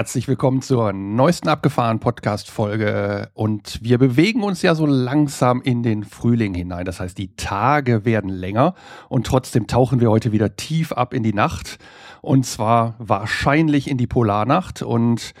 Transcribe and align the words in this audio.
Herzlich 0.00 0.28
willkommen 0.28 0.62
zur 0.62 0.94
neuesten 0.94 1.50
abgefahren 1.50 2.00
Podcast-Folge. 2.00 3.28
Und 3.34 3.80
wir 3.82 3.98
bewegen 3.98 4.42
uns 4.42 4.62
ja 4.62 4.74
so 4.74 4.86
langsam 4.86 5.60
in 5.60 5.82
den 5.82 6.04
Frühling 6.04 6.54
hinein. 6.54 6.86
Das 6.86 7.00
heißt, 7.00 7.18
die 7.18 7.36
Tage 7.36 8.06
werden 8.06 8.30
länger 8.30 8.74
und 9.10 9.26
trotzdem 9.26 9.66
tauchen 9.66 10.00
wir 10.00 10.10
heute 10.10 10.32
wieder 10.32 10.56
tief 10.56 10.92
ab 10.92 11.12
in 11.12 11.22
die 11.22 11.34
Nacht. 11.34 11.76
Und 12.22 12.46
zwar 12.46 12.94
wahrscheinlich 12.96 13.90
in 13.90 13.98
die 13.98 14.06
Polarnacht. 14.06 14.80
Und 14.80 15.34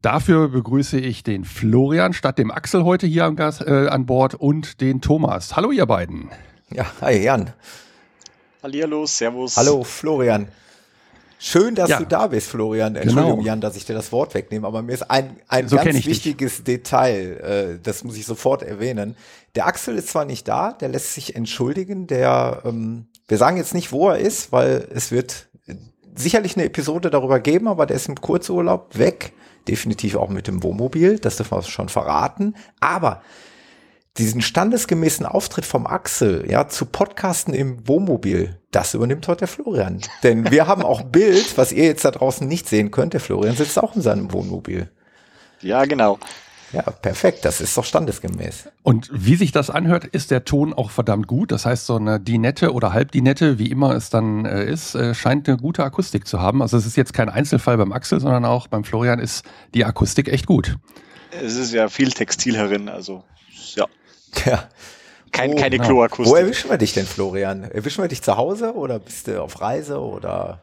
dafür 0.00 0.48
begrüße 0.48 0.98
ich 0.98 1.22
den 1.22 1.44
Florian 1.44 2.14
statt 2.14 2.38
dem 2.38 2.50
Axel 2.50 2.84
heute 2.84 3.06
hier 3.06 3.26
am 3.26 3.36
Gas, 3.36 3.60
äh, 3.60 3.88
an 3.90 4.06
Bord 4.06 4.34
und 4.34 4.80
den 4.80 5.02
Thomas. 5.02 5.54
Hallo, 5.54 5.70
ihr 5.70 5.84
beiden. 5.84 6.30
Ja, 6.70 6.86
hi 7.02 7.24
Jan. 7.24 7.52
Hallihallo, 8.62 9.04
Servus. 9.04 9.58
Hallo 9.58 9.84
Florian. 9.84 10.48
Schön, 11.38 11.74
dass 11.76 11.88
Ja. 11.90 11.98
du 11.98 12.06
da 12.06 12.26
bist, 12.26 12.48
Florian. 12.48 12.96
Entschuldigung, 12.96 13.36
Genau. 13.38 13.46
Jan, 13.46 13.60
dass 13.60 13.76
ich 13.76 13.84
dir 13.86 13.94
das 13.94 14.10
Wort 14.10 14.34
wegnehme, 14.34 14.66
aber 14.66 14.82
mir 14.82 14.92
ist 14.92 15.08
ein, 15.10 15.36
ein 15.46 15.68
So 15.68 15.76
ganz 15.76 15.88
ich 15.90 15.94
dich. 15.96 16.06
wichtiges 16.06 16.64
Detail, 16.64 17.76
äh, 17.76 17.78
das 17.82 18.02
muss 18.04 18.16
ich 18.16 18.26
sofort 18.26 18.62
erwähnen. 18.62 19.16
Der 19.54 19.66
Axel 19.66 19.96
ist 19.96 20.08
zwar 20.08 20.24
nicht 20.24 20.48
da, 20.48 20.72
der 20.72 20.88
lässt 20.88 21.14
sich 21.14 21.36
entschuldigen, 21.36 22.06
der, 22.08 22.62
ähm, 22.64 23.06
wir 23.28 23.38
sagen 23.38 23.56
jetzt 23.56 23.72
nicht, 23.74 23.92
wo 23.92 24.08
er 24.10 24.18
ist, 24.18 24.50
weil 24.52 24.88
es 24.92 25.12
wird 25.12 25.46
sicherlich 26.16 26.56
eine 26.56 26.64
Episode 26.66 27.10
darüber 27.10 27.38
geben, 27.38 27.68
aber 27.68 27.86
der 27.86 27.96
ist 27.96 28.08
im 28.08 28.20
Kurzurlaub 28.20 28.98
weg, 28.98 29.32
definitiv 29.68 30.16
auch 30.16 30.30
mit 30.30 30.48
dem 30.48 30.62
Wohnmobil, 30.64 31.18
das 31.20 31.36
dürfen 31.36 31.56
wir 31.58 31.62
schon 31.62 31.88
verraten, 31.88 32.54
aber 32.80 33.22
diesen 34.18 34.40
standesgemäßen 34.40 35.24
Auftritt 35.24 35.64
vom 35.64 35.86
Axel, 35.86 36.44
ja, 36.50 36.68
zu 36.68 36.86
Podcasten 36.86 37.54
im 37.54 37.86
Wohnmobil, 37.86 38.58
das 38.70 38.94
übernimmt 38.94 39.26
heute 39.28 39.40
der 39.40 39.48
Florian. 39.48 40.00
Denn 40.22 40.50
wir 40.50 40.66
haben 40.66 40.82
auch 40.82 41.02
Bild, 41.02 41.56
was 41.56 41.72
ihr 41.72 41.84
jetzt 41.84 42.04
da 42.04 42.10
draußen 42.10 42.46
nicht 42.46 42.68
sehen 42.68 42.90
könnt. 42.90 43.14
Der 43.14 43.20
Florian 43.20 43.56
sitzt 43.56 43.78
auch 43.78 43.96
in 43.96 44.02
seinem 44.02 44.32
Wohnmobil. 44.32 44.90
Ja, 45.60 45.84
genau. 45.84 46.18
Ja, 46.72 46.82
perfekt. 46.82 47.44
Das 47.44 47.62
ist 47.62 47.76
doch 47.78 47.84
standesgemäß. 47.84 48.68
Und 48.82 49.08
wie 49.12 49.36
sich 49.36 49.52
das 49.52 49.70
anhört, 49.70 50.04
ist 50.04 50.30
der 50.30 50.44
Ton 50.44 50.74
auch 50.74 50.90
verdammt 50.90 51.26
gut. 51.26 51.50
Das 51.50 51.64
heißt, 51.64 51.86
so 51.86 51.96
eine 51.96 52.20
Dinette 52.20 52.72
oder 52.72 52.92
Halbdinette, 52.92 53.58
wie 53.58 53.70
immer 53.70 53.94
es 53.94 54.10
dann 54.10 54.44
äh, 54.44 54.70
ist, 54.70 54.94
äh, 54.94 55.14
scheint 55.14 55.48
eine 55.48 55.56
gute 55.56 55.82
Akustik 55.82 56.26
zu 56.26 56.40
haben. 56.40 56.60
Also 56.60 56.76
es 56.76 56.84
ist 56.84 56.96
jetzt 56.96 57.14
kein 57.14 57.30
Einzelfall 57.30 57.78
beim 57.78 57.92
Axel, 57.92 58.20
sondern 58.20 58.44
auch 58.44 58.66
beim 58.66 58.84
Florian 58.84 59.18
ist 59.18 59.46
die 59.74 59.84
Akustik 59.84 60.28
echt 60.28 60.46
gut. 60.46 60.76
Es 61.30 61.56
ist 61.56 61.72
ja 61.72 61.88
viel 61.88 62.10
Textil 62.10 62.56
herin, 62.56 62.88
also 62.88 63.24
ja, 63.74 63.86
Ja. 64.46 64.68
kein, 65.32 65.52
Oh, 65.52 65.56
keine 65.56 65.76
genau. 65.76 65.84
Wo 65.88 65.92
Kloakustik. 65.92 66.36
erwischen 66.36 66.70
wir 66.70 66.78
dich 66.78 66.92
denn, 66.94 67.06
Florian? 67.06 67.64
Erwischen 67.64 68.02
wir 68.02 68.08
dich 68.08 68.22
zu 68.22 68.36
Hause 68.36 68.74
oder 68.74 68.98
bist 68.98 69.26
du 69.28 69.42
auf 69.42 69.60
Reise 69.60 70.00
oder? 70.00 70.62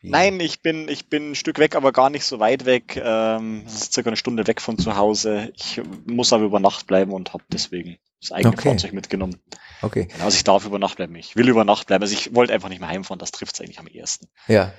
wie? 0.00 0.10
Nein, 0.10 0.38
ich 0.40 0.60
bin, 0.62 0.88
ich 0.88 1.08
bin 1.08 1.30
ein 1.30 1.34
Stück 1.34 1.58
weg, 1.58 1.74
aber 1.76 1.90
gar 1.92 2.10
nicht 2.10 2.24
so 2.24 2.38
weit 2.38 2.64
weg. 2.66 3.00
Ähm, 3.02 3.62
es 3.66 3.74
ist 3.74 3.92
circa 3.94 4.10
eine 4.10 4.16
Stunde 4.16 4.46
weg 4.46 4.60
von 4.60 4.78
zu 4.78 4.96
Hause. 4.96 5.50
Ich 5.56 5.80
muss 6.06 6.32
aber 6.32 6.44
über 6.44 6.60
Nacht 6.60 6.86
bleiben 6.86 7.12
und 7.12 7.32
habe 7.32 7.42
deswegen 7.52 7.96
das 8.20 8.32
eigene 8.32 8.52
Okay. 8.54 8.68
Fahrzeug 8.70 8.92
mitgenommen. 8.92 9.40
Okay. 9.82 10.06
Genau, 10.10 10.24
Also 10.24 10.36
ich 10.36 10.44
darf 10.44 10.64
über 10.66 10.78
Nacht 10.78 10.96
bleiben. 10.96 11.14
Ich 11.16 11.36
will 11.36 11.48
über 11.48 11.64
Nacht 11.64 11.86
bleiben. 11.86 12.02
Also 12.02 12.14
ich 12.14 12.34
wollte 12.34 12.52
einfach 12.52 12.68
nicht 12.68 12.80
mehr 12.80 12.88
heimfahren. 12.88 13.18
Das 13.18 13.32
trifft 13.32 13.54
es 13.54 13.60
eigentlich 13.60 13.78
am 13.80 13.86
ersten. 13.86 14.28
Ja. 14.46 14.72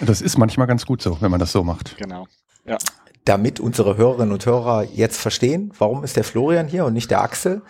Das 0.00 0.20
ist 0.20 0.38
manchmal 0.38 0.66
ganz 0.66 0.86
gut 0.86 1.02
so, 1.02 1.20
wenn 1.20 1.30
man 1.30 1.38
das 1.40 1.52
so 1.52 1.62
macht. 1.64 1.96
Genau. 1.96 2.26
Damit 3.24 3.60
unsere 3.60 3.96
Hörerinnen 3.96 4.32
und 4.32 4.44
Hörer 4.46 4.84
jetzt 4.84 5.18
verstehen, 5.20 5.72
warum 5.78 6.04
ist 6.04 6.16
der 6.16 6.24
Florian 6.24 6.66
hier 6.66 6.84
und 6.84 6.92
nicht 6.92 7.10
der 7.10 7.22
Axel. 7.22 7.62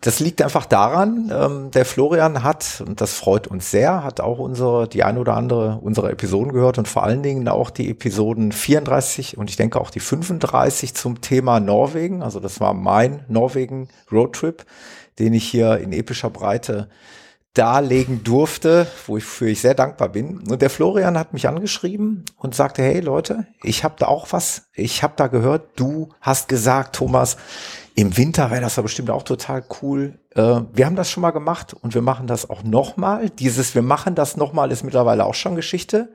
Das 0.00 0.18
liegt 0.18 0.42
einfach 0.42 0.66
daran, 0.66 1.32
ähm, 1.32 1.70
der 1.70 1.84
Florian 1.84 2.42
hat, 2.42 2.82
und 2.84 3.00
das 3.00 3.14
freut 3.14 3.46
uns 3.46 3.70
sehr, 3.70 4.02
hat 4.02 4.20
auch 4.20 4.40
unsere, 4.40 4.88
die 4.88 5.04
ein 5.04 5.16
oder 5.16 5.36
andere 5.36 5.78
unserer 5.80 6.10
Episoden 6.10 6.52
gehört 6.52 6.78
und 6.78 6.88
vor 6.88 7.04
allen 7.04 7.22
Dingen 7.22 7.46
auch 7.46 7.70
die 7.70 7.88
Episoden 7.88 8.50
34 8.50 9.38
und 9.38 9.48
ich 9.48 9.56
denke 9.56 9.80
auch 9.80 9.90
die 9.90 10.00
35 10.00 10.94
zum 10.94 11.20
Thema 11.20 11.60
Norwegen. 11.60 12.20
Also 12.22 12.40
das 12.40 12.58
war 12.58 12.74
mein 12.74 13.24
Norwegen 13.28 13.88
Roadtrip, 14.10 14.64
den 15.20 15.34
ich 15.34 15.44
hier 15.44 15.78
in 15.78 15.92
epischer 15.92 16.30
Breite 16.30 16.88
darlegen 17.54 18.24
durfte, 18.24 18.86
wofür 19.06 19.48
ich 19.48 19.60
sehr 19.60 19.74
dankbar 19.74 20.08
bin. 20.08 20.38
Und 20.48 20.62
der 20.62 20.70
Florian 20.70 21.18
hat 21.18 21.34
mich 21.34 21.48
angeschrieben 21.48 22.24
und 22.38 22.54
sagte, 22.54 22.82
hey 22.82 23.00
Leute, 23.00 23.46
ich 23.62 23.84
habe 23.84 23.96
da 23.98 24.06
auch 24.06 24.32
was. 24.32 24.68
Ich 24.72 25.02
habe 25.02 25.14
da 25.16 25.26
gehört, 25.26 25.68
du 25.76 26.08
hast 26.20 26.48
gesagt, 26.48 26.96
Thomas, 26.96 27.36
im 27.94 28.16
Winter 28.16 28.50
wäre 28.50 28.62
das 28.62 28.76
ja 28.76 28.82
bestimmt 28.82 29.10
auch 29.10 29.22
total 29.22 29.64
cool. 29.82 30.18
Äh, 30.34 30.60
wir 30.72 30.86
haben 30.86 30.96
das 30.96 31.10
schon 31.10 31.20
mal 31.20 31.30
gemacht 31.30 31.74
und 31.74 31.94
wir 31.94 32.00
machen 32.00 32.26
das 32.26 32.48
auch 32.48 32.62
nochmal. 32.62 33.28
Dieses, 33.28 33.74
wir 33.74 33.82
machen 33.82 34.14
das 34.14 34.36
nochmal, 34.38 34.72
ist 34.72 34.82
mittlerweile 34.82 35.26
auch 35.26 35.34
schon 35.34 35.54
Geschichte. 35.54 36.08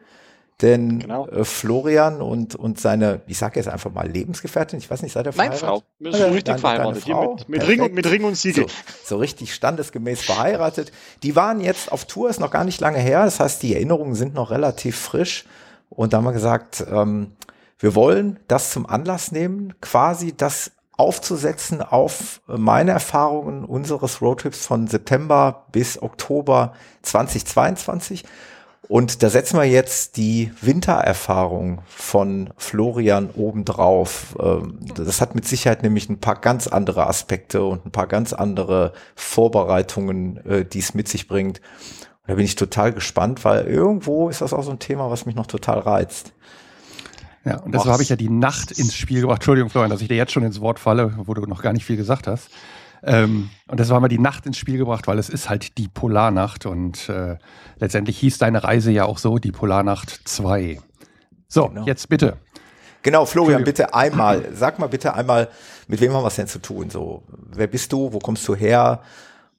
Denn 0.62 1.00
Genau. 1.00 1.28
äh, 1.28 1.44
Florian 1.44 2.19
und, 2.22 2.56
und 2.56 2.79
seine, 2.79 3.22
ich 3.28 3.38
sage 3.38 3.59
jetzt 3.59 3.68
einfach 3.69 3.91
mal 3.91 4.07
Lebensgefährtin, 4.09 4.79
ich 4.79 4.90
weiß 4.90 5.03
nicht, 5.03 5.13
seid 5.13 5.28
ihr 5.28 5.34
Nein, 5.35 5.53
verheiratet? 5.53 5.68
Frau. 5.68 5.84
Wir 6.00 6.12
sind 6.13 6.23
richtig 6.25 6.44
deine 6.45 6.59
verheiratet. 6.59 7.03
Frau? 7.03 7.35
mit, 7.35 7.50
mit, 7.50 7.68
Ring 7.68 7.81
und, 7.81 7.94
mit 7.94 8.09
Ring 8.09 8.23
und 8.23 8.35
Siegel. 8.35 8.68
So, 8.68 8.75
so 9.06 9.18
richtig 9.18 9.53
standesgemäß 9.53 10.22
verheiratet. 10.22 10.91
Die 11.22 11.35
waren 11.35 11.59
jetzt 11.62 11.91
auf 11.91 12.06
Tour, 12.06 12.29
ist 12.29 12.40
noch 12.40 12.50
gar 12.50 12.63
nicht 12.63 12.81
lange 12.81 12.97
her. 12.97 13.25
Das 13.25 13.40
heißt, 13.40 13.62
die 13.62 13.75
Erinnerungen 13.75 14.16
sind 14.16 14.34
noch 14.34 14.50
relativ 14.50 14.97
frisch. 14.97 15.45
Und 15.90 16.13
da 16.13 16.18
haben 16.18 16.25
wir 16.25 16.34
gesagt, 16.34 16.84
ähm, 16.91 17.34
wir 17.78 17.94
wollen 17.94 18.39
das 18.47 18.72
zum 18.72 18.88
Anlass 18.88 19.31
nehmen, 19.31 19.75
quasi 19.79 20.34
das 20.35 20.72
aufzusetzen 20.97 21.84
auf 21.84 22.41
meine 22.47 22.89
Erfahrungen 22.89 23.63
unseres 23.63 24.19
Roadtrips 24.19 24.66
von 24.66 24.88
September 24.88 25.68
bis 25.72 26.01
Oktober 26.01 26.74
2022. 27.03 28.24
Und 28.88 29.22
da 29.22 29.30
setzen 29.30 29.58
wir 29.58 29.66
jetzt 29.66 30.16
die 30.16 30.52
Wintererfahrung 30.62 31.81
von 31.88 32.52
Florian 32.56 33.30
obendrauf. 33.31 34.36
Ähm, 34.40 34.80
Das 34.96 35.20
hat 35.20 35.36
mit 35.36 35.46
Sicherheit 35.46 35.84
nämlich 35.84 36.09
ein 36.09 36.20
paar 36.20 36.40
ganz 36.40 36.68
andere 36.68 37.08
Aspekte 37.08 37.64
und 37.64 37.86
ein 37.86 37.92
paar 37.92 38.08
ganz 38.08 38.31
andere 38.31 38.94
Vorbereitungen, 39.16 40.38
äh, 40.46 40.66
die 40.66 40.80
es 40.80 40.94
mit 40.94 41.09
sich 41.09 41.28
bringt. 41.28 41.59
Und 41.59 42.30
da 42.30 42.36
bin 42.36 42.46
ich 42.46 42.56
total 42.56 42.94
gespannt, 42.94 43.44
weil 43.44 43.66
irgendwo 43.68 44.30
ist 44.30 44.42
das 44.42 44.53
auch 44.53 44.64
so 44.64 44.72
ein 44.72 44.80
Thema, 44.80 45.09
was 45.09 45.25
mich 45.25 45.36
noch 45.36 45.48
total 45.48 45.80
reizt. 45.80 46.31
Ja, 47.44 47.59
und 47.59 47.74
deshalb 47.74 47.94
habe 47.94 48.04
ich 48.04 48.09
ja 48.09 48.18
die 48.18 48.30
Nacht 48.30 48.72
ins 48.72 48.94
Spiel 48.94 49.22
gebracht. 49.22 49.38
Entschuldigung, 49.38 49.69
Florian, 49.69 49.90
dass 49.90 50.02
ich 50.02 50.09
dir 50.09 50.18
jetzt 50.18 50.34
schon 50.34 50.44
ins 50.44 50.59
Wort 50.59 50.80
falle, 50.80 51.14
wo 51.18 51.34
du 51.34 51.42
noch 51.44 51.62
gar 51.62 51.72
nicht 51.74 51.86
viel 51.86 51.96
gesagt 51.96 52.28
hast. 52.28 52.50
Ähm, 53.07 53.50
und 53.68 53.79
deshalb 53.79 53.95
haben 53.95 54.03
wir 54.03 54.09
die 54.09 54.19
Nacht 54.19 54.45
ins 54.45 54.57
Spiel 54.57 54.78
gebracht, 54.78 55.07
weil 55.07 55.18
es 55.18 55.29
ist 55.29 55.50
halt 55.50 55.78
die 55.78 55.88
Polarnacht 55.88 56.66
und 56.66 57.07
äh, 57.09 57.38
letztendlich 57.79 58.18
hieß 58.19 58.38
deine 58.38 58.63
Reise 58.63 58.91
ja 58.91 59.06
auch 59.06 59.18
so, 59.18 59.38
die 59.38 59.51
Polarnacht 59.51 60.28
2. 60.28 60.79
So, 61.47 61.69
Genau. 61.69 61.85
jetzt 61.85 62.09
bitte. 62.09 62.38
Genau, 63.03 63.25
Florian, 63.25 63.63
bitte 63.63 63.94
einmal, 63.94 64.50
sag 64.53 64.79
mal 64.79 64.88
bitte 64.88 65.13
einmal, 65.13 65.47
mit 65.88 66.01
wem 66.01 66.12
haben 66.12 66.23
wir 66.23 66.28
es 66.28 66.35
denn 66.35 66.47
zu 66.47 66.59
tun? 66.59 66.90
So, 66.90 67.23
wer 67.53 67.68
bist 67.68 67.94
du? 67.94 68.12
Wo 68.12 68.19
kommst 68.19 68.45
du 68.47 68.56
her? 68.56 69.01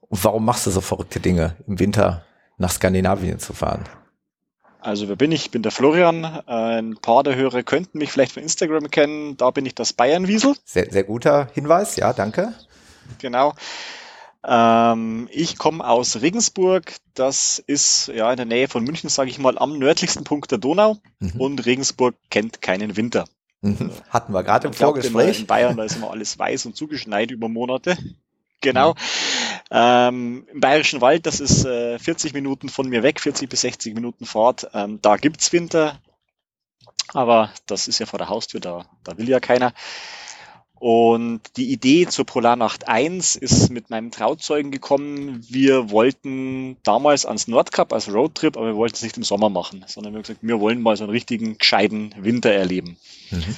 Und 0.01 0.23
warum 0.23 0.45
machst 0.45 0.67
du 0.67 0.71
so 0.71 0.83
verrückte 0.83 1.19
Dinge 1.21 1.57
im 1.67 1.79
Winter 1.79 2.25
nach 2.59 2.71
Skandinavien 2.71 3.39
zu 3.39 3.55
fahren? 3.55 3.85
Also 4.81 5.09
wer 5.09 5.17
bin 5.17 5.33
ich? 5.33 5.47
Ich 5.47 5.51
bin 5.51 5.63
der 5.63 5.73
Florian. 5.73 6.25
Ein 6.25 6.97
paar 7.01 7.23
der 7.23 7.37
Hörer 7.37 7.63
könnten 7.63 7.99
mich 7.99 8.13
vielleicht 8.13 8.33
von 8.33 8.43
Instagram 8.43 8.91
kennen. 8.91 9.37
Da 9.39 9.51
bin 9.51 9.65
ich 9.65 9.75
das 9.75 9.93
Bayernwiesel. 9.95 10.55
Sehr, 10.65 10.91
sehr 10.91 11.05
guter 11.05 11.49
Hinweis, 11.55 11.97
ja, 11.97 12.13
danke. 12.13 12.53
Genau. 13.19 13.55
Ähm, 14.47 15.29
ich 15.33 15.59
komme 15.59 15.87
aus 15.87 16.21
Regensburg. 16.21 16.95
Das 17.15 17.59
ist 17.67 18.09
ja 18.09 18.31
in 18.31 18.37
der 18.37 18.47
Nähe 18.47 18.69
von 18.69 18.85
München, 18.85 19.11
sage 19.11 19.31
ich 19.31 19.39
mal, 19.39 19.59
am 19.59 19.79
nördlichsten 19.79 20.25
Punkt 20.25 20.51
der 20.51 20.59
Donau. 20.59 20.99
Mhm. 21.19 21.41
Und 21.41 21.67
Regensburg 21.67 22.15
kennt 22.31 22.63
keinen 22.63 22.97
Winter. 22.97 23.25
Mhm. 23.61 23.91
Hatten 24.11 24.33
wir 24.33 24.45
gerade 24.45 24.69
im 24.69 24.73
Vorgespräch. 24.73 25.41
in 25.41 25.47
Bayern, 25.47 25.77
da 25.77 25.85
ist 25.85 25.97
immer 25.97 26.11
alles 26.11 26.39
weiß 26.39 26.67
und 26.67 26.77
zugeschneit 26.77 27.31
über 27.31 27.49
Monate. 27.49 27.97
Genau. 28.61 28.97
Ähm, 29.71 30.45
Im 30.53 30.59
Bayerischen 30.59 31.01
Wald, 31.01 31.27
das 31.27 31.39
ist 31.39 31.65
äh, 31.65 31.97
40 31.97 32.33
Minuten 32.33 32.69
von 32.69 32.89
mir 32.89 33.05
weg, 33.05 33.21
40 33.21 33.49
bis 33.49 33.61
60 33.61 33.95
Minuten 33.95 34.27
Fahrt. 34.27 34.69
Ähm, 34.75 34.99
da 35.01 35.17
gibt's 35.17 35.53
Winter. 35.53 36.01
Aber 37.13 37.53
das 37.67 37.87
ist 37.87 38.01
ja 38.01 38.07
vor 38.07 38.19
der 38.19 38.29
Haustür, 38.29 38.59
da, 38.59 38.85
da 39.05 39.17
will 39.17 39.29
ja 39.29 39.39
keiner. 39.39 39.73
Und 40.79 41.41
die 41.57 41.73
Idee 41.73 42.07
zur 42.07 42.25
Polarnacht 42.25 42.87
1 42.87 43.35
ist 43.35 43.71
mit 43.71 43.91
meinem 43.91 44.13
Trauzeugen 44.13 44.71
gekommen. 44.71 45.45
Wir 45.49 45.91
wollten 45.91 46.77
damals 46.85 47.27
ans 47.27 47.49
Nordkap 47.49 47.93
als 47.93 48.13
Roadtrip, 48.13 48.57
aber 48.57 48.67
wir 48.67 48.77
wollten 48.77 48.95
es 48.95 49.03
nicht 49.03 49.17
im 49.17 49.25
Sommer 49.25 49.51
machen, 49.51 49.85
sondern 49.89 50.13
wir 50.13 50.19
haben 50.19 50.23
gesagt, 50.23 50.41
wir 50.43 50.61
wollen 50.61 50.81
mal 50.81 50.97
so 50.97 51.05
einen 51.05 51.11
richtigen, 51.11 51.59
gescheiten 51.59 52.15
Winter 52.17 52.53
erleben. 52.53 52.97
Mhm. 53.31 53.57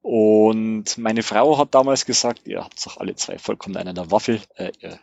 Und 0.00 0.96
meine 0.96 1.22
Frau 1.22 1.58
hat 1.58 1.74
damals 1.74 2.06
gesagt, 2.06 2.46
ihr 2.46 2.64
habt 2.64 2.84
doch 2.86 2.96
alle 2.96 3.14
zwei 3.14 3.38
vollkommen 3.38 3.76
einen 3.76 3.94
der 3.94 4.10
Waffel. 4.10 4.40
Äh, 4.54 4.72
ihr 4.80 4.98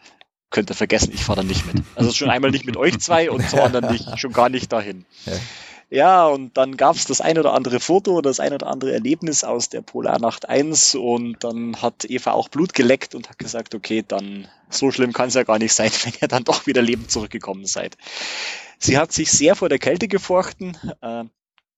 könnt 0.49 0.71
ihr 0.71 0.75
vergessen, 0.75 1.11
ich 1.13 1.23
fahre 1.23 1.41
da 1.41 1.43
nicht 1.43 1.67
mit. 1.67 1.83
Also 1.93 2.11
schon 2.11 2.31
einmal 2.31 2.49
nicht 2.49 2.65
mit 2.65 2.75
euch 2.75 2.97
zwei 2.99 3.29
und 3.29 3.47
zum 3.47 3.59
anderen 3.61 3.91
nicht, 3.91 4.19
schon 4.19 4.31
gar 4.33 4.49
nicht 4.49 4.73
dahin. 4.73 5.05
Ja. 5.25 5.33
Ja, 5.89 6.25
und 6.27 6.57
dann 6.57 6.77
gab 6.77 6.95
es 6.95 7.05
das 7.05 7.21
ein 7.21 7.37
oder 7.37 7.53
andere 7.53 7.79
Foto 7.79 8.21
das 8.21 8.39
ein 8.39 8.53
oder 8.53 8.67
andere 8.67 8.91
Erlebnis 8.93 9.43
aus 9.43 9.69
der 9.69 9.81
Polarnacht 9.81 10.49
1 10.49 10.95
und 10.95 11.43
dann 11.43 11.81
hat 11.81 12.05
Eva 12.05 12.31
auch 12.31 12.49
Blut 12.49 12.73
geleckt 12.73 13.13
und 13.13 13.29
hat 13.29 13.37
gesagt, 13.37 13.75
okay, 13.75 14.03
dann 14.05 14.47
so 14.69 14.91
schlimm 14.91 15.13
kann 15.13 15.27
es 15.27 15.35
ja 15.35 15.43
gar 15.43 15.59
nicht 15.59 15.73
sein, 15.73 15.91
wenn 16.03 16.13
ihr 16.21 16.27
dann 16.27 16.43
doch 16.43 16.65
wieder 16.65 16.81
lebend 16.81 17.11
zurückgekommen 17.11 17.65
seid. 17.65 17.97
Sie 18.79 18.97
hat 18.97 19.11
sich 19.11 19.31
sehr 19.31 19.55
vor 19.55 19.69
der 19.69 19.79
Kälte 19.79 20.07
gefochten, 20.07 20.77
äh, 21.01 21.23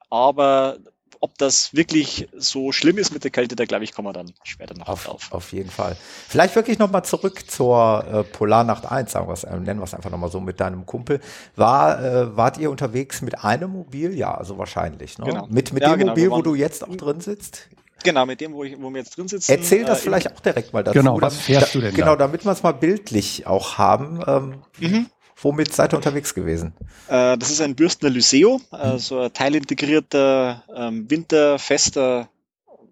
aber 0.09 0.79
ob 1.19 1.37
das 1.37 1.73
wirklich 1.73 2.27
so 2.35 2.71
schlimm 2.71 2.97
ist 2.97 3.13
mit 3.13 3.23
der 3.23 3.31
Kälte, 3.31 3.55
da 3.55 3.65
glaube 3.65 3.83
ich, 3.83 3.93
kommen 3.93 4.07
wir 4.07 4.13
dann 4.13 4.33
später 4.43 4.75
noch 4.75 4.87
auf, 4.87 5.05
drauf. 5.05 5.27
Auf 5.31 5.51
jeden 5.53 5.69
Fall. 5.69 5.95
Vielleicht 6.27 6.55
wirklich 6.55 6.79
nochmal 6.79 7.03
zurück 7.05 7.49
zur 7.49 8.05
äh, 8.11 8.23
Polarnacht 8.23 8.89
1, 8.89 9.11
sagen 9.11 9.27
wir's, 9.27 9.43
äh, 9.43 9.57
nennen 9.59 9.79
wir 9.79 9.85
es 9.85 9.93
einfach 9.93 10.09
nochmal 10.09 10.31
so 10.31 10.39
mit 10.39 10.59
deinem 10.59 10.85
Kumpel. 10.85 11.19
War, 11.55 12.03
äh, 12.03 12.37
wart 12.37 12.57
ihr 12.57 12.71
unterwegs 12.71 13.21
mit 13.21 13.43
einem 13.43 13.71
Mobil? 13.71 14.15
Ja, 14.15 14.35
also 14.35 14.57
wahrscheinlich. 14.57 15.17
Ne? 15.17 15.25
Genau. 15.25 15.47
Mit, 15.49 15.73
mit 15.73 15.83
ja, 15.83 15.89
dem 15.89 15.99
genau, 15.99 16.11
Mobil, 16.11 16.31
wo 16.31 16.41
du 16.41 16.55
jetzt 16.55 16.87
auch 16.87 16.95
drin 16.95 17.21
sitzt? 17.21 17.69
Genau, 18.03 18.25
mit 18.25 18.41
dem, 18.41 18.53
wo, 18.53 18.63
ich, 18.63 18.79
wo 18.79 18.89
wir 18.89 18.99
jetzt 18.99 19.17
drin 19.17 19.27
sitzen. 19.27 19.51
Erzähl 19.51 19.83
das 19.83 19.99
äh, 19.99 20.03
vielleicht 20.03 20.31
auch 20.31 20.39
direkt 20.39 20.71
mal 20.71 20.83
dazu. 20.83 20.97
Genau, 20.97 21.19
was 21.19 21.37
fährst 21.37 21.73
du 21.73 21.81
denn 21.81 21.93
Genau, 21.93 22.11
da? 22.11 22.27
damit 22.27 22.45
wir 22.45 22.51
es 22.51 22.63
mal 22.63 22.73
bildlich 22.73 23.47
auch 23.47 23.77
haben. 23.77 24.21
Ähm, 24.27 24.55
mhm. 24.79 25.05
Womit 25.41 25.71
seid 25.73 25.93
ihr 25.93 25.97
unterwegs 25.97 26.33
gewesen? 26.33 26.73
Äh, 27.07 27.37
das 27.37 27.51
ist 27.51 27.61
ein 27.61 27.75
Bürstner 27.75 28.09
Lyseo, 28.09 28.59
also 28.71 29.21
ein 29.21 29.33
teilintegrierter, 29.33 30.63
ähm, 30.75 31.09
winterfester, 31.09 32.29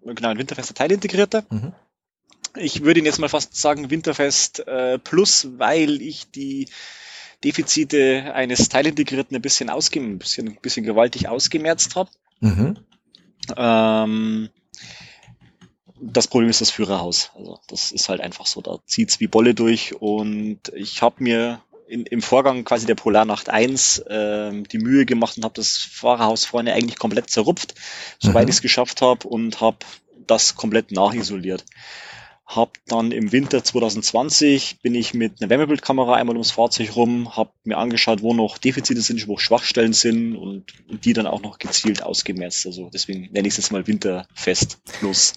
genau, 0.04 0.28
ein 0.28 0.38
winterfester 0.38 0.74
Teilintegrierter. 0.74 1.44
Mhm. 1.50 1.72
Ich 2.56 2.82
würde 2.82 3.00
ihn 3.00 3.06
jetzt 3.06 3.18
mal 3.18 3.28
fast 3.28 3.56
sagen 3.56 3.90
Winterfest 3.90 4.66
äh, 4.66 4.98
Plus, 4.98 5.48
weil 5.58 6.00
ich 6.00 6.30
die 6.30 6.68
Defizite 7.44 8.32
eines 8.34 8.68
Teilintegrierten 8.68 9.36
ein 9.36 9.42
bisschen 9.42 9.68
ausge 9.68 10.00
ein 10.00 10.18
bisschen, 10.18 10.48
ein 10.48 10.58
bisschen 10.62 10.84
gewaltig 10.84 11.28
ausgemerzt 11.28 11.96
habe. 11.96 12.10
Mhm. 12.40 12.78
Ähm, 13.56 14.48
das 16.00 16.28
Problem 16.28 16.50
ist 16.50 16.60
das 16.60 16.70
Führerhaus. 16.70 17.30
Also 17.34 17.60
das 17.68 17.92
ist 17.92 18.08
halt 18.08 18.20
einfach 18.20 18.46
so, 18.46 18.60
da 18.60 18.78
zieht's 18.86 19.20
wie 19.20 19.26
Bolle 19.26 19.54
durch 19.54 19.94
und 20.00 20.60
ich 20.74 21.02
habe 21.02 21.22
mir 21.22 21.60
in, 21.88 22.06
im 22.06 22.22
Vorgang 22.22 22.64
quasi 22.64 22.86
der 22.86 22.94
Polarnacht 22.94 23.48
1 23.48 23.98
äh, 23.98 24.62
die 24.62 24.78
Mühe 24.78 25.06
gemacht 25.06 25.36
und 25.36 25.44
habe 25.44 25.54
das 25.54 25.76
Fahrerhaus 25.76 26.44
vorne 26.44 26.72
eigentlich 26.72 26.98
komplett 26.98 27.30
zerrupft, 27.30 27.74
soweit 28.18 28.44
mhm. 28.44 28.50
ich 28.50 28.56
es 28.56 28.62
geschafft 28.62 29.02
habe 29.02 29.26
und 29.28 29.60
habe 29.60 29.78
das 30.26 30.54
komplett 30.54 30.92
nachisoliert. 30.92 31.64
Hab 32.44 32.78
dann 32.86 33.10
im 33.10 33.32
Winter 33.32 33.64
2020 33.64 34.78
bin 34.80 34.94
ich 34.94 35.14
mit 35.14 35.40
einer 35.40 35.50
Wärmebildkamera 35.50 36.14
einmal 36.14 36.36
ums 36.36 36.52
Fahrzeug 36.52 36.94
rum, 36.94 37.36
habe 37.36 37.50
mir 37.64 37.76
angeschaut, 37.76 38.22
wo 38.22 38.34
noch 38.34 38.58
Defizite 38.58 39.00
sind, 39.00 39.26
wo 39.26 39.36
Schwachstellen 39.36 39.92
sind 39.92 40.36
und, 40.36 40.72
und 40.88 41.04
die 41.04 41.12
dann 41.12 41.26
auch 41.26 41.42
noch 41.42 41.58
gezielt 41.58 42.04
ausgemerzt. 42.04 42.64
Also 42.66 42.88
deswegen 42.92 43.32
nenne 43.32 43.48
ich 43.48 43.54
es 43.54 43.56
jetzt 43.56 43.72
mal 43.72 43.86
Winterfest 43.88 44.78
Plus. 44.84 45.34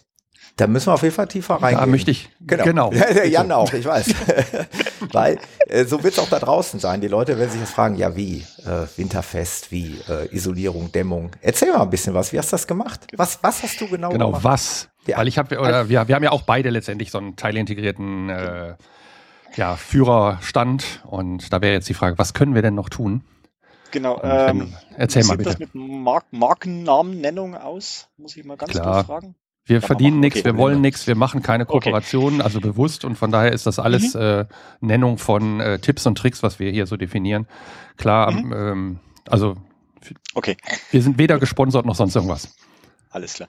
Da 0.59 0.67
müssen 0.67 0.87
wir 0.87 0.93
auf 0.93 1.03
jeden 1.03 1.15
Fall 1.15 1.27
tiefer 1.29 1.55
reingehen. 1.55 1.79
Da 1.79 1.85
möchte 1.85 2.11
ich. 2.11 2.29
Genau. 2.41 2.63
genau. 2.65 2.91
Ja, 2.99 3.13
der 3.13 3.29
Jan 3.29 3.51
auch, 3.53 3.71
ich 3.71 3.85
weiß. 3.85 4.13
Weil 5.13 5.39
äh, 5.67 5.85
so 5.85 6.03
wird 6.03 6.15
es 6.15 6.19
auch 6.19 6.27
da 6.27 6.37
draußen 6.37 6.81
sein. 6.81 6.99
Die 6.99 7.07
Leute 7.07 7.37
werden 7.37 7.49
sich 7.49 7.61
jetzt 7.61 7.71
fragen, 7.71 7.95
ja 7.95 8.17
wie, 8.17 8.45
äh, 8.65 8.85
Winterfest, 8.97 9.71
wie, 9.71 10.01
äh, 10.09 10.35
Isolierung, 10.35 10.91
Dämmung. 10.91 11.31
Erzähl 11.39 11.71
mal 11.71 11.83
ein 11.83 11.89
bisschen 11.89 12.13
was. 12.13 12.33
Wie 12.33 12.37
hast 12.37 12.51
du 12.51 12.55
das 12.55 12.67
gemacht? 12.67 13.07
Was, 13.15 13.39
was 13.41 13.63
hast 13.63 13.79
du 13.79 13.87
genau, 13.87 14.09
genau 14.09 14.27
gemacht? 14.27 14.41
Genau, 14.41 14.53
was? 14.53 14.89
Ja. 15.07 15.17
Weil 15.17 15.29
ich 15.29 15.37
habe, 15.37 15.57
oder 15.59 15.87
wir, 15.87 16.09
wir 16.09 16.15
haben 16.15 16.23
ja 16.23 16.31
auch 16.31 16.41
beide 16.41 16.69
letztendlich 16.71 17.09
so 17.09 17.19
einen 17.19 17.37
teilintegrierten 17.37 18.29
äh, 18.29 18.75
ja, 19.55 19.77
Führerstand. 19.77 21.03
Und 21.05 21.53
da 21.53 21.61
wäre 21.61 21.71
jetzt 21.71 21.87
die 21.87 21.93
Frage, 21.93 22.17
was 22.17 22.33
können 22.33 22.53
wir 22.53 22.61
denn 22.61 22.75
noch 22.75 22.89
tun? 22.89 23.23
Genau. 23.91 24.21
Ähm, 24.21 24.73
erzähl 24.97 25.23
mal 25.23 25.37
bitte. 25.37 25.51
Sieht 25.51 25.61
das 25.61 25.73
mit 25.73 25.75
Mark 25.75 26.25
Markennamennennung 26.31 27.55
aus? 27.55 28.09
Muss 28.17 28.35
ich 28.35 28.43
mal 28.43 28.57
ganz 28.57 28.73
Klar. 28.73 28.95
kurz 28.95 29.07
fragen. 29.07 29.35
Wir 29.69 29.83
verdienen 29.83 30.19
nichts, 30.19 30.39
okay, 30.39 30.45
wir 30.45 30.57
wollen 30.57 30.81
nichts, 30.81 31.05
wir 31.05 31.13
machen 31.13 31.43
keine 31.43 31.67
Kooperationen, 31.67 32.39
okay. 32.39 32.43
also 32.43 32.59
bewusst 32.59 33.05
und 33.05 33.15
von 33.17 33.31
daher 33.31 33.51
ist 33.51 33.67
das 33.67 33.77
alles 33.77 34.15
mhm. 34.15 34.21
äh, 34.21 34.45
Nennung 34.81 35.19
von 35.19 35.59
äh, 35.59 35.77
Tipps 35.77 36.07
und 36.07 36.17
Tricks, 36.17 36.41
was 36.41 36.57
wir 36.57 36.71
hier 36.71 36.87
so 36.87 36.97
definieren. 36.97 37.47
Klar, 37.95 38.31
mhm. 38.31 38.51
ähm, 38.51 38.99
also 39.27 39.57
okay. 40.33 40.57
wir 40.89 41.03
sind 41.03 41.19
weder 41.19 41.37
gesponsert 41.37 41.85
noch 41.85 41.93
sonst 41.93 42.15
irgendwas. 42.15 42.55
Alles 43.11 43.35
klar. 43.35 43.47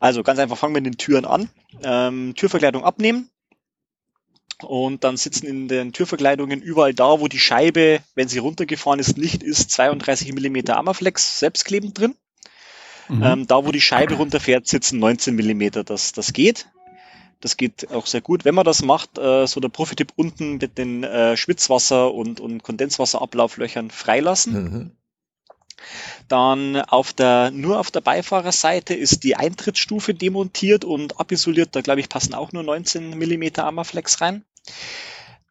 Also 0.00 0.22
ganz 0.22 0.38
einfach 0.38 0.56
fangen 0.56 0.74
wir 0.74 0.80
mit 0.80 0.94
den 0.94 0.98
Türen 0.98 1.26
an. 1.26 1.50
Ähm, 1.82 2.32
Türverkleidung 2.34 2.82
abnehmen. 2.82 3.28
Und 4.62 5.04
dann 5.04 5.18
sitzen 5.18 5.46
in 5.46 5.68
den 5.68 5.92
Türverkleidungen 5.92 6.62
überall 6.62 6.94
da, 6.94 7.20
wo 7.20 7.28
die 7.28 7.38
Scheibe, 7.38 8.00
wenn 8.14 8.28
sie 8.28 8.38
runtergefahren 8.38 9.00
ist, 9.00 9.18
nicht 9.18 9.42
ist, 9.42 9.70
32 9.70 10.32
mm 10.32 10.70
Amaflex 10.70 11.38
selbstklebend 11.38 11.98
drin. 11.98 12.14
Mhm. 13.08 13.22
Ähm, 13.22 13.46
da, 13.46 13.64
wo 13.64 13.72
die 13.72 13.80
Scheibe 13.80 14.14
runterfährt, 14.14 14.66
sitzen 14.66 14.98
19 14.98 15.34
Millimeter. 15.34 15.84
Das, 15.84 16.12
das 16.12 16.32
geht. 16.32 16.68
Das 17.40 17.56
geht 17.56 17.90
auch 17.92 18.06
sehr 18.06 18.20
gut. 18.20 18.44
Wenn 18.44 18.54
man 18.54 18.64
das 18.64 18.82
macht, 18.82 19.16
äh, 19.18 19.46
so 19.46 19.60
der 19.60 19.68
Profi-Tipp 19.68 20.12
unten 20.16 20.58
mit 20.58 20.76
den 20.76 21.04
äh, 21.04 21.36
Schwitzwasser- 21.36 22.12
und, 22.12 22.40
und 22.40 22.62
Kondenswasserablauflöchern 22.62 23.90
freilassen. 23.90 24.52
Mhm. 24.52 24.90
Dann 26.26 26.76
auf 26.76 27.12
der, 27.12 27.52
nur 27.52 27.78
auf 27.78 27.90
der 27.90 28.00
Beifahrerseite 28.00 28.94
ist 28.94 29.22
die 29.22 29.36
Eintrittsstufe 29.36 30.14
demontiert 30.14 30.84
und 30.84 31.20
abisoliert. 31.20 31.70
Da 31.72 31.80
glaube 31.80 32.00
ich 32.00 32.08
passen 32.08 32.34
auch 32.34 32.52
nur 32.52 32.64
19 32.64 33.16
Millimeter 33.16 33.64
Amaflex 33.64 34.20
rein. 34.20 34.44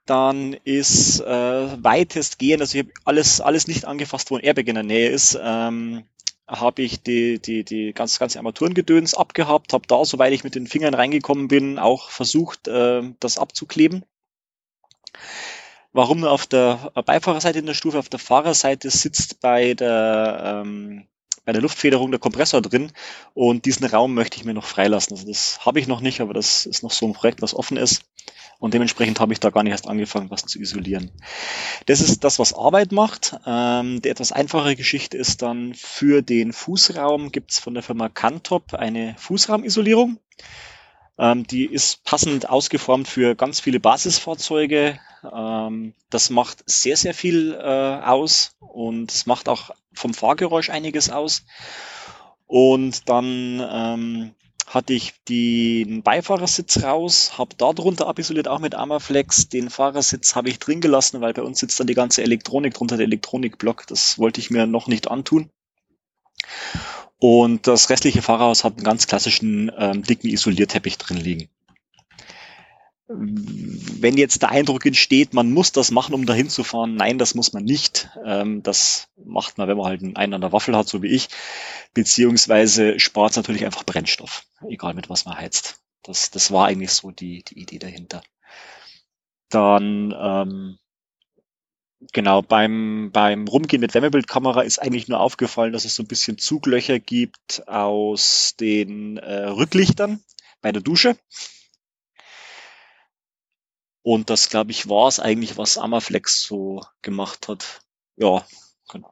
Dann 0.06 0.54
ist 0.63 1.19
äh, 1.21 1.83
weitestgehend, 1.83 2.62
also 2.62 2.77
ich 2.77 2.86
habe 2.86 2.94
alles, 3.06 3.42
alles 3.42 3.68
nicht 3.68 3.86
angefasst, 3.86 4.31
wo 4.31 4.38
ein 4.38 4.44
Airbag 4.44 4.68
in 4.68 4.75
der 4.75 4.83
Nähe 4.83 5.09
ist. 5.09 5.38
Ähm, 5.42 6.04
habe 6.47 6.81
ich 6.81 7.01
die, 7.01 7.39
die, 7.39 7.63
die 7.63 7.94
ganz, 7.94 8.19
ganze 8.19 8.39
Armaturengedöns 8.39 9.13
abgehabt, 9.13 9.73
habe 9.73 9.88
da, 9.88 10.05
soweit 10.05 10.33
ich 10.33 10.44
mit 10.44 10.55
den 10.55 10.67
Fingern 10.67 10.94
reingekommen 10.94 11.47
bin, 11.47 11.77
auch 11.77 12.09
versucht, 12.09 12.67
äh, 12.67 13.03
das 13.19 13.38
abzukleben. 13.38 14.05
Warum 15.94 16.23
auf 16.23 16.45
der 16.45 16.91
Beifahrerseite 17.05 17.59
in 17.59 17.65
der 17.65 17.73
Stufe, 17.73 17.99
auf 17.99 18.09
der 18.09 18.19
Fahrerseite 18.19 18.89
sitzt 18.89 19.39
bei 19.41 19.73
der, 19.73 20.61
ähm, 20.63 21.07
bei 21.44 21.53
der 21.53 21.61
Luftfederung 21.61 22.11
der 22.11 22.19
Kompressor 22.19 22.61
drin 22.61 22.92
und 23.33 23.66
diesen 23.66 23.85
Raum 23.85 24.13
möchte 24.13 24.37
ich 24.37 24.45
mir 24.45 24.54
noch 24.54 24.66
freilassen. 24.66 25.13
Also 25.13 25.27
das 25.27 25.66
habe 25.66 25.80
ich 25.80 25.87
noch 25.87 26.01
nicht, 26.01 26.21
aber 26.21 26.33
das 26.33 26.66
ist 26.66 26.83
noch 26.83 26.92
so 26.92 27.07
ein 27.07 27.13
Projekt, 27.13 27.42
was 27.42 27.56
offen 27.56 27.77
ist. 27.77 28.04
Und 28.59 28.73
dementsprechend 28.73 29.19
habe 29.19 29.33
ich 29.33 29.40
da 29.40 29.52
gar 29.52 29.64
nicht 29.64 29.71
erst 29.71 29.87
angefangen, 29.87 30.31
was 30.31 30.45
zu 30.45 30.59
isolieren. 30.59 31.11
Das 31.85 32.02
ist 32.02 32.23
das, 32.23 32.40
was 32.40 32.54
Arbeit 32.54 32.92
macht. 32.92 33.35
Ähm, 33.45 34.02
die 34.02 34.09
etwas 34.09 34.31
einfachere 34.31 34.76
Geschichte 34.76 35.18
ist 35.18 35.42
dann 35.42 35.73
für 35.76 36.21
den 36.21 36.54
Fußraum 36.54 37.31
gibt 37.31 37.52
es 37.52 37.59
von 37.59 37.76
der 37.76 37.83
Firma 37.83 38.09
Cantop 38.09 38.73
eine 38.73 39.16
Fußraumisolierung. 39.18 40.19
Ähm, 41.19 41.45
die 41.45 41.66
ist 41.66 42.04
passend 42.04 42.49
ausgeformt 42.49 43.07
für 43.07 43.35
ganz 43.35 43.59
viele 43.59 43.80
Basisfahrzeuge. 43.80 44.99
Ähm, 45.31 45.94
das 46.09 46.30
macht 46.30 46.64
sehr, 46.66 46.97
sehr 46.97 47.14
viel 47.14 47.54
äh, 47.54 47.59
aus 48.06 48.56
und 48.59 49.11
es 49.11 49.26
macht 49.26 49.49
auch 49.49 49.71
vom 49.94 50.14
Fahrgeräusch 50.14 50.69
einiges 50.69 51.09
aus. 51.09 51.45
Und 52.45 53.09
dann 53.09 53.61
ähm, 53.69 54.35
hatte 54.68 54.94
ich 54.94 55.14
den 55.30 56.04
Beifahrersitz 56.04 56.83
raus, 56.83 57.38
habe 57.38 57.56
darunter 57.57 58.07
abisoliert, 58.07 58.50
auch 58.50 58.59
mit 58.59 58.76
Armaflex. 58.76 59.47
Den 59.47 59.69
Fahrersitz 59.69 60.36
habe 60.36 60.50
ich 60.50 60.59
drin 60.59 60.81
gelassen, 60.81 61.21
weil 61.21 61.33
bei 61.33 61.42
uns 61.42 61.59
sitzt 61.59 61.80
dann 61.80 61.88
die 61.88 61.94
ganze 61.94 62.21
Elektronik 62.21 62.74
drunter, 62.74 62.97
der 62.97 63.06
Elektronikblock. 63.06 63.88
Das 63.88 64.19
wollte 64.19 64.42
ich 64.42 64.52
mir 64.52 64.68
noch 64.68 64.88
nicht 64.88 65.09
antun. 65.09 65.50
Und 67.18 67.66
das 67.66 67.90
restliche 67.90 68.21
Fahrerhaus 68.21 68.66
hat 68.66 68.76
einen 68.76 68.83
ganz 68.83 69.07
klassischen 69.07 69.71
ähm, 69.78 70.04
dicken 70.04 70.28
Isolierteppich 70.28 70.97
drin 70.97 71.18
liegen 71.18 71.50
wenn 73.09 74.18
jetzt 74.18 74.42
der 74.42 74.49
Eindruck 74.49 74.85
entsteht, 74.85 75.33
man 75.33 75.52
muss 75.52 75.71
das 75.71 75.92
machen, 75.92 76.14
um 76.14 76.26
dahin 76.26 76.49
zu 76.49 76.64
fahren, 76.64 76.95
nein, 76.95 77.18
das 77.18 77.35
muss 77.35 77.54
man 77.54 77.64
nicht. 77.64 78.09
Ähm, 78.26 78.64
das 78.64 79.07
macht 79.23 79.57
man, 79.57 79.68
wenn 79.68 79.78
man 79.78 79.85
halt 79.87 80.02
einen 80.02 80.33
an 80.33 80.42
der 80.42 80.52
Waffel 80.52 80.76
hat, 80.76 80.87
so 80.87 81.02
wie 81.02 81.07
ich, 81.07 81.30
beziehungsweise 81.94 82.99
spart 82.99 83.31
es 83.31 83.37
natürlich 83.37 83.66
einfach 83.66 83.85
Brennstoff, 83.85 84.45
egal 84.68 84.94
mit 84.94 85.09
was 85.09 85.26
man 85.26 85.37
heizt. 85.37 85.80
Das, 86.04 86.31
das 86.31 86.52
war 86.52 86.68
eigentlich 86.68 86.92
so 86.92 87.11
die, 87.11 87.44
die 87.44 87.59
Idee 87.59 87.80
dahinter. 87.80 88.21
Dann 89.49 90.14
ähm, 90.18 90.78
Genau, 92.14 92.44
beim, 92.44 93.09
beim 93.11 93.47
Rumgehen 93.47 93.81
mit 93.81 93.95
Wärmebildkamera 93.95 94.61
ist 94.61 94.80
eigentlich 94.80 95.07
nur 95.07 95.19
aufgefallen, 95.19 95.73
dass 95.73 95.83
es 95.83 95.95
so 95.95 96.04
ein 96.04 96.07
bisschen 96.07 96.37
Zuglöcher 96.37 96.99
gibt 96.99 97.68
aus 97.68 98.54
den 98.59 99.18
äh, 99.18 99.45
Rücklichtern 99.45 100.23
bei 100.61 100.71
der 100.71 100.83
Dusche. 100.83 101.18
Und 104.07 104.30
das, 104.30 104.47
glaube 104.47 104.71
ich, 104.71 104.87
war 104.87 105.09
es 105.09 105.19
eigentlich, 105.19 105.57
was 105.57 105.78
Amaflex 105.78 106.42
so 106.44 106.81
gemacht 107.02 107.49
hat. 107.49 107.81
Ja, 108.16 108.42
genau. 108.90 109.11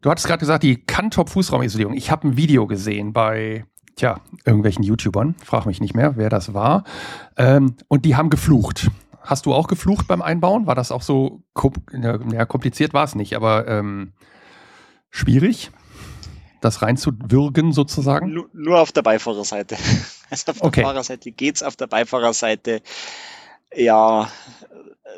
Du 0.00 0.08
hattest 0.08 0.26
gerade 0.26 0.40
gesagt, 0.40 0.62
die 0.62 0.82
Kantop 0.82 1.28
Fußraumisolierung. 1.28 1.92
Ich 1.92 2.10
habe 2.10 2.28
ein 2.28 2.38
Video 2.38 2.66
gesehen 2.66 3.12
bei 3.12 3.66
tja, 3.94 4.22
irgendwelchen 4.46 4.84
YouTubern, 4.84 5.34
frag 5.44 5.66
mich 5.66 5.82
nicht 5.82 5.94
mehr, 5.94 6.16
wer 6.16 6.30
das 6.30 6.54
war. 6.54 6.84
Ähm, 7.36 7.76
und 7.88 8.06
die 8.06 8.16
haben 8.16 8.30
geflucht. 8.30 8.90
Hast 9.20 9.44
du 9.44 9.52
auch 9.52 9.68
geflucht 9.68 10.08
beim 10.08 10.22
Einbauen? 10.22 10.66
War 10.66 10.74
das 10.74 10.90
auch 10.90 11.02
so 11.02 11.42
ja, 11.92 12.46
kompliziert 12.46 12.94
war 12.94 13.04
es 13.04 13.14
nicht, 13.14 13.36
aber 13.36 13.68
ähm, 13.68 14.14
schwierig, 15.10 15.72
das 16.62 16.80
reinzuwürgen 16.80 17.74
sozusagen? 17.74 18.32
Nur, 18.32 18.48
nur 18.54 18.80
auf 18.80 18.92
der 18.92 19.02
Beifahrerseite. 19.02 19.76
Also 20.30 20.52
auf 20.52 20.58
der 20.58 20.66
okay. 20.66 20.82
Fahrerseite 20.82 21.30
geht's, 21.32 21.62
auf 21.62 21.76
der 21.76 21.86
Beifahrerseite 21.86 22.82
ja 23.74 24.30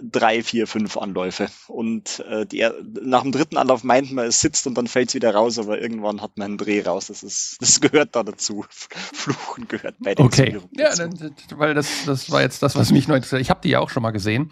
drei, 0.02 0.42
vier, 0.42 0.66
fünf 0.66 0.96
Anläufe. 0.96 1.48
Und 1.66 2.20
äh, 2.28 2.46
die, 2.46 2.68
nach 3.02 3.22
dem 3.22 3.32
dritten 3.32 3.56
Anlauf 3.56 3.84
meint 3.84 4.12
man, 4.12 4.26
es 4.26 4.40
sitzt 4.40 4.66
und 4.66 4.74
dann 4.76 4.86
fällt 4.86 5.08
es 5.08 5.14
wieder 5.14 5.34
raus, 5.34 5.58
aber 5.58 5.80
irgendwann 5.80 6.20
hat 6.22 6.36
man 6.36 6.46
einen 6.46 6.58
Dreh 6.58 6.82
raus. 6.82 7.08
Das, 7.08 7.22
ist, 7.22 7.60
das 7.60 7.80
gehört 7.80 8.14
da 8.14 8.22
dazu. 8.22 8.64
Fluchen 8.90 9.68
gehört 9.68 9.96
bei 9.98 10.14
den 10.14 10.26
Okay, 10.26 10.58
ja, 10.76 10.94
dann, 10.94 11.34
weil 11.54 11.74
das, 11.74 12.04
das 12.06 12.30
war 12.30 12.42
jetzt 12.42 12.62
das, 12.62 12.76
was 12.76 12.90
mich 12.90 13.08
neu 13.08 13.16
interessiert. 13.16 13.40
Ich 13.40 13.50
habe 13.50 13.60
die 13.62 13.70
ja 13.70 13.80
auch 13.80 13.90
schon 13.90 14.02
mal 14.02 14.10
gesehen 14.10 14.50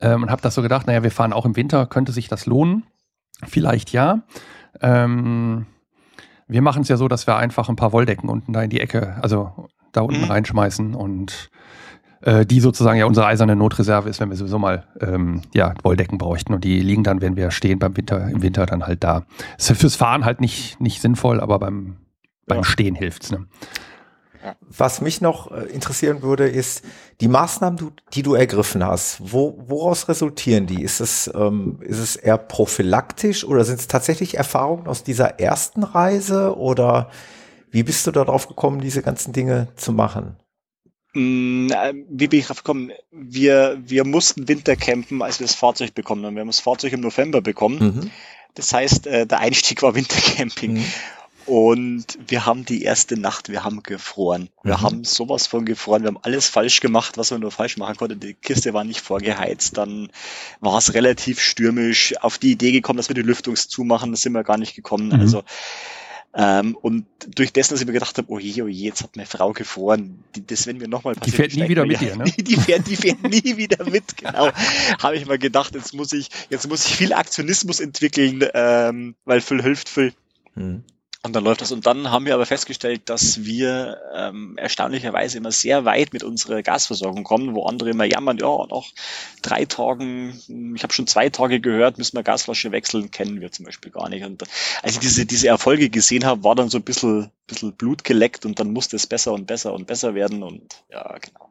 ähm, 0.00 0.22
und 0.22 0.30
habe 0.30 0.42
das 0.42 0.54
so 0.54 0.62
gedacht, 0.62 0.86
naja, 0.86 1.02
wir 1.02 1.10
fahren 1.10 1.32
auch 1.32 1.44
im 1.44 1.56
Winter, 1.56 1.86
könnte 1.86 2.12
sich 2.12 2.28
das 2.28 2.46
lohnen? 2.46 2.84
Vielleicht 3.46 3.92
ja. 3.92 4.22
Ähm, 4.80 5.66
wir 6.46 6.62
machen 6.62 6.82
es 6.82 6.88
ja 6.88 6.96
so, 6.96 7.08
dass 7.08 7.26
wir 7.26 7.36
einfach 7.36 7.68
ein 7.68 7.76
paar 7.76 7.92
Wolldecken 7.92 8.28
unten 8.28 8.52
da 8.52 8.62
in 8.62 8.70
die 8.70 8.80
Ecke, 8.80 9.18
also 9.22 9.68
da 9.92 10.02
unten 10.02 10.22
mhm. 10.22 10.30
reinschmeißen 10.30 10.94
und 10.94 11.50
äh, 12.22 12.44
die 12.44 12.60
sozusagen 12.60 12.98
ja 12.98 13.06
unsere 13.06 13.26
eiserne 13.26 13.56
Notreserve 13.56 14.08
ist, 14.08 14.20
wenn 14.20 14.28
wir 14.28 14.36
sowieso 14.36 14.58
mal 14.58 14.84
ähm, 15.00 15.42
ja, 15.54 15.74
Wolldecken 15.82 16.18
bräuchten. 16.18 16.52
Und 16.52 16.64
die 16.64 16.80
liegen 16.80 17.02
dann, 17.02 17.20
wenn 17.20 17.36
wir 17.36 17.50
stehen 17.50 17.78
beim 17.78 17.96
Winter, 17.96 18.28
im 18.28 18.42
Winter 18.42 18.66
dann 18.66 18.86
halt 18.86 19.02
da. 19.02 19.24
Ist 19.58 19.72
fürs 19.72 19.96
Fahren 19.96 20.24
halt 20.24 20.40
nicht, 20.40 20.80
nicht 20.80 21.00
sinnvoll, 21.00 21.40
aber 21.40 21.58
beim, 21.58 21.96
beim 22.46 22.58
ja. 22.58 22.64
Stehen 22.64 22.94
hilft's. 22.94 23.30
Ne? 23.30 23.46
Was 24.68 25.00
mich 25.00 25.20
noch 25.20 25.50
äh, 25.50 25.64
interessieren 25.66 26.22
würde, 26.22 26.48
ist 26.48 26.84
die 27.20 27.28
Maßnahmen, 27.28 27.92
die 28.12 28.22
du 28.22 28.34
ergriffen 28.34 28.84
hast. 28.84 29.20
Wo, 29.20 29.62
woraus 29.66 30.08
resultieren 30.08 30.66
die? 30.66 30.82
Ist 30.82 31.00
es, 31.00 31.30
ähm, 31.34 31.78
ist 31.80 31.98
es 31.98 32.16
eher 32.16 32.38
prophylaktisch 32.38 33.44
oder 33.44 33.64
sind 33.64 33.80
es 33.80 33.88
tatsächlich 33.88 34.36
Erfahrungen 34.36 34.86
aus 34.86 35.02
dieser 35.02 35.40
ersten 35.40 35.82
Reise 35.82 36.56
oder 36.56 37.10
wie 37.70 37.82
bist 37.82 38.06
du 38.06 38.10
darauf 38.10 38.48
gekommen, 38.48 38.80
diese 38.80 39.02
ganzen 39.02 39.32
Dinge 39.32 39.68
zu 39.76 39.92
machen? 39.92 40.36
Mm, 41.14 41.70
wie 42.08 42.28
bin 42.28 42.38
ich 42.38 42.46
drauf 42.46 42.58
gekommen? 42.58 42.92
Wir, 43.10 43.80
wir 43.84 44.04
mussten 44.04 44.48
Wintercampen, 44.48 45.22
als 45.22 45.40
wir 45.40 45.46
das 45.46 45.56
Fahrzeug 45.56 45.94
bekommen 45.94 46.24
haben. 46.24 46.34
Wir 46.34 46.40
haben 46.40 46.48
das 46.48 46.60
Fahrzeug 46.60 46.92
im 46.92 47.00
November 47.00 47.40
bekommen. 47.40 47.78
Mhm. 47.78 48.10
Das 48.54 48.72
heißt, 48.72 49.06
äh, 49.06 49.26
der 49.26 49.40
Einstieg 49.40 49.82
war 49.82 49.94
Wintercamping. 49.94 50.74
Mhm. 50.74 50.84
Und 51.46 52.18
wir 52.28 52.46
haben 52.46 52.64
die 52.64 52.84
erste 52.84 53.18
Nacht, 53.18 53.48
wir 53.48 53.64
haben 53.64 53.82
gefroren. 53.82 54.50
Wir 54.62 54.76
mhm. 54.76 54.82
haben 54.82 55.04
sowas 55.04 55.48
von 55.48 55.64
gefroren. 55.64 56.02
Wir 56.02 56.08
haben 56.08 56.20
alles 56.22 56.48
falsch 56.48 56.80
gemacht, 56.80 57.18
was 57.18 57.32
man 57.32 57.40
nur 57.40 57.50
falsch 57.50 57.76
machen 57.76 57.96
konnte. 57.96 58.16
Die 58.16 58.34
Kiste 58.34 58.72
war 58.72 58.84
nicht 58.84 59.00
vorgeheizt. 59.00 59.76
Dann 59.76 60.10
war 60.60 60.78
es 60.78 60.94
relativ 60.94 61.40
stürmisch. 61.40 62.14
Auf 62.20 62.38
die 62.38 62.52
Idee 62.52 62.70
gekommen, 62.70 62.98
dass 62.98 63.08
wir 63.08 63.14
die 63.14 63.22
Lüftungs 63.22 63.66
zumachen, 63.66 64.14
sind 64.14 64.32
wir 64.32 64.44
gar 64.44 64.58
nicht 64.58 64.76
gekommen. 64.76 65.08
Mhm. 65.08 65.20
Also 65.20 65.42
ähm, 66.32 66.76
und 66.80 67.06
durch 67.34 67.52
dessen, 67.52 67.74
dass 67.74 67.80
ich 67.80 67.86
mir 67.86 67.92
gedacht 67.92 68.16
habe, 68.16 68.30
oh 68.30 68.38
je, 68.38 68.62
oh 68.62 68.68
je, 68.68 68.86
jetzt 68.86 69.02
hat 69.02 69.16
meine 69.16 69.26
Frau 69.26 69.52
gefroren, 69.52 70.22
die, 70.36 70.46
das 70.46 70.66
wenn 70.66 70.80
wir 70.80 70.86
nochmal 70.86 71.16
Die 71.16 71.32
fährt 71.32 71.54
nie 71.54 71.68
wieder 71.68 71.84
mit 71.84 72.00
ja, 72.00 72.10
dir, 72.10 72.16
ne? 72.16 72.24
Die, 72.38 72.56
fährt, 72.56 72.86
die 72.86 72.96
fährt 72.96 73.22
nie 73.24 73.56
wieder 73.56 73.84
mit, 73.84 74.16
genau. 74.16 74.50
habe 75.02 75.16
ich 75.16 75.26
mal 75.26 75.38
gedacht, 75.38 75.74
jetzt 75.74 75.92
muss 75.92 76.12
ich, 76.12 76.28
jetzt 76.48 76.68
muss 76.68 76.86
ich 76.86 76.94
viel 76.94 77.12
Aktionismus 77.12 77.80
entwickeln, 77.80 78.44
ähm, 78.54 79.16
weil 79.24 79.40
viel 79.40 79.60
hilft 79.60 79.88
viel. 79.88 80.12
Hm. 80.54 80.84
Und 81.22 81.36
dann 81.36 81.44
läuft 81.44 81.60
das. 81.60 81.70
Und 81.70 81.84
dann 81.86 82.10
haben 82.10 82.24
wir 82.24 82.32
aber 82.32 82.46
festgestellt, 82.46 83.02
dass 83.10 83.44
wir 83.44 84.00
ähm, 84.14 84.56
erstaunlicherweise 84.56 85.36
immer 85.36 85.52
sehr 85.52 85.84
weit 85.84 86.14
mit 86.14 86.24
unserer 86.24 86.62
Gasversorgung 86.62 87.24
kommen, 87.24 87.54
wo 87.54 87.64
andere 87.66 87.90
immer 87.90 88.04
jammern, 88.04 88.38
ja, 88.38 88.46
noch 88.46 88.88
drei 89.42 89.66
Tagen, 89.66 90.40
ich 90.74 90.82
habe 90.82 90.94
schon 90.94 91.06
zwei 91.06 91.28
Tage 91.28 91.60
gehört, 91.60 91.98
müssen 91.98 92.16
wir 92.16 92.22
Gasflasche 92.22 92.72
wechseln, 92.72 93.10
kennen 93.10 93.42
wir 93.42 93.52
zum 93.52 93.66
Beispiel 93.66 93.92
gar 93.92 94.08
nicht. 94.08 94.24
Und 94.24 94.44
als 94.82 94.94
ich 94.94 95.00
diese, 95.00 95.26
diese 95.26 95.48
Erfolge 95.48 95.90
gesehen 95.90 96.24
habe, 96.24 96.42
war 96.42 96.54
dann 96.54 96.70
so 96.70 96.78
ein 96.78 96.84
bisschen, 96.84 97.30
bisschen 97.46 97.74
Blut 97.74 98.02
geleckt 98.02 98.46
und 98.46 98.58
dann 98.58 98.72
musste 98.72 98.96
es 98.96 99.06
besser 99.06 99.34
und 99.34 99.46
besser 99.46 99.74
und 99.74 99.86
besser 99.86 100.14
werden. 100.14 100.42
Und 100.42 100.84
ja, 100.90 101.18
genau. 101.18 101.49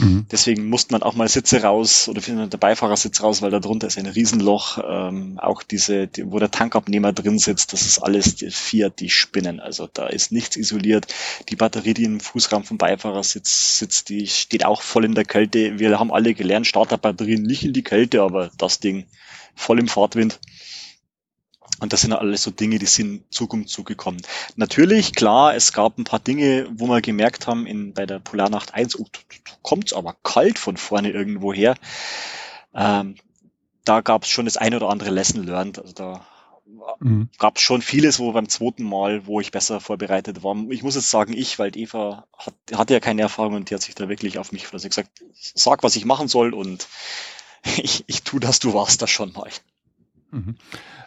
Mhm. 0.00 0.26
Deswegen 0.30 0.68
musste 0.68 0.92
man 0.92 1.02
auch 1.02 1.14
mal 1.14 1.28
Sitze 1.28 1.62
raus 1.62 2.08
oder 2.08 2.20
findet 2.20 2.52
der 2.52 2.58
Beifahrersitz 2.58 3.22
raus, 3.22 3.42
weil 3.42 3.50
da 3.50 3.60
drunter 3.60 3.86
ist 3.86 3.98
ein 3.98 4.06
Riesenloch. 4.06 4.78
Ähm, 4.86 5.38
auch 5.38 5.62
diese, 5.62 6.06
die, 6.06 6.30
wo 6.30 6.38
der 6.38 6.50
Tankabnehmer 6.50 7.12
drin 7.12 7.38
sitzt, 7.38 7.72
das 7.72 7.82
ist 7.82 7.98
alles 7.98 8.36
die 8.36 8.50
Fiat, 8.50 9.00
die 9.00 9.10
spinnen. 9.10 9.60
Also 9.60 9.88
da 9.92 10.06
ist 10.06 10.32
nichts 10.32 10.56
isoliert. 10.56 11.06
Die 11.48 11.56
Batterie, 11.56 11.94
die 11.94 12.04
im 12.04 12.20
Fußraum 12.20 12.64
vom 12.64 12.78
Beifahrersitz 12.78 13.78
sitzt, 13.78 14.08
die 14.08 14.26
steht 14.26 14.64
auch 14.64 14.82
voll 14.82 15.04
in 15.04 15.14
der 15.14 15.24
Kälte. 15.24 15.78
Wir 15.78 15.98
haben 15.98 16.12
alle 16.12 16.34
gelernt, 16.34 16.66
Starterbatterien 16.66 17.42
nicht 17.42 17.64
in 17.64 17.72
die 17.72 17.84
Kälte, 17.84 18.22
aber 18.22 18.50
das 18.58 18.80
Ding 18.80 19.06
voll 19.54 19.78
im 19.78 19.88
Fahrtwind. 19.88 20.40
Und 21.80 21.92
das 21.92 22.02
sind 22.02 22.12
alles 22.12 22.42
so 22.42 22.50
Dinge, 22.50 22.78
die 22.78 22.86
sind 22.86 23.24
Zukunft 23.32 23.70
zugekommen. 23.70 24.20
Natürlich, 24.56 25.14
klar, 25.14 25.54
es 25.54 25.72
gab 25.72 25.98
ein 25.98 26.04
paar 26.04 26.20
Dinge, 26.20 26.68
wo 26.72 26.86
wir 26.86 27.00
gemerkt 27.00 27.46
haben, 27.46 27.66
in, 27.66 27.94
bei 27.94 28.06
der 28.06 28.18
Polarnacht 28.18 28.74
1, 28.74 28.98
oh, 28.98 29.06
kommt's 29.62 29.92
aber 29.92 30.14
kalt 30.22 30.58
von 30.58 30.76
vorne 30.76 31.10
irgendwo 31.10 31.52
her. 31.52 31.74
Ähm, 32.74 33.16
da 33.84 34.02
gab 34.02 34.24
es 34.24 34.28
schon 34.28 34.44
das 34.44 34.56
eine 34.56 34.76
oder 34.76 34.90
andere 34.90 35.10
Lesson 35.10 35.44
learned. 35.44 35.78
Also 35.78 35.92
da 35.92 36.26
mhm. 37.00 37.28
gab 37.38 37.56
es 37.56 37.62
schon 37.62 37.82
vieles, 37.82 38.18
wo 38.18 38.32
beim 38.32 38.48
zweiten 38.48 38.84
Mal, 38.84 39.26
wo 39.26 39.40
ich 39.40 39.50
besser 39.50 39.80
vorbereitet 39.80 40.42
war. 40.42 40.56
Ich 40.70 40.82
muss 40.82 40.94
jetzt 40.94 41.10
sagen, 41.10 41.32
ich, 41.32 41.58
weil 41.58 41.76
Eva 41.76 42.26
hat, 42.36 42.54
hatte 42.74 42.94
ja 42.94 43.00
keine 43.00 43.22
Erfahrung 43.22 43.54
und 43.54 43.70
die 43.70 43.74
hat 43.74 43.82
sich 43.82 43.94
da 43.94 44.08
wirklich 44.08 44.38
auf 44.38 44.52
mich 44.52 44.72
also 44.72 44.88
gesagt, 44.88 45.22
sag, 45.32 45.82
was 45.82 45.96
ich 45.96 46.04
machen 46.04 46.28
soll 46.28 46.52
und 46.54 46.88
ich, 47.76 48.04
ich 48.06 48.22
tu 48.22 48.38
das, 48.38 48.58
du 48.58 48.74
warst 48.74 49.02
das 49.02 49.10
schon 49.10 49.32
mal. 49.32 49.50
Mhm. 50.30 50.56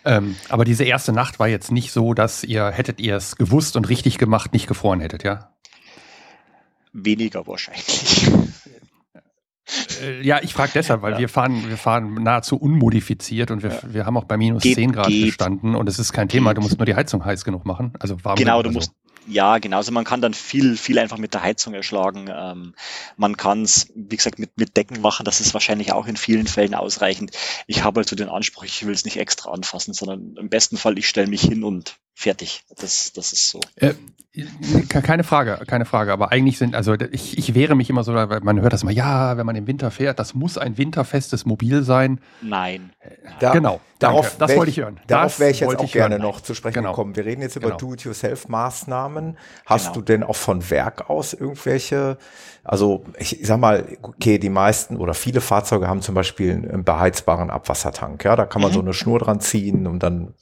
Ähm, 0.06 0.36
aber 0.50 0.66
diese 0.66 0.84
erste 0.84 1.14
Nacht 1.14 1.40
war 1.40 1.48
jetzt 1.48 1.72
nicht 1.72 1.92
so, 1.92 2.14
dass 2.14 2.44
ihr, 2.44 2.70
hättet 2.72 3.00
ihr 3.00 3.16
es 3.16 3.36
gewusst 3.36 3.76
und 3.76 3.90
richtig 3.90 4.18
gemacht, 4.18 4.54
nicht 4.54 4.68
gefroren 4.68 5.00
hättet, 5.00 5.24
ja? 5.24 5.52
Weniger 6.92 7.48
wahrscheinlich. 7.48 8.30
Äh, 10.02 10.22
ja, 10.22 10.40
ich 10.44 10.54
frage 10.54 10.72
deshalb, 10.76 11.02
weil 11.02 11.14
ja. 11.14 11.20
wir 11.20 11.30
fahren, 11.30 11.70
wir 11.70 11.78
fahren 11.78 12.16
nahezu 12.16 12.58
unmodifiziert 12.58 13.50
und 13.50 13.64
wir, 13.64 13.72
ja. 13.72 13.80
wir 13.86 14.06
haben 14.06 14.18
auch 14.18 14.26
bei 14.26 14.38
minus 14.38 14.62
geht, 14.62 14.76
10 14.76 14.92
Grad 14.92 15.08
geht. 15.08 15.26
gestanden 15.26 15.76
und 15.76 15.88
es 15.88 16.00
ist 16.00 16.12
kein 16.12 16.28
Thema, 16.28 16.54
du 16.54 16.62
musst 16.62 16.78
nur 16.78 16.86
die 16.86 16.96
Heizung 16.96 17.24
heiß 17.24 17.46
genug 17.46 17.66
machen. 17.66 17.94
Also 18.00 18.24
warm 18.24 18.36
Genau, 18.36 18.62
du 18.62 18.70
also. 18.70 18.80
musst, 18.80 18.92
ja, 19.28 19.58
genau. 19.58 19.78
Also 19.78 19.92
man 19.92 20.04
kann 20.04 20.22
dann 20.22 20.34
viel, 20.34 20.78
viel 20.78 21.00
einfach 21.00 21.18
mit 21.18 21.34
der 21.34 21.44
Heizung 21.44 21.74
erschlagen. 21.74 22.30
Ähm, 22.34 22.76
man 23.18 23.38
kann 23.38 23.64
es, 23.64 23.88
wie 23.96 24.18
gesagt, 24.18 24.40
mit, 24.40 24.58
mit 24.58 24.76
Decken 24.78 25.02
machen. 25.02 25.26
Das 25.26 25.40
ist 25.40 25.54
wahrscheinlich 25.54 25.92
auch 25.94 26.08
in 26.08 26.18
vielen 26.18 26.48
Fällen 26.48 26.76
ausreichend. 26.76 27.32
Ich 27.68 27.84
habe 27.84 28.00
halt 28.00 28.10
so 28.10 28.16
den 28.16 28.30
Anspruch, 28.30 28.64
ich 28.64 28.86
will 28.86 28.94
es 28.94 29.06
nicht 29.06 29.18
extra 29.18 29.52
anfassen, 29.52 29.94
sondern 29.94 30.36
im 30.38 30.50
besten 30.50 30.78
Fall, 30.78 30.98
ich 30.98 31.08
stelle 31.08 31.28
mich 31.28 31.42
hin 31.42 31.64
und 31.64 31.98
fertig. 32.14 32.64
Das, 32.80 33.14
das 33.14 33.34
ist 33.34 33.50
so. 33.50 33.60
Äh, 33.76 33.94
keine 34.90 35.24
Frage, 35.24 35.60
keine 35.68 35.86
Frage. 35.86 36.12
Aber 36.12 36.32
eigentlich 36.32 36.58
sind, 36.58 36.74
also 36.74 36.96
ich, 37.12 37.38
ich 37.38 37.54
wehre 37.54 37.76
mich 37.76 37.90
immer 37.92 38.04
so, 38.04 38.16
weil 38.16 38.40
man 38.42 38.62
hört 38.62 38.74
das 38.74 38.82
immer, 38.82 38.92
ja, 38.92 39.38
wenn 39.38 39.46
man 39.46 39.56
im 39.56 39.68
Winter 39.68 39.92
fährt, 39.92 40.18
das 40.18 40.34
muss 40.34 40.58
ein 40.58 40.78
winterfestes 40.80 41.46
Mobil 41.46 41.84
sein. 41.84 42.20
Nein. 42.42 42.94
Da, 43.40 43.52
genau. 43.52 43.80
Darauf, 44.00 44.36
das 44.38 44.56
wollte 44.56 44.72
ich 44.72 44.80
hören. 44.80 45.00
Darauf 45.06 45.40
wäre 45.40 45.52
ich 45.52 45.60
jetzt 45.60 45.78
auch 45.78 45.92
gerne 45.92 46.16
hören. 46.16 46.24
noch 46.24 46.42
zu 46.42 46.56
sprechen 46.56 46.76
genau. 46.76 46.92
gekommen. 46.92 47.16
Wir 47.16 47.26
reden 47.26 47.44
jetzt 47.44 47.56
über 47.56 47.68
genau. 47.68 47.78
Do-it-yourself-Maßnahmen. 47.78 49.38
Hast 49.68 49.86
genau. 49.86 49.96
du 49.96 50.02
denn 50.02 50.24
auch 50.24 50.36
von 50.36 50.68
Werk 50.72 51.12
aus 51.12 51.34
irgendwelche, 51.34 52.18
also 52.64 53.06
ich, 53.20 53.40
ich 53.40 53.48
sag 53.48 53.60
mal, 53.60 53.86
okay, 54.02 54.40
die 54.40 54.50
meisten 54.50 54.98
oder 54.98 55.14
viele 55.14 55.42
Fahrzeuge 55.42 55.88
haben 55.88 56.02
zum 56.02 56.16
Beispiel 56.16 56.54
einen 56.54 56.84
beheizbaren 56.84 57.52
Abwassertank. 57.52 58.24
Ja, 58.24 58.36
da 58.36 58.46
kann 58.46 58.64
man 58.64 58.72
mhm. 58.72 58.76
so 58.76 58.82
eine 58.82 58.94
Schnur 58.94 59.20
dran 59.20 59.40
ziehen 59.40 59.86
und 59.86 60.02
dann 60.02 60.34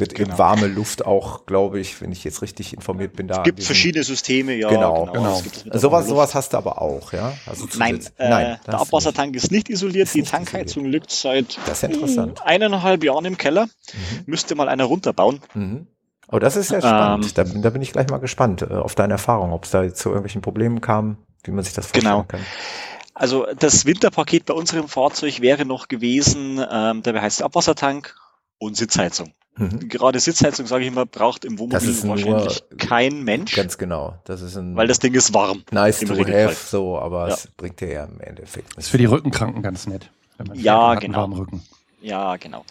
wird 0.00 0.14
genau. 0.14 0.30
eben 0.30 0.38
warme 0.38 0.66
Luft 0.66 1.06
auch, 1.06 1.46
glaube 1.46 1.80
ich, 1.80 2.00
wenn 2.00 2.12
ich 2.12 2.24
jetzt 2.24 2.42
richtig 2.42 2.74
informiert 2.74 3.14
bin, 3.14 3.28
da. 3.28 3.38
Es 3.38 3.42
gibt 3.44 3.62
verschiedene 3.62 4.04
Systeme, 4.04 4.54
ja. 4.54 4.68
Genau, 4.68 5.06
genau. 5.06 5.40
genau. 5.40 5.78
Sowas, 5.78 6.06
sowas 6.06 6.34
hast 6.34 6.52
du 6.52 6.56
aber 6.56 6.80
auch, 6.82 7.12
ja. 7.12 7.32
Also 7.46 7.66
Nein, 7.78 8.00
äh, 8.18 8.28
Nein 8.28 8.60
der 8.66 8.80
Abwassertank 8.80 9.34
ist 9.36 9.50
nicht 9.50 9.68
isoliert. 9.68 10.06
Ist 10.06 10.14
die 10.14 10.20
nicht 10.20 10.30
Tankheizung 10.30 10.84
isoliert. 10.84 11.04
liegt 11.04 11.10
seit 11.10 11.58
das 11.66 11.82
ist 11.82 11.90
interessant. 11.90 12.40
eineinhalb 12.44 13.04
Jahren 13.04 13.24
im 13.24 13.36
Keller. 13.36 13.66
Mhm. 13.66 14.24
Müsste 14.26 14.54
mal 14.54 14.68
einer 14.68 14.84
runterbauen. 14.84 15.40
Mhm. 15.54 15.86
Oh, 16.30 16.38
das 16.38 16.56
ist 16.56 16.70
ja 16.70 16.80
spannend. 16.80 17.26
Ähm, 17.26 17.32
da, 17.34 17.44
da, 17.44 17.70
bin 17.70 17.82
ich 17.82 17.92
gleich 17.92 18.08
mal 18.08 18.18
gespannt 18.18 18.62
äh, 18.62 18.74
auf 18.74 18.94
deine 18.94 19.14
Erfahrung, 19.14 19.52
ob 19.52 19.64
es 19.64 19.70
da 19.70 19.92
zu 19.94 20.08
irgendwelchen 20.08 20.42
Problemen 20.42 20.80
kam, 20.80 21.18
wie 21.44 21.52
man 21.52 21.62
sich 21.64 21.74
das 21.74 21.86
vorstellen 21.86 22.04
genau. 22.04 22.24
kann. 22.24 22.40
Also 23.14 23.46
das 23.58 23.86
Winterpaket 23.86 24.44
bei 24.44 24.54
unserem 24.54 24.88
Fahrzeug 24.88 25.40
wäre 25.40 25.64
noch 25.64 25.88
gewesen, 25.88 26.62
ähm, 26.70 27.02
der 27.02 27.22
heißt 27.22 27.42
Abwassertank 27.42 28.14
und 28.58 28.76
Sitzheizung. 28.76 29.32
Mhm. 29.56 29.88
Gerade 29.88 30.20
Sitzheizung, 30.20 30.66
sage 30.66 30.84
ich 30.84 30.88
immer, 30.88 31.06
braucht 31.06 31.44
im 31.44 31.58
Wohnmobil 31.58 32.08
wahrscheinlich 32.08 32.62
kein 32.78 33.22
Mensch. 33.22 33.54
Ganz 33.54 33.78
genau. 33.78 34.18
Das 34.24 34.42
ist 34.42 34.56
ein 34.56 34.76
weil 34.76 34.86
das 34.86 34.98
Ding 34.98 35.14
ist 35.14 35.32
warm. 35.32 35.64
Nice 35.70 36.00
to 36.00 36.14
have, 36.14 36.54
so, 36.54 36.98
aber 36.98 37.28
ja. 37.28 37.34
es 37.34 37.48
bringt 37.56 37.80
dir 37.80 37.90
ja 37.90 38.04
im 38.04 38.20
Endeffekt 38.20 38.76
nichts. 38.76 38.86
Ist 38.86 38.90
für 38.90 38.98
die 38.98 39.06
Rückenkranken 39.06 39.62
ganz 39.62 39.86
nett. 39.86 40.10
Wenn 40.36 40.48
man 40.48 40.58
ja, 40.58 40.94
genau. 40.96 41.24
Rücken. 41.26 41.62
Ja, 42.02 42.36
genau. 42.36 42.64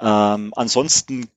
Ähm, 0.00 0.52
ansonsten 0.56 1.28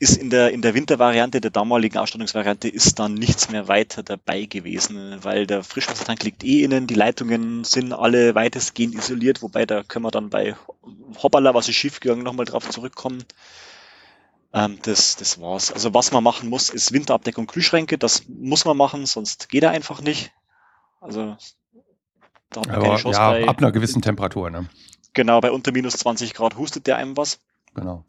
ist 0.00 0.16
in 0.16 0.30
der, 0.30 0.50
in 0.50 0.62
der 0.62 0.74
Wintervariante, 0.74 1.42
der 1.42 1.50
damaligen 1.50 1.98
Ausstattungsvariante, 1.98 2.68
ist 2.68 2.98
dann 2.98 3.14
nichts 3.14 3.50
mehr 3.50 3.68
weiter 3.68 4.02
dabei 4.02 4.46
gewesen, 4.46 5.16
weil 5.22 5.46
der 5.46 5.62
Frischwassertank 5.62 6.22
liegt 6.24 6.42
eh 6.42 6.64
innen, 6.64 6.86
die 6.86 6.94
Leitungen 6.94 7.64
sind 7.64 7.92
alle 7.92 8.34
weitestgehend 8.34 8.94
isoliert, 8.94 9.42
wobei 9.42 9.66
da 9.66 9.82
können 9.82 10.06
wir 10.06 10.10
dann 10.10 10.30
bei 10.30 10.56
Hoppala, 11.22 11.52
was 11.52 11.68
ist 11.68 11.74
schiefgegangen, 11.74 12.24
nochmal 12.24 12.46
drauf 12.46 12.68
zurückkommen. 12.70 13.24
Ähm, 14.52 14.78
das, 14.82 15.16
das 15.16 15.40
war's. 15.40 15.72
Also 15.72 15.94
was 15.94 16.10
man 16.12 16.24
machen 16.24 16.48
muss, 16.48 16.70
ist 16.70 16.92
Winterabdeckung 16.92 17.46
Kühlschränke, 17.46 17.98
das 17.98 18.24
muss 18.28 18.64
man 18.64 18.76
machen, 18.76 19.06
sonst 19.06 19.48
geht 19.48 19.62
er 19.62 19.70
einfach 19.70 20.00
nicht. 20.00 20.32
Also 21.00 21.36
da 22.50 22.60
hat 22.60 22.66
man 22.66 22.76
Aber, 22.76 22.84
keine 22.84 22.96
Chance 22.96 23.18
ja, 23.18 23.30
bei, 23.30 23.48
ab 23.48 23.58
einer 23.58 23.72
gewissen 23.72 24.02
Temperatur, 24.02 24.50
ne? 24.50 24.68
Genau, 25.12 25.40
bei 25.40 25.52
unter 25.52 25.72
minus 25.72 25.94
20 25.94 26.34
Grad 26.34 26.56
hustet 26.56 26.86
der 26.86 26.96
einem 26.96 27.16
was. 27.16 27.40
Genau. 27.74 28.04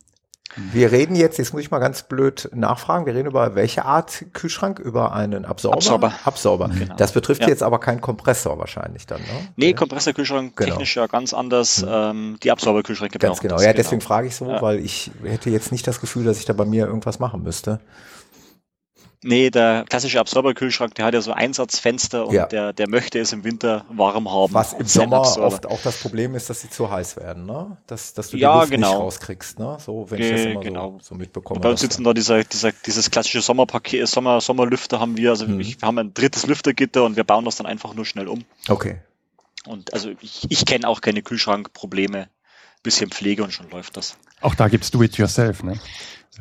Wir 0.56 0.92
reden 0.92 1.16
jetzt, 1.16 1.38
jetzt 1.38 1.54
muss 1.54 1.62
ich 1.62 1.72
mal 1.72 1.80
ganz 1.80 2.04
blöd 2.04 2.50
nachfragen, 2.54 3.06
wir 3.06 3.16
reden 3.16 3.28
über 3.28 3.56
welche 3.56 3.86
Art 3.86 4.26
Kühlschrank? 4.34 4.80
Über 4.80 5.14
einen 5.14 5.46
Absorber? 5.46 5.78
Absorber. 5.78 6.14
Absorber. 6.26 6.70
Genau. 6.70 6.96
Das 6.96 7.14
betrifft 7.14 7.42
ja. 7.42 7.48
jetzt 7.48 7.64
aber 7.64 7.80
keinen 7.80 8.02
Kompressor 8.02 8.60
wahrscheinlich 8.60 9.06
dann, 9.06 9.22
ne? 9.22 9.28
Nee. 9.56 9.74
Kompressorkühlschrank 9.74 10.56
genau. 10.56 10.72
technisch 10.72 10.96
ja 10.98 11.08
ganz 11.08 11.34
anders. 11.34 11.84
Mhm. 11.84 11.90
Ähm, 11.90 12.38
die 12.44 12.52
Absorberkühlschränke 12.52 13.20
Ganz 13.20 13.40
genau. 13.40 13.62
Ja, 13.62 13.74
deswegen 13.74 14.00
genau. 14.00 14.08
frage 14.08 14.28
ich 14.28 14.36
so, 14.36 14.50
ja. 14.50 14.62
weil 14.62 14.80
ich 14.80 15.12
hätte 15.24 15.50
jetzt 15.50 15.72
nicht 15.72 15.88
das 15.88 16.02
Gefühl, 16.02 16.26
dass 16.26 16.40
ich 16.40 16.46
da 16.46 16.54
bei 16.54 16.66
mir 16.66 16.86
irgendwas 16.86 17.20
machen 17.20 17.44
müsste. 17.44 17.80
Nee, 19.24 19.52
der 19.52 19.86
klassische 19.88 20.20
Absorberkühlschrank, 20.20 20.96
der 20.96 21.06
hat 21.06 21.14
ja 21.14 21.22
so 21.22 21.32
Einsatzfenster 21.32 22.26
und 22.26 22.34
ja. 22.34 22.48
der, 22.48 22.74
der 22.74 22.90
möchte 22.90 23.20
es 23.20 23.32
im 23.34 23.44
Winter 23.44 23.86
warm 23.90 24.32
haben. 24.32 24.52
Was 24.54 24.74
im 24.74 24.88
Sommer 24.88 25.22
oft 25.22 25.68
auch 25.68 25.80
das 25.84 25.98
Problem 25.98 26.34
ist, 26.34 26.50
dass 26.50 26.62
sie 26.62 26.72
zu 26.72 26.90
heiß 26.90 27.18
werden, 27.18 27.46
ne? 27.46 27.78
Dass, 27.86 28.16
dass 28.16 28.30
du 28.30 28.38
die 28.38 28.42
ja, 28.42 28.62
Luft 28.62 28.72
genau. 28.72 28.90
nicht 28.90 29.00
rauskriegst, 29.00 29.60
ne? 29.60 29.78
So, 29.80 30.10
wenn 30.10 30.18
Ge 30.18 30.26
ich 30.26 30.36
das 30.36 30.46
immer 30.52 30.62
genau. 30.62 30.92
so, 31.00 31.10
so 31.10 31.16
mitbekomme. 31.16 31.60
bei 31.60 31.70
uns 31.70 31.82
sitzen 31.82 32.04
da 32.04 32.14
dieser, 32.14 32.44
dieser, 32.44 32.72
dieses 32.72 33.12
klassische 33.12 33.42
Sommerpaket, 33.42 34.08
Sommer, 34.08 34.42
Sommerlüfter 34.42 35.00
haben 35.00 35.16
wir, 35.18 35.30
also 35.30 35.48
mhm. 35.48 35.60
wir 35.60 35.76
haben 35.84 36.00
ein 36.00 36.14
drittes 36.16 36.48
Lüftergitter 36.48 37.04
und 37.04 37.16
wir 37.16 37.24
bauen 37.24 37.46
das 37.46 37.58
dann 37.58 37.68
einfach 37.68 37.94
nur 37.94 38.06
schnell 38.06 38.28
um. 38.28 38.44
Okay. 38.70 39.02
Und 39.68 39.94
also 39.94 40.10
ich, 40.22 40.48
ich 40.50 40.66
kenne 40.66 40.88
auch 40.88 41.02
keine 41.02 41.22
Kühlschrankprobleme. 41.22 42.28
Bisschen 42.84 43.12
Pflege 43.12 43.44
und 43.44 43.54
schon 43.54 43.70
läuft 43.70 43.96
das. 43.96 44.18
Auch 44.42 44.56
da 44.56 44.68
gibt's 44.68 44.90
Do-it-yourself, 44.90 45.62
ne? 45.62 45.80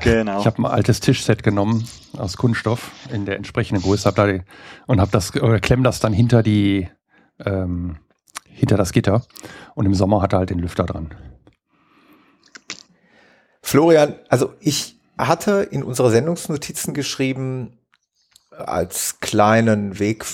Genau. 0.00 0.40
Ich 0.40 0.47
habe 0.47 0.59
ein 0.62 0.66
altes 0.66 1.00
Tischset 1.00 1.42
genommen 1.42 1.87
aus 2.16 2.37
Kunststoff 2.37 2.90
in 3.12 3.26
der 3.26 3.37
entsprechenden 3.37 3.83
Größe 3.83 4.07
hab 4.07 4.14
da 4.14 4.26
die, 4.26 4.42
und 4.87 5.00
habe 5.00 5.11
das 5.11 5.35
oder 5.35 5.61
klemm 5.61 5.83
das 5.83 6.00
dann 6.00 6.12
hinter 6.12 6.42
die 6.42 6.88
ähm, 7.45 7.97
hinter 8.45 8.76
das 8.76 8.92
Gitter 8.92 9.25
und 9.75 9.87
im 9.87 9.95
Sommer 9.95 10.23
hat 10.23 10.33
er 10.33 10.40
halt 10.40 10.50
den 10.50 10.59
Lüfter 10.59 10.85
dran. 10.85 11.14
Florian, 13.62 14.16
also 14.28 14.54
ich 14.61 14.99
hatte 15.16 15.69
in 15.71 15.83
unsere 15.83 16.11
Sendungsnotizen 16.11 16.95
geschrieben 16.95 17.78
als 18.50 19.21
kleinen 19.21 19.99
Weg 19.99 20.25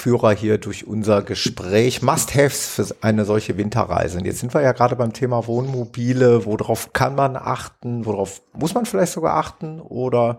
Führer 0.00 0.32
hier 0.32 0.56
durch 0.56 0.86
unser 0.86 1.20
Gespräch. 1.20 2.00
Must-Haves 2.00 2.68
für 2.68 2.86
eine 3.02 3.26
solche 3.26 3.58
Winterreise. 3.58 4.16
Und 4.16 4.24
jetzt 4.24 4.40
sind 4.40 4.54
wir 4.54 4.62
ja 4.62 4.72
gerade 4.72 4.96
beim 4.96 5.12
Thema 5.12 5.46
Wohnmobile. 5.46 6.46
Worauf 6.46 6.94
kann 6.94 7.14
man 7.14 7.36
achten? 7.36 8.06
Worauf 8.06 8.40
muss 8.54 8.72
man 8.72 8.86
vielleicht 8.86 9.12
sogar 9.12 9.36
achten? 9.36 9.78
Oder 9.78 10.38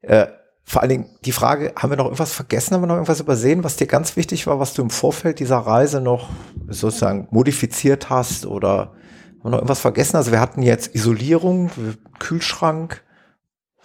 äh, 0.00 0.26
vor 0.64 0.80
allen 0.80 0.88
Dingen 0.88 1.06
die 1.26 1.32
Frage, 1.32 1.74
haben 1.76 1.90
wir 1.90 1.98
noch 1.98 2.06
irgendwas 2.06 2.32
vergessen? 2.32 2.74
Haben 2.74 2.84
wir 2.84 2.86
noch 2.86 2.94
irgendwas 2.94 3.20
übersehen, 3.20 3.62
was 3.62 3.76
dir 3.76 3.86
ganz 3.86 4.16
wichtig 4.16 4.46
war, 4.46 4.58
was 4.58 4.72
du 4.72 4.80
im 4.80 4.90
Vorfeld 4.90 5.38
dieser 5.38 5.58
Reise 5.58 6.00
noch 6.00 6.30
sozusagen 6.66 7.28
modifiziert 7.30 8.08
hast? 8.08 8.46
Oder 8.46 8.78
haben 8.78 9.42
wir 9.42 9.50
noch 9.50 9.58
irgendwas 9.58 9.80
vergessen? 9.80 10.16
Also 10.16 10.32
wir 10.32 10.40
hatten 10.40 10.62
jetzt 10.62 10.94
Isolierung, 10.94 11.70
Kühlschrank. 12.18 13.04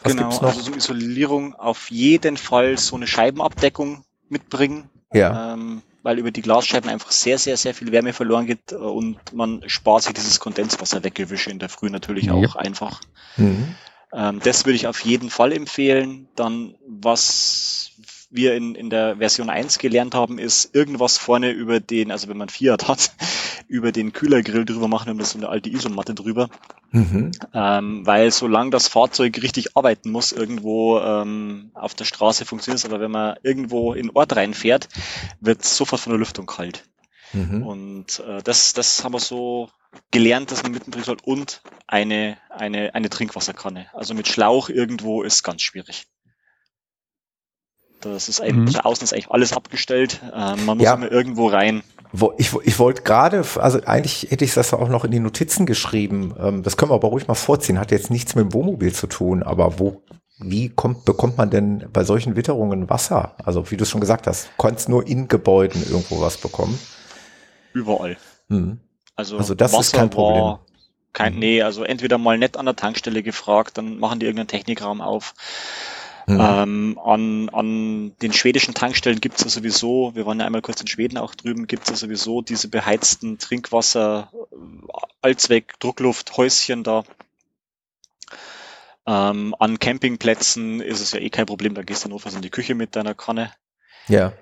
Was 0.02 0.16
genau, 0.16 0.30
also 0.30 0.62
so 0.62 0.72
Isolierung 0.74 1.56
auf 1.56 1.92
jeden 1.92 2.38
Fall 2.38 2.78
so 2.78 2.96
eine 2.96 3.08
Scheibenabdeckung 3.08 4.06
mitbringen. 4.30 4.90
Ja. 5.14 5.54
Ähm, 5.54 5.82
weil 6.04 6.20
über 6.20 6.32
die 6.32 6.42
Glasscheiben 6.42 6.90
einfach 6.90 7.12
sehr, 7.12 7.38
sehr, 7.38 7.58
sehr 7.58 7.74
viel 7.74 7.92
Wärme 7.92 8.14
verloren 8.14 8.46
geht 8.46 8.72
äh, 8.72 8.76
und 8.76 9.18
man 9.34 9.64
spart 9.68 10.04
sich 10.04 10.14
dieses 10.14 10.40
Kondenswasserweggewische 10.40 11.50
in 11.50 11.60
der 11.60 11.70
Früh 11.70 11.90
natürlich 11.90 12.26
ja. 12.26 12.34
auch 12.34 12.56
einfach. 12.56 13.02
Mhm. 13.36 13.76
Ähm, 14.14 14.40
das 14.44 14.66
würde 14.66 14.76
ich 14.76 14.88
auf 14.88 15.04
jeden 15.04 15.30
Fall 15.30 15.52
empfehlen. 15.52 16.30
Dann, 16.36 16.76
was 16.88 17.92
wir 18.30 18.56
in, 18.56 18.76
in 18.76 18.90
der 18.90 19.18
Version 19.18 19.50
1 19.50 19.80
gelernt 19.80 20.14
haben, 20.14 20.38
ist 20.38 20.76
irgendwas 20.76 21.18
vorne 21.18 21.52
über 21.52 21.80
den, 21.80 22.12
also 22.12 22.28
wenn 22.28 22.38
man 22.38 22.50
Fiat 22.50 22.88
hat, 22.88 23.12
über 23.68 23.92
den 23.92 24.14
Kühlergrill 24.14 24.66
drüber 24.66 24.88
machen, 24.88 25.10
haben 25.10 25.18
wir 25.18 25.26
so 25.26 25.38
eine 25.38 25.50
alte 25.50 25.70
Isomatte 25.70 26.14
drüber. 26.14 26.50
Mhm. 26.92 27.32
Ähm, 27.54 28.06
weil 28.06 28.32
solange 28.32 28.70
das 28.70 28.88
Fahrzeug 28.88 29.42
richtig 29.42 29.76
arbeiten 29.76 30.12
muss, 30.12 30.32
irgendwo 30.32 31.00
ähm, 31.00 31.72
auf 31.74 31.94
der 31.94 32.06
Straße 32.06 32.46
funktioniert 32.46 32.80
es, 32.80 32.86
aber 32.86 33.00
wenn 33.00 33.12
man 33.12 33.38
irgendwo 33.44 33.94
in 33.94 34.08
den 34.08 34.16
Ort 34.16 34.36
reinfährt, 34.36 34.88
wird 35.42 35.64
sofort 35.66 36.02
von 36.02 36.12
der 36.12 36.20
Lüftung 36.20 36.46
kalt. 36.46 36.84
Mhm. 37.34 37.64
Und 37.64 38.20
äh, 38.20 38.42
das, 38.42 38.74
das 38.74 39.04
haben 39.04 39.14
wir 39.14 39.20
so 39.20 39.70
gelernt, 40.12 40.52
dass 40.52 40.64
man 40.64 40.72
mitbringen 40.72 41.04
soll 41.04 41.18
und 41.24 41.62
eine, 41.88 42.38
eine, 42.50 42.96
eine 42.96 43.10
Trinkwasserkanne. 43.10 43.88
Also 43.94 44.14
mit 44.14 44.28
Schlauch 44.28 44.70
irgendwo 44.70 45.24
ist 45.24 45.44
ganz 45.44 45.62
schwierig. 45.62 46.08
Das 48.02 48.30
ist 48.30 48.42
eigentlich, 48.42 48.76
mhm. 48.76 48.82
außen 48.82 49.04
ist 49.04 49.14
eigentlich 49.14 49.32
alles 49.32 49.54
abgestellt. 49.54 50.22
Äh, 50.34 50.56
man 50.56 50.78
muss 50.78 50.86
ja. 50.86 50.94
immer 50.94 51.12
irgendwo 51.12 51.48
rein. 51.48 51.84
Wo, 52.12 52.34
ich, 52.38 52.54
ich 52.64 52.80
wollte 52.80 53.02
gerade, 53.02 53.44
also 53.58 53.82
eigentlich 53.86 54.28
hätte 54.30 54.46
ich 54.46 54.54
das 54.54 54.74
auch 54.74 54.90
noch 54.90 55.04
in 55.04 55.12
die 55.12 55.20
Notizen 55.20 55.66
geschrieben. 55.66 56.34
Ähm, 56.40 56.64
das 56.64 56.78
können 56.78 56.92
wir 56.92 56.96
aber 56.96 57.10
ruhig 57.10 57.28
mal 57.28 57.36
vorziehen. 57.36 57.80
Hat 57.80 57.92
jetzt 57.92 58.10
nichts 58.10 58.36
mit 58.36 58.46
dem 58.46 58.54
Wohnmobil 58.54 58.94
zu 58.94 59.08
tun, 59.08 59.44
aber 59.44 59.80
wo, 59.80 60.04
wie 60.40 60.70
kommt, 60.70 61.06
bekommt 61.06 61.38
man 61.38 61.50
denn 61.50 61.88
bei 61.92 62.04
solchen 62.04 62.36
Witterungen 62.36 62.90
Wasser? 62.90 63.36
Also 63.44 63.72
wie 63.72 63.78
du 63.78 63.86
schon 63.86 64.02
gesagt 64.02 64.28
hast, 64.28 64.46
du 64.46 64.64
kannst 64.64 64.88
nur 64.90 65.06
in 65.08 65.28
Gebäuden 65.28 65.84
irgendwo 65.84 66.22
was 66.22 66.38
bekommen. 66.38 66.80
Überall. 67.74 68.18
Mhm. 68.48 68.80
Also, 69.16 69.38
also 69.38 69.56
das 69.56 69.74
Wasser 69.74 69.82
ist 69.82 69.94
kein 69.94 70.10
Problem. 70.10 70.58
Kein, 71.14 71.34
mhm. 71.34 71.40
Nee, 71.40 71.62
also 71.64 71.84
entweder 71.84 72.20
mal 72.20 72.38
nett 72.38 72.58
an 72.58 72.66
der 72.66 72.76
Tankstelle 72.76 73.24
gefragt, 73.24 73.78
dann 73.78 73.98
machen 73.98 74.20
die 74.20 74.28
irgendeinen 74.28 74.50
Technikraum 74.50 75.02
auf. 75.02 75.34
Mhm. 76.30 76.42
Ähm, 76.42 77.00
an, 77.02 77.50
an 77.50 78.18
den 78.22 78.34
schwedischen 78.34 78.74
Tankstellen 78.74 79.22
gibt 79.22 79.38
es 79.38 79.46
ja 79.46 79.50
sowieso, 79.50 80.14
wir 80.14 80.26
waren 80.26 80.42
ja 80.42 80.46
einmal 80.46 80.62
kurz 80.62 80.82
in 80.82 80.88
Schweden 80.88 81.18
auch 81.18 81.34
drüben, 81.34 81.68
gibt 81.68 81.84
es 81.84 81.90
ja 81.90 81.96
sowieso 81.96 82.42
diese 82.42 82.68
beheizten 82.68 83.38
Trinkwasser, 83.38 84.30
Allzweck, 85.22 85.80
Drucklufthäuschen 85.80 86.84
da. 86.84 87.06
Ähm, 89.06 89.56
an 89.58 89.80
Campingplätzen 89.80 90.82
ist 90.82 91.00
es 91.00 91.14
ja 91.14 91.22
eh 91.22 91.30
kein 91.30 91.46
Problem, 91.46 91.76
da 91.76 91.84
gehst 91.84 92.04
du 92.04 92.10
nur 92.10 92.22
in 92.26 92.42
die 92.42 92.50
Küche 92.50 92.76
mit 92.76 92.98
deiner 92.98 93.14
Kanne. 93.14 93.54
Ja. 94.10 94.34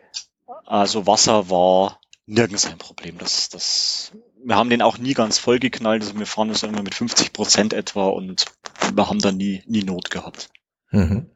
Also 0.66 1.06
Wasser 1.06 1.52
war 1.52 2.02
nirgends 2.26 2.66
ein 2.66 2.80
Problem. 2.80 3.20
Das, 3.20 3.50
das, 3.50 4.12
wir 4.44 4.56
haben 4.56 4.72
den 4.72 4.82
auch 4.82 4.98
nie 4.98 5.14
ganz 5.14 5.38
voll 5.38 5.60
geknallt, 5.60 6.02
also 6.02 6.18
wir 6.18 6.26
fahren 6.26 6.52
so 6.56 6.66
immer 6.66 6.82
mit 6.82 6.96
50 6.96 7.32
Prozent 7.32 7.74
etwa 7.74 8.08
und 8.08 8.46
wir 8.92 9.08
haben 9.08 9.20
da 9.20 9.32
nie, 9.32 9.62
nie 9.68 9.84
Not 9.84 10.10
gehabt. 10.10 10.50
Mhm. 10.90 11.30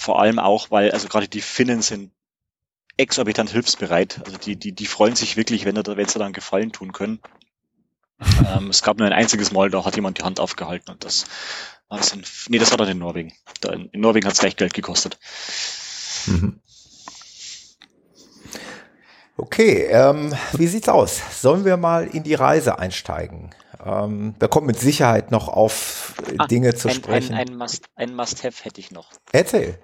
Vor 0.00 0.18
allem 0.18 0.38
auch, 0.38 0.70
weil, 0.70 0.92
also 0.92 1.08
gerade 1.08 1.28
die 1.28 1.42
Finnen 1.42 1.82
sind 1.82 2.10
exorbitant 2.96 3.50
hilfsbereit. 3.50 4.22
Also 4.24 4.38
die, 4.38 4.56
die, 4.56 4.72
die 4.72 4.86
freuen 4.86 5.14
sich 5.14 5.36
wirklich, 5.36 5.66
wenn, 5.66 5.74
da, 5.74 5.82
wenn 5.94 6.08
sie 6.08 6.18
dann 6.18 6.32
Gefallen 6.32 6.72
tun 6.72 6.92
können. 6.92 7.20
ähm, 8.56 8.70
es 8.70 8.80
gab 8.80 8.96
nur 8.96 9.06
ein 9.06 9.12
einziges 9.12 9.52
Mal, 9.52 9.68
da 9.68 9.84
hat 9.84 9.96
jemand 9.96 10.16
die 10.16 10.22
Hand 10.22 10.40
aufgehalten 10.40 10.90
und 10.90 11.04
das 11.04 11.26
war 11.90 11.98
das 11.98 12.14
in, 12.14 12.24
nee, 12.48 12.56
das 12.56 12.70
war 12.70 12.78
dann 12.78 12.88
in 12.88 12.98
Norwegen. 12.98 13.34
Da 13.60 13.74
in, 13.74 13.90
in 13.90 14.00
Norwegen 14.00 14.26
hat 14.26 14.32
es 14.32 14.40
gleich 14.40 14.56
Geld 14.56 14.72
gekostet. 14.72 15.18
Mhm. 16.24 16.62
Okay, 19.36 19.86
ähm, 19.90 20.34
wie 20.54 20.66
sieht's 20.66 20.88
aus? 20.88 21.20
Sollen 21.42 21.66
wir 21.66 21.76
mal 21.76 22.06
in 22.06 22.22
die 22.22 22.34
Reise 22.34 22.78
einsteigen? 22.78 23.50
Ähm, 23.84 24.34
wir 24.38 24.48
kommen 24.48 24.66
mit 24.66 24.78
Sicherheit 24.78 25.30
noch 25.30 25.48
auf 25.48 26.14
ah, 26.38 26.46
Dinge 26.46 26.74
zu 26.74 26.88
ein, 26.88 26.94
sprechen. 26.94 27.34
Ein, 27.34 27.50
ein 27.50 27.56
Must-Have 27.56 27.88
ein 27.96 28.14
Must 28.14 28.44
hätte 28.44 28.80
ich 28.80 28.90
noch. 28.90 29.10
Erzähl. 29.32 29.78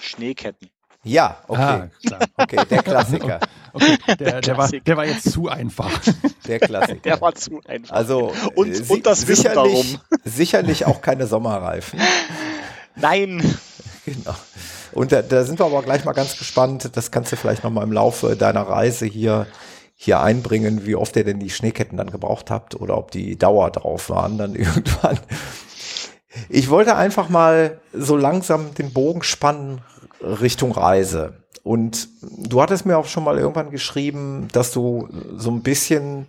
Schneeketten. 0.00 0.68
Ja, 1.02 1.38
okay. 1.48 1.60
Ah, 1.60 1.88
okay, 2.42 2.64
der 2.68 2.82
Klassiker. 2.82 3.40
Okay, 3.72 3.96
der, 4.18 4.40
der, 4.40 4.56
war, 4.56 4.68
der 4.68 4.96
war 4.96 5.06
jetzt 5.06 5.30
zu 5.30 5.48
einfach. 5.48 5.92
Der 6.48 6.58
Klassiker. 6.58 7.02
Der 7.04 7.20
war 7.20 7.36
zu 7.36 7.60
einfach. 7.68 7.94
Also, 7.94 8.32
und, 8.56 8.74
äh, 8.74 8.82
und 8.92 9.06
das 9.06 9.28
Wissen 9.28 9.42
sicherlich, 9.44 9.92
darum. 10.00 10.20
Sicherlich 10.24 10.86
auch 10.86 11.00
keine 11.00 11.28
Sommerreifen. 11.28 12.00
Nein. 12.96 13.40
Genau. 14.04 14.34
Und 14.90 15.12
da, 15.12 15.22
da 15.22 15.44
sind 15.44 15.60
wir 15.60 15.66
aber 15.66 15.84
gleich 15.84 16.04
mal 16.04 16.14
ganz 16.14 16.36
gespannt. 16.36 16.90
Das 16.94 17.12
kannst 17.12 17.30
du 17.30 17.36
vielleicht 17.36 17.62
noch 17.62 17.70
mal 17.70 17.84
im 17.84 17.92
Laufe 17.92 18.34
deiner 18.34 18.62
Reise 18.62 19.06
hier 19.06 19.46
hier 20.02 20.20
einbringen, 20.20 20.86
wie 20.86 20.96
oft 20.96 21.14
ihr 21.14 21.24
denn 21.24 21.38
die 21.38 21.50
Schneeketten 21.50 21.98
dann 21.98 22.10
gebraucht 22.10 22.50
habt 22.50 22.74
oder 22.74 22.96
ob 22.96 23.10
die 23.10 23.36
Dauer 23.36 23.70
drauf 23.70 24.08
waren 24.08 24.38
dann 24.38 24.54
irgendwann. 24.56 25.20
Ich 26.48 26.70
wollte 26.70 26.96
einfach 26.96 27.28
mal 27.28 27.80
so 27.92 28.16
langsam 28.16 28.74
den 28.74 28.92
Bogen 28.92 29.22
spannen 29.22 29.80
Richtung 30.20 30.72
Reise. 30.72 31.34
Und 31.62 32.08
du 32.22 32.62
hattest 32.62 32.86
mir 32.86 32.96
auch 32.96 33.06
schon 33.06 33.24
mal 33.24 33.38
irgendwann 33.38 33.70
geschrieben, 33.70 34.48
dass 34.52 34.72
du 34.72 35.08
so 35.36 35.50
ein 35.50 35.62
bisschen 35.62 36.26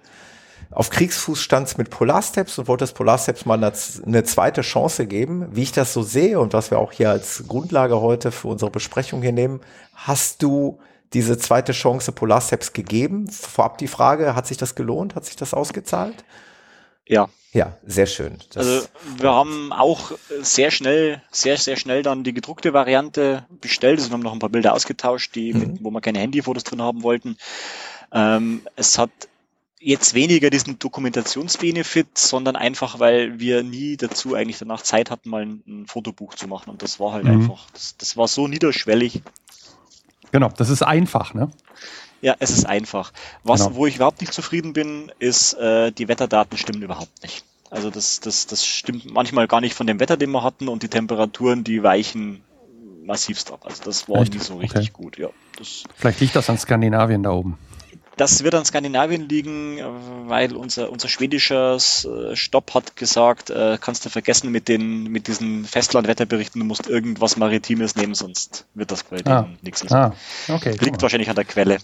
auf 0.71 0.89
Kriegsfuß 0.89 1.39
standst 1.39 1.77
mit 1.77 1.89
Polarsteps 1.89 2.57
und 2.57 2.67
wolltest 2.67 2.95
Polarsteps 2.95 3.45
mal 3.45 3.61
eine, 3.61 4.23
zweite 4.23 4.61
Chance 4.61 5.05
geben. 5.05 5.47
Wie 5.51 5.63
ich 5.63 5.71
das 5.71 5.93
so 5.93 6.01
sehe 6.01 6.39
und 6.39 6.53
was 6.53 6.71
wir 6.71 6.79
auch 6.79 6.91
hier 6.91 7.09
als 7.09 7.43
Grundlage 7.47 7.99
heute 7.99 8.31
für 8.31 8.47
unsere 8.47 8.71
Besprechung 8.71 9.21
hier 9.21 9.33
nehmen, 9.33 9.59
hast 9.95 10.41
du 10.41 10.79
diese 11.13 11.37
zweite 11.37 11.73
Chance 11.73 12.13
Polarsteps 12.13 12.71
gegeben? 12.71 13.29
Vorab 13.29 13.77
die 13.77 13.87
Frage, 13.87 14.33
hat 14.33 14.47
sich 14.47 14.57
das 14.57 14.75
gelohnt? 14.75 15.15
Hat 15.15 15.25
sich 15.25 15.35
das 15.35 15.53
ausgezahlt? 15.53 16.23
Ja. 17.11 17.27
Ja, 17.53 17.77
sehr 17.85 18.05
schön. 18.05 18.37
Das 18.53 18.65
also 18.65 18.87
wir 19.17 19.33
haben 19.33 19.73
auch 19.73 20.13
sehr 20.41 20.71
schnell, 20.71 21.21
sehr, 21.31 21.57
sehr 21.57 21.75
schnell 21.75 22.01
dann 22.01 22.23
die 22.23 22.33
gedruckte 22.33 22.71
Variante 22.71 23.45
bestellt. 23.59 23.99
Also 23.99 24.09
wir 24.09 24.13
haben 24.13 24.21
noch 24.21 24.31
ein 24.31 24.39
paar 24.39 24.47
Bilder 24.47 24.73
ausgetauscht, 24.73 25.35
die, 25.35 25.53
mhm. 25.53 25.59
mit, 25.59 25.83
wo 25.83 25.91
wir 25.91 25.99
keine 25.99 26.19
Handyfotos 26.19 26.63
drin 26.63 26.81
haben 26.81 27.03
wollten. 27.03 27.35
Ähm, 28.13 28.61
es 28.77 28.97
hat 28.97 29.11
jetzt 29.81 30.13
weniger 30.13 30.49
diesen 30.49 30.79
Dokumentationsbenefit, 30.79 32.17
sondern 32.17 32.55
einfach, 32.55 32.99
weil 32.99 33.41
wir 33.41 33.63
nie 33.63 33.97
dazu 33.97 34.33
eigentlich 34.33 34.59
danach 34.59 34.81
Zeit 34.81 35.11
hatten, 35.11 35.29
mal 35.29 35.41
ein, 35.41 35.63
ein 35.67 35.87
Fotobuch 35.87 36.35
zu 36.35 36.47
machen. 36.47 36.69
Und 36.69 36.81
das 36.81 37.01
war 37.01 37.11
halt 37.11 37.25
mhm. 37.25 37.31
einfach, 37.31 37.67
das, 37.73 37.97
das 37.97 38.15
war 38.15 38.29
so 38.29 38.47
niederschwellig. 38.47 39.23
Genau, 40.31 40.47
das 40.55 40.69
ist 40.69 40.83
einfach, 40.83 41.33
ne? 41.33 41.51
Ja, 42.21 42.35
es 42.39 42.51
ist 42.51 42.65
einfach. 42.65 43.11
Was, 43.43 43.63
genau. 43.63 43.75
wo 43.75 43.87
ich 43.87 43.95
überhaupt 43.95 44.21
nicht 44.21 44.33
zufrieden 44.33 44.73
bin, 44.73 45.11
ist, 45.19 45.53
äh, 45.53 45.91
die 45.91 46.07
Wetterdaten 46.07 46.57
stimmen 46.57 46.81
überhaupt 46.83 47.23
nicht. 47.23 47.43
Also 47.71 47.89
das, 47.89 48.19
das, 48.19 48.47
das 48.47 48.65
stimmt 48.65 49.11
manchmal 49.11 49.47
gar 49.47 49.61
nicht 49.61 49.75
von 49.75 49.87
dem 49.87 49.99
Wetter, 49.99 50.17
den 50.17 50.29
wir 50.31 50.43
hatten 50.43 50.67
und 50.67 50.83
die 50.83 50.89
Temperaturen, 50.89 51.63
die 51.63 51.81
weichen 51.83 52.43
massivst 53.05 53.51
ab. 53.51 53.61
Also 53.65 53.83
das 53.85 54.07
war 54.07 54.21
Echt? 54.21 54.33
nie 54.33 54.39
so 54.39 54.57
richtig 54.57 54.91
okay. 54.93 55.03
gut. 55.03 55.17
Ja, 55.17 55.29
das 55.57 55.83
Vielleicht 55.95 56.19
liegt 56.19 56.35
das 56.35 56.49
an 56.49 56.57
Skandinavien 56.57 57.23
da 57.23 57.31
oben. 57.31 57.57
Das 58.17 58.43
wird 58.43 58.53
an 58.55 58.65
Skandinavien 58.65 59.27
liegen, 59.29 59.79
weil 60.27 60.55
unser, 60.55 60.91
unser 60.91 61.07
schwedischer 61.07 61.75
äh, 61.75 62.35
Stopp 62.35 62.73
hat 62.73 62.95
gesagt, 62.95 63.49
äh, 63.49 63.77
kannst 63.79 64.05
du 64.05 64.09
vergessen 64.09 64.51
mit 64.51 64.67
den 64.67 65.03
mit 65.03 65.27
diesen 65.27 65.65
Festlandwetterberichten, 65.65 66.59
du 66.59 66.65
musst 66.65 66.87
irgendwas 66.87 67.37
Maritimes 67.37 67.95
nehmen, 67.95 68.13
sonst 68.13 68.65
wird 68.73 68.91
das 68.91 69.03
bei 69.03 69.25
ah. 69.25 69.47
nichts. 69.61 69.89
Ah, 69.91 70.13
okay, 70.49 70.75
Liegt 70.79 71.01
wahrscheinlich 71.01 71.29
an 71.29 71.35
der 71.35 71.45
Quelle. 71.45 71.77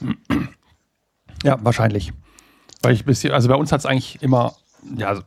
Ja, 1.44 1.58
wahrscheinlich. 1.63 2.13
Weil 2.82 2.94
ich 2.94 3.06
bisschen, 3.06 3.32
also 3.32 3.48
bei 3.48 3.56
uns 3.56 3.72
hat 3.72 3.80
es 3.80 3.86
eigentlich 3.86 4.22
immer, 4.22 4.56
ja, 4.98 5.22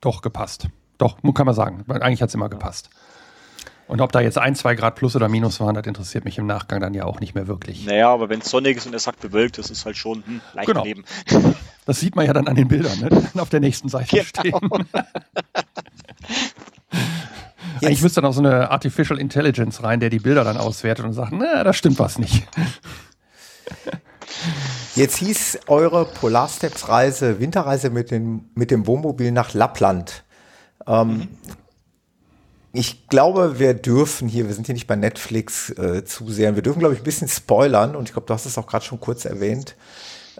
doch 0.00 0.22
gepasst. 0.22 0.68
Doch, 0.98 1.18
kann 1.34 1.46
man 1.46 1.54
sagen. 1.54 1.84
Eigentlich 1.88 2.20
hat 2.20 2.28
es 2.28 2.34
immer 2.34 2.48
gepasst. 2.48 2.90
Und 3.90 4.00
ob 4.00 4.12
da 4.12 4.20
jetzt 4.20 4.38
ein, 4.38 4.54
zwei 4.54 4.76
Grad 4.76 4.94
plus 4.94 5.16
oder 5.16 5.28
minus 5.28 5.58
waren, 5.58 5.74
das 5.74 5.84
interessiert 5.84 6.24
mich 6.24 6.38
im 6.38 6.46
Nachgang 6.46 6.78
dann 6.80 6.94
ja 6.94 7.06
auch 7.06 7.18
nicht 7.18 7.34
mehr 7.34 7.48
wirklich. 7.48 7.84
Naja, 7.86 8.08
aber 8.08 8.28
wenn 8.28 8.38
es 8.38 8.48
sonnig 8.48 8.76
ist 8.76 8.86
und 8.86 8.92
er 8.92 9.00
sagt 9.00 9.18
bewölkt, 9.18 9.58
das 9.58 9.68
ist 9.68 9.84
halt 9.84 9.96
schon 9.96 10.22
hm, 10.24 10.40
leicht 10.54 10.68
genau. 10.68 10.82
daneben. 10.82 11.04
Das 11.86 11.98
sieht 11.98 12.14
man 12.14 12.24
ja 12.24 12.32
dann 12.32 12.46
an 12.46 12.54
den 12.54 12.68
Bildern, 12.68 13.00
ne? 13.00 13.08
die 13.34 13.40
auf 13.40 13.48
der 13.48 13.58
nächsten 13.58 13.88
Seite 13.88 14.18
genau. 14.18 14.22
stehen. 14.22 14.54
Eigentlich 17.82 18.02
müsste 18.02 18.22
noch 18.22 18.32
so 18.32 18.40
eine 18.40 18.70
Artificial 18.70 19.18
Intelligence 19.18 19.82
rein, 19.82 19.98
der 19.98 20.08
die 20.08 20.20
Bilder 20.20 20.44
dann 20.44 20.56
auswertet 20.56 21.04
und 21.04 21.14
sagt, 21.14 21.32
na, 21.32 21.64
da 21.64 21.72
stimmt 21.72 21.98
was 21.98 22.20
nicht. 22.20 22.46
Jetzt 24.94 25.16
hieß 25.16 25.60
eure 25.66 26.04
Polarsteps-Reise, 26.04 27.40
Winterreise 27.40 27.90
mit, 27.90 28.12
den, 28.12 28.50
mit 28.54 28.70
dem 28.70 28.86
Wohnmobil 28.86 29.32
nach 29.32 29.52
Lappland. 29.52 30.22
Ähm, 30.86 31.08
mhm 31.08 31.28
ich 32.72 33.08
glaube, 33.08 33.58
wir 33.58 33.74
dürfen 33.74 34.28
hier, 34.28 34.46
wir 34.46 34.54
sind 34.54 34.66
hier 34.66 34.74
nicht 34.74 34.86
bei 34.86 34.96
Netflix 34.96 35.70
äh, 35.70 36.04
zusehen, 36.04 36.54
wir 36.54 36.62
dürfen, 36.62 36.78
glaube 36.78 36.94
ich, 36.94 37.00
ein 37.00 37.04
bisschen 37.04 37.28
spoilern 37.28 37.96
und 37.96 38.08
ich 38.08 38.12
glaube, 38.12 38.26
du 38.26 38.34
hast 38.34 38.46
es 38.46 38.58
auch 38.58 38.66
gerade 38.66 38.84
schon 38.84 39.00
kurz 39.00 39.24
erwähnt. 39.24 39.74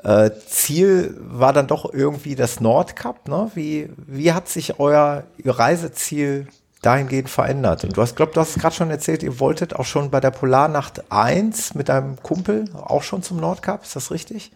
Äh, 0.04 0.30
Ziel 0.48 1.16
war 1.20 1.52
dann 1.52 1.66
doch 1.66 1.92
irgendwie 1.92 2.34
das 2.34 2.60
Nordkap. 2.60 3.28
Ne? 3.28 3.50
Wie, 3.54 3.90
wie 3.96 4.32
hat 4.32 4.48
sich 4.48 4.78
euer 4.78 5.24
Reiseziel 5.44 6.46
dahingehend 6.82 7.28
verändert? 7.28 7.84
Und 7.84 7.96
du 7.96 8.00
hast, 8.02 8.16
glaube 8.16 8.32
du 8.32 8.40
hast 8.40 8.56
es 8.56 8.62
gerade 8.62 8.74
schon 8.74 8.90
erzählt, 8.90 9.22
ihr 9.22 9.40
wolltet 9.40 9.74
auch 9.74 9.84
schon 9.84 10.10
bei 10.10 10.20
der 10.20 10.30
Polarnacht 10.30 11.10
1 11.10 11.74
mit 11.74 11.88
deinem 11.88 12.22
Kumpel 12.22 12.66
auch 12.74 13.02
schon 13.02 13.22
zum 13.22 13.38
Nordkap, 13.38 13.82
ist 13.82 13.96
das 13.96 14.10
richtig? 14.10 14.52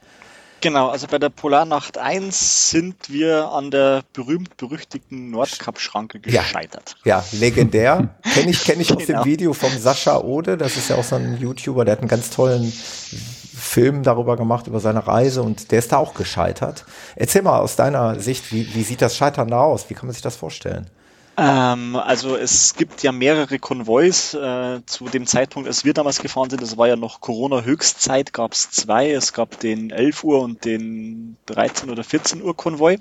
Genau, 0.64 0.88
also 0.88 1.06
bei 1.08 1.18
der 1.18 1.28
Polarnacht 1.28 1.98
1 1.98 2.70
sind 2.70 3.10
wir 3.10 3.50
an 3.50 3.70
der 3.70 4.02
berühmt-berüchtigten 4.14 5.30
Nordkap-Schranke 5.30 6.20
gescheitert. 6.20 6.96
Ja, 7.04 7.18
ja 7.18 7.38
legendär. 7.38 8.14
Kenne 8.34 8.50
ich, 8.50 8.64
kenn 8.64 8.80
ich 8.80 8.88
genau. 8.88 8.98
aus 8.98 9.06
dem 9.06 9.16
genau. 9.16 9.24
Video 9.26 9.52
vom 9.52 9.76
Sascha 9.78 10.18
Ode, 10.20 10.56
das 10.56 10.78
ist 10.78 10.88
ja 10.88 10.96
auch 10.96 11.04
so 11.04 11.16
ein 11.16 11.38
YouTuber, 11.38 11.84
der 11.84 11.92
hat 11.92 11.98
einen 11.98 12.08
ganz 12.08 12.30
tollen 12.30 12.72
Film 12.72 14.04
darüber 14.04 14.38
gemacht, 14.38 14.66
über 14.66 14.80
seine 14.80 15.06
Reise 15.06 15.42
und 15.42 15.70
der 15.70 15.80
ist 15.80 15.92
da 15.92 15.98
auch 15.98 16.14
gescheitert. 16.14 16.86
Erzähl 17.14 17.42
mal 17.42 17.58
aus 17.58 17.76
deiner 17.76 18.18
Sicht, 18.18 18.50
wie, 18.50 18.74
wie 18.74 18.84
sieht 18.84 19.02
das 19.02 19.18
Scheitern 19.18 19.48
da 19.48 19.60
aus? 19.60 19.90
Wie 19.90 19.94
kann 19.94 20.06
man 20.06 20.14
sich 20.14 20.22
das 20.22 20.36
vorstellen? 20.36 20.88
Ähm, 21.36 21.96
also 21.96 22.36
es 22.36 22.74
gibt 22.74 23.02
ja 23.02 23.10
mehrere 23.10 23.58
Konvois 23.58 24.34
äh, 24.34 24.80
zu 24.86 25.06
dem 25.06 25.26
Zeitpunkt, 25.26 25.68
als 25.68 25.84
wir 25.84 25.92
damals 25.92 26.20
gefahren 26.20 26.50
sind. 26.50 26.62
Das 26.62 26.76
war 26.76 26.86
ja 26.86 26.96
noch 26.96 27.20
Corona-Höchstzeit, 27.20 28.32
gab 28.32 28.52
es 28.52 28.70
zwei. 28.70 29.10
Es 29.10 29.32
gab 29.32 29.58
den 29.58 29.90
11 29.90 30.24
Uhr 30.24 30.40
und 30.40 30.64
den 30.64 31.36
13 31.46 31.90
oder 31.90 32.04
14 32.04 32.42
Uhr 32.42 32.56
Konvoi. 32.56 32.98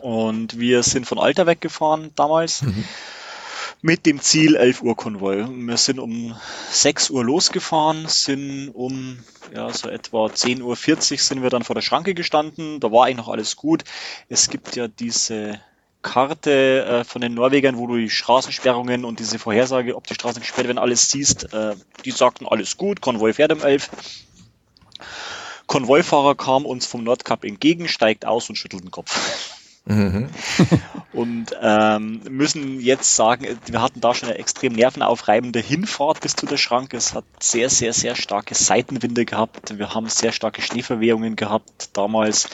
Und 0.00 0.58
wir 0.58 0.82
sind 0.82 1.06
von 1.06 1.18
Alter 1.18 1.46
weggefahren 1.46 2.10
damals. 2.16 2.62
Mhm. 2.62 2.84
Mit 3.80 4.06
dem 4.06 4.20
Ziel 4.20 4.54
11 4.54 4.82
Uhr 4.82 4.96
Konvoi. 4.96 5.46
Wir 5.48 5.76
sind 5.76 5.98
um 5.98 6.36
6 6.70 7.10
Uhr 7.10 7.24
losgefahren, 7.24 8.06
sind 8.06 8.68
um 8.68 9.18
ja, 9.54 9.72
so 9.72 9.88
etwa 9.88 10.26
10.40 10.26 10.62
Uhr 10.62 11.18
sind 11.18 11.42
wir 11.42 11.50
dann 11.50 11.64
vor 11.64 11.74
der 11.74 11.82
Schranke 11.82 12.14
gestanden. 12.14 12.78
Da 12.78 12.92
war 12.92 13.06
eigentlich 13.06 13.16
noch 13.16 13.28
alles 13.28 13.56
gut. 13.56 13.84
Es 14.28 14.50
gibt 14.50 14.76
ja 14.76 14.86
diese 14.86 15.60
Karte 16.02 16.84
äh, 16.84 17.04
von 17.04 17.20
den 17.20 17.34
Norwegern, 17.34 17.78
wo 17.78 17.86
du 17.86 17.96
die 17.96 18.10
Straßensperrungen 18.10 19.04
und 19.04 19.20
diese 19.20 19.38
Vorhersage, 19.38 19.96
ob 19.96 20.06
die 20.06 20.14
Straßen 20.14 20.40
gesperrt 20.40 20.66
werden, 20.66 20.78
alles 20.78 21.10
siehst. 21.10 21.52
Äh, 21.54 21.74
die 22.04 22.10
sagten 22.10 22.46
alles 22.46 22.76
gut, 22.76 23.00
Konvoi 23.00 23.32
fährt 23.32 23.52
um 23.52 23.62
11. 23.62 23.88
Konvoifahrer 25.66 26.34
kam 26.34 26.66
uns 26.66 26.86
vom 26.86 27.02
Nordkap 27.02 27.44
entgegen, 27.44 27.88
steigt 27.88 28.26
aus 28.26 28.48
und 28.48 28.56
schüttelt 28.56 28.82
den 28.84 28.90
Kopf. 28.90 29.58
Mhm. 29.84 30.28
und 31.12 31.56
ähm, 31.60 32.20
müssen 32.28 32.80
jetzt 32.80 33.16
sagen, 33.16 33.46
wir 33.66 33.82
hatten 33.82 34.00
da 34.00 34.14
schon 34.14 34.28
eine 34.28 34.38
extrem 34.38 34.74
nervenaufreibende 34.74 35.60
Hinfahrt 35.60 36.20
bis 36.20 36.36
zu 36.36 36.46
der 36.46 36.56
Schranke. 36.56 36.96
Es 36.96 37.14
hat 37.14 37.24
sehr, 37.40 37.68
sehr, 37.68 37.92
sehr 37.92 38.14
starke 38.14 38.54
Seitenwinde 38.54 39.24
gehabt. 39.24 39.76
Wir 39.78 39.94
haben 39.94 40.08
sehr 40.08 40.32
starke 40.32 40.62
Schneeverwehungen 40.62 41.36
gehabt 41.36 41.96
damals. 41.96 42.48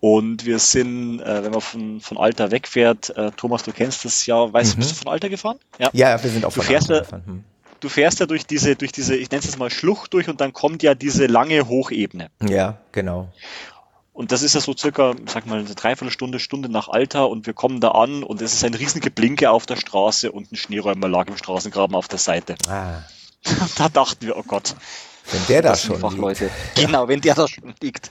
Und 0.00 0.46
wir 0.46 0.58
sind, 0.58 1.20
äh, 1.20 1.44
wenn 1.44 1.50
man 1.50 1.60
von, 1.60 2.00
von 2.00 2.18
Alter 2.18 2.50
wegfährt, 2.50 3.10
äh, 3.16 3.32
Thomas, 3.36 3.64
du 3.64 3.72
kennst 3.72 4.04
das 4.04 4.26
ja, 4.26 4.52
weißt 4.52 4.72
du, 4.72 4.76
mhm. 4.76 4.80
bist 4.80 4.90
du 4.92 4.94
von 4.96 5.08
Alter 5.08 5.28
gefahren? 5.28 5.58
Ja, 5.78 5.90
ja 5.92 6.22
wir 6.22 6.30
sind 6.30 6.44
auch 6.44 6.52
du 6.52 6.62
von 6.62 6.74
Alter 6.74 7.00
gefahren. 7.00 7.22
Hm. 7.26 7.44
Du 7.80 7.88
fährst 7.88 8.20
ja 8.20 8.26
durch 8.26 8.46
diese, 8.46 8.74
durch 8.74 8.92
diese, 8.92 9.16
ich 9.16 9.30
nenne 9.30 9.40
es 9.40 9.46
jetzt 9.46 9.58
mal 9.58 9.70
Schlucht 9.70 10.12
durch 10.12 10.28
und 10.28 10.40
dann 10.40 10.52
kommt 10.52 10.82
ja 10.82 10.94
diese 10.94 11.26
lange 11.26 11.68
Hochebene. 11.68 12.28
Ja, 12.48 12.78
genau. 12.92 13.28
Und 14.12 14.32
das 14.32 14.42
ist 14.42 14.56
ja 14.56 14.60
so 14.60 14.76
circa, 14.76 15.14
sag 15.26 15.46
mal, 15.46 15.60
eine 15.60 15.74
Dreiviertelstunde, 15.74 16.40
Stunde 16.40 16.68
nach 16.68 16.88
Alter 16.88 17.28
und 17.28 17.46
wir 17.46 17.54
kommen 17.54 17.80
da 17.80 17.92
an 17.92 18.24
und 18.24 18.42
es 18.42 18.52
ist 18.52 18.64
ein 18.64 18.74
riesiger 18.74 19.10
Blinke 19.10 19.50
auf 19.50 19.64
der 19.66 19.76
Straße 19.76 20.32
und 20.32 20.50
ein 20.50 20.56
Schneeräumer 20.56 21.08
lag 21.08 21.28
im 21.28 21.36
Straßengraben 21.36 21.94
auf 21.94 22.08
der 22.08 22.18
Seite. 22.18 22.56
Ah. 22.68 23.04
da 23.76 23.88
dachten 23.88 24.26
wir, 24.26 24.36
oh 24.36 24.42
Gott, 24.44 24.74
wenn 25.32 25.46
der 25.46 25.62
da 25.62 25.76
schon 25.76 25.98
Fachleute. 25.98 26.44
liegt. 26.44 26.54
Genau, 26.86 27.08
wenn 27.08 27.20
der 27.20 27.34
da 27.34 27.48
schon 27.48 27.74
liegt. 27.82 28.10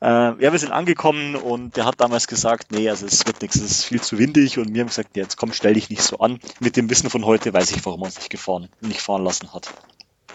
Äh, 0.00 0.06
ja, 0.06 0.52
wir 0.52 0.58
sind 0.58 0.72
angekommen 0.72 1.36
und 1.36 1.76
der 1.76 1.84
hat 1.84 2.00
damals 2.00 2.26
gesagt, 2.26 2.72
nee, 2.72 2.88
also 2.88 3.06
es 3.06 3.26
wird 3.26 3.42
nichts, 3.42 3.56
es 3.56 3.70
ist 3.70 3.84
viel 3.84 4.00
zu 4.00 4.18
windig 4.18 4.58
und 4.58 4.72
wir 4.74 4.80
haben 4.80 4.88
gesagt, 4.88 5.16
jetzt 5.16 5.36
komm, 5.36 5.52
stell 5.52 5.74
dich 5.74 5.90
nicht 5.90 6.02
so 6.02 6.18
an. 6.18 6.40
Mit 6.60 6.76
dem 6.76 6.90
Wissen 6.90 7.10
von 7.10 7.24
heute 7.24 7.52
weiß 7.52 7.70
ich, 7.72 7.84
warum 7.84 8.02
er 8.02 8.06
uns 8.06 8.16
nicht 8.16 8.30
gefahren, 8.30 8.68
nicht 8.80 9.00
fahren 9.00 9.24
lassen 9.24 9.52
hat. 9.52 9.72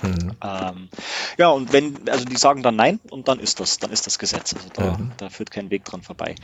Mhm. 0.01 0.33
Ähm, 0.43 0.89
ja, 1.37 1.49
und 1.49 1.73
wenn, 1.73 2.07
also 2.07 2.25
die 2.25 2.37
sagen 2.37 2.61
dann 2.61 2.75
nein 2.75 2.99
und 3.09 3.27
dann 3.27 3.39
ist 3.39 3.59
das, 3.59 3.79
dann 3.79 3.91
ist 3.91 4.05
das 4.05 4.19
Gesetz. 4.19 4.53
Also 4.53 4.69
da, 4.73 4.97
mhm. 4.97 5.11
da 5.17 5.29
führt 5.29 5.49
kein 5.49 5.71
Weg 5.71 5.85
dran 5.85 6.03
vorbei. 6.03 6.35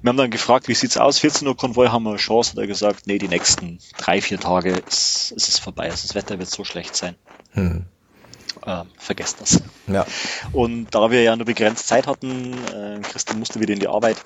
Wir 0.00 0.08
haben 0.08 0.16
dann 0.16 0.30
gefragt, 0.30 0.68
wie 0.68 0.74
sieht's 0.74 0.96
aus? 0.96 1.18
14 1.18 1.46
Uhr 1.46 1.56
Konvoi 1.56 1.88
haben 1.88 2.04
wir 2.04 2.10
eine 2.10 2.18
Chance, 2.18 2.52
hat 2.52 2.58
er 2.58 2.66
gesagt, 2.66 3.06
nee, 3.06 3.18
die 3.18 3.28
nächsten 3.28 3.78
drei, 3.98 4.22
vier 4.22 4.40
Tage 4.40 4.70
ist, 4.88 5.32
ist 5.32 5.48
es 5.48 5.58
vorbei. 5.58 5.90
Also 5.90 6.06
das 6.06 6.14
Wetter 6.14 6.38
wird 6.38 6.48
so 6.48 6.64
schlecht 6.64 6.96
sein. 6.96 7.14
Mhm 7.52 7.84
äh, 8.66 8.82
vergesst 8.98 9.40
das. 9.40 9.62
Ja. 9.86 10.06
Und 10.52 10.94
da 10.94 11.10
wir 11.10 11.22
ja 11.22 11.36
nur 11.36 11.46
begrenzt 11.46 11.86
Zeit 11.86 12.06
hatten, 12.06 12.54
äh, 12.68 13.00
Christian 13.02 13.38
musste 13.38 13.60
wieder 13.60 13.72
in 13.72 13.80
die 13.80 13.88
Arbeit, 13.88 14.16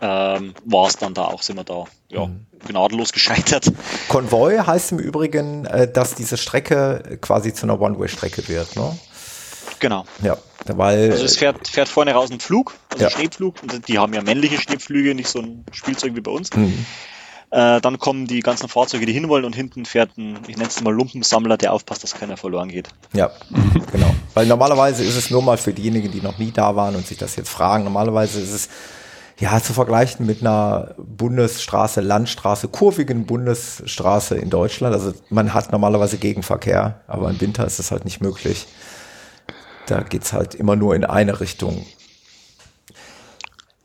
ähm, 0.00 0.54
war 0.64 0.86
es 0.86 0.96
dann 0.96 1.14
da 1.14 1.24
auch, 1.24 1.42
sind 1.42 1.56
wir 1.56 1.64
da 1.64 1.84
ja, 2.08 2.26
mhm. 2.26 2.46
gnadenlos 2.66 3.12
gescheitert. 3.12 3.72
Konvoi 4.08 4.58
heißt 4.58 4.92
im 4.92 4.98
Übrigen, 4.98 5.64
äh, 5.66 5.90
dass 5.90 6.14
diese 6.14 6.36
Strecke 6.36 7.18
quasi 7.20 7.52
zu 7.52 7.66
einer 7.66 7.80
One-Way-Strecke 7.80 8.46
wird, 8.48 8.76
ne? 8.76 8.96
Genau. 9.80 10.04
Ja, 10.22 10.36
weil. 10.66 11.12
Also 11.12 11.24
es 11.24 11.36
fährt, 11.36 11.68
fährt 11.68 11.88
vorne 11.88 12.12
raus 12.12 12.30
ein 12.30 12.40
Flug, 12.40 12.74
also 12.90 13.04
ja. 13.04 13.10
Schneepflug. 13.10 13.56
Die 13.86 13.98
haben 13.98 14.12
ja 14.12 14.22
männliche 14.22 14.60
Schneepflüge, 14.60 15.14
nicht 15.14 15.28
so 15.28 15.40
ein 15.40 15.64
Spielzeug 15.72 16.16
wie 16.16 16.20
bei 16.20 16.30
uns. 16.30 16.52
Mhm. 16.54 16.84
Äh, 17.50 17.80
dann 17.80 17.98
kommen 17.98 18.26
die 18.26 18.40
ganzen 18.40 18.68
Fahrzeuge, 18.68 19.06
die 19.06 19.12
hinwollen 19.12 19.46
und 19.46 19.56
hinten 19.56 19.86
fährt 19.86 20.16
ein, 20.18 20.38
ich 20.46 20.56
nenne 20.56 20.68
es 20.68 20.82
mal 20.82 20.92
Lumpensammler, 20.92 21.56
der 21.56 21.72
aufpasst, 21.72 22.02
dass 22.02 22.14
keiner 22.14 22.36
verloren 22.36 22.68
geht. 22.68 22.88
Ja, 23.14 23.30
genau. 23.92 24.14
Weil 24.34 24.46
normalerweise 24.46 25.02
ist 25.02 25.16
es 25.16 25.30
nur 25.30 25.42
mal 25.42 25.56
für 25.56 25.72
diejenigen, 25.72 26.12
die 26.12 26.20
noch 26.20 26.38
nie 26.38 26.50
da 26.50 26.76
waren 26.76 26.94
und 26.94 27.06
sich 27.06 27.16
das 27.16 27.36
jetzt 27.36 27.48
fragen, 27.48 27.84
normalerweise 27.84 28.40
ist 28.40 28.52
es 28.52 28.68
ja 29.38 29.62
zu 29.62 29.72
vergleichen 29.72 30.26
mit 30.26 30.42
einer 30.42 30.94
Bundesstraße, 30.98 32.00
Landstraße, 32.00 32.68
kurvigen 32.68 33.24
Bundesstraße 33.24 34.36
in 34.36 34.50
Deutschland. 34.50 34.94
Also 34.94 35.14
man 35.30 35.54
hat 35.54 35.72
normalerweise 35.72 36.18
Gegenverkehr, 36.18 37.00
aber 37.06 37.30
im 37.30 37.40
Winter 37.40 37.64
ist 37.64 37.78
es 37.78 37.90
halt 37.90 38.04
nicht 38.04 38.20
möglich. 38.20 38.66
Da 39.86 40.02
geht's 40.02 40.34
halt 40.34 40.54
immer 40.54 40.76
nur 40.76 40.94
in 40.94 41.04
eine 41.04 41.40
Richtung. 41.40 41.86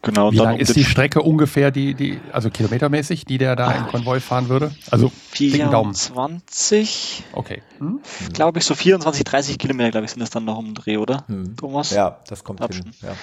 Genau. 0.03 0.33
Wie 0.33 0.37
lang 0.37 0.57
ist 0.57 0.75
die 0.75 0.83
Strecke 0.83 1.21
ungefähr, 1.21 1.71
die, 1.71 1.93
die, 1.93 2.19
also 2.33 2.49
kilometermäßig, 2.49 3.23
die 3.23 3.37
der 3.37 3.55
da 3.55 3.71
im 3.71 3.87
Konvoi 3.87 4.19
fahren 4.19 4.49
würde? 4.49 4.75
Also 4.91 5.09
24. 5.31 7.23
Okay. 7.31 7.61
Hm? 7.79 8.01
Glaube 8.33 8.59
ich, 8.59 8.65
so 8.65 8.75
24, 8.75 9.23
30 9.23 9.57
Kilometer, 9.57 9.91
glaube 9.91 10.03
ich, 10.05 10.11
sind 10.11 10.19
das 10.19 10.29
dann 10.29 10.43
noch 10.43 10.57
um 10.57 10.65
den 10.65 10.73
Dreh, 10.75 10.97
oder? 10.97 11.23
Hm. 11.27 11.55
Thomas? 11.55 11.91
Ja, 11.91 12.19
das 12.27 12.43
kommt 12.43 12.61
Abschen. 12.61 12.83
hin. 12.83 12.93
Ja. 13.01 13.15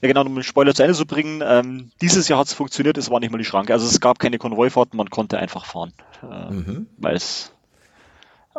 Ja, 0.00 0.08
genau, 0.08 0.22
um 0.22 0.34
den 0.34 0.42
Spoiler 0.42 0.74
zu 0.74 0.82
Ende 0.82 0.94
zu 0.94 1.06
bringen. 1.06 1.42
Ähm, 1.44 1.90
dieses 2.00 2.28
Jahr 2.28 2.40
hat 2.40 2.48
es 2.48 2.52
funktioniert, 2.52 2.98
es 2.98 3.10
war 3.10 3.20
nicht 3.20 3.30
mal 3.30 3.38
die 3.38 3.44
Schranke. 3.44 3.72
Also 3.72 3.86
es 3.86 4.00
gab 4.00 4.18
keine 4.18 4.38
Konvoifahrten, 4.38 4.96
man 4.96 5.10
konnte 5.10 5.38
einfach 5.38 5.64
fahren, 5.66 5.92
äh, 6.22 6.52
mhm. 6.52 6.86
weil 6.98 7.16
es 7.16 7.52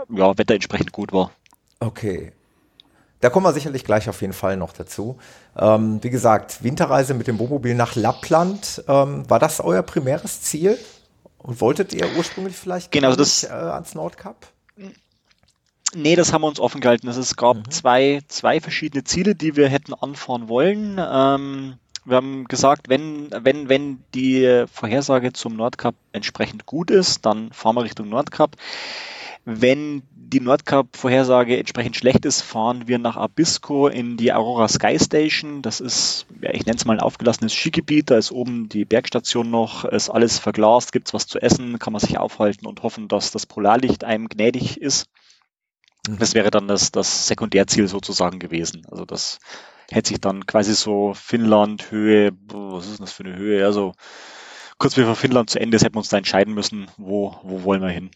ja, 0.10 0.38
Wetter 0.38 0.54
entsprechend 0.54 0.92
gut 0.92 1.12
war. 1.12 1.32
Okay. 1.80 2.34
Da 3.22 3.30
kommen 3.30 3.46
wir 3.46 3.54
sicherlich 3.54 3.84
gleich 3.84 4.08
auf 4.08 4.22
jeden 4.22 4.34
Fall 4.34 4.56
noch 4.56 4.72
dazu. 4.72 5.18
Ähm, 5.58 6.00
wie 6.02 6.10
gesagt, 6.10 6.64
Winterreise 6.64 7.14
mit 7.14 7.28
dem 7.28 7.38
Wohnmobil 7.38 7.76
nach 7.76 7.96
Lappland. 7.96 8.84
Ähm, 8.88 9.30
war 9.30 9.40
das 9.40 9.60
euer 9.60 9.84
primäres 9.84 10.42
Ziel? 10.42 10.78
Und 11.38 11.62
wolltet 11.62 11.94
ihr 11.94 12.06
ursprünglich 12.18 12.56
vielleicht 12.56 12.92
genau, 12.92 13.16
das, 13.16 13.44
äh, 13.44 13.48
ans 13.48 13.96
Nordkap? 13.96 14.36
Nee, 15.96 16.16
das 16.16 16.32
haben 16.32 16.42
wir 16.42 16.48
uns 16.48 16.60
offen 16.60 16.82
gehalten. 16.82 17.08
Also 17.08 17.22
es 17.22 17.36
gab 17.36 17.58
mhm. 17.58 17.72
zwei, 17.72 18.22
zwei 18.28 18.60
verschiedene 18.60 19.04
Ziele, 19.04 19.36
die 19.36 19.56
wir 19.56 19.70
hätten 19.70 19.94
anfahren 19.94 20.48
wollen. 20.48 21.00
Ähm, 21.00 21.78
wir 22.06 22.18
haben 22.18 22.46
gesagt, 22.46 22.90
wenn, 22.90 23.30
wenn, 23.32 23.70
wenn 23.70 24.04
die 24.14 24.66
Vorhersage 24.72 25.34
zum 25.34 25.56
Nordkap 25.56 25.96
entsprechend 26.12 26.66
gut 26.66 26.92
ist, 26.92 27.26
dann 27.26 27.52
fahren 27.52 27.76
wir 27.76 27.84
Richtung 27.84 28.10
Nordkap. 28.10 28.56
Wenn 29.52 30.04
die 30.14 30.42
Nordkap-Vorhersage 30.42 31.58
entsprechend 31.58 31.96
schlecht 31.96 32.24
ist, 32.24 32.44
fahren 32.44 32.88
wir 32.88 33.00
nach 33.00 33.18
Abisko 33.18 33.88
in 33.88 34.16
die 34.16 34.32
Aurora 34.32 34.68
Sky 34.68 35.00
Station. 35.00 35.64
Das 35.64 35.80
ist, 35.80 36.28
ja, 36.40 36.54
ich 36.54 36.68
nenne 36.68 36.78
es 36.78 36.86
mal 36.86 36.94
ein 36.94 37.00
aufgelassenes 37.00 37.56
Skigebiet. 37.56 38.12
Da 38.12 38.18
ist 38.18 38.32
oben 38.32 38.70
die 38.70 38.86
Bergstation 38.86 39.50
noch, 39.50 39.86
ist 39.86 40.12
alles 40.12 40.38
verglast, 40.38 40.92
gibt 40.92 41.08
es 41.08 41.16
was 41.16 41.26
zu 41.26 41.42
essen, 41.42 41.80
kann 41.80 41.94
man 41.94 42.00
sich 42.00 42.20
aufhalten 42.20 42.68
und 42.68 42.84
hoffen, 42.84 43.08
dass 43.08 43.32
das 43.32 43.48
Polarlicht 43.48 44.04
einem 44.04 44.30
gnädig 44.30 44.80
ist. 44.80 45.08
Mhm. 46.08 46.20
Das 46.20 46.36
wäre 46.36 46.52
dann 46.52 46.68
das, 46.68 46.92
das 46.92 47.26
Sekundärziel 47.26 47.88
sozusagen 47.88 48.38
gewesen. 48.38 48.86
Also 48.92 49.06
das 49.06 49.40
hätte 49.90 50.10
sich 50.10 50.22
dann 50.22 50.46
quasi 50.46 50.76
so 50.76 51.16
Finnland, 51.16 51.90
Höhe, 51.90 52.34
was 52.54 52.88
ist 52.88 53.02
das 53.02 53.14
für 53.14 53.24
eine 53.24 53.36
Höhe? 53.36 53.66
Also 53.66 53.94
kurz 54.78 54.94
bevor 54.94 55.16
Finnland 55.16 55.50
zu 55.50 55.60
Ende 55.60 55.76
ist, 55.76 55.84
hätten 55.84 55.96
wir 55.96 56.02
uns 56.02 56.10
da 56.10 56.18
entscheiden 56.18 56.54
müssen, 56.54 56.86
wo, 56.98 57.36
wo 57.42 57.64
wollen 57.64 57.82
wir 57.82 57.90
hin. 57.90 58.12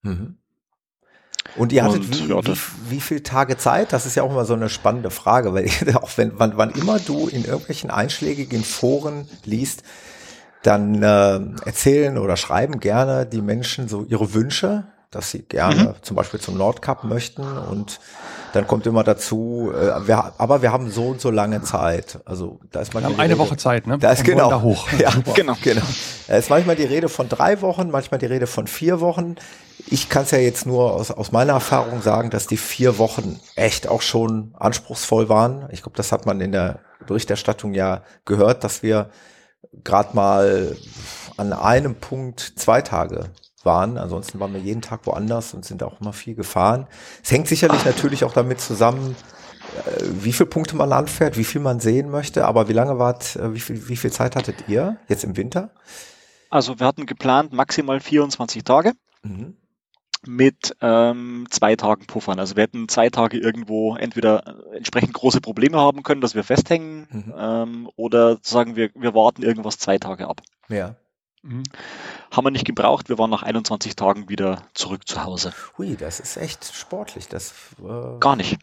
Mhm. 0.00 0.38
Und 1.56 1.72
ihr 1.72 1.84
hattet 1.84 2.00
und, 2.00 2.28
wie, 2.28 2.28
ja, 2.28 2.44
wie, 2.44 2.58
wie 2.90 3.00
viele 3.00 3.22
Tage 3.22 3.56
Zeit? 3.56 3.92
Das 3.92 4.06
ist 4.06 4.14
ja 4.14 4.22
auch 4.22 4.30
immer 4.30 4.44
so 4.44 4.54
eine 4.54 4.68
spannende 4.68 5.10
Frage, 5.10 5.54
weil 5.54 5.70
auch 5.96 6.10
wenn 6.16 6.32
wann, 6.38 6.56
wann 6.56 6.70
immer 6.70 6.98
du 6.98 7.28
in 7.28 7.44
irgendwelchen 7.44 7.90
einschlägigen 7.90 8.64
Foren 8.64 9.28
liest, 9.44 9.82
dann 10.62 11.02
äh, 11.02 11.40
erzählen 11.64 12.18
oder 12.18 12.36
schreiben 12.36 12.80
gerne 12.80 13.24
die 13.24 13.42
Menschen 13.42 13.88
so 13.88 14.04
ihre 14.08 14.34
Wünsche, 14.34 14.84
dass 15.10 15.30
sie 15.30 15.42
gerne 15.42 15.82
mhm. 15.82 16.02
zum 16.02 16.16
Beispiel 16.16 16.40
zum 16.40 16.58
Nordcup 16.58 17.04
möchten 17.04 17.42
und 17.42 18.00
dann 18.56 18.66
kommt 18.66 18.86
immer 18.86 19.04
dazu, 19.04 19.70
äh, 19.74 20.06
wir, 20.06 20.32
aber 20.38 20.62
wir 20.62 20.72
haben 20.72 20.90
so 20.90 21.08
und 21.08 21.20
so 21.20 21.30
lange 21.30 21.62
Zeit. 21.62 22.20
Also 22.24 22.58
da 22.72 22.80
ist 22.80 22.94
haben 22.94 23.04
eine 23.04 23.18
Rede, 23.18 23.38
Woche 23.38 23.58
Zeit, 23.58 23.86
ne? 23.86 23.98
Da 23.98 24.12
ist 24.12 24.24
genau. 24.24 24.48
Da 24.48 24.62
hoch. 24.62 24.88
Ja, 24.98 25.12
genau, 25.34 25.56
genau. 25.62 25.82
Da 26.26 26.36
ist 26.36 26.48
manchmal 26.48 26.74
die 26.74 26.84
Rede 26.84 27.10
von 27.10 27.28
drei 27.28 27.60
Wochen, 27.60 27.90
manchmal 27.90 28.18
die 28.18 28.26
Rede 28.26 28.46
von 28.46 28.66
vier 28.66 29.00
Wochen. 29.00 29.36
Ich 29.88 30.08
kann 30.08 30.22
es 30.22 30.30
ja 30.30 30.38
jetzt 30.38 30.64
nur 30.64 30.94
aus, 30.94 31.10
aus 31.10 31.32
meiner 31.32 31.52
Erfahrung 31.52 32.00
sagen, 32.00 32.30
dass 32.30 32.46
die 32.46 32.56
vier 32.56 32.96
Wochen 32.96 33.38
echt 33.56 33.88
auch 33.88 34.00
schon 34.00 34.54
anspruchsvoll 34.58 35.28
waren. 35.28 35.68
Ich 35.70 35.82
glaube, 35.82 35.96
das 35.96 36.12
hat 36.12 36.24
man 36.24 36.40
in 36.40 36.52
der 36.52 36.78
Berichterstattung 37.06 37.74
ja 37.74 38.02
gehört, 38.24 38.64
dass 38.64 38.82
wir 38.82 39.10
gerade 39.84 40.16
mal 40.16 40.76
an 41.36 41.52
einem 41.52 41.94
Punkt 41.94 42.40
zwei 42.56 42.80
Tage 42.80 43.26
waren. 43.66 43.98
Ansonsten 43.98 44.40
waren 44.40 44.54
wir 44.54 44.60
jeden 44.60 44.80
Tag 44.80 45.00
woanders 45.04 45.52
und 45.52 45.66
sind 45.66 45.82
auch 45.82 46.00
immer 46.00 46.14
viel 46.14 46.34
gefahren. 46.34 46.86
Es 47.22 47.30
hängt 47.30 47.48
sicherlich 47.48 47.84
natürlich 47.84 48.24
auch 48.24 48.32
damit 48.32 48.62
zusammen, 48.62 49.14
äh, 49.86 50.04
wie 50.22 50.32
viele 50.32 50.48
Punkte 50.48 50.76
man 50.76 50.92
anfährt, 50.92 51.36
wie 51.36 51.44
viel 51.44 51.60
man 51.60 51.80
sehen 51.80 52.10
möchte. 52.10 52.46
Aber 52.46 52.68
wie 52.70 52.72
lange 52.72 52.98
wart, 52.98 53.36
äh, 53.36 53.52
wie 53.52 53.60
viel, 53.60 53.88
wie 53.90 53.96
viel 53.96 54.10
Zeit 54.10 54.36
hattet 54.36 54.68
ihr 54.68 54.96
jetzt 55.08 55.24
im 55.24 55.36
Winter? 55.36 55.70
Also 56.48 56.80
wir 56.80 56.86
hatten 56.86 57.04
geplant 57.04 57.52
maximal 57.52 58.00
24 58.00 58.64
Tage. 58.64 58.92
Mhm 59.22 59.56
mit 60.26 60.76
ähm, 60.80 61.46
zwei 61.50 61.76
Tagen 61.76 62.06
Puffern. 62.06 62.38
Also 62.38 62.56
wir 62.56 62.64
hätten 62.64 62.88
zwei 62.88 63.10
Tage 63.10 63.38
irgendwo 63.38 63.96
entweder 63.96 64.56
entsprechend 64.74 65.14
große 65.14 65.40
Probleme 65.40 65.78
haben 65.78 66.02
können, 66.02 66.20
dass 66.20 66.34
wir 66.34 66.44
festhängen, 66.44 67.06
mhm. 67.10 67.34
ähm, 67.36 67.90
oder 67.96 68.38
sagen 68.42 68.76
wir, 68.76 68.90
wir 68.94 69.14
warten 69.14 69.42
irgendwas 69.42 69.78
zwei 69.78 69.98
Tage 69.98 70.28
ab. 70.28 70.42
Ja. 70.68 70.96
Mhm. 71.46 71.62
Haben 72.30 72.46
wir 72.46 72.50
nicht 72.50 72.64
gebraucht, 72.64 73.08
wir 73.08 73.18
waren 73.18 73.30
nach 73.30 73.42
21 73.42 73.96
Tagen 73.96 74.28
wieder 74.28 74.62
zurück 74.74 75.06
zu 75.06 75.22
Hause. 75.24 75.52
Hui, 75.78 75.96
das 75.96 76.20
ist 76.20 76.36
echt 76.36 76.64
sportlich. 76.74 77.28
Das, 77.28 77.54
äh 77.78 78.18
Gar 78.18 78.36
nicht. 78.36 78.58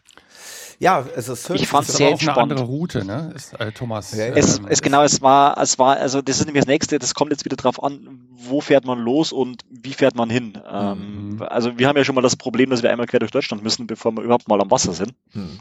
Ja, 0.78 1.06
also 1.14 1.32
es 1.32 1.48
ich 1.50 1.68
fand 1.68 1.88
es 1.88 1.96
sehr 1.96 2.10
entspannt. 2.10 2.38
eine 2.38 2.42
andere 2.42 2.64
Route, 2.64 3.04
ne? 3.04 3.32
Ist, 3.34 3.58
äh, 3.58 3.72
Thomas. 3.72 4.12
Ja, 4.12 4.26
ja. 4.26 4.34
Es, 4.34 4.58
ähm, 4.58 4.66
es 4.68 4.82
genau, 4.82 5.02
es 5.02 5.22
war, 5.22 5.56
es 5.58 5.78
war, 5.78 5.96
also 5.96 6.20
das 6.20 6.40
ist 6.40 6.46
nämlich 6.46 6.62
das 6.62 6.68
nächste, 6.68 6.98
das 6.98 7.14
kommt 7.14 7.30
jetzt 7.30 7.44
wieder 7.44 7.56
drauf 7.56 7.82
an, 7.82 8.28
wo 8.32 8.60
fährt 8.60 8.84
man 8.84 8.98
los 8.98 9.32
und 9.32 9.62
wie 9.70 9.92
fährt 9.92 10.16
man 10.16 10.30
hin. 10.30 10.58
Ähm, 10.68 11.36
mhm. 11.36 11.42
also 11.42 11.78
wir 11.78 11.88
haben 11.88 11.96
ja 11.96 12.04
schon 12.04 12.14
mal 12.14 12.22
das 12.22 12.36
Problem, 12.36 12.70
dass 12.70 12.82
wir 12.82 12.90
einmal 12.90 13.06
quer 13.06 13.20
durch 13.20 13.30
Deutschland 13.30 13.62
müssen, 13.62 13.86
bevor 13.86 14.12
wir 14.12 14.22
überhaupt 14.22 14.48
mal 14.48 14.60
am 14.60 14.70
Wasser 14.70 14.92
sind. 14.92 15.14
Mhm. 15.32 15.60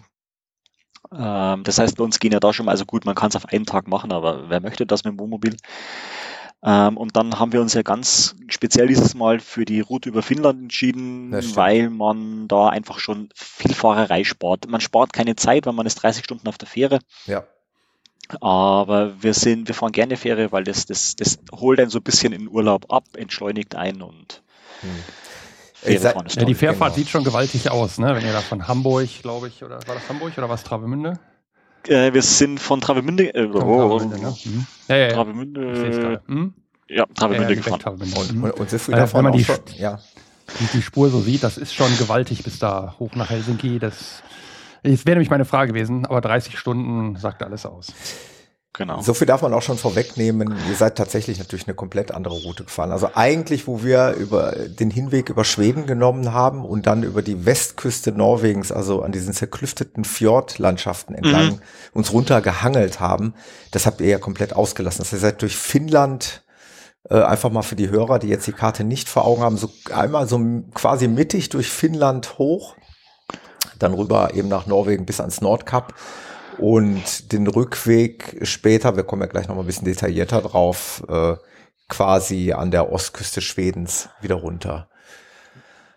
Ähm, 1.15 1.63
das 1.63 1.77
heißt, 1.77 1.97
bei 1.97 2.03
uns 2.03 2.19
gehen 2.19 2.31
ja 2.31 2.39
da 2.39 2.53
schon 2.53 2.65
mal, 2.65 2.71
also 2.71 2.85
gut, 2.85 3.05
man 3.05 3.15
kann 3.15 3.29
es 3.29 3.35
auf 3.35 3.45
einen 3.45 3.65
Tag 3.65 3.87
machen, 3.87 4.11
aber 4.11 4.49
wer 4.49 4.61
möchte 4.61 4.85
das 4.85 5.03
mit 5.03 5.13
dem 5.13 5.19
Wohnmobil? 5.19 5.55
Ähm, 6.65 6.95
und 6.95 7.15
dann 7.17 7.39
haben 7.39 7.51
wir 7.51 7.61
uns 7.61 7.73
ja 7.73 7.81
ganz 7.81 8.35
speziell 8.47 8.87
dieses 8.87 9.15
Mal 9.15 9.39
für 9.39 9.65
die 9.65 9.81
Route 9.81 10.07
über 10.07 10.21
Finnland 10.21 10.61
entschieden, 10.61 11.33
weil 11.55 11.89
man 11.89 12.47
da 12.47 12.69
einfach 12.69 12.99
schon 12.99 13.29
viel 13.35 13.73
Fahrerei 13.73 14.23
spart. 14.23 14.67
Man 14.69 14.79
spart 14.79 15.11
keine 15.11 15.35
Zeit, 15.35 15.65
weil 15.65 15.73
man 15.73 15.85
ist 15.85 15.95
30 15.95 16.23
Stunden 16.23 16.47
auf 16.47 16.57
der 16.57 16.67
Fähre. 16.67 16.99
Ja. 17.25 17.43
Aber 18.39 19.21
wir 19.21 19.33
sind, 19.33 19.67
wir 19.67 19.75
fahren 19.75 19.91
gerne 19.91 20.15
Fähre, 20.15 20.53
weil 20.53 20.63
das, 20.63 20.85
das, 20.85 21.17
das 21.17 21.39
holt 21.51 21.79
einen 21.79 21.89
so 21.89 21.99
ein 21.99 22.03
bisschen 22.03 22.31
in 22.31 22.47
Urlaub 22.47 22.91
ab, 22.91 23.03
entschleunigt 23.17 23.75
ein 23.75 24.01
und 24.01 24.41
hm. 24.79 24.89
Fähre 25.73 26.13
ja, 26.15 26.45
die 26.45 26.55
Fährfahrt 26.55 26.93
genau. 26.93 27.03
sieht 27.03 27.09
schon 27.09 27.25
gewaltig 27.25 27.69
aus, 27.69 27.97
ne? 27.97 28.15
Wenn 28.15 28.25
ihr 28.25 28.31
da 28.31 28.39
von 28.39 28.69
Hamburg, 28.69 29.09
glaube 29.21 29.49
ich, 29.49 29.65
oder 29.65 29.85
war 29.85 29.95
das 29.95 30.07
Hamburg 30.07 30.37
oder 30.37 30.47
was 30.47 30.63
Travemünde? 30.63 31.19
Äh, 31.87 32.13
wir 32.13 32.21
sind 32.21 32.59
von 32.59 32.81
Travemünde. 32.81 33.33
Äh, 33.33 33.45
oh, 33.45 33.59
Travemünde, 33.59 34.19
ne? 34.21 34.35
mhm. 34.45 34.65
ja, 34.87 34.95
ja, 34.95 35.13
Travemünde. 35.13 36.21
Hm? 36.27 36.53
Ja, 36.89 37.05
Travemünde 37.13 37.55
gefahren. 37.55 37.79
Travemünde. 37.79 38.19
Und, 38.19 38.41
und, 38.41 38.59
und 38.59 38.73
äh, 38.73 39.13
wenn 39.13 39.23
man 39.23 39.33
die, 39.33 39.43
schon, 39.43 39.57
ja. 39.77 39.99
die, 40.59 40.77
die, 40.77 40.81
Spur 40.81 41.09
so 41.09 41.19
sieht, 41.21 41.43
das 41.43 41.57
ist 41.57 41.73
schon 41.73 41.95
gewaltig 41.97 42.43
bis 42.43 42.59
da 42.59 42.95
hoch 42.99 43.15
nach 43.15 43.29
Helsinki. 43.29 43.79
Das, 43.79 44.23
das 44.83 45.05
wäre 45.05 45.15
nämlich 45.15 45.29
meine 45.29 45.45
Frage 45.45 45.73
gewesen, 45.73 46.05
aber 46.05 46.21
30 46.21 46.57
Stunden 46.57 47.15
sagt 47.15 47.43
alles 47.43 47.65
aus. 47.65 47.87
Genau. 48.75 49.01
So 49.01 49.13
viel 49.13 49.27
darf 49.27 49.43
man 49.43 49.53
auch 49.53 49.61
schon 49.61 49.77
vorwegnehmen. 49.77 50.55
Ihr 50.67 50.75
seid 50.75 50.97
tatsächlich 50.97 51.37
natürlich 51.37 51.67
eine 51.67 51.75
komplett 51.75 52.11
andere 52.11 52.33
Route 52.33 52.63
gefahren. 52.63 52.91
Also 52.91 53.11
eigentlich, 53.13 53.67
wo 53.67 53.83
wir 53.83 54.13
über 54.13 54.53
den 54.53 54.89
Hinweg 54.89 55.29
über 55.29 55.43
Schweden 55.43 55.85
genommen 55.85 56.33
haben 56.33 56.65
und 56.65 56.87
dann 56.87 57.03
über 57.03 57.21
die 57.21 57.45
Westküste 57.45 58.11
Norwegens, 58.11 58.71
also 58.71 59.03
an 59.03 59.11
diesen 59.11 59.31
zerklüfteten 59.31 60.05
Fjordlandschaften 60.05 61.13
entlang 61.13 61.51
mhm. 61.51 61.61
uns 61.93 62.11
runtergehangelt 62.11 62.99
haben, 62.99 63.35
das 63.69 63.85
habt 63.85 64.01
ihr 64.01 64.07
ja 64.07 64.17
komplett 64.17 64.53
ausgelassen. 64.55 64.99
Das 64.99 65.11
heißt, 65.11 65.21
ihr 65.21 65.27
seid 65.27 65.41
durch 65.43 65.55
Finnland 65.55 66.41
äh, 67.11 67.21
einfach 67.21 67.51
mal 67.51 67.61
für 67.61 67.75
die 67.75 67.91
Hörer, 67.91 68.17
die 68.17 68.27
jetzt 68.27 68.47
die 68.47 68.53
Karte 68.53 68.83
nicht 68.83 69.07
vor 69.07 69.25
Augen 69.25 69.43
haben, 69.43 69.57
so 69.57 69.69
einmal 69.93 70.27
so 70.27 70.39
quasi 70.73 71.07
mittig 71.07 71.49
durch 71.49 71.69
Finnland 71.69 72.39
hoch, 72.39 72.75
dann 73.77 73.93
rüber 73.93 74.33
eben 74.33 74.47
nach 74.47 74.65
Norwegen 74.65 75.05
bis 75.05 75.19
ans 75.19 75.41
Nordkap 75.41 75.93
und 76.59 77.31
den 77.31 77.47
Rückweg 77.47 78.39
später, 78.43 78.95
wir 78.95 79.03
kommen 79.03 79.21
ja 79.21 79.27
gleich 79.27 79.47
noch 79.47 79.55
mal 79.55 79.61
ein 79.61 79.67
bisschen 79.67 79.85
detaillierter 79.85 80.41
drauf, 80.41 81.03
äh, 81.07 81.35
quasi 81.89 82.53
an 82.53 82.71
der 82.71 82.91
Ostküste 82.91 83.41
Schwedens 83.41 84.09
wieder 84.21 84.35
runter. 84.35 84.87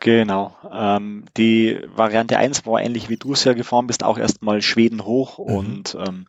Genau. 0.01 0.55
Ähm, 0.71 1.25
die 1.37 1.81
Variante 1.95 2.37
1 2.39 2.67
war 2.67 2.81
ähnlich 2.81 3.09
wie 3.09 3.17
du 3.17 3.33
es 3.33 3.45
ja 3.45 3.55
gefahren 3.55 3.87
bist, 3.87 4.05
auch 4.05 4.19
erstmal 4.19 4.61
Schweden 4.63 5.05
hoch 5.05 5.39
mhm. 5.39 5.45
und 5.45 5.97
ähm, 6.07 6.27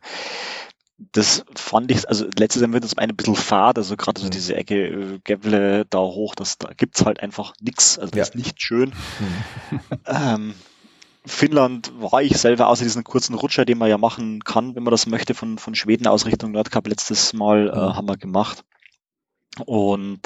das 1.12 1.44
fand 1.54 1.92
ich, 1.92 2.08
also 2.08 2.26
letztes 2.36 2.60
Jahr 2.60 2.72
wird 2.72 2.82
das 2.82 2.98
ein 2.98 3.14
bisschen 3.14 3.36
fad, 3.36 3.78
also 3.78 3.96
gerade 3.96 4.20
so 4.20 4.26
Mhm. 4.26 4.30
diese 4.30 4.56
Ecke 4.56 4.86
äh, 4.86 5.18
Gävle 5.22 5.84
da 5.84 5.98
hoch, 5.98 6.34
das, 6.34 6.58
da 6.58 6.70
gibt's 6.76 7.04
halt 7.04 7.20
einfach 7.20 7.52
nix, 7.60 7.98
also 7.98 8.10
das 8.10 8.16
Ja. 8.16 8.22
ist 8.24 8.34
nicht 8.34 8.60
schön. 8.60 8.92
Mhm. 9.20 9.80
Ähm, 10.06 10.54
Finnland 11.28 11.92
war 12.00 12.22
ich 12.22 12.36
selber, 12.38 12.68
außer 12.68 12.84
diesen 12.84 13.04
kurzen 13.04 13.34
Rutscher, 13.34 13.64
den 13.64 13.78
man 13.78 13.88
ja 13.88 13.98
machen 13.98 14.42
kann, 14.44 14.74
wenn 14.74 14.82
man 14.82 14.90
das 14.90 15.06
möchte, 15.06 15.34
von, 15.34 15.58
von 15.58 15.74
Schweden 15.74 16.06
aus 16.06 16.26
Richtung 16.26 16.52
Nordkap 16.52 16.86
letztes 16.88 17.32
Mal 17.32 17.68
äh, 17.68 17.72
Mhm. 17.76 17.96
haben 17.96 18.08
wir 18.08 18.16
gemacht. 18.16 18.64
Und 19.66 20.20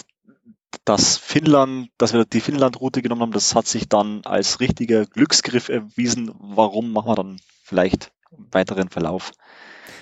das 0.85 1.17
Finnland, 1.19 1.89
dass 1.99 2.13
wir 2.13 2.25
die 2.25 2.41
Finnland-Route 2.41 3.03
genommen 3.03 3.23
haben, 3.23 3.33
das 3.33 3.55
hat 3.55 3.67
sich 3.67 3.89
dann 3.89 4.23
als 4.25 4.61
richtiger 4.61 5.05
Glücksgriff 5.07 5.69
erwiesen. 5.69 6.31
Warum 6.39 6.93
machen 6.93 7.09
wir 7.09 7.15
dann 7.15 7.41
vielleicht 7.63 8.11
im 8.37 8.47
weiteren 8.53 8.89
Verlauf? 8.89 9.33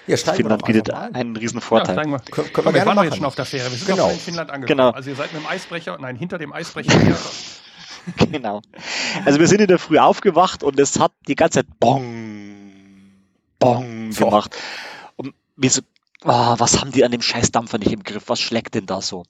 Ja, 0.07 0.17
Finnland 0.17 0.65
bietet 0.65 0.91
einen 0.91 1.37
riesen 1.37 1.59
Ja, 1.59 1.61
Vorteil. 1.61 1.95
steigen 1.95 2.11
wir. 2.13 2.19
Können, 2.21 2.53
können 2.53 2.67
wir 2.67 2.73
wir 2.73 2.73
gerne 2.73 2.87
waren 2.87 2.97
doch 2.97 3.03
jetzt 3.05 3.11
machen. 3.11 3.19
schon 3.19 3.27
auf 3.27 3.35
der 3.37 3.45
Fähre. 3.45 3.71
Wir 3.71 3.79
sind 3.79 3.89
Genau. 3.89 4.11
in 4.11 4.19
Finnland 4.19 4.51
angekommen. 4.51 4.79
Genau. 4.79 4.91
Also 4.91 5.11
ihr 5.11 5.17
seid 5.17 5.33
mit 5.33 5.43
dem 5.43 5.47
Eisbrecher, 5.49 5.99
nein, 6.01 6.17
hinter 6.17 6.39
dem 6.39 6.53
Eisbrecher 6.53 6.99
her. 6.99 7.17
Genau. 8.31 8.61
Also 9.25 9.39
wir 9.41 9.47
sind 9.49 9.61
in 9.61 9.69
der 9.69 9.79
Früh 9.79 9.99
aufgewacht 9.99 10.63
und 10.63 10.79
es 10.81 10.99
hat 10.99 11.13
die 11.29 11.35
ganze 11.37 11.61
Zeit 11.61 11.79
Bong, 11.79 12.05
Bong 13.59 14.13
So. 14.13 14.25
gemacht. 14.27 14.57
Und 15.17 15.35
wir 15.57 15.71
so, 15.71 15.83
ah, 16.25 16.55
was 16.59 16.81
haben 16.81 16.93
die 16.93 17.05
an 17.05 17.13
dem 17.13 17.23
Scheißdampfer 17.23 17.79
nicht 17.79 17.93
im 17.93 18.03
Griff? 18.03 18.25
Was 18.27 18.41
schlägt 18.41 18.75
denn 18.75 18.87
da 18.87 19.01
so? 19.03 19.25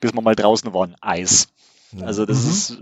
Bis 0.00 0.14
wir 0.14 0.22
mal 0.22 0.34
draußen 0.36 0.72
waren, 0.74 0.96
Eis. 1.00 1.48
Mhm. 1.92 2.04
Also 2.04 2.24
das 2.26 2.44
Mhm. 2.44 2.50
ist 2.50 2.78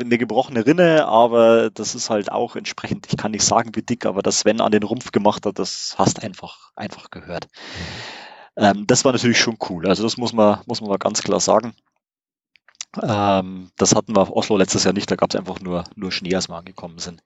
eine 0.00 0.18
gebrochene 0.18 0.66
Rinne, 0.66 1.06
aber 1.06 1.70
das 1.70 1.94
ist 1.94 2.10
halt 2.10 2.32
auch 2.32 2.56
entsprechend, 2.56 3.06
ich 3.10 3.16
kann 3.16 3.30
nicht 3.32 3.44
sagen 3.44 3.70
wie 3.74 3.82
dick, 3.82 4.06
aber 4.06 4.22
das 4.22 4.40
Sven 4.40 4.60
an 4.60 4.72
den 4.72 4.82
Rumpf 4.82 5.12
gemacht 5.12 5.46
hat, 5.46 5.58
das 5.58 5.94
hast 5.98 6.22
einfach, 6.22 6.72
einfach 6.74 7.10
gehört. 7.10 7.48
Ähm, 8.56 8.86
das 8.86 9.04
war 9.04 9.12
natürlich 9.12 9.38
schon 9.40 9.56
cool. 9.68 9.86
Also 9.86 10.02
das 10.02 10.16
muss 10.16 10.32
man, 10.32 10.60
muss 10.66 10.80
man 10.80 10.90
mal 10.90 10.98
ganz 10.98 11.22
klar 11.22 11.40
sagen. 11.40 11.74
Ähm, 13.00 13.70
das 13.76 13.94
hatten 13.94 14.14
wir 14.16 14.20
auf 14.20 14.30
Oslo 14.32 14.56
letztes 14.56 14.84
Jahr 14.84 14.94
nicht, 14.94 15.10
da 15.10 15.16
gab 15.16 15.30
es 15.30 15.36
einfach 15.38 15.60
nur, 15.60 15.84
nur 15.94 16.10
Schnee, 16.12 16.34
als 16.34 16.48
wir 16.48 16.56
angekommen 16.56 16.98
sind. 16.98 17.22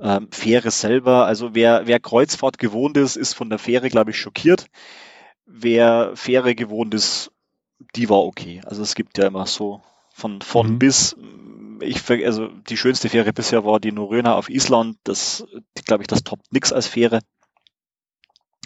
Ähm, 0.00 0.28
Fähre 0.32 0.70
selber, 0.70 1.26
also 1.26 1.54
wer, 1.54 1.86
wer 1.86 2.00
Kreuzfahrt 2.00 2.58
gewohnt 2.58 2.96
ist, 2.96 3.16
ist 3.16 3.34
von 3.34 3.48
der 3.48 3.58
Fähre, 3.58 3.88
glaube 3.88 4.10
ich, 4.10 4.18
schockiert. 4.18 4.66
Wer 5.46 6.12
Fähre 6.16 6.54
gewohnt 6.54 6.94
ist, 6.94 7.30
die 7.96 8.08
war 8.08 8.18
okay. 8.24 8.60
Also 8.64 8.82
es 8.82 8.94
gibt 8.94 9.18
ja 9.18 9.26
immer 9.26 9.46
so 9.46 9.82
von, 10.12 10.40
von 10.42 10.72
Mhm. 10.74 10.78
bis. 10.78 11.16
Ich, 11.80 12.08
also 12.10 12.48
die 12.48 12.76
schönste 12.76 13.08
Fähre 13.08 13.32
bisher 13.32 13.64
war 13.64 13.78
die 13.78 13.92
Norröna 13.92 14.34
auf 14.34 14.48
Island. 14.48 14.96
Das, 15.04 15.44
glaube 15.84 16.02
ich, 16.02 16.06
das 16.06 16.24
toppt 16.24 16.52
nix 16.52 16.72
als 16.72 16.86
Fähre. 16.86 17.20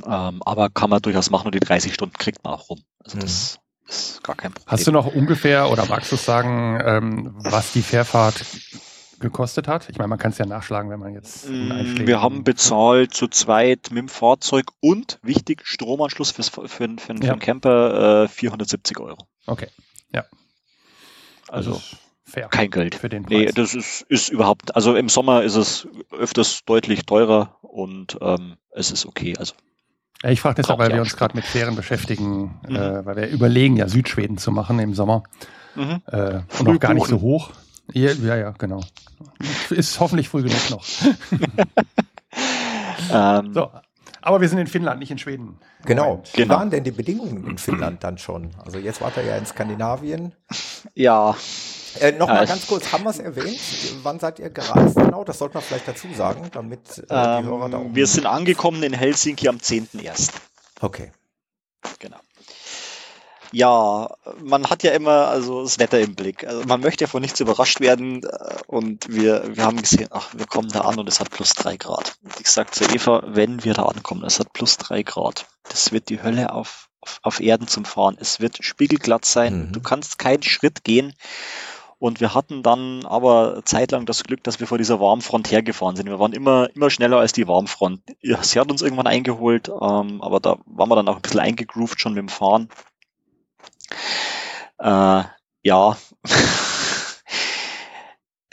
Ähm, 0.04 0.42
aber 0.44 0.70
kann 0.70 0.90
man 0.90 1.02
durchaus 1.02 1.30
machen 1.30 1.46
und 1.46 1.54
die 1.54 1.60
30 1.60 1.92
Stunden 1.92 2.14
kriegt 2.16 2.44
man 2.44 2.54
auch 2.54 2.68
rum. 2.70 2.80
Also 3.02 3.16
Mhm. 3.16 3.22
das 3.22 3.58
ist 3.88 4.22
gar 4.22 4.36
kein 4.36 4.52
Problem. 4.52 4.70
Hast 4.70 4.86
du 4.86 4.92
noch 4.92 5.06
ungefähr 5.06 5.70
oder 5.70 5.86
magst 5.86 6.12
du 6.12 6.16
sagen, 6.16 6.80
ähm, 6.84 7.34
was 7.38 7.72
die 7.72 7.82
Fährfahrt 7.82 8.44
gekostet 9.20 9.66
hat? 9.66 9.88
Ich 9.90 9.98
meine, 9.98 10.08
man 10.08 10.18
kann 10.18 10.30
es 10.30 10.38
ja 10.38 10.46
nachschlagen, 10.46 10.90
wenn 10.90 11.00
man 11.00 11.12
jetzt 11.14 11.48
Mm, 11.48 12.06
Wir 12.06 12.20
haben 12.22 12.44
bezahlt 12.44 13.12
zu 13.14 13.26
zweit 13.28 13.88
mit 13.90 13.98
dem 13.98 14.08
Fahrzeug 14.08 14.66
und 14.80 15.18
wichtig 15.22 15.62
Stromanschluss 15.66 16.30
fürs, 16.30 16.48
für, 16.50 16.68
für, 16.68 16.88
für, 16.98 17.14
Ja. 17.24 17.32
einen 17.32 17.40
Camper 17.40 18.24
äh, 18.24 18.28
470 18.28 19.00
Euro. 19.00 19.26
Okay, 19.46 19.68
Also 21.48 21.70
das 21.72 21.78
ist 21.92 21.96
fair 22.24 22.48
kein 22.48 22.70
Geld. 22.70 22.94
für 22.94 23.08
den 23.08 23.22
Preis. 23.24 23.38
Nee, 23.38 23.52
das 23.52 23.74
ist, 23.74 24.02
ist 24.02 24.28
überhaupt, 24.28 24.76
also 24.76 24.94
im 24.94 25.08
Sommer 25.08 25.42
ist 25.42 25.54
es 25.56 25.88
öfters 26.10 26.62
deutlich 26.66 27.06
teurer 27.06 27.56
und 27.62 28.18
ähm, 28.20 28.56
es 28.70 28.90
ist 28.90 29.06
okay. 29.06 29.34
Also 29.38 29.54
Ja, 29.54 29.60
ich 30.24 30.40
frage 30.40 30.56
deshalb, 30.56 30.78
weil 30.78 30.92
wir 30.92 31.00
uns 31.00 31.16
gerade 31.16 31.36
mit 31.36 31.44
Fähren 31.44 31.76
beschäftigen, 31.76 32.58
Mhm. 32.68 32.76
äh, 32.76 33.04
weil 33.06 33.16
wir 33.16 33.28
überlegen, 33.28 33.76
ja 33.76 33.88
Südschweden 33.88 34.38
zu 34.38 34.50
machen 34.50 34.78
im 34.78 34.94
Sommer 34.94 35.22
mhm. 35.74 36.02
äh, 36.06 36.40
und 36.58 36.68
auch 36.68 36.80
gar 36.80 36.94
nicht 36.94 37.06
so 37.06 37.20
hoch. 37.20 37.50
Ja, 37.92 38.10
ja, 38.12 38.36
ja, 38.36 38.50
genau. 38.58 38.82
Ist 39.70 39.98
hoffentlich 40.00 40.28
früh 40.28 40.42
genug 40.42 40.70
noch. 40.70 40.84
ähm, 43.12 43.54
So, 43.54 43.70
aber 44.20 44.40
wir 44.40 44.48
sind 44.48 44.58
in 44.58 44.66
Finnland, 44.66 45.00
nicht 45.00 45.10
in 45.10 45.18
Schweden. 45.18 45.58
Genau. 45.84 46.22
Wie 46.34 46.42
Genau. 46.42 46.56
waren 46.56 46.70
denn 46.70 46.84
die 46.84 46.90
Bedingungen 46.90 47.46
in 47.48 47.56
Finnland 47.58 48.02
dann 48.04 48.18
schon? 48.18 48.50
Also 48.64 48.78
jetzt 48.78 49.00
wart 49.00 49.16
ihr 49.16 49.24
ja 49.24 49.36
in 49.36 49.46
Skandinavien. 49.46 50.32
ja, 50.94 51.34
Äh, 52.00 52.12
Nochmal 52.12 52.46
ganz 52.46 52.66
kurz, 52.66 52.92
haben 52.92 53.04
wir 53.04 53.10
es 53.10 53.18
erwähnt? 53.18 53.60
Wann 54.02 54.18
seid 54.20 54.38
ihr 54.38 54.50
gereist 54.50 54.96
genau? 54.96 55.24
Das 55.24 55.38
sollte 55.38 55.54
man 55.54 55.62
vielleicht 55.62 55.88
dazu 55.88 56.08
sagen, 56.14 56.48
damit 56.52 56.98
äh, 56.98 57.02
die 57.02 57.14
Hörer 57.14 57.68
da 57.68 57.78
ähm, 57.78 57.86
oben... 57.86 57.96
wir 57.96 58.06
sind 58.06 58.26
angekommen 58.26 58.82
in 58.82 58.92
Helsinki 58.92 59.48
am 59.48 59.56
10.01. 59.56 60.30
Okay. 60.80 61.12
Genau. 61.98 62.18
Ja, 63.50 64.10
man 64.42 64.68
hat 64.68 64.82
ja 64.82 64.92
immer 64.92 65.28
also 65.28 65.62
das 65.62 65.78
Wetter 65.78 66.00
im 66.00 66.14
Blick. 66.14 66.46
Also 66.46 66.64
man 66.64 66.80
möchte 66.80 67.04
ja 67.04 67.08
von 67.08 67.22
nichts 67.22 67.40
überrascht 67.40 67.80
werden 67.80 68.22
äh, 68.24 68.56
und 68.66 69.08
wir, 69.08 69.56
wir 69.56 69.64
haben 69.64 69.80
gesehen, 69.80 70.08
ach, 70.10 70.28
wir 70.36 70.46
kommen 70.46 70.68
da 70.68 70.82
an 70.82 70.98
und 70.98 71.08
es 71.08 71.20
hat 71.20 71.30
plus 71.30 71.54
drei 71.54 71.76
Grad. 71.76 72.16
Und 72.22 72.40
ich 72.40 72.50
sag 72.50 72.74
zu 72.74 72.84
Eva, 72.84 73.22
wenn 73.26 73.64
wir 73.64 73.74
da 73.74 73.84
ankommen, 73.84 74.24
es 74.24 74.38
hat 74.38 74.52
plus 74.52 74.76
drei 74.76 75.02
Grad. 75.02 75.46
Das 75.68 75.92
wird 75.92 76.10
die 76.10 76.22
Hölle 76.22 76.52
auf, 76.52 76.88
auf, 77.00 77.20
auf 77.22 77.40
Erden 77.40 77.68
zum 77.68 77.86
Fahren. 77.86 78.18
Es 78.20 78.40
wird 78.40 78.62
spiegelglatt 78.62 79.24
sein. 79.24 79.68
Mhm. 79.68 79.72
Du 79.72 79.80
kannst 79.80 80.18
keinen 80.18 80.42
Schritt 80.42 80.84
gehen. 80.84 81.14
Und 82.00 82.20
wir 82.20 82.32
hatten 82.34 82.62
dann 82.62 83.04
aber 83.06 83.62
zeitlang 83.64 84.06
das 84.06 84.22
Glück, 84.22 84.44
dass 84.44 84.60
wir 84.60 84.66
vor 84.68 84.78
dieser 84.78 85.00
Warmfront 85.00 85.50
hergefahren 85.50 85.96
sind. 85.96 86.06
Wir 86.06 86.20
waren 86.20 86.32
immer, 86.32 86.68
immer 86.76 86.90
schneller 86.90 87.18
als 87.18 87.32
die 87.32 87.48
Warmfront. 87.48 88.02
Sie 88.22 88.60
hat 88.60 88.70
uns 88.70 88.82
irgendwann 88.82 89.08
eingeholt, 89.08 89.68
ähm, 89.68 90.22
aber 90.22 90.38
da 90.38 90.58
waren 90.66 90.88
wir 90.88 90.94
dann 90.96 91.08
auch 91.08 91.16
ein 91.16 91.22
bisschen 91.22 91.40
eingegroovt 91.40 92.00
schon 92.00 92.14
mit 92.14 92.20
dem 92.20 92.28
Fahren. 92.28 92.68
Äh, 94.78 95.24
ja. 95.62 95.96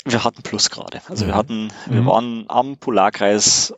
wir 0.06 0.24
hatten 0.24 0.42
Plusgrade. 0.44 1.02
Also 1.08 1.26
wir 1.28 1.34
Mhm. 1.34 1.38
hatten, 1.38 1.74
wir 1.88 2.02
Mhm. 2.02 2.06
waren 2.08 2.46
am 2.48 2.78
Polarkreis 2.78 3.74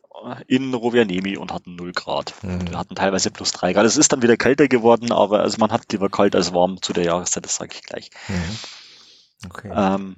in 0.47 0.73
Rovaniemi 0.73 1.37
und 1.37 1.53
hatten 1.53 1.75
0 1.75 1.91
Grad. 1.93 2.33
Mhm. 2.41 2.69
Wir 2.71 2.77
hatten 2.77 2.95
teilweise 2.95 3.31
plus 3.31 3.51
3 3.51 3.73
Grad. 3.73 3.85
Es 3.85 3.97
ist 3.97 4.11
dann 4.11 4.21
wieder 4.21 4.35
kälter 4.37 4.67
geworden, 4.67 5.11
aber 5.11 5.41
also 5.41 5.57
man 5.59 5.71
hat 5.71 5.91
lieber 5.91 6.09
kalt 6.09 6.35
als 6.35 6.53
warm 6.53 6.81
zu 6.81 6.91
der 6.93 7.03
Jahreszeit, 7.03 7.45
das 7.45 7.55
sage 7.55 7.71
ich 7.75 7.83
gleich. 7.83 8.09
Mhm. 8.27 8.57
Okay. 9.45 9.71
Ähm, 9.73 10.17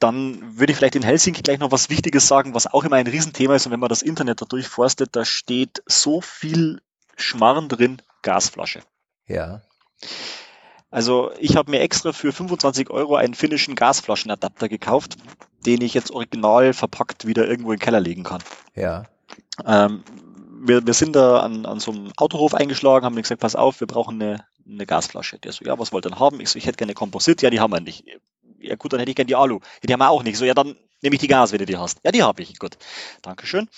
dann 0.00 0.58
würde 0.58 0.72
ich 0.72 0.78
vielleicht 0.78 0.96
in 0.96 1.02
Helsinki 1.02 1.42
gleich 1.42 1.58
noch 1.58 1.70
was 1.70 1.90
Wichtiges 1.90 2.26
sagen, 2.26 2.54
was 2.54 2.66
auch 2.66 2.84
immer 2.84 2.96
ein 2.96 3.06
Riesenthema 3.06 3.54
ist. 3.54 3.66
Und 3.66 3.72
wenn 3.72 3.80
man 3.80 3.88
das 3.88 4.02
Internet 4.02 4.42
da 4.42 4.46
durchforstet, 4.46 5.14
da 5.14 5.24
steht 5.24 5.82
so 5.86 6.20
viel 6.20 6.80
Schmarrn 7.16 7.68
drin, 7.68 8.02
Gasflasche. 8.22 8.80
ja. 9.26 9.62
Also 10.90 11.32
ich 11.38 11.56
habe 11.56 11.70
mir 11.70 11.80
extra 11.80 12.12
für 12.12 12.32
25 12.32 12.90
Euro 12.90 13.16
einen 13.16 13.34
finnischen 13.34 13.74
Gasflaschenadapter 13.74 14.68
gekauft, 14.68 15.16
den 15.66 15.82
ich 15.82 15.94
jetzt 15.94 16.10
original 16.10 16.72
verpackt 16.72 17.26
wieder 17.26 17.46
irgendwo 17.46 17.72
in 17.72 17.78
den 17.78 17.84
Keller 17.84 18.00
legen 18.00 18.22
kann. 18.22 18.42
Ja. 18.74 19.04
Ähm, 19.66 20.04
wir, 20.60 20.86
wir 20.86 20.94
sind 20.94 21.14
da 21.16 21.40
an, 21.40 21.66
an 21.66 21.80
so 21.80 21.90
einem 21.90 22.12
Autohof 22.16 22.54
eingeschlagen, 22.54 23.04
haben 23.04 23.16
gesagt, 23.16 23.40
pass 23.40 23.56
auf, 23.56 23.80
wir 23.80 23.86
brauchen 23.86 24.22
eine, 24.22 24.44
eine 24.66 24.86
Gasflasche. 24.86 25.38
Der 25.38 25.52
so, 25.52 25.64
ja, 25.64 25.78
was 25.78 25.92
wollt 25.92 26.06
ihr 26.06 26.10
denn 26.10 26.20
haben? 26.20 26.40
Ich 26.40 26.50
so, 26.50 26.58
ich 26.58 26.66
hätte 26.66 26.78
gerne 26.78 26.94
Komposit. 26.94 27.42
Ja, 27.42 27.50
die 27.50 27.60
haben 27.60 27.72
wir 27.72 27.80
nicht. 27.80 28.04
Ja 28.60 28.74
gut, 28.76 28.92
dann 28.92 29.00
hätte 29.00 29.10
ich 29.10 29.16
gerne 29.16 29.26
die 29.28 29.34
Alu. 29.36 29.60
Die 29.82 29.92
haben 29.92 30.00
wir 30.00 30.10
auch 30.10 30.22
nicht. 30.22 30.36
So, 30.38 30.44
ja, 30.44 30.54
dann 30.54 30.76
nehme 31.02 31.14
ich 31.14 31.20
die 31.20 31.28
Gas, 31.28 31.52
wenn 31.52 31.58
du 31.58 31.66
die 31.66 31.76
hast. 31.76 31.98
Ja, 32.04 32.12
die 32.12 32.22
habe 32.22 32.42
ich. 32.42 32.58
Gut. 32.58 32.76
Dankeschön. 33.22 33.68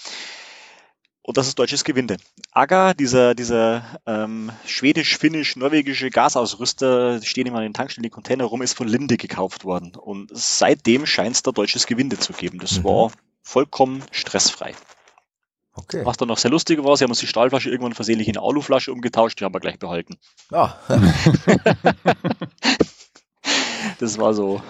Und 1.23 1.37
das 1.37 1.47
ist 1.47 1.59
deutsches 1.59 1.85
Gewinde. 1.85 2.17
AGA, 2.53 2.95
dieser, 2.95 3.35
dieser 3.35 4.01
ähm, 4.07 4.51
schwedisch-finnisch-norwegische 4.65 6.09
Gasausrüster, 6.09 7.21
stehen 7.23 7.47
immer 7.47 7.59
an 7.59 7.65
den 7.65 7.75
Tankstellen, 7.75 8.05
die 8.05 8.09
Container 8.11 8.45
rum, 8.45 8.63
ist 8.63 8.73
von 8.75 8.89
Linde 8.89 9.19
gekauft 9.19 9.65
worden. 9.67 9.95
Und 9.95 10.31
seitdem 10.33 11.05
scheint 11.05 11.37
es 11.37 11.43
da 11.43 11.51
deutsches 11.53 11.87
Gewinde 11.87 12.19
zu 12.19 12.33
geben. 12.33 12.59
Das 12.61 12.79
Mhm. 12.79 12.85
war 12.85 13.13
vollkommen 13.43 14.03
stressfrei. 14.11 14.75
Okay. 15.75 16.01
Was 16.05 16.17
dann 16.17 16.29
noch 16.29 16.39
sehr 16.39 16.51
lustig 16.51 16.83
war, 16.83 16.97
sie 16.97 17.05
haben 17.05 17.11
uns 17.11 17.21
die 17.21 17.27
Stahlflasche 17.27 17.71
irgendwann 17.71 17.95
versehentlich 17.95 18.29
in 18.29 18.37
eine 18.39 18.47
Aluflasche 18.47 18.91
umgetauscht, 18.93 19.39
die 19.39 19.45
haben 19.45 19.55
wir 19.55 19.61
gleich 19.61 19.79
behalten. 19.79 20.17
Ah, 20.51 20.75
Das 23.99 24.19
war 24.19 24.35
so. 24.35 24.63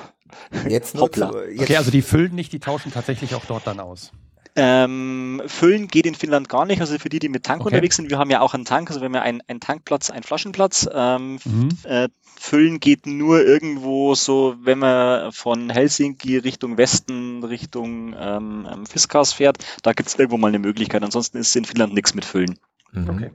jetzt 0.68 0.94
nur 0.94 1.05
Hoppla. 1.05 1.31
zu, 1.31 1.38
jetzt, 1.51 1.62
Okay, 1.62 1.77
also 1.77 1.90
die 1.90 2.03
füllen 2.03 2.35
nicht, 2.35 2.53
die 2.53 2.61
tauschen 2.61 2.92
tatsächlich 2.92 3.35
auch 3.35 3.44
dort 3.47 3.66
dann 3.66 3.81
aus. 3.81 4.12
Ähm, 4.61 5.40
Füllen 5.47 5.87
geht 5.87 6.05
in 6.05 6.16
Finnland 6.16 6.49
gar 6.49 6.66
nicht. 6.66 6.80
Also 6.80 6.99
für 6.99 7.09
die, 7.09 7.20
die 7.20 7.28
mit 7.28 7.45
Tank 7.45 7.61
Okay. 7.61 7.68
unterwegs 7.74 7.95
sind, 7.97 8.11
wir 8.11 8.18
haben 8.18 8.30
ja 8.30 8.41
auch 8.41 8.55
einen 8.55 8.64
Tank, 8.64 8.89
also 8.91 9.01
wir 9.01 9.05
haben 9.07 9.14
ja 9.14 9.22
einen, 9.22 9.41
einen 9.47 9.61
Tankplatz, 9.61 10.11
einen 10.11 10.24
Flaschenplatz. 10.24 10.89
Ähm, 10.93 11.39
Mhm. 11.45 11.68
äh, 11.85 12.09
Füllen 12.41 12.78
geht 12.80 13.07
nur 13.07 13.45
irgendwo 13.45 14.14
so, 14.14 14.57
wenn 14.62 14.78
man 14.80 15.32
von 15.32 15.70
Helsinki 15.70 16.39
Richtung 16.39 16.76
Westen, 16.76 17.43
Richtung 17.45 18.14
ähm, 18.18 18.66
ähm, 18.72 18.87
Fiskas 18.87 19.32
fährt, 19.32 19.59
da 19.82 19.93
gibt 19.93 20.09
es 20.09 20.14
irgendwo 20.16 20.39
mal 20.39 20.49
eine 20.49 20.59
Möglichkeit. 20.61 21.03
Ansonsten 21.03 21.39
ist 21.39 21.55
in 21.57 21.64
Finnland 21.64 21.95
nichts 21.95 22.14
mit 22.14 22.24
Füllen. 22.24 22.59
Mhm. 22.93 23.11
Okay. 23.11 23.30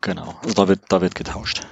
Genau. 0.00 0.34
Also 0.42 0.54
da 0.54 0.68
wird, 0.68 0.80
da 0.88 1.00
wird 1.00 1.14
getauscht. 1.14 1.66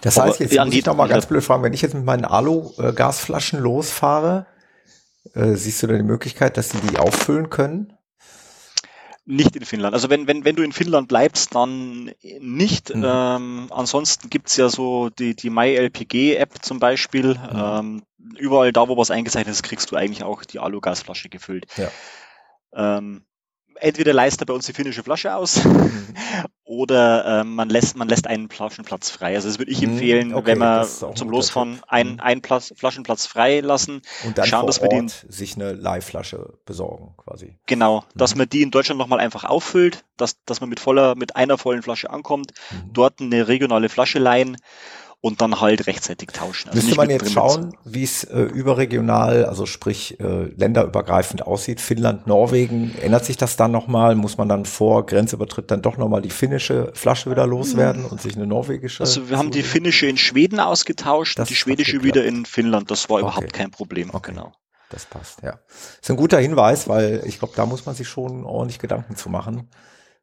Das 0.00 0.16
heißt, 0.16 0.40
jetzt 0.40 0.52
ja, 0.54 0.64
muss 0.64 0.74
ich 0.74 0.84
noch 0.86 0.94
mal 0.94 1.04
diese- 1.04 1.14
ganz 1.14 1.26
blöd 1.26 1.42
fragen, 1.42 1.62
wenn 1.62 1.72
ich 1.72 1.82
jetzt 1.82 1.94
mit 1.94 2.04
meinen 2.04 2.24
Alu-Gasflaschen 2.24 3.58
losfahre, 3.60 4.46
äh, 5.34 5.54
siehst 5.54 5.82
du 5.82 5.86
da 5.88 5.96
die 5.96 6.02
Möglichkeit, 6.02 6.56
dass 6.56 6.70
sie 6.70 6.78
die 6.78 6.98
auffüllen 6.98 7.50
können? 7.50 7.92
Nicht 9.30 9.56
in 9.56 9.64
Finnland. 9.66 9.92
Also 9.92 10.08
wenn, 10.08 10.26
wenn, 10.26 10.46
wenn 10.46 10.56
du 10.56 10.62
in 10.62 10.72
Finnland 10.72 11.08
bleibst, 11.08 11.54
dann 11.54 12.12
nicht. 12.40 12.94
Mhm. 12.94 13.04
Ähm, 13.06 13.66
ansonsten 13.70 14.30
gibt's 14.30 14.56
ja 14.56 14.70
so 14.70 15.10
die, 15.10 15.36
die 15.36 15.50
MyLPG-App 15.50 16.62
zum 16.64 16.78
Beispiel. 16.78 17.34
Mhm. 17.34 17.48
Ähm, 17.54 18.02
überall 18.38 18.72
da, 18.72 18.88
wo 18.88 18.96
was 18.96 19.10
eingezeichnet 19.10 19.52
ist, 19.54 19.62
kriegst 19.64 19.90
du 19.90 19.96
eigentlich 19.96 20.22
auch 20.22 20.44
die 20.44 20.60
Alugasflasche 20.60 21.28
gefüllt. 21.28 21.66
Ja. 21.76 21.90
Ähm, 22.72 23.24
entweder 23.80 24.12
leistet 24.12 24.42
er 24.42 24.46
bei 24.46 24.54
uns 24.54 24.66
die 24.66 24.72
finnische 24.72 25.02
Flasche 25.02 25.34
aus 25.34 25.64
mhm. 25.64 26.14
oder 26.64 27.40
äh, 27.40 27.44
man, 27.44 27.68
lässt, 27.68 27.96
man 27.96 28.08
lässt 28.08 28.26
einen 28.26 28.50
Flaschenplatz 28.50 29.10
frei. 29.10 29.34
Also 29.34 29.48
das 29.48 29.58
würde 29.58 29.72
ich 29.72 29.80
mhm. 29.80 29.92
empfehlen, 29.92 30.34
okay, 30.34 30.48
wenn 30.48 30.58
wir 30.58 30.84
zum 30.84 31.30
Losfahren 31.30 31.80
einen, 31.88 32.14
mhm. 32.14 32.20
einen 32.20 32.42
Platz, 32.42 32.72
Flaschenplatz 32.76 33.26
frei 33.26 33.60
lassen. 33.60 34.02
Und 34.24 34.36
dann 34.36 34.46
schauen, 34.46 34.66
dass 34.66 34.82
wir 34.82 34.88
den, 34.88 35.08
sich 35.08 35.56
eine 35.56 35.72
Leihflasche 35.72 36.58
besorgen 36.64 37.14
quasi. 37.16 37.58
Genau, 37.66 38.00
mhm. 38.00 38.18
dass 38.18 38.34
man 38.34 38.48
die 38.48 38.62
in 38.62 38.70
Deutschland 38.70 38.98
nochmal 38.98 39.20
einfach 39.20 39.44
auffüllt, 39.44 40.04
dass, 40.16 40.42
dass 40.44 40.60
man 40.60 40.68
mit 40.68 40.80
voller, 40.80 41.14
mit 41.14 41.36
einer 41.36 41.58
vollen 41.58 41.82
Flasche 41.82 42.10
ankommt, 42.10 42.52
mhm. 42.70 42.92
dort 42.92 43.20
eine 43.20 43.48
regionale 43.48 43.88
Flasche 43.88 44.18
leihen 44.18 44.56
und 45.20 45.40
dann 45.40 45.60
halt 45.60 45.86
rechtzeitig 45.86 46.28
tauschen. 46.28 46.68
Also 46.68 46.80
Müsste 46.80 46.96
man 46.96 47.10
jetzt 47.10 47.32
schauen, 47.32 47.76
wie 47.84 48.04
es 48.04 48.22
äh, 48.24 48.40
überregional, 48.40 49.46
also 49.46 49.66
sprich 49.66 50.20
äh, 50.20 50.44
länderübergreifend 50.44 51.42
aussieht. 51.42 51.80
Finnland, 51.80 52.28
Norwegen, 52.28 52.94
ändert 53.02 53.24
sich 53.24 53.36
das 53.36 53.56
dann 53.56 53.72
nochmal? 53.72 54.14
Muss 54.14 54.38
man 54.38 54.48
dann 54.48 54.64
vor 54.64 55.06
Grenzübertritt 55.06 55.70
dann 55.70 55.82
doch 55.82 55.96
nochmal 55.96 56.22
die 56.22 56.30
finnische 56.30 56.92
Flasche 56.94 57.30
wieder 57.30 57.46
loswerden 57.46 58.04
und 58.04 58.22
sich 58.22 58.36
eine 58.36 58.46
norwegische? 58.46 59.02
Also 59.02 59.28
wir 59.28 59.38
haben 59.38 59.50
die 59.50 59.62
finnische 59.62 60.06
in 60.06 60.16
Schweden 60.16 60.60
ausgetauscht, 60.60 61.38
das 61.38 61.48
die 61.48 61.56
schwedische 61.56 62.04
wieder 62.04 62.24
in 62.24 62.46
Finnland. 62.46 62.90
Das 62.90 63.10
war 63.10 63.16
okay. 63.16 63.22
überhaupt 63.22 63.52
kein 63.52 63.70
Problem. 63.72 64.10
Okay. 64.12 64.32
Genau. 64.32 64.52
Das 64.90 65.04
passt, 65.04 65.42
ja. 65.42 65.58
Das 65.68 65.98
ist 66.02 66.10
ein 66.10 66.16
guter 66.16 66.38
Hinweis, 66.38 66.88
weil 66.88 67.22
ich 67.26 67.38
glaube, 67.38 67.54
da 67.56 67.66
muss 67.66 67.84
man 67.84 67.94
sich 67.94 68.08
schon 68.08 68.44
ordentlich 68.44 68.78
Gedanken 68.78 69.16
zu 69.16 69.28
machen 69.28 69.68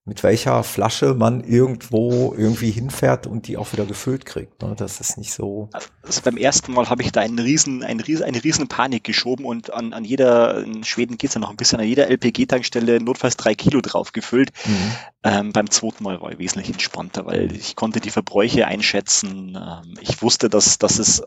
mit 0.07 0.21
welcher 0.21 0.63
Flasche 0.63 1.15
man 1.15 1.43
irgendwo 1.43 2.35
irgendwie 2.37 2.69
hinfährt 2.69 3.25
und 3.25 3.47
die 3.47 3.57
auch 3.57 3.73
wieder 3.73 3.85
gefüllt 3.85 4.23
kriegt. 4.23 4.61
Ne? 4.61 4.75
Das 4.77 5.01
ist 5.01 5.17
nicht 5.17 5.33
so. 5.33 5.69
Also 6.03 6.21
beim 6.21 6.37
ersten 6.37 6.73
Mal 6.73 6.91
habe 6.91 7.01
ich 7.01 7.11
da 7.11 7.21
einen 7.21 7.39
riesen, 7.39 7.83
einen 7.83 7.99
riesen, 7.99 8.23
eine 8.23 8.43
riesen 8.43 8.67
Panik 8.67 9.03
geschoben 9.03 9.45
und 9.45 9.73
an, 9.73 9.93
an 9.93 10.05
jeder, 10.05 10.63
in 10.63 10.83
Schweden 10.83 11.17
geht's 11.17 11.33
ja 11.33 11.41
noch 11.41 11.49
ein 11.49 11.57
bisschen, 11.57 11.79
an 11.79 11.87
jeder 11.87 12.07
LPG-Tankstelle 12.07 13.01
notfalls 13.01 13.35
drei 13.35 13.55
Kilo 13.55 13.81
drauf 13.81 14.11
gefüllt. 14.11 14.51
Mhm. 14.65 14.91
Ähm, 15.23 15.53
beim 15.53 15.71
zweiten 15.71 16.03
Mal 16.03 16.21
war 16.21 16.31
ich 16.31 16.37
wesentlich 16.37 16.69
entspannter, 16.69 17.25
weil 17.25 17.51
ich 17.55 17.75
konnte 17.75 17.99
die 17.99 18.11
Verbräuche 18.11 18.67
einschätzen. 18.67 19.57
Ähm, 19.59 19.95
ich 20.01 20.21
wusste, 20.21 20.49
dass, 20.49 20.77
dass 20.77 20.99
es 20.99 21.21
äh, 21.21 21.25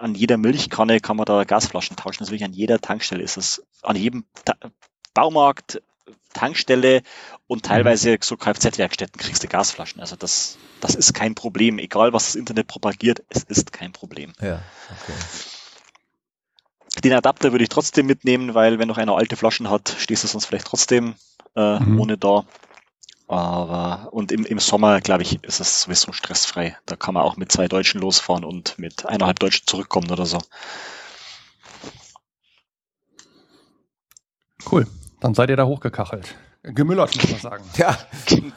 an 0.00 0.14
jeder 0.14 0.36
Milchkanne 0.36 1.00
kann 1.00 1.16
man 1.16 1.26
da 1.26 1.42
Gasflaschen 1.42 1.96
tauschen. 1.96 2.18
Das 2.20 2.30
wirklich 2.30 2.44
an 2.44 2.52
jeder 2.52 2.80
Tankstelle 2.80 3.22
ist 3.24 3.36
es. 3.36 3.64
An 3.82 3.96
jedem 3.96 4.26
Ta 4.44 4.54
Baumarkt, 5.12 5.82
Tankstelle 6.32 7.02
und 7.46 7.64
teilweise 7.64 8.16
so 8.20 8.36
Kfz-Werkstätten 8.36 9.18
kriegst 9.18 9.42
du 9.42 9.48
Gasflaschen. 9.48 10.00
Also 10.00 10.16
das, 10.16 10.58
das 10.80 10.94
ist 10.94 11.12
kein 11.12 11.34
Problem. 11.34 11.78
Egal, 11.78 12.12
was 12.12 12.26
das 12.26 12.34
Internet 12.34 12.66
propagiert, 12.66 13.22
es 13.28 13.42
ist 13.44 13.72
kein 13.72 13.92
Problem. 13.92 14.32
Ja, 14.40 14.62
okay. 14.90 15.12
Den 17.04 17.12
Adapter 17.14 17.52
würde 17.52 17.64
ich 17.64 17.70
trotzdem 17.70 18.06
mitnehmen, 18.06 18.54
weil 18.54 18.78
wenn 18.78 18.88
noch 18.88 18.98
einer 18.98 19.16
alte 19.16 19.36
Flaschen 19.36 19.70
hat, 19.70 19.94
stehst 19.98 20.24
du 20.24 20.28
sonst 20.28 20.46
vielleicht 20.46 20.66
trotzdem 20.66 21.14
äh, 21.56 21.80
mhm. 21.80 22.00
ohne 22.00 22.18
da. 22.18 22.44
Aber 23.28 24.12
und 24.12 24.30
im, 24.30 24.44
im 24.44 24.58
Sommer, 24.58 25.00
glaube 25.00 25.22
ich, 25.22 25.42
ist 25.42 25.60
es 25.60 25.82
sowieso 25.82 26.12
stressfrei. 26.12 26.76
Da 26.84 26.96
kann 26.96 27.14
man 27.14 27.22
auch 27.22 27.36
mit 27.36 27.50
zwei 27.50 27.66
Deutschen 27.66 28.00
losfahren 28.00 28.44
und 28.44 28.78
mit 28.78 29.06
eineinhalb 29.06 29.38
Deutschen 29.38 29.66
zurückkommen 29.66 30.10
oder 30.10 30.26
so. 30.26 30.38
Cool. 34.70 34.86
Dann 35.20 35.34
seid 35.34 35.50
ihr 35.50 35.56
da 35.56 35.64
hochgekachelt. 35.64 36.36
Gemüllert, 36.62 37.16
muss 37.16 37.30
man 37.30 37.40
sagen. 37.40 37.64
Ja, 37.76 37.98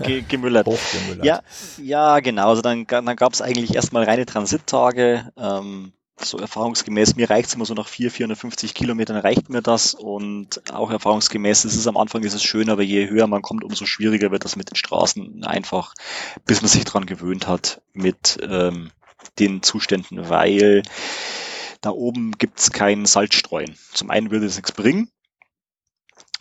Ge 0.03 0.21
gemüllert. 0.27 0.67
Hochgemüllert. 0.67 1.25
Ja, 1.25 1.41
ja, 1.77 2.19
genau. 2.19 2.49
Also 2.49 2.61
dann, 2.61 2.85
dann 2.85 3.15
gab 3.15 3.33
es 3.33 3.41
eigentlich 3.41 3.73
erstmal 3.73 4.03
reine 4.03 4.25
Transittage. 4.25 5.31
Ähm, 5.37 5.93
so 6.17 6.37
erfahrungsgemäß, 6.37 7.15
mir 7.15 7.29
reicht 7.29 7.49
es 7.49 7.55
immer 7.55 7.65
so 7.65 7.73
nach 7.73 7.87
4, 7.87 8.09
450 8.09 8.73
Kilometern 8.73 9.17
reicht 9.17 9.49
mir 9.49 9.61
das 9.61 9.93
und 9.93 10.61
auch 10.71 10.89
erfahrungsgemäß, 10.89 11.65
es 11.65 11.75
ist 11.75 11.87
am 11.87 11.97
Anfang 11.97 12.23
ist 12.23 12.33
es 12.33 12.43
schön, 12.43 12.69
aber 12.69 12.83
je 12.83 13.09
höher 13.09 13.27
man 13.27 13.41
kommt, 13.41 13.65
umso 13.65 13.85
schwieriger 13.85 14.31
wird 14.31 14.45
das 14.45 14.55
mit 14.55 14.69
den 14.71 14.77
Straßen 14.77 15.43
einfach, 15.43 15.93
bis 16.45 16.61
man 16.61 16.69
sich 16.69 16.85
dran 16.85 17.05
gewöhnt 17.05 17.47
hat 17.47 17.81
mit 17.91 18.37
ähm, 18.41 18.91
den 19.39 19.61
Zuständen, 19.61 20.29
weil 20.29 20.83
da 21.81 21.89
oben 21.89 22.31
gibt's 22.37 22.71
kein 22.71 23.05
Salzstreuen. 23.05 23.75
Zum 23.91 24.09
einen 24.09 24.31
würde 24.31 24.45
es 24.45 24.55
nichts 24.55 24.71
bringen, 24.71 25.09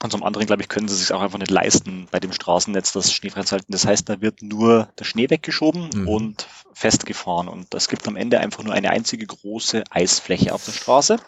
und 0.05 0.11
zum 0.11 0.23
anderen, 0.23 0.47
glaube 0.47 0.61
ich, 0.61 0.69
können 0.69 0.87
sie 0.87 0.97
sich 0.97 1.13
auch 1.13 1.23
einfach 1.23 1.39
nicht 1.39 1.51
leisten, 1.51 2.09
bei 2.11 2.21
dem 2.21 2.31
Straßennetz 2.31 2.93
das 2.93 3.11
schneefrei 3.11 3.43
zu 3.43 3.53
halten. 3.53 3.73
Das 3.73 3.87
heißt, 3.87 4.07
da 4.07 4.21
wird 4.21 4.43
nur 4.43 4.89
der 4.99 5.05
Schnee 5.05 5.31
weggeschoben 5.31 5.89
mhm. 5.95 6.09
und 6.09 6.47
festgefahren. 6.75 7.49
Und 7.49 7.73
es 7.75 7.89
gibt 7.89 8.07
am 8.07 8.17
Ende 8.17 8.39
einfach 8.39 8.63
nur 8.63 8.75
eine 8.75 8.91
einzige 8.91 9.27
große 9.27 9.83
Eisfläche 9.89 10.53
auf 10.53 10.63
der 10.67 10.73
Straße. 10.73 11.19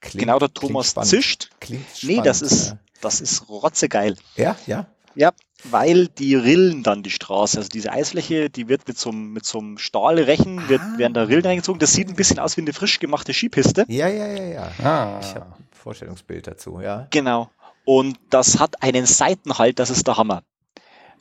Klingt, 0.00 0.26
genau 0.26 0.40
der 0.40 0.52
Thomas 0.52 0.94
zischt. 1.02 1.50
Klingt 1.60 1.86
spannend, 1.96 2.16
nee, 2.16 2.22
das 2.24 2.42
ist, 2.42 2.70
ja. 2.70 2.78
das 3.00 3.20
ist 3.20 3.48
rotzegeil. 3.48 4.16
Ja, 4.34 4.56
ja. 4.66 4.88
Ja, 5.14 5.32
weil 5.62 6.08
die 6.08 6.34
rillen 6.34 6.82
dann 6.82 7.04
die 7.04 7.10
Straße. 7.10 7.58
Also 7.58 7.68
diese 7.68 7.92
Eisfläche, 7.92 8.50
die 8.50 8.68
wird 8.68 8.88
mit 8.88 8.98
so 8.98 9.10
einem, 9.10 9.32
mit 9.32 9.46
so 9.46 9.60
einem 9.60 9.78
Stahlrechen, 9.78 10.68
wird, 10.68 10.82
ah. 10.82 10.98
werden 10.98 11.14
da 11.14 11.22
Rillen 11.22 11.46
eingezogen. 11.46 11.78
Das 11.78 11.92
sieht 11.92 12.08
ein 12.08 12.16
bisschen 12.16 12.40
aus 12.40 12.56
wie 12.56 12.62
eine 12.62 12.72
frisch 12.72 12.98
gemachte 12.98 13.32
Skipiste. 13.32 13.84
Ja, 13.88 14.08
ja, 14.08 14.26
ja, 14.26 14.44
ja. 14.44 14.72
Ah. 14.82 15.20
Ich 15.22 15.34
habe 15.36 15.46
Vorstellungsbild 15.84 16.46
dazu, 16.46 16.80
ja. 16.80 17.06
Genau. 17.10 17.50
Und 17.84 18.18
das 18.30 18.58
hat 18.58 18.82
einen 18.82 19.04
Seitenhalt, 19.04 19.78
das 19.78 19.90
ist 19.90 20.06
der 20.06 20.16
Hammer. 20.16 20.42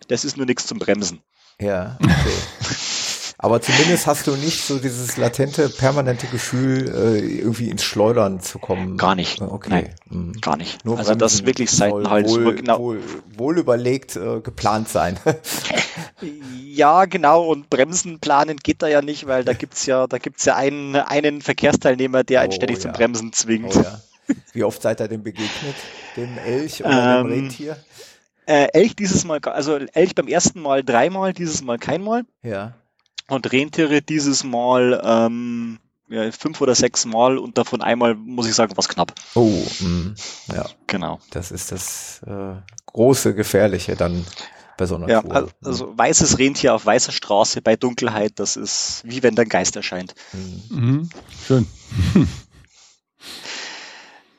Das 0.07 0.23
ist 0.23 0.37
nur 0.37 0.45
nichts 0.45 0.65
zum 0.65 0.79
Bremsen. 0.79 1.21
Ja, 1.59 1.97
okay. 2.01 2.13
Aber 3.37 3.61
zumindest 3.61 4.07
hast 4.07 4.25
du 4.27 4.37
nicht 4.37 4.63
so 4.63 4.79
dieses 4.79 5.17
latente, 5.17 5.67
permanente 5.67 6.27
Gefühl, 6.27 6.87
äh, 6.87 7.19
irgendwie 7.19 7.69
ins 7.69 7.83
Schleudern 7.83 8.39
zu 8.39 8.57
kommen. 8.57 8.95
Gar 8.95 9.15
nicht. 9.15 9.41
Okay. 9.41 9.69
Nein, 9.69 9.95
mhm. 10.05 10.39
gar 10.39 10.55
nicht. 10.55 10.85
Nur 10.85 10.97
also 10.97 11.13
das 11.13 11.45
wirklich 11.45 11.69
Seitenhalt. 11.69 12.29
Wohl, 12.29 12.55
genau. 12.55 12.79
wohl, 12.79 13.01
wohl 13.35 13.57
überlegt 13.57 14.15
äh, 14.15 14.39
geplant 14.39 14.87
sein. 14.87 15.19
ja, 16.65 17.03
genau. 17.03 17.43
Und 17.43 17.69
Bremsen 17.69 18.21
planen 18.21 18.55
geht 18.55 18.81
da 18.81 18.87
ja 18.87 19.01
nicht, 19.01 19.27
weil 19.27 19.43
da 19.43 19.51
gibt's 19.51 19.85
ja, 19.87 20.07
da 20.07 20.19
gibt's 20.19 20.45
ja 20.45 20.55
einen, 20.55 20.95
einen 20.95 21.41
Verkehrsteilnehmer, 21.41 22.23
der 22.23 22.39
einen 22.43 22.53
oh, 22.53 22.55
ständig 22.55 22.77
ja. 22.77 22.83
zum 22.83 22.91
Bremsen 22.93 23.33
zwingt. 23.33 23.75
Oh, 23.75 23.81
ja. 23.81 23.99
Wie 24.53 24.63
oft 24.63 24.81
seid 24.81 24.99
ihr 25.01 25.07
dem 25.07 25.23
begegnet? 25.23 25.75
Dem 26.15 26.37
Elch 26.37 26.83
oder 26.83 27.19
ähm, 27.19 27.27
dem 27.27 27.33
Rentier? 27.33 27.77
Äh, 28.45 28.67
Elch 28.73 28.95
dieses 28.95 29.23
Mal, 29.25 29.39
also 29.39 29.77
Elch 29.77 30.15
beim 30.15 30.27
ersten 30.27 30.61
Mal 30.61 30.83
dreimal, 30.83 31.33
dieses 31.33 31.61
Mal 31.61 31.77
keinmal. 31.77 32.23
Ja. 32.41 32.73
Und 33.29 33.51
Rentiere 33.51 34.01
dieses 34.01 34.43
Mal 34.43 35.01
ähm, 35.03 35.79
ja, 36.09 36.31
fünf 36.31 36.61
oder 36.61 36.75
sechs 36.75 37.05
Mal 37.05 37.37
und 37.37 37.57
davon 37.57 37.81
einmal, 37.81 38.15
muss 38.15 38.47
ich 38.47 38.53
sagen, 38.53 38.73
was 38.75 38.89
knapp. 38.89 39.13
Oh, 39.33 39.63
mh. 39.79 40.13
ja. 40.53 40.65
Genau. 40.87 41.19
Das 41.31 41.51
ist 41.51 41.71
das 41.71 42.21
äh, 42.27 42.55
große 42.85 43.33
Gefährliche 43.33 43.95
dann 43.95 44.25
bei 44.77 44.85
so 44.85 44.95
einer 44.95 45.07
ja, 45.07 45.21
Tour. 45.21 45.49
Also 45.63 45.97
weißes 45.97 46.37
Rentier 46.39 46.75
auf 46.75 46.85
weißer 46.85 47.11
Straße 47.11 47.61
bei 47.61 47.75
Dunkelheit, 47.75 48.33
das 48.35 48.57
ist 48.57 49.01
wie 49.05 49.23
wenn 49.23 49.35
dein 49.35 49.49
Geist 49.49 49.75
erscheint. 49.75 50.13
Mhm. 50.33 50.77
Mhm. 50.77 51.09
Schön. 51.47 51.67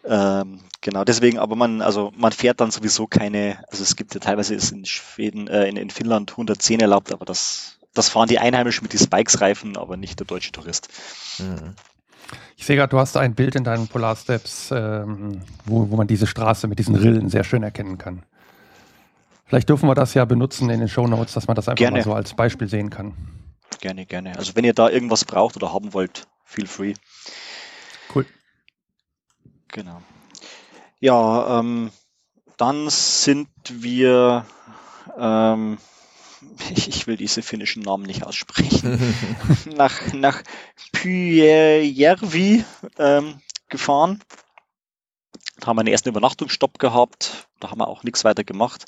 Ähm, 0.06 0.60
genau, 0.80 1.04
deswegen, 1.04 1.38
aber 1.38 1.56
man, 1.56 1.80
also 1.80 2.12
man 2.16 2.32
fährt 2.32 2.60
dann 2.60 2.70
sowieso 2.70 3.06
keine, 3.06 3.58
also 3.70 3.82
es 3.82 3.96
gibt 3.96 4.14
ja 4.14 4.20
teilweise 4.20 4.54
ist 4.54 4.70
in 4.70 4.84
Schweden, 4.84 5.48
äh, 5.48 5.66
in, 5.68 5.76
in 5.76 5.90
Finnland 5.90 6.32
110 6.32 6.80
erlaubt, 6.80 7.12
aber 7.12 7.24
das, 7.24 7.78
das 7.94 8.10
fahren 8.10 8.28
die 8.28 8.38
Einheimischen 8.38 8.82
mit 8.82 8.92
den 8.92 9.00
Spikes-Reifen, 9.00 9.76
aber 9.76 9.96
nicht 9.96 10.20
der 10.20 10.26
deutsche 10.26 10.52
Tourist. 10.52 10.88
Mhm. 11.38 11.74
Ich 12.56 12.66
sehe 12.66 12.76
gerade, 12.76 12.90
du 12.90 12.98
hast 12.98 13.16
ein 13.16 13.34
Bild 13.34 13.54
in 13.54 13.64
deinen 13.64 13.88
Polar 13.88 14.16
Steps, 14.16 14.70
ähm, 14.70 15.42
wo, 15.64 15.90
wo 15.90 15.96
man 15.96 16.06
diese 16.06 16.26
Straße 16.26 16.66
mit 16.68 16.78
diesen 16.78 16.94
Rillen 16.94 17.28
sehr 17.28 17.44
schön 17.44 17.62
erkennen 17.62 17.98
kann. 17.98 18.22
Vielleicht 19.46 19.68
dürfen 19.68 19.88
wir 19.88 19.94
das 19.94 20.14
ja 20.14 20.24
benutzen 20.24 20.70
in 20.70 20.80
den 20.80 20.88
Show 20.88 21.06
Notes, 21.06 21.34
dass 21.34 21.46
man 21.46 21.54
das 21.54 21.68
einfach 21.68 21.78
gerne. 21.78 21.98
mal 21.98 22.04
so 22.04 22.14
als 22.14 22.34
Beispiel 22.34 22.68
sehen 22.68 22.90
kann. 22.90 23.14
Gerne, 23.80 24.06
gerne. 24.06 24.36
Also 24.38 24.56
wenn 24.56 24.64
ihr 24.64 24.72
da 24.72 24.88
irgendwas 24.88 25.24
braucht 25.24 25.56
oder 25.56 25.72
haben 25.72 25.92
wollt, 25.92 26.26
feel 26.44 26.66
free. 26.66 26.94
Genau. 29.74 30.00
Ja, 31.00 31.58
ähm, 31.58 31.90
dann 32.56 32.88
sind 32.88 33.48
wir, 33.68 34.46
ähm, 35.18 35.78
ich, 36.70 36.86
ich, 36.88 37.06
will 37.08 37.16
diese 37.16 37.42
finnischen 37.42 37.82
Namen 37.82 38.04
nicht 38.04 38.24
aussprechen, 38.24 39.14
nach, 39.76 40.12
nach 40.12 40.42
Pyjärvi 40.92 42.64
ähm, 42.98 43.40
gefahren. 43.68 44.22
Da 45.58 45.66
haben 45.66 45.76
wir 45.76 45.80
einen 45.80 45.88
ersten 45.88 46.10
Übernachtungsstopp 46.10 46.78
gehabt, 46.78 47.48
da 47.58 47.72
haben 47.72 47.80
wir 47.80 47.88
auch 47.88 48.04
nichts 48.04 48.22
weiter 48.22 48.44
gemacht 48.44 48.84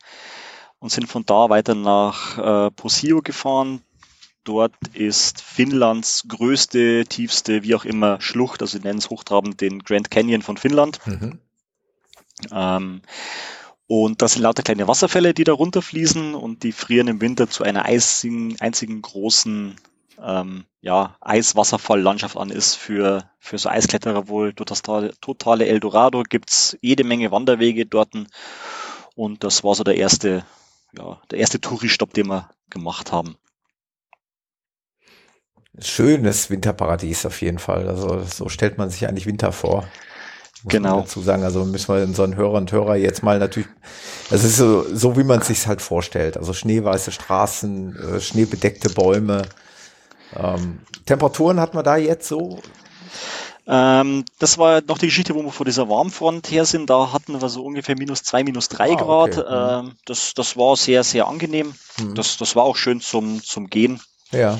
und 0.79 0.91
sind 0.91 1.09
von 1.09 1.27
da 1.27 1.51
weiter 1.51 1.75
nach 1.75 2.39
äh, 2.39 2.71
Posio 2.71 3.23
gefahren. 3.23 3.83
Dort 4.47 4.73
ist 4.95 5.43
Finnlands 5.43 6.25
größte, 6.27 7.05
tiefste, 7.07 7.63
wie 7.63 7.75
auch 7.75 7.85
immer, 7.85 8.21
Schlucht, 8.23 8.63
also 8.63 8.79
sie 8.79 8.83
nennen 8.83 9.01
es 9.01 9.11
hochtrabend 9.11 9.61
den 9.61 9.81
Grand 9.81 10.11
Canyon 10.11 10.41
von 10.41 10.57
Finnland. 10.57 10.99
Mhm. 11.05 11.39
Ähm, 12.51 13.03
Und 13.89 14.21
das 14.21 14.33
sind 14.33 14.43
lauter 14.43 14.65
kleine 14.65 14.89
Wasserfälle, 14.89 15.33
die 15.33 15.45
da 15.45 15.53
runterfließen 15.53 16.35
und 16.35 16.65
die 16.65 16.73
frieren 16.73 17.07
im 17.07 17.21
Winter 17.21 17.49
zu 17.49 17.63
einer 17.63 17.85
einzigen, 17.85 18.57
einzigen 18.61 19.01
großen 19.01 19.77
ähm, 20.21 20.65
ja, 20.81 21.17
Eiswasserfalllandschaft 21.21 22.37
an 22.37 22.51
ist 22.51 22.75
für, 22.75 23.31
für 23.39 23.59
so 23.59 23.69
Eiskletterer 23.69 24.27
wohl 24.27 24.53
das 24.53 24.83
totale 24.83 25.67
Eldorado. 25.67 26.25
Gibt's 26.29 26.77
jede 26.81 27.05
Menge 27.05 27.31
Wanderwege 27.31 27.87
dort. 27.87 28.11
Und 29.15 29.45
das 29.45 29.63
war 29.63 29.75
so 29.75 29.85
der 29.85 29.97
erste, 29.97 30.45
ja, 30.97 31.21
der 31.31 31.39
erste 31.39 31.61
Touristopp, 31.61 32.13
den 32.13 32.27
wir 32.27 32.51
gemacht 32.71 33.13
haben. 33.13 33.37
Schönes 35.81 36.51
Winterparadies 36.51 37.27
auf 37.27 37.41
jeden 37.43 37.59
Fall. 37.59 37.89
Also 37.89 38.23
so 38.23 38.49
stellt 38.49 38.79
man 38.79 38.91
sich 38.91 39.07
eigentlich 39.07 39.27
Winter 39.27 39.53
vor. 39.53 39.87
Muss 40.63 40.73
genau. 40.73 41.01
dazu 41.03 41.21
sagen, 41.21 41.45
also 41.45 41.65
müssen 41.65 41.95
wir 41.95 42.03
unseren 42.03 42.35
Hörern 42.35 42.63
und 42.63 42.73
Hörer 42.73 42.97
jetzt 42.97 43.23
mal 43.23 43.39
natürlich, 43.39 43.69
es 44.31 44.43
ist 44.43 44.57
so, 44.57 44.85
so 44.93 45.17
wie 45.17 45.23
man 45.23 45.41
es 45.41 45.49
sich 45.49 45.67
halt 45.67 45.83
vorstellt. 45.83 46.37
Also 46.37 46.53
schneeweiße 46.53 47.13
Straßen, 47.13 47.97
äh, 47.97 48.21
schneebedeckte 48.21 48.91
Bäume. 48.91 49.43
Ähm, 50.35 50.81
Temperaturen 51.05 51.61
hat 51.61 51.75
man 51.75 51.85
da 51.85 51.97
jetzt 51.97 52.27
so? 52.27 52.61
Ähm, 53.69 54.25
das 54.39 54.59
war 54.59 54.81
noch 54.87 54.99
die 54.99 55.07
Geschichte, 55.07 55.35
wo 55.35 55.43
wir 55.43 55.53
vor 55.53 55.67
dieser 55.67 55.89
Warmfront 55.89 56.51
her 56.51 56.65
sind. 56.65 56.89
Da 56.89 57.13
hatten 57.13 57.41
wir 57.41 57.49
so 57.49 57.65
ungefähr 57.65 57.97
minus 57.97 58.23
zwei, 58.23 58.45
minus 58.45 58.69
drei 58.69 58.93
ah, 58.93 58.97
Grad. 58.97 59.39
Okay. 59.39 59.83
Mhm. 59.83 59.89
Ähm, 59.89 59.97
das, 60.05 60.35
das 60.35 60.57
war 60.57 60.77
sehr, 60.77 61.05
sehr 61.05 61.27
angenehm. 61.27 61.75
Mhm. 61.99 62.15
Das, 62.15 62.37
das 62.39 62.57
war 62.57 62.65
auch 62.65 62.77
schön 62.77 63.01
zum, 63.01 63.43
zum 63.43 63.69
Gehen. 63.69 64.01
Ja. 64.31 64.59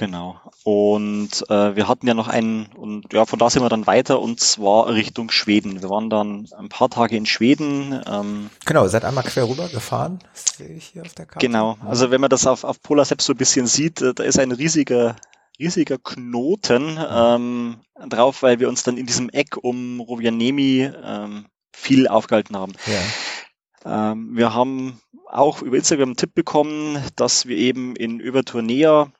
Genau. 0.00 0.40
Und 0.64 1.44
äh, 1.50 1.76
wir 1.76 1.86
hatten 1.86 2.06
ja 2.06 2.14
noch 2.14 2.26
einen, 2.26 2.72
und 2.74 3.12
ja, 3.12 3.26
von 3.26 3.38
da 3.38 3.50
sind 3.50 3.62
wir 3.62 3.68
dann 3.68 3.86
weiter 3.86 4.18
und 4.18 4.40
zwar 4.40 4.88
Richtung 4.88 5.30
Schweden. 5.30 5.82
Wir 5.82 5.90
waren 5.90 6.08
dann 6.08 6.48
ein 6.56 6.70
paar 6.70 6.88
Tage 6.88 7.18
in 7.18 7.26
Schweden. 7.26 8.00
Ähm, 8.06 8.48
genau, 8.64 8.88
seid 8.88 9.04
einmal 9.04 9.24
quer 9.24 9.46
rüber 9.46 9.68
gefahren, 9.68 10.20
das 10.32 10.56
sehe 10.56 10.74
ich 10.74 10.86
hier 10.86 11.02
auf 11.02 11.12
der 11.12 11.26
Karte. 11.26 11.46
Genau, 11.46 11.76
also 11.84 12.10
wenn 12.10 12.22
man 12.22 12.30
das 12.30 12.46
auf, 12.46 12.64
auf 12.64 12.80
Polar 12.80 13.04
Steps 13.04 13.26
so 13.26 13.34
ein 13.34 13.36
bisschen 13.36 13.66
sieht, 13.66 14.00
äh, 14.00 14.14
da 14.14 14.24
ist 14.24 14.38
ein 14.38 14.52
riesiger, 14.52 15.16
riesiger 15.58 15.98
Knoten 15.98 16.98
ähm, 16.98 17.76
drauf, 18.08 18.42
weil 18.42 18.58
wir 18.58 18.70
uns 18.70 18.82
dann 18.82 18.96
in 18.96 19.04
diesem 19.04 19.28
Eck 19.28 19.58
um 19.62 20.00
Rovaniemi 20.00 20.90
ähm, 21.04 21.44
viel 21.74 22.08
aufgehalten 22.08 22.56
haben. 22.56 22.72
Ja. 23.84 24.12
Ähm, 24.12 24.30
wir 24.34 24.54
haben 24.54 24.98
auch 25.28 25.60
über 25.60 25.76
Instagram 25.76 26.08
einen 26.08 26.16
Tipp 26.16 26.34
bekommen, 26.34 27.04
dass 27.16 27.44
wir 27.44 27.58
eben 27.58 27.96
in 27.96 28.18
Übertournea 28.18 29.12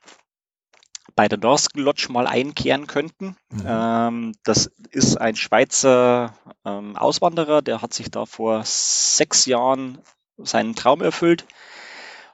bei 1.15 1.27
der 1.27 1.37
Dorsken 1.37 1.81
Lodge 1.81 2.07
mal 2.09 2.27
einkehren 2.27 2.87
könnten. 2.87 3.35
Mhm. 3.49 3.63
Ähm, 3.65 4.35
das 4.43 4.71
ist 4.89 5.17
ein 5.17 5.35
Schweizer 5.35 6.35
ähm, 6.65 6.95
Auswanderer, 6.95 7.61
der 7.61 7.81
hat 7.81 7.93
sich 7.93 8.11
da 8.11 8.25
vor 8.25 8.63
sechs 8.65 9.45
Jahren 9.45 9.99
seinen 10.37 10.75
Traum 10.75 11.01
erfüllt 11.01 11.45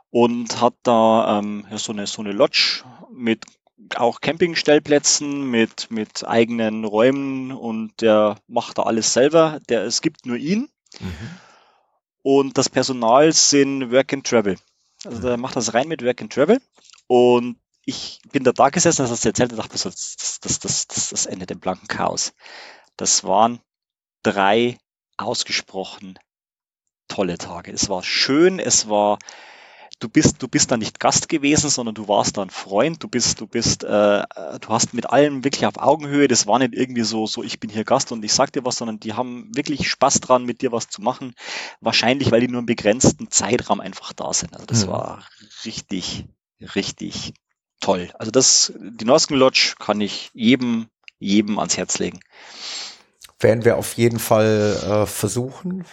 und 0.09 0.61
hat 0.61 0.75
da 0.83 1.39
ähm, 1.39 1.65
ja, 1.69 1.77
so, 1.77 1.91
eine, 1.91 2.07
so 2.07 2.21
eine 2.21 2.31
Lodge 2.31 2.83
mit 3.11 3.45
auch 3.95 4.21
Campingstellplätzen, 4.21 5.49
mit, 5.49 5.91
mit 5.91 6.27
eigenen 6.27 6.83
Räumen 6.83 7.51
und 7.51 8.01
der 8.01 8.37
macht 8.47 8.77
da 8.77 8.83
alles 8.83 9.13
selber. 9.13 9.59
Der, 9.69 9.83
es 9.83 10.01
gibt 10.01 10.25
nur 10.25 10.37
ihn. 10.37 10.69
Mhm. 10.99 11.29
Und 12.23 12.57
das 12.57 12.69
Personal 12.69 13.31
sind 13.31 13.91
Work 13.91 14.13
and 14.13 14.27
Travel. 14.27 14.57
Also 15.05 15.21
der 15.21 15.37
macht 15.37 15.55
das 15.55 15.73
rein 15.73 15.87
mit 15.87 16.03
Work 16.03 16.21
and 16.21 16.33
Travel. 16.33 16.59
Und 17.07 17.57
ich 17.87 18.19
bin 18.33 18.43
da 18.43 18.51
da 18.51 18.67
gesessen, 18.67 19.03
das 19.03 19.11
hast 19.11 19.23
du 19.23 19.29
erzählt 19.29 19.53
und 19.53 19.59
dachte, 19.59 19.71
das, 19.71 19.83
das, 19.83 20.39
das, 20.41 20.59
das, 20.59 20.87
das, 20.87 21.09
das 21.09 21.25
endet 21.25 21.51
im 21.51 21.61
blanken 21.61 21.87
Chaos. 21.87 22.33
Das 22.97 23.23
waren 23.23 23.61
drei 24.23 24.77
ausgesprochen 25.15 26.19
tolle 27.07 27.37
Tage. 27.37 27.71
Es 27.71 27.87
war 27.87 28.03
schön, 28.03 28.59
es 28.59 28.89
war, 28.89 29.19
du 29.99 30.09
bist, 30.09 30.43
du 30.43 30.49
bist 30.49 30.69
da 30.69 30.75
nicht 30.75 30.99
Gast 30.99 31.29
gewesen, 31.29 31.69
sondern 31.69 31.95
du 31.95 32.09
warst 32.09 32.35
da 32.35 32.41
ein 32.41 32.49
Freund, 32.49 33.01
du 33.01 33.07
bist, 33.07 33.39
du 33.39 33.47
bist, 33.47 33.85
äh, 33.85 33.87
du 33.87 34.67
hast 34.67 34.93
mit 34.93 35.09
allem 35.09 35.45
wirklich 35.45 35.65
auf 35.65 35.77
Augenhöhe, 35.77 36.27
das 36.27 36.45
war 36.45 36.59
nicht 36.59 36.73
irgendwie 36.73 37.03
so, 37.03 37.25
so, 37.25 37.41
ich 37.41 37.61
bin 37.61 37.69
hier 37.69 37.85
Gast 37.85 38.11
und 38.11 38.25
ich 38.25 38.33
sag 38.33 38.51
dir 38.51 38.65
was, 38.65 38.75
sondern 38.75 38.99
die 38.99 39.13
haben 39.13 39.49
wirklich 39.55 39.89
Spaß 39.89 40.19
dran, 40.19 40.43
mit 40.43 40.61
dir 40.61 40.73
was 40.73 40.89
zu 40.89 41.01
machen. 41.01 41.35
Wahrscheinlich, 41.79 42.31
weil 42.31 42.41
die 42.41 42.49
nur 42.49 42.59
einen 42.59 42.65
begrenzten 42.65 43.31
Zeitraum 43.31 43.79
einfach 43.79 44.11
da 44.11 44.33
sind. 44.33 44.53
Also 44.55 44.65
das 44.65 44.85
mhm. 44.85 44.89
war 44.89 45.25
richtig, 45.63 46.25
richtig 46.75 47.33
toll. 47.79 48.09
Also 48.17 48.31
das, 48.31 48.73
die 48.77 49.05
Norsken 49.05 49.37
Lodge 49.37 49.75
kann 49.79 50.01
ich 50.01 50.31
jedem, 50.33 50.87
jedem 51.19 51.59
ans 51.59 51.77
Herz 51.77 51.99
legen. 51.99 52.19
Werden 53.39 53.65
wir 53.65 53.77
auf 53.77 53.93
jeden 53.93 54.17
Fall 54.17 54.79
äh, 54.83 55.05
versuchen, 55.05 55.85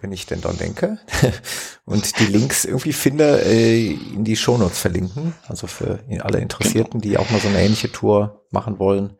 wenn, 0.00 0.12
ich 0.12 0.26
denn 0.26 0.40
dann 0.40 0.56
denke. 0.56 0.98
und 1.84 2.20
die 2.20 2.26
Links 2.26 2.64
irgendwie 2.64 2.92
finde, 2.92 3.44
äh, 3.44 3.90
in 3.90 4.22
die 4.22 4.36
Shownotes 4.36 4.78
verlinken. 4.78 5.34
Also 5.48 5.66
für 5.66 5.98
alle 6.20 6.38
Interessierten, 6.38 7.00
die 7.00 7.18
auch 7.18 7.28
mal 7.30 7.40
so 7.40 7.48
eine 7.48 7.60
ähnliche 7.60 7.90
Tour 7.90 8.46
machen 8.52 8.78
wollen, 8.78 9.16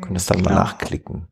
können 0.00 0.14
es 0.14 0.26
dann 0.26 0.38
genau. 0.38 0.50
mal 0.50 0.56
nachklicken. 0.56 1.26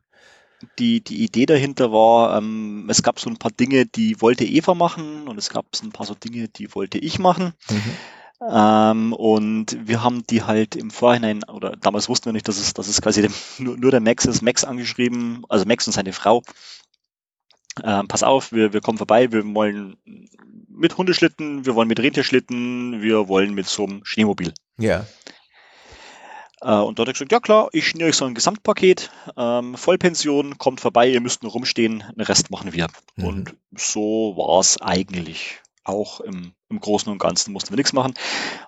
Die, 0.77 1.01
die 1.01 1.23
Idee 1.23 1.45
dahinter 1.45 1.93
war, 1.93 2.37
ähm, 2.37 2.87
es 2.89 3.01
gab 3.01 3.19
so 3.19 3.29
ein 3.29 3.37
paar 3.37 3.51
Dinge, 3.51 3.85
die 3.85 4.21
wollte 4.21 4.43
Eva 4.43 4.73
machen 4.73 5.27
und 5.29 5.37
es 5.37 5.49
gab 5.49 5.73
so 5.73 5.85
ein 5.85 5.91
paar 5.91 6.05
so 6.05 6.15
Dinge, 6.15 6.49
die 6.49 6.73
wollte 6.75 6.97
ich 6.97 7.17
machen. 7.17 7.53
Mhm. 7.69 7.81
Ähm, 8.51 9.13
und 9.13 9.77
wir 9.87 10.03
haben 10.03 10.25
die 10.27 10.43
halt 10.43 10.75
im 10.75 10.91
Vorhinein, 10.91 11.43
oder 11.43 11.75
damals 11.75 12.09
wussten 12.09 12.25
wir 12.25 12.33
nicht, 12.33 12.47
dass 12.47 12.57
es, 12.57 12.73
dass 12.73 12.87
es 12.87 13.01
quasi 13.01 13.21
dem, 13.21 13.33
nur, 13.57 13.77
nur 13.77 13.91
der 13.91 14.01
Max 14.01 14.25
ist, 14.25 14.41
Max 14.41 14.63
angeschrieben, 14.63 15.43
also 15.49 15.65
Max 15.65 15.87
und 15.87 15.93
seine 15.93 16.13
Frau. 16.13 16.43
Ähm, 17.83 18.07
pass 18.07 18.23
auf, 18.23 18.51
wir, 18.51 18.73
wir 18.73 18.81
kommen 18.81 18.97
vorbei, 18.97 19.31
wir 19.31 19.43
wollen 19.55 19.97
mit 20.67 20.97
Hundeschlitten, 20.97 21.65
wir 21.65 21.75
wollen 21.75 21.87
mit 21.87 21.99
Rentierschlitten, 21.99 23.01
wir 23.01 23.27
wollen 23.27 23.53
mit 23.53 23.67
so 23.67 23.85
einem 23.85 24.05
Schneemobil. 24.05 24.53
Ja. 24.77 25.05
Äh, 26.61 26.75
und 26.75 26.99
dort 26.99 27.07
hat 27.07 27.15
er 27.15 27.25
gesagt, 27.25 27.31
ja 27.31 27.39
klar, 27.39 27.69
ich 27.71 27.87
schnüre 27.87 28.09
euch 28.09 28.15
so 28.15 28.25
ein 28.25 28.35
Gesamtpaket, 28.35 29.11
ähm, 29.37 29.75
Vollpension, 29.75 30.57
kommt 30.57 30.81
vorbei, 30.81 31.09
ihr 31.09 31.21
müsst 31.21 31.43
nur 31.43 31.51
rumstehen, 31.51 32.03
den 32.15 32.21
Rest 32.21 32.51
machen 32.51 32.73
wir. 32.73 32.87
Mhm. 33.15 33.25
Und 33.25 33.55
so 33.75 34.35
war 34.37 34.59
es 34.59 34.79
eigentlich 34.81 35.62
auch 35.83 36.19
im, 36.19 36.53
im 36.69 36.79
Großen 36.79 37.11
und 37.11 37.19
Ganzen 37.19 37.53
mussten 37.53 37.71
wir 37.71 37.77
nichts 37.77 37.93
machen. 37.93 38.13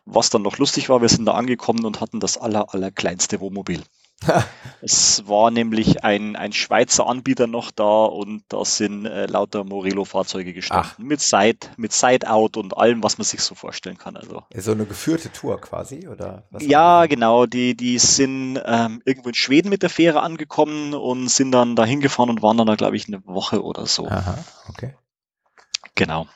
Was 0.05 0.29
dann 0.29 0.41
noch 0.41 0.57
lustig 0.57 0.89
war, 0.89 1.01
wir 1.01 1.09
sind 1.09 1.25
da 1.25 1.33
angekommen 1.33 1.85
und 1.85 2.01
hatten 2.01 2.19
das 2.19 2.37
aller, 2.37 2.73
aller 2.73 2.91
kleinste 2.91 3.39
Wohnmobil. 3.39 3.83
es 4.81 5.27
war 5.27 5.51
nämlich 5.51 6.03
ein, 6.03 6.35
ein 6.35 6.53
Schweizer 6.53 7.07
Anbieter 7.07 7.47
noch 7.47 7.71
da 7.71 8.05
und 8.05 8.43
da 8.49 8.63
sind 8.63 9.05
äh, 9.05 9.25
lauter 9.25 9.63
Morello-Fahrzeuge 9.63 10.53
gestanden. 10.53 10.91
Ach. 10.93 10.97
Mit 10.99 11.21
Side, 11.21 11.67
mit 11.77 11.91
Side-Out 11.91 12.57
und 12.57 12.77
allem, 12.77 13.03
was 13.03 13.17
man 13.17 13.25
sich 13.25 13.41
so 13.41 13.55
vorstellen 13.55 13.97
kann. 13.97 14.15
Also. 14.15 14.43
So 14.55 14.71
eine 14.71 14.85
geführte 14.85 15.31
Tour 15.31 15.59
quasi, 15.59 16.07
oder? 16.07 16.43
ja, 16.59 17.05
genau. 17.07 17.45
Die, 17.45 17.75
die 17.75 17.99
sind 17.99 18.59
ähm, 18.65 19.01
irgendwo 19.05 19.29
in 19.29 19.35
Schweden 19.35 19.69
mit 19.69 19.83
der 19.83 19.89
Fähre 19.89 20.21
angekommen 20.21 20.93
und 20.93 21.29
sind 21.29 21.51
dann 21.51 21.75
da 21.75 21.85
hingefahren 21.85 22.29
und 22.29 22.41
waren 22.41 22.57
dann 22.57 22.67
da, 22.67 22.75
glaube 22.75 22.95
ich, 22.95 23.07
eine 23.07 23.25
Woche 23.25 23.63
oder 23.63 23.85
so. 23.85 24.07
Aha, 24.07 24.37
okay. 24.69 24.95
Genau. 25.95 26.27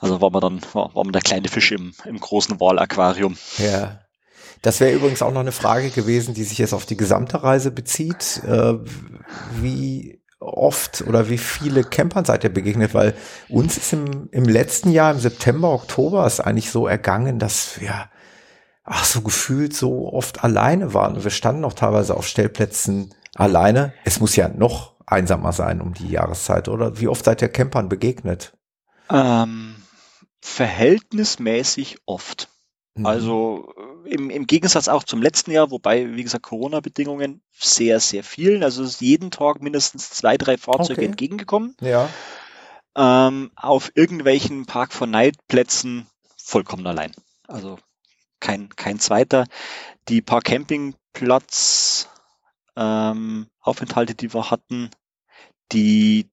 Also 0.00 0.20
war 0.20 0.30
man 0.30 0.40
dann, 0.40 0.60
war, 0.72 0.94
war 0.94 1.04
man 1.04 1.12
der 1.12 1.22
kleine 1.22 1.48
Fisch 1.48 1.72
im, 1.72 1.92
im 2.04 2.18
großen 2.18 2.60
Walaquarium. 2.60 3.36
Ja. 3.58 4.00
Das 4.62 4.80
wäre 4.80 4.92
übrigens 4.92 5.22
auch 5.22 5.32
noch 5.32 5.40
eine 5.40 5.52
Frage 5.52 5.90
gewesen, 5.90 6.34
die 6.34 6.44
sich 6.44 6.58
jetzt 6.58 6.72
auf 6.72 6.86
die 6.86 6.96
gesamte 6.96 7.42
Reise 7.42 7.70
bezieht. 7.70 8.42
Äh, 8.46 8.74
wie 9.60 10.22
oft 10.40 11.02
oder 11.06 11.28
wie 11.28 11.38
viele 11.38 11.84
Campern 11.84 12.24
seid 12.24 12.44
ihr 12.44 12.52
begegnet? 12.52 12.94
Weil 12.94 13.14
uns 13.48 13.76
ist 13.76 13.92
im, 13.92 14.28
im 14.30 14.44
letzten 14.44 14.90
Jahr, 14.90 15.12
im 15.12 15.20
September, 15.20 15.70
Oktober, 15.70 16.26
ist 16.26 16.40
eigentlich 16.40 16.70
so 16.70 16.86
ergangen, 16.86 17.38
dass 17.38 17.80
wir 17.80 18.08
ach, 18.84 19.04
so 19.04 19.20
gefühlt 19.20 19.74
so 19.74 20.12
oft 20.12 20.44
alleine 20.44 20.94
waren. 20.94 21.22
Wir 21.22 21.30
standen 21.30 21.64
auch 21.64 21.74
teilweise 21.74 22.16
auf 22.16 22.26
Stellplätzen 22.26 23.14
alleine. 23.34 23.92
Es 24.04 24.20
muss 24.20 24.36
ja 24.36 24.48
noch 24.48 24.94
einsamer 25.06 25.52
sein 25.52 25.80
um 25.80 25.94
die 25.94 26.08
Jahreszeit, 26.08 26.68
oder? 26.68 26.98
Wie 26.98 27.08
oft 27.08 27.24
seid 27.24 27.42
ihr 27.42 27.48
Campern 27.48 27.88
begegnet? 27.88 28.56
Ähm, 29.10 29.76
verhältnismäßig 30.40 31.98
oft. 32.06 32.48
Mhm. 32.94 33.06
Also 33.06 33.72
äh, 34.04 34.10
im, 34.10 34.30
im 34.30 34.46
Gegensatz 34.46 34.88
auch 34.88 35.04
zum 35.04 35.22
letzten 35.22 35.50
Jahr, 35.50 35.70
wobei, 35.70 36.14
wie 36.16 36.22
gesagt, 36.22 36.44
Corona-Bedingungen 36.44 37.42
sehr, 37.52 38.00
sehr 38.00 38.24
vielen. 38.24 38.62
Also 38.62 38.82
ist 38.82 39.00
jeden 39.00 39.30
Tag 39.30 39.60
mindestens 39.62 40.10
zwei, 40.10 40.36
drei 40.36 40.56
Fahrzeuge 40.56 41.00
okay. 41.00 41.06
entgegengekommen. 41.06 41.76
Ja. 41.80 42.08
Ähm, 42.96 43.50
auf 43.56 43.92
irgendwelchen 43.94 44.64
Park 44.66 44.92
for 44.92 45.06
Night 45.06 45.36
Plätzen 45.48 46.06
vollkommen 46.36 46.86
allein. 46.86 47.12
Also 47.46 47.78
kein, 48.40 48.70
kein 48.70 48.98
zweiter. 48.98 49.46
Die 50.08 50.22
paar 50.22 50.40
Campingplatz 50.40 52.08
ähm, 52.76 53.48
Aufenthalte, 53.60 54.14
die 54.14 54.32
wir 54.32 54.50
hatten, 54.50 54.90
die 55.72 56.30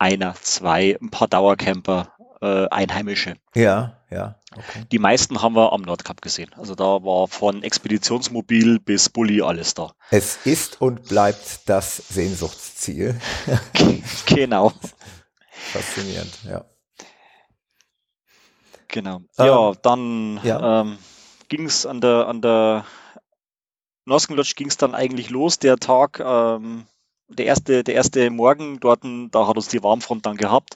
einer, 0.00 0.34
zwei, 0.34 0.98
ein 1.00 1.10
paar 1.10 1.28
Dauercamper, 1.28 2.14
äh, 2.40 2.66
Einheimische. 2.68 3.36
Ja, 3.54 3.98
ja. 4.10 4.36
Okay. 4.56 4.84
Die 4.90 4.98
meisten 4.98 5.42
haben 5.42 5.54
wir 5.54 5.72
am 5.72 5.82
Nordkap 5.82 6.22
gesehen. 6.22 6.50
Also 6.56 6.74
da 6.74 6.84
war 7.04 7.28
von 7.28 7.62
Expeditionsmobil 7.62 8.80
bis 8.80 9.10
Bulli 9.10 9.42
alles 9.42 9.74
da. 9.74 9.92
Es 10.10 10.46
ist 10.46 10.80
und 10.80 11.04
bleibt 11.08 11.68
das 11.68 11.98
Sehnsuchtsziel. 12.08 13.20
genau. 14.26 14.72
Faszinierend, 15.50 16.32
ja. 16.44 16.64
Genau. 18.88 19.20
Ja, 19.38 19.72
dann 19.82 20.40
ja. 20.42 20.80
ähm, 20.80 20.98
ging 21.48 21.66
es 21.66 21.86
an 21.86 22.00
der, 22.00 22.26
an 22.26 22.40
der 22.40 22.84
Noskenlodge 24.06 24.54
ging 24.56 24.68
es 24.68 24.78
dann 24.78 24.94
eigentlich 24.94 25.30
los. 25.30 25.58
Der 25.58 25.76
Tag, 25.76 26.20
ähm, 26.20 26.86
der 27.30 27.46
erste, 27.46 27.84
der 27.84 27.94
erste 27.94 28.30
Morgen 28.30 28.80
dort, 28.80 29.00
da 29.30 29.46
hat 29.46 29.56
uns 29.56 29.68
die 29.68 29.82
Warmfront 29.82 30.26
dann 30.26 30.36
gehabt 30.36 30.74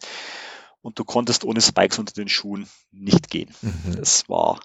und 0.82 0.98
du 0.98 1.05
konntest 1.05 1.44
ohne 1.44 1.61
Spikes 1.61 1.98
unter 1.98 2.14
den 2.14 2.28
Schuhen 2.28 2.68
nicht 2.92 3.30
gehen. 3.30 3.52
Mhm. 3.62 3.96
Das 3.96 4.28
war 4.28 4.61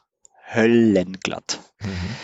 höllenglatt. 0.45 1.59
Mhm. 1.81 2.15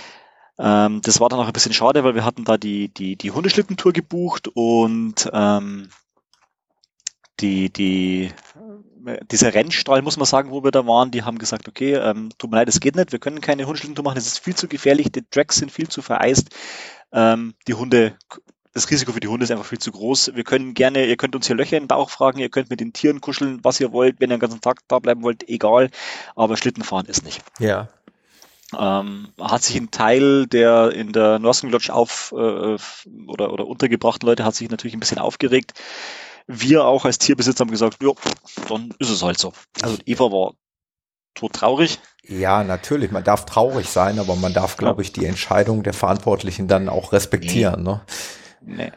Ähm, 0.57 1.01
das 1.01 1.19
war 1.19 1.29
dann 1.29 1.39
auch 1.39 1.47
ein 1.47 1.53
bisschen 1.53 1.73
schade, 1.73 2.03
weil 2.03 2.15
wir 2.15 2.25
hatten 2.25 2.45
da 2.45 2.57
die, 2.57 2.89
die, 2.89 3.15
die 3.15 3.31
Hundeschlittentour 3.31 3.93
gebucht 3.93 4.47
und 4.53 5.29
ähm, 5.33 5.89
die, 7.41 7.71
die, 7.71 8.31
dieser 9.29 9.53
Rennstall, 9.53 10.01
muss 10.01 10.17
man 10.17 10.25
sagen, 10.25 10.51
wo 10.51 10.63
wir 10.63 10.71
da 10.71 10.87
waren, 10.87 11.11
die 11.11 11.23
haben 11.23 11.37
gesagt, 11.37 11.67
okay, 11.67 11.95
ähm, 11.95 12.29
tut 12.37 12.49
mir 12.49 12.57
leid, 12.57 12.69
es 12.69 12.79
geht 12.79 12.95
nicht, 12.95 13.11
wir 13.11 13.19
können 13.19 13.41
keine 13.41 13.65
Hundeschlittentour 13.65 14.05
machen, 14.05 14.17
es 14.17 14.27
ist 14.27 14.39
viel 14.39 14.55
zu 14.55 14.67
gefährlich, 14.67 15.11
die 15.11 15.27
Tracks 15.29 15.57
sind 15.57 15.71
viel 15.71 15.89
zu 15.89 16.01
vereist, 16.01 16.49
ähm, 17.11 17.55
die 17.67 17.73
Hunde, 17.73 18.17
das 18.75 18.91
Risiko 18.91 19.13
für 19.13 19.21
die 19.21 19.29
Hunde 19.29 19.45
ist 19.45 19.51
einfach 19.51 19.65
viel 19.65 19.79
zu 19.79 19.93
groß. 19.93 20.33
Wir 20.35 20.43
können 20.43 20.73
gerne, 20.73 21.05
ihr 21.05 21.15
könnt 21.15 21.33
uns 21.33 21.47
hier 21.47 21.55
Löcher 21.55 21.77
in 21.77 21.83
den 21.83 21.87
Bauch 21.87 22.09
fragen, 22.09 22.39
ihr 22.39 22.49
könnt 22.49 22.69
mit 22.69 22.81
den 22.81 22.91
Tieren 22.91 23.21
kuscheln, 23.21 23.59
was 23.63 23.79
ihr 23.79 23.93
wollt, 23.93 24.19
wenn 24.19 24.29
ihr 24.29 24.35
den 24.35 24.41
ganzen 24.41 24.59
Tag 24.59 24.81
da 24.89 24.99
bleiben 24.99 25.23
wollt, 25.23 25.47
egal, 25.47 25.89
aber 26.35 26.57
Schlittenfahren 26.57 27.05
ist 27.05 27.23
nicht. 27.23 27.41
Ja. 27.57 27.87
Ähm, 28.77 29.29
hat 29.39 29.63
sich 29.63 29.77
ein 29.77 29.91
Teil 29.91 30.47
der 30.47 30.91
in 30.91 31.13
der 31.13 31.39
Norsken 31.39 31.71
Lodge 31.71 31.93
auf 31.93 32.33
äh, 32.33 32.35
oder, 32.35 33.53
oder 33.53 33.65
untergebrachten 33.65 34.27
Leute 34.27 34.43
hat 34.43 34.55
sich 34.55 34.69
natürlich 34.69 34.93
ein 34.93 34.99
bisschen 34.99 35.19
aufgeregt. 35.19 35.73
Wir 36.45 36.83
auch 36.83 37.05
als 37.05 37.17
Tierbesitzer 37.17 37.61
haben 37.61 37.71
gesagt, 37.71 38.03
ja, 38.03 38.11
dann 38.67 38.93
ist 38.99 39.09
es 39.09 39.23
halt 39.23 39.39
so. 39.39 39.53
Also 39.81 39.97
Eva 40.05 40.25
war 40.25 40.53
tot 41.33 41.53
traurig. 41.53 41.99
Ja, 42.23 42.65
natürlich. 42.65 43.11
Man 43.11 43.23
darf 43.23 43.45
traurig 43.45 43.87
sein, 43.87 44.19
aber 44.19 44.35
man 44.35 44.53
darf, 44.53 44.75
glaube 44.75 45.01
ich, 45.01 45.13
die 45.13 45.25
Entscheidung 45.25 45.83
der 45.83 45.93
Verantwortlichen 45.93 46.67
dann 46.67 46.89
auch 46.89 47.13
respektieren. 47.13 47.83
Nee. 47.83 47.91
Ne? 47.91 48.01
Nee. 48.65 48.91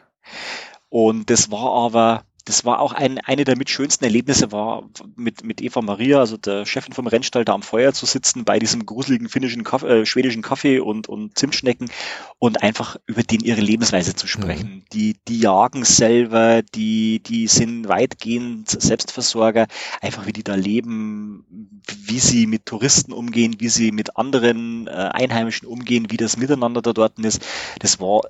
Und 0.89 1.29
das 1.29 1.51
war 1.51 1.71
aber, 1.71 2.23
das 2.45 2.65
war 2.65 2.79
auch 2.79 2.93
ein, 2.93 3.19
eine 3.19 3.43
der 3.43 3.55
mit 3.55 3.69
schönsten 3.69 4.05
Erlebnisse 4.05 4.51
war, 4.51 4.89
mit, 5.15 5.43
mit 5.43 5.61
Eva 5.61 5.81
Maria, 5.81 6.19
also 6.19 6.35
der 6.35 6.65
Chefin 6.65 6.93
vom 6.93 7.05
Rennstall, 7.05 7.45
da 7.45 7.53
am 7.53 7.61
Feuer 7.61 7.93
zu 7.93 8.07
sitzen, 8.07 8.43
bei 8.43 8.57
diesem 8.57 8.87
gruseligen 8.87 9.29
finnischen 9.29 9.63
Kaffee, 9.63 10.01
äh, 10.01 10.05
schwedischen 10.07 10.41
Kaffee 10.41 10.79
und, 10.79 11.07
und 11.07 11.37
Zimtschnecken 11.37 11.91
und 12.39 12.63
einfach 12.63 12.97
über 13.05 13.21
den 13.21 13.41
ihre 13.41 13.61
Lebensweise 13.61 14.15
zu 14.15 14.25
sprechen. 14.25 14.77
Mhm. 14.77 14.83
Die, 14.93 15.17
die 15.27 15.39
jagen 15.39 15.85
selber, 15.85 16.63
die, 16.63 17.21
die 17.21 17.45
sind 17.45 17.87
weitgehend 17.87 18.69
Selbstversorger, 18.69 19.67
einfach 20.01 20.25
wie 20.25 20.33
die 20.33 20.43
da 20.43 20.55
leben, 20.55 21.45
wie 21.85 22.19
sie 22.19 22.47
mit 22.47 22.65
Touristen 22.65 23.13
umgehen, 23.13 23.57
wie 23.59 23.69
sie 23.69 23.91
mit 23.91 24.17
anderen 24.17 24.87
äh, 24.87 24.89
Einheimischen 24.89 25.67
umgehen, 25.67 26.07
wie 26.09 26.17
das 26.17 26.35
Miteinander 26.37 26.81
da 26.81 26.93
dort 26.93 27.19
ist. 27.19 27.45
Das 27.77 27.99
war 27.99 28.21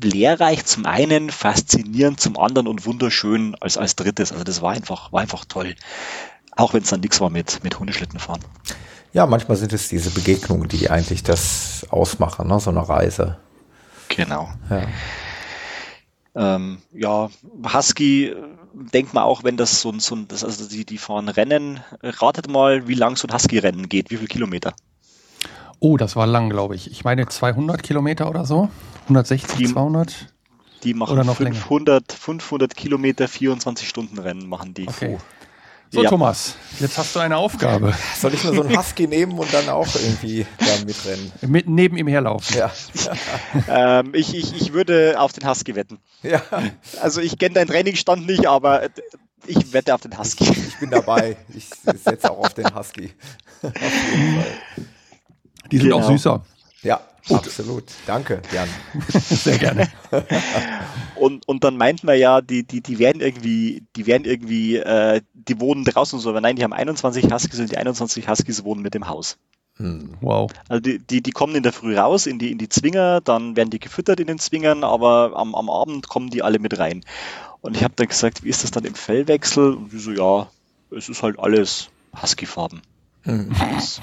lehrreich 0.00 0.64
zum 0.64 0.86
einen, 0.86 1.30
faszinierend 1.30 2.20
zum 2.20 2.38
anderen 2.38 2.66
und 2.66 2.86
wunderschön 2.86 3.56
als, 3.60 3.78
als 3.78 3.96
drittes. 3.96 4.32
Also 4.32 4.44
das 4.44 4.62
war 4.62 4.72
einfach, 4.72 5.12
war 5.12 5.20
einfach 5.20 5.44
toll. 5.44 5.74
Auch 6.52 6.74
wenn 6.74 6.82
es 6.82 6.90
dann 6.90 7.00
nichts 7.00 7.20
war 7.20 7.30
mit, 7.30 7.62
mit 7.62 7.78
Hundeschlittenfahren. 7.78 8.42
Ja, 9.12 9.26
manchmal 9.26 9.56
sind 9.56 9.72
es 9.72 9.88
diese 9.88 10.10
Begegnungen, 10.10 10.68
die 10.68 10.90
eigentlich 10.90 11.22
das 11.22 11.86
ausmachen, 11.90 12.48
ne? 12.48 12.60
so 12.60 12.70
eine 12.70 12.86
Reise. 12.88 13.38
Genau. 14.08 14.48
Ja. 14.70 14.82
Ähm, 16.34 16.78
ja, 16.92 17.30
Husky, 17.72 18.34
denkt 18.74 19.14
man 19.14 19.24
auch, 19.24 19.42
wenn 19.42 19.56
das 19.56 19.80
so 19.80 19.90
ein, 19.90 20.00
so 20.00 20.14
ein 20.14 20.28
das, 20.28 20.44
also 20.44 20.68
die, 20.68 20.84
die 20.84 20.98
fahren 20.98 21.28
Rennen, 21.28 21.80
ratet 22.02 22.50
mal, 22.50 22.88
wie 22.88 22.94
lang 22.94 23.16
so 23.16 23.26
ein 23.26 23.34
Husky-Rennen 23.34 23.88
geht, 23.88 24.10
wie 24.10 24.16
viele 24.16 24.28
Kilometer? 24.28 24.74
Oh, 25.80 25.96
das 25.96 26.16
war 26.16 26.26
lang, 26.26 26.50
glaube 26.50 26.74
ich. 26.74 26.90
Ich 26.90 27.04
meine 27.04 27.26
200 27.28 27.82
Kilometer 27.82 28.28
oder 28.28 28.44
so. 28.44 28.68
160, 29.04 29.56
Die- 29.58 29.72
200. 29.72 30.32
Die 30.84 30.94
machen 30.94 31.12
Oder 31.14 31.24
noch 31.24 31.40
länger. 31.40 31.54
500, 31.56 32.12
500 32.12 32.76
Kilometer, 32.76 33.28
24 33.28 33.88
Stunden 33.88 34.18
Rennen 34.18 34.46
machen 34.48 34.74
die. 34.74 34.86
Okay. 34.86 35.18
So, 35.90 36.02
Ja. 36.02 36.10
Thomas, 36.10 36.56
jetzt 36.80 36.98
hast 36.98 37.14
du 37.16 37.20
eine 37.20 37.36
Aufgabe. 37.36 37.94
Soll 38.18 38.34
ich 38.34 38.44
nur 38.44 38.54
so 38.54 38.62
einen 38.62 38.76
Husky 38.76 39.06
nehmen 39.06 39.38
und 39.38 39.52
dann 39.54 39.68
auch 39.68 39.86
irgendwie 39.94 40.46
da 40.58 40.84
mitrennen? 40.84 41.32
Mit, 41.42 41.68
neben 41.68 41.96
ihm 41.96 42.06
herlaufen. 42.08 42.56
Ja. 42.58 42.70
Ähm, 43.68 44.12
ich, 44.14 44.34
ich, 44.36 44.54
ich 44.60 44.72
würde 44.72 45.18
auf 45.18 45.32
den 45.32 45.48
Husky 45.48 45.74
wetten. 45.76 45.98
ja, 46.22 46.42
Also 47.00 47.20
ich 47.20 47.38
kenne 47.38 47.54
deinen 47.54 47.68
Trainingsstand 47.68 48.26
nicht, 48.26 48.46
aber 48.46 48.82
ich 49.46 49.72
wette 49.72 49.94
auf 49.94 50.02
den 50.02 50.18
Husky. 50.18 50.44
ich 50.50 50.78
bin 50.78 50.90
dabei. 50.90 51.36
Ich 51.54 51.68
setze 52.04 52.30
auch 52.30 52.38
auf 52.38 52.54
den 52.54 52.74
Husky. 52.74 53.12
auf 53.62 53.72
jeden 53.72 54.42
Fall. 54.42 54.46
Die 55.70 55.78
sind 55.78 55.86
Genau. 55.90 55.98
auch 55.98 56.08
süßer. 56.08 56.44
Ja, 56.82 57.00
absolut. 57.30 57.84
Danke, 58.06 58.42
Jan. 58.52 58.68
Sehr 59.10 59.58
gerne. 59.58 59.88
Und, 61.16 61.48
und 61.48 61.64
dann 61.64 61.78
meint 61.78 62.04
man 62.04 62.18
ja, 62.18 62.42
die, 62.42 62.62
die, 62.62 62.82
die 62.82 62.98
werden 62.98 63.22
irgendwie, 63.22 63.82
die 63.96 64.06
werden 64.06 64.26
irgendwie, 64.26 64.76
äh, 64.76 65.22
die 65.32 65.58
wohnen 65.58 65.82
draußen 65.82 66.18
und 66.18 66.22
so, 66.22 66.28
aber 66.28 66.42
nein, 66.42 66.56
die 66.56 66.62
haben 66.62 66.74
21 66.74 67.32
Huskies 67.32 67.58
und 67.58 67.72
die 67.72 67.78
21 67.78 68.28
Huskies 68.28 68.64
wohnen 68.64 68.82
mit 68.82 68.92
dem 68.92 69.08
Haus. 69.08 69.38
Hm. 69.78 70.10
Wow. 70.20 70.50
Also 70.68 70.80
die, 70.82 70.98
die, 70.98 71.22
die 71.22 71.30
kommen 71.30 71.54
in 71.54 71.62
der 71.62 71.72
Früh 71.72 71.96
raus 71.96 72.26
in 72.26 72.38
die, 72.38 72.52
in 72.52 72.58
die 72.58 72.68
Zwinger, 72.68 73.22
dann 73.22 73.56
werden 73.56 73.70
die 73.70 73.78
gefüttert 73.80 74.20
in 74.20 74.26
den 74.26 74.38
Zwingern, 74.38 74.84
aber 74.84 75.32
am, 75.36 75.54
am 75.54 75.70
Abend 75.70 76.06
kommen 76.06 76.28
die 76.28 76.42
alle 76.42 76.58
mit 76.58 76.78
rein. 76.78 77.02
Und 77.62 77.76
ich 77.78 77.82
habe 77.82 77.94
dann 77.96 78.08
gesagt, 78.08 78.44
wie 78.44 78.50
ist 78.50 78.62
das 78.62 78.70
dann 78.72 78.84
im 78.84 78.94
Fellwechsel? 78.94 79.72
Und 79.72 79.90
die 79.90 79.98
so, 79.98 80.12
ja, 80.12 80.48
es 80.94 81.08
ist 81.08 81.22
halt 81.22 81.38
alles 81.38 81.88
Husky-Farben. 82.20 82.82
Hm. 83.26 83.50
Das- 83.74 84.00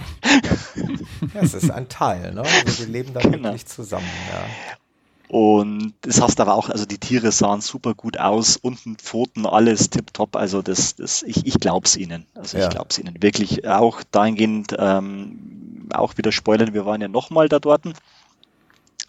Ja, 1.34 1.42
es 1.42 1.54
ist 1.54 1.72
ein 1.72 1.90
Teil, 1.90 2.34
ne? 2.34 2.42
Also 2.42 2.80
wir 2.80 2.88
leben 2.88 3.14
da 3.14 3.22
Genau. 3.22 3.44
wirklich 3.46 3.66
zusammen. 3.66 4.06
Ja. 4.32 4.46
Und 5.36 5.94
das 6.02 6.22
hast 6.22 6.40
aber 6.40 6.54
auch, 6.54 6.70
also 6.70 6.86
die 6.86 7.00
Tiere 7.00 7.32
sahen 7.32 7.62
super 7.62 7.96
gut 7.96 8.20
aus, 8.20 8.56
unten 8.58 8.98
Pfoten, 8.98 9.48
alles 9.48 9.90
tipptopp. 9.90 10.36
Also 10.36 10.62
das, 10.62 10.96
das, 10.96 11.24
ich, 11.24 11.48
ich 11.48 11.60
glaub's 11.60 11.96
ihnen. 11.96 12.28
Also 12.36 12.58
Ja. 12.60 12.66
ich 12.66 12.70
glaub's 12.70 13.00
ihnen 13.00 13.22
wirklich. 13.24 13.68
Auch 13.68 14.04
dahingehend, 14.12 14.76
ähm, 14.78 15.90
auch 15.92 16.18
wieder 16.18 16.32
spoilern, 16.32 16.74
wir 16.76 16.86
waren 16.86 17.02
ja 17.02 17.08
nochmal 17.08 17.50
da 17.50 17.58
dort. 17.60 17.84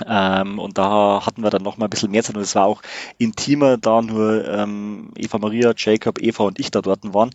Ähm, 0.07 0.59
und 0.59 0.79
da 0.79 1.25
hatten 1.27 1.43
wir 1.43 1.51
dann 1.51 1.62
nochmal 1.62 1.87
ein 1.89 1.91
bisschen 1.91 2.11
mehr 2.11 2.23
Zeit 2.25 2.37
und 2.37 2.43
es 2.43 2.55
war 2.55 2.65
auch 2.67 2.83
intimer, 3.19 3.77
da 3.77 4.01
nur 4.03 4.49
ähm, 4.49 5.11
Eva 5.17 5.39
Maria, 5.39 5.73
Jacob, 5.77 6.21
Eva 6.21 6.45
und 6.45 6.59
ich 6.59 6.71
da 6.71 6.81
dort 6.81 7.01
waren. 7.15 7.31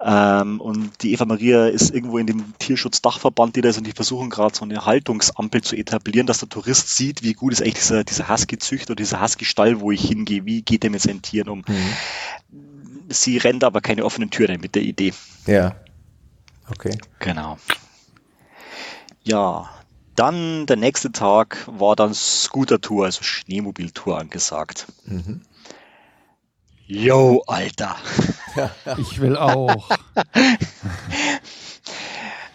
Ähm, 0.00 0.60
und 0.60 1.02
die 1.02 1.12
Eva 1.12 1.24
Maria 1.24 1.66
ist 1.66 1.94
irgendwo 1.94 2.18
in 2.18 2.26
dem 2.26 2.58
Tiersschutzdachverband, 2.58 3.56
die 3.56 3.60
da 3.60 3.68
ist, 3.68 3.78
und 3.78 3.86
die 3.86 3.92
versuchen 3.92 4.28
gerade 4.28 4.54
so 4.54 4.64
eine 4.64 4.84
Haltungsampel 4.84 5.62
zu 5.62 5.76
etablieren, 5.76 6.26
dass 6.26 6.40
der 6.40 6.48
Tourist 6.48 6.94
sieht, 6.96 7.22
wie 7.22 7.32
gut 7.32 7.52
ist 7.52 7.62
eigentlich 7.62 7.74
dieser, 7.74 8.04
dieser 8.04 8.28
Husky-Züchter 8.28 8.90
oder 8.90 9.02
dieser 9.02 9.22
Husky-Stall, 9.22 9.80
wo 9.80 9.92
ich 9.92 10.02
hingehe, 10.02 10.44
wie 10.44 10.62
geht 10.62 10.84
er 10.84 10.90
mit 10.90 11.02
seinen 11.02 11.22
Tieren 11.22 11.48
um. 11.48 11.64
Hm. 11.66 11.76
Sie 13.08 13.38
rennt 13.38 13.62
aber 13.62 13.80
keine 13.80 14.04
offenen 14.04 14.30
Türen 14.30 14.60
mit 14.60 14.74
der 14.74 14.82
Idee. 14.82 15.12
ja. 15.46 15.76
Okay. 16.70 16.96
Genau. 17.18 17.58
Ja, 19.22 19.68
dann 20.16 20.66
der 20.66 20.76
nächste 20.76 21.12
Tag 21.12 21.66
war 21.66 21.94
dann 21.94 22.14
Scooter-Tour, 22.14 23.04
also 23.04 23.22
Schneemobil-Tour 23.22 24.18
angesagt. 24.18 24.86
Mhm. 25.04 25.42
Yo, 26.86 27.42
Alter. 27.46 27.96
Ich 28.98 29.20
will 29.20 29.36
auch. 29.36 29.88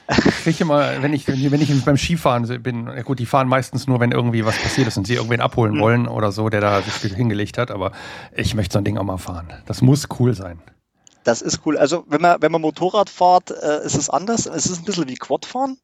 Ich 0.10 0.44
kriege 0.44 0.64
immer, 0.64 1.02
wenn 1.04 1.14
ich, 1.14 1.28
wenn 1.28 1.62
ich 1.62 1.86
beim 1.86 1.98
Skifahren 1.98 2.64
bin, 2.64 2.88
ja 2.88 3.02
gut, 3.04 3.20
die 3.20 3.26
fahren 3.26 3.48
meistens 3.48 3.86
nur, 3.86 4.00
wenn 4.00 4.12
irgendwie 4.12 4.44
was 4.46 4.58
passiert 4.58 4.88
ist 4.88 4.98
und 4.98 5.06
sie 5.06 5.16
irgendwen 5.16 5.42
abholen 5.42 5.76
Mhm. 5.76 5.80
wollen 5.80 6.08
oder 6.08 6.32
so, 6.32 6.50
der 6.50 6.62
da 6.62 6.82
sich 6.82 7.14
hingelegt 7.14 7.58
hat, 7.58 7.70
aber 7.70 7.92
ich 8.36 8.56
möchte 8.56 8.74
so 8.74 8.80
ein 8.80 8.86
Ding 8.86 8.98
auch 8.98 9.04
mal 9.04 9.18
fahren. 9.18 9.54
Das 9.66 9.82
muss 9.82 10.08
cool 10.20 10.34
sein. 10.34 10.62
Das 11.24 11.42
ist 11.42 11.60
cool. 11.66 11.78
Also 11.78 12.06
wenn 12.08 12.22
man, 12.22 12.42
wenn 12.42 12.52
man 12.52 12.62
Motorrad 12.62 13.10
fährt, 13.10 13.52
äh, 13.52 13.86
ist 13.86 13.96
es 13.96 14.10
anders. 14.10 14.46
Es 14.48 14.66
ist 14.66 14.80
ein 14.80 14.86
bisschen 14.86 15.08
wie 15.10 15.16
Quadfahren. 15.16 15.78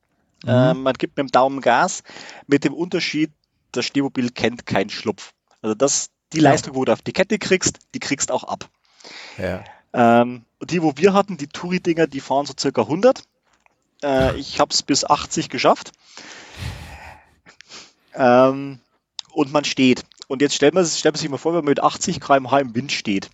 Mhm. 0.44 0.50
Ähm, 0.50 0.84
man 0.84 0.94
gibt 0.94 1.18
mit 1.18 1.28
dem 1.28 1.32
Daumen 1.32 1.62
Gas, 1.62 2.02
mit 2.48 2.64
dem 2.64 2.74
Unterschied, 2.74 3.32
das 3.74 3.86
Schneemobil 3.86 4.32
kennt 4.32 4.66
keinen 4.66 4.90
Schlupf. 4.90 5.34
Also 5.62 5.76
das, 5.76 6.08
die. 6.36 6.42
Leistung, 6.42 6.76
wo 6.76 6.86
du 6.86 6.94
auf 6.94 7.02
die 7.02 7.14
Kette 7.14 7.40
kriegst, 7.40 7.80
die 7.94 8.00
kriegst 8.00 8.32
auch 8.32 8.44
ab. 8.44 8.70
Ja. 9.38 9.64
Ähm, 9.94 10.44
die, 10.62 10.82
wo 10.82 10.94
wir 10.96 11.14
hatten, 11.14 11.38
die 11.38 11.48
Touri-Dinger, 11.48 12.08
die 12.08 12.20
fahren 12.20 12.46
so 12.46 12.54
circa 12.58 12.82
100. 12.82 13.24
Äh, 14.04 14.38
ich 14.38 14.60
habe 14.60 14.72
es 14.74 14.84
bis 14.84 15.04
80 15.04 15.50
geschafft. 15.50 15.92
Ähm, 18.14 18.80
und 19.32 19.52
man 19.52 19.66
steht. 19.66 20.04
Und 20.28 20.42
jetzt 20.42 20.56
stellt 20.56 20.74
man, 20.74 20.86
stellt 20.86 21.16
man 21.16 21.20
sich 21.20 21.30
mal 21.30 21.38
vor, 21.38 21.54
wenn 21.54 21.60
man 21.60 21.72
mit 21.72 21.84
80 21.84 22.20
km/h 22.20 22.60
im 22.60 22.76
Wind 22.76 22.92
steht. 22.92 23.30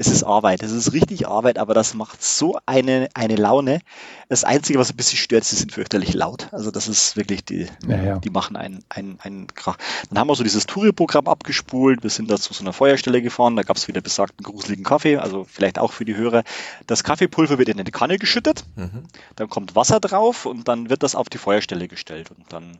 Es 0.00 0.06
ist 0.08 0.22
Arbeit, 0.24 0.62
es 0.62 0.72
ist 0.72 0.94
richtig 0.94 1.28
Arbeit, 1.28 1.58
aber 1.58 1.74
das 1.74 1.92
macht 1.92 2.22
so 2.22 2.58
eine, 2.64 3.10
eine 3.12 3.36
Laune. 3.36 3.80
Das 4.30 4.44
Einzige, 4.44 4.78
was 4.78 4.90
ein 4.90 4.96
bisschen 4.96 5.18
stört, 5.18 5.44
sie 5.44 5.56
sind 5.56 5.72
fürchterlich 5.72 6.14
laut. 6.14 6.48
Also 6.52 6.70
das 6.70 6.88
ist 6.88 7.18
wirklich, 7.18 7.44
die, 7.44 7.66
Ja, 7.86 7.96
ja. 8.02 8.18
die 8.18 8.30
machen 8.30 8.56
einen, 8.56 8.82
einen, 8.88 9.18
einen 9.20 9.46
Krach. 9.48 9.76
Dann 10.08 10.18
haben 10.18 10.28
wir 10.28 10.34
so 10.36 10.42
dieses 10.42 10.64
Touri-Programm 10.64 11.26
abgespult, 11.26 12.02
wir 12.02 12.08
sind 12.08 12.30
da 12.30 12.38
zu 12.38 12.54
so 12.54 12.64
einer 12.64 12.72
Feuerstelle 12.72 13.20
gefahren, 13.20 13.56
da 13.56 13.62
gab 13.62 13.76
es 13.76 13.88
wieder 13.88 14.00
besagten 14.00 14.42
gruseligen 14.42 14.84
Kaffee, 14.84 15.18
also 15.18 15.44
vielleicht 15.44 15.78
auch 15.78 15.92
für 15.92 16.06
die 16.06 16.16
Hörer. 16.16 16.44
Das 16.86 17.04
Kaffeepulver 17.04 17.58
wird 17.58 17.68
in 17.68 17.78
eine 17.78 17.90
Kanne 17.90 18.16
geschüttet, 18.18 18.64
Mhm. 18.76 19.02
dann 19.36 19.50
kommt 19.50 19.76
Wasser 19.76 20.00
drauf 20.00 20.46
und 20.46 20.66
dann 20.66 20.88
wird 20.88 21.02
das 21.02 21.14
auf 21.14 21.28
die 21.28 21.36
Feuerstelle 21.38 21.88
gestellt 21.88 22.30
und 22.30 22.50
dann 22.52 22.78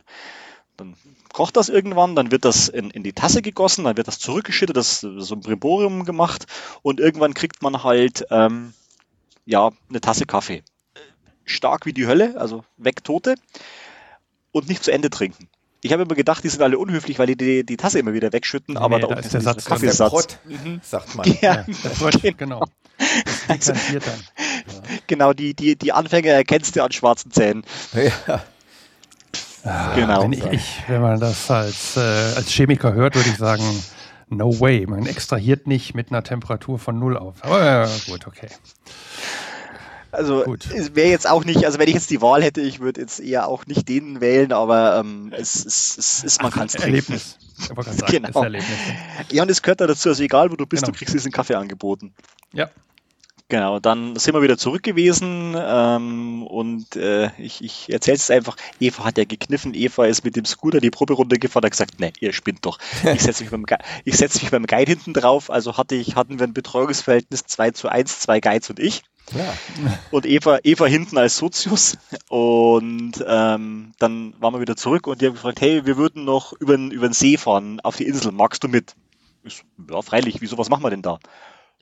dann 0.77 0.95
kocht 1.33 1.57
das 1.57 1.69
irgendwann, 1.69 2.15
dann 2.15 2.31
wird 2.31 2.45
das 2.45 2.67
in, 2.67 2.89
in 2.91 3.03
die 3.03 3.13
Tasse 3.13 3.41
gegossen, 3.41 3.83
dann 3.85 3.97
wird 3.97 4.07
das 4.07 4.19
zurückgeschüttet, 4.19 4.75
das 4.77 5.03
ist 5.03 5.27
so 5.27 5.35
ein 5.35 5.41
Brimborium 5.41 6.05
gemacht 6.05 6.45
und 6.81 6.99
irgendwann 6.99 7.33
kriegt 7.33 7.61
man 7.61 7.83
halt 7.83 8.25
ähm, 8.31 8.73
ja 9.45 9.69
eine 9.89 10.01
Tasse 10.01 10.25
Kaffee. 10.25 10.63
Stark 11.45 11.85
wie 11.85 11.93
die 11.93 12.07
Hölle, 12.07 12.35
also 12.37 12.63
weg 12.77 13.03
Tote 13.03 13.35
und 14.51 14.67
nicht 14.69 14.83
zu 14.83 14.91
Ende 14.91 15.09
trinken. 15.09 15.49
Ich 15.83 15.91
habe 15.91 16.03
immer 16.03 16.13
gedacht, 16.13 16.43
die 16.43 16.49
sind 16.49 16.61
alle 16.61 16.77
unhöflich, 16.77 17.17
weil 17.17 17.25
die 17.25 17.35
die, 17.35 17.65
die 17.65 17.77
Tasse 17.77 17.97
immer 17.97 18.13
wieder 18.13 18.31
wegschütten, 18.31 18.77
aber 18.77 18.97
Nee, 18.97 19.01
da 19.01 19.07
da 19.15 19.19
ist 19.19 19.33
der 19.33 19.41
Satz 19.41 19.65
Kaffeesatz. 19.65 20.11
Prott, 20.11 20.39
Mhm. 20.45 20.79
sagt 20.83 21.15
man. 21.15 21.25
Ja, 21.41 21.65
Das 21.83 21.99
wird, 22.23 22.37
genau. 22.37 22.63
Das 23.47 23.47
dekantiert 23.47 24.03
dann. 24.05 24.23
genau, 25.07 25.33
die, 25.33 25.55
die, 25.55 25.75
die 25.75 25.91
Anfänger 25.91 26.29
erkennst 26.33 26.75
du 26.75 26.83
an 26.83 26.91
schwarzen 26.91 27.31
Zähnen. 27.31 27.63
Ja. 27.93 28.43
Genau. 29.95 30.23
Wenn, 30.23 30.33
ich, 30.33 30.45
ich, 30.45 30.83
wenn 30.87 31.01
man 31.01 31.19
das 31.19 31.49
als, 31.51 31.95
äh, 31.97 31.99
als 31.99 32.49
Chemiker 32.49 32.93
hört, 32.93 33.15
würde 33.15 33.29
ich 33.29 33.37
sagen, 33.37 33.63
no 34.29 34.59
way. 34.59 34.85
Man 34.87 35.05
extrahiert 35.05 35.67
nicht 35.67 35.93
mit 35.93 36.09
einer 36.09 36.23
Temperatur 36.23 36.79
von 36.79 36.97
null 36.97 37.17
auf. 37.17 37.35
Aber 37.41 37.63
ja, 37.63 37.87
gut, 38.07 38.25
okay. 38.27 38.47
Also 40.13 40.43
wäre 40.45 41.09
jetzt 41.09 41.29
auch 41.29 41.45
nicht, 41.45 41.65
also 41.65 41.79
wenn 41.79 41.87
ich 41.87 41.93
jetzt 41.93 42.09
die 42.09 42.21
Wahl 42.21 42.43
hätte, 42.43 42.59
ich 42.59 42.81
würde 42.81 42.99
jetzt 42.99 43.19
eher 43.21 43.47
auch 43.47 43.65
nicht 43.65 43.87
den 43.87 44.19
wählen, 44.19 44.51
aber 44.51 44.97
ähm, 44.99 45.31
es, 45.37 45.63
es, 45.65 45.97
es 45.97 46.23
ist, 46.23 46.41
man 46.41 46.51
kann 46.51 46.67
es. 46.67 46.75
Erlebnis. 46.75 47.37
Sagen, 47.57 48.05
Genau. 48.07 48.43
Erlebnis. 48.43 48.77
Ja, 49.31 49.43
und 49.43 49.51
es 49.51 49.61
gehört 49.61 49.79
da 49.79 49.87
dazu, 49.87 50.09
also 50.09 50.21
egal 50.23 50.51
wo 50.51 50.55
du 50.55 50.65
bist, 50.65 50.83
Genau. 50.83 50.91
du 50.91 50.97
kriegst 50.97 51.13
diesen 51.13 51.31
Kaffee 51.31 51.55
angeboten. 51.55 52.13
Ja. 52.51 52.69
Genau, 53.51 53.81
dann 53.81 54.15
sind 54.15 54.33
wir 54.33 54.41
wieder 54.41 54.57
zurück 54.57 54.81
gewesen 54.81 55.57
ähm, 55.59 56.47
und 56.47 56.95
äh, 56.95 57.31
ich, 57.37 57.61
ich 57.61 57.91
erzähle 57.91 58.15
es 58.15 58.31
einfach. 58.31 58.55
Eva 58.79 59.03
hat 59.03 59.17
ja 59.17 59.25
gekniffen. 59.25 59.73
Eva 59.73 60.05
ist 60.05 60.23
mit 60.23 60.37
dem 60.37 60.45
Scooter 60.45 60.79
die 60.79 60.89
Proberunde 60.89 61.37
gefahren, 61.37 61.65
hat 61.65 61.71
gesagt, 61.71 61.99
ne, 61.99 62.13
ihr 62.21 62.31
spinnt 62.31 62.65
doch. 62.65 62.79
Ich 63.13 63.21
setze 63.21 63.43
mich, 63.43 63.51
beim 63.51 63.65
ich 64.05 64.15
setz 64.15 64.41
mich 64.41 64.51
beim 64.51 64.65
Guide 64.65 64.89
hinten 64.89 65.11
drauf. 65.11 65.49
Also 65.49 65.75
hatte 65.75 65.95
ich, 65.95 66.15
hatten 66.15 66.39
wir 66.39 66.47
ein 66.47 66.53
Betreuungsverhältnis 66.53 67.43
2 67.43 67.71
zu 67.71 67.89
1, 67.89 68.21
zwei 68.21 68.39
Guides 68.39 68.69
und 68.69 68.79
ich. 68.79 69.03
Ja. 69.35 69.53
und 70.11 70.25
Eva, 70.25 70.59
Eva 70.63 70.85
hinten 70.85 71.17
als 71.17 71.35
Sozius. 71.35 71.97
Und 72.29 73.21
ähm, 73.27 73.91
dann 73.99 74.33
waren 74.39 74.53
wir 74.53 74.61
wieder 74.61 74.77
zurück 74.77 75.07
und 75.07 75.19
die 75.19 75.25
haben 75.25 75.33
gefragt, 75.33 75.59
hey, 75.59 75.85
wir 75.85 75.97
würden 75.97 76.23
noch 76.23 76.53
über 76.53 76.77
den, 76.77 76.89
über 76.91 77.09
den 77.09 77.13
See 77.13 77.35
fahren, 77.35 77.81
auf 77.81 77.97
die 77.97 78.07
Insel, 78.07 78.31
magst 78.31 78.63
du 78.63 78.69
mit? 78.69 78.95
Ich 79.43 79.65
ja, 79.89 80.01
freilich, 80.01 80.39
wieso, 80.39 80.57
was 80.57 80.69
machen 80.69 80.83
wir 80.83 80.89
denn 80.89 81.01
da? 81.01 81.19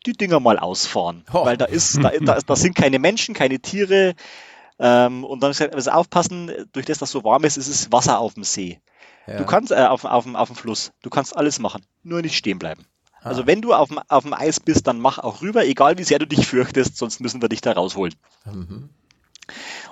Die 0.06 0.14
Dinger 0.14 0.40
mal 0.40 0.58
ausfahren. 0.60 1.24
Oh. 1.34 1.46
Weil 1.46 1.58
da 1.58 1.66
ist, 1.66 1.98
da, 2.04 2.12
da, 2.22 2.40
da 2.40 2.56
sind 2.56 2.76
keine 2.76 3.00
Menschen, 3.00 3.34
keine 3.36 3.60
Tiere. 3.60 4.16
Ähm, 4.80 5.24
und 5.26 5.42
dann 5.44 5.52
gesagt, 5.52 5.76
also 5.76 5.92
aufpassen, 5.92 6.52
durch 6.72 6.86
das, 6.86 7.00
das 7.00 7.12
so 7.12 7.24
warm 7.24 7.44
ist, 7.44 7.58
ist 7.58 7.68
es 7.68 7.92
Wasser 7.92 8.20
auf 8.20 8.34
dem 8.36 8.44
See. 8.46 8.80
Ja. 9.28 9.38
Du 9.38 9.46
kannst, 9.46 9.72
äh, 9.72 9.76
auf, 9.76 10.06
auf, 10.06 10.24
dem- 10.24 10.36
auf 10.38 10.48
dem 10.50 10.56
Fluss, 10.56 10.92
du 11.02 11.10
kannst 11.10 11.36
alles 11.36 11.60
machen, 11.60 11.86
nur 12.04 12.22
nicht 12.22 12.38
stehen 12.38 12.60
bleiben. 12.60 12.86
Also 13.22 13.42
Ah. 13.44 13.48
wenn 13.48 13.62
du 13.62 13.74
auf 13.74 13.90
dem, 13.90 14.00
auf 14.08 14.24
dem 14.24 14.34
Eis 14.34 14.62
bist, 14.62 14.88
dann 14.88 15.00
mach 15.02 15.20
auch 15.20 15.42
rüber, 15.42 15.66
egal 15.66 15.98
wie 15.98 16.04
sehr 16.06 16.20
du 16.20 16.26
dich 16.26 16.48
fürchtest, 16.48 16.96
sonst 16.98 17.20
müssen 17.20 17.42
wir 17.42 17.50
dich 17.50 17.60
da 17.60 17.74
rausholen. 17.74 18.16
Mhm. 18.46 18.90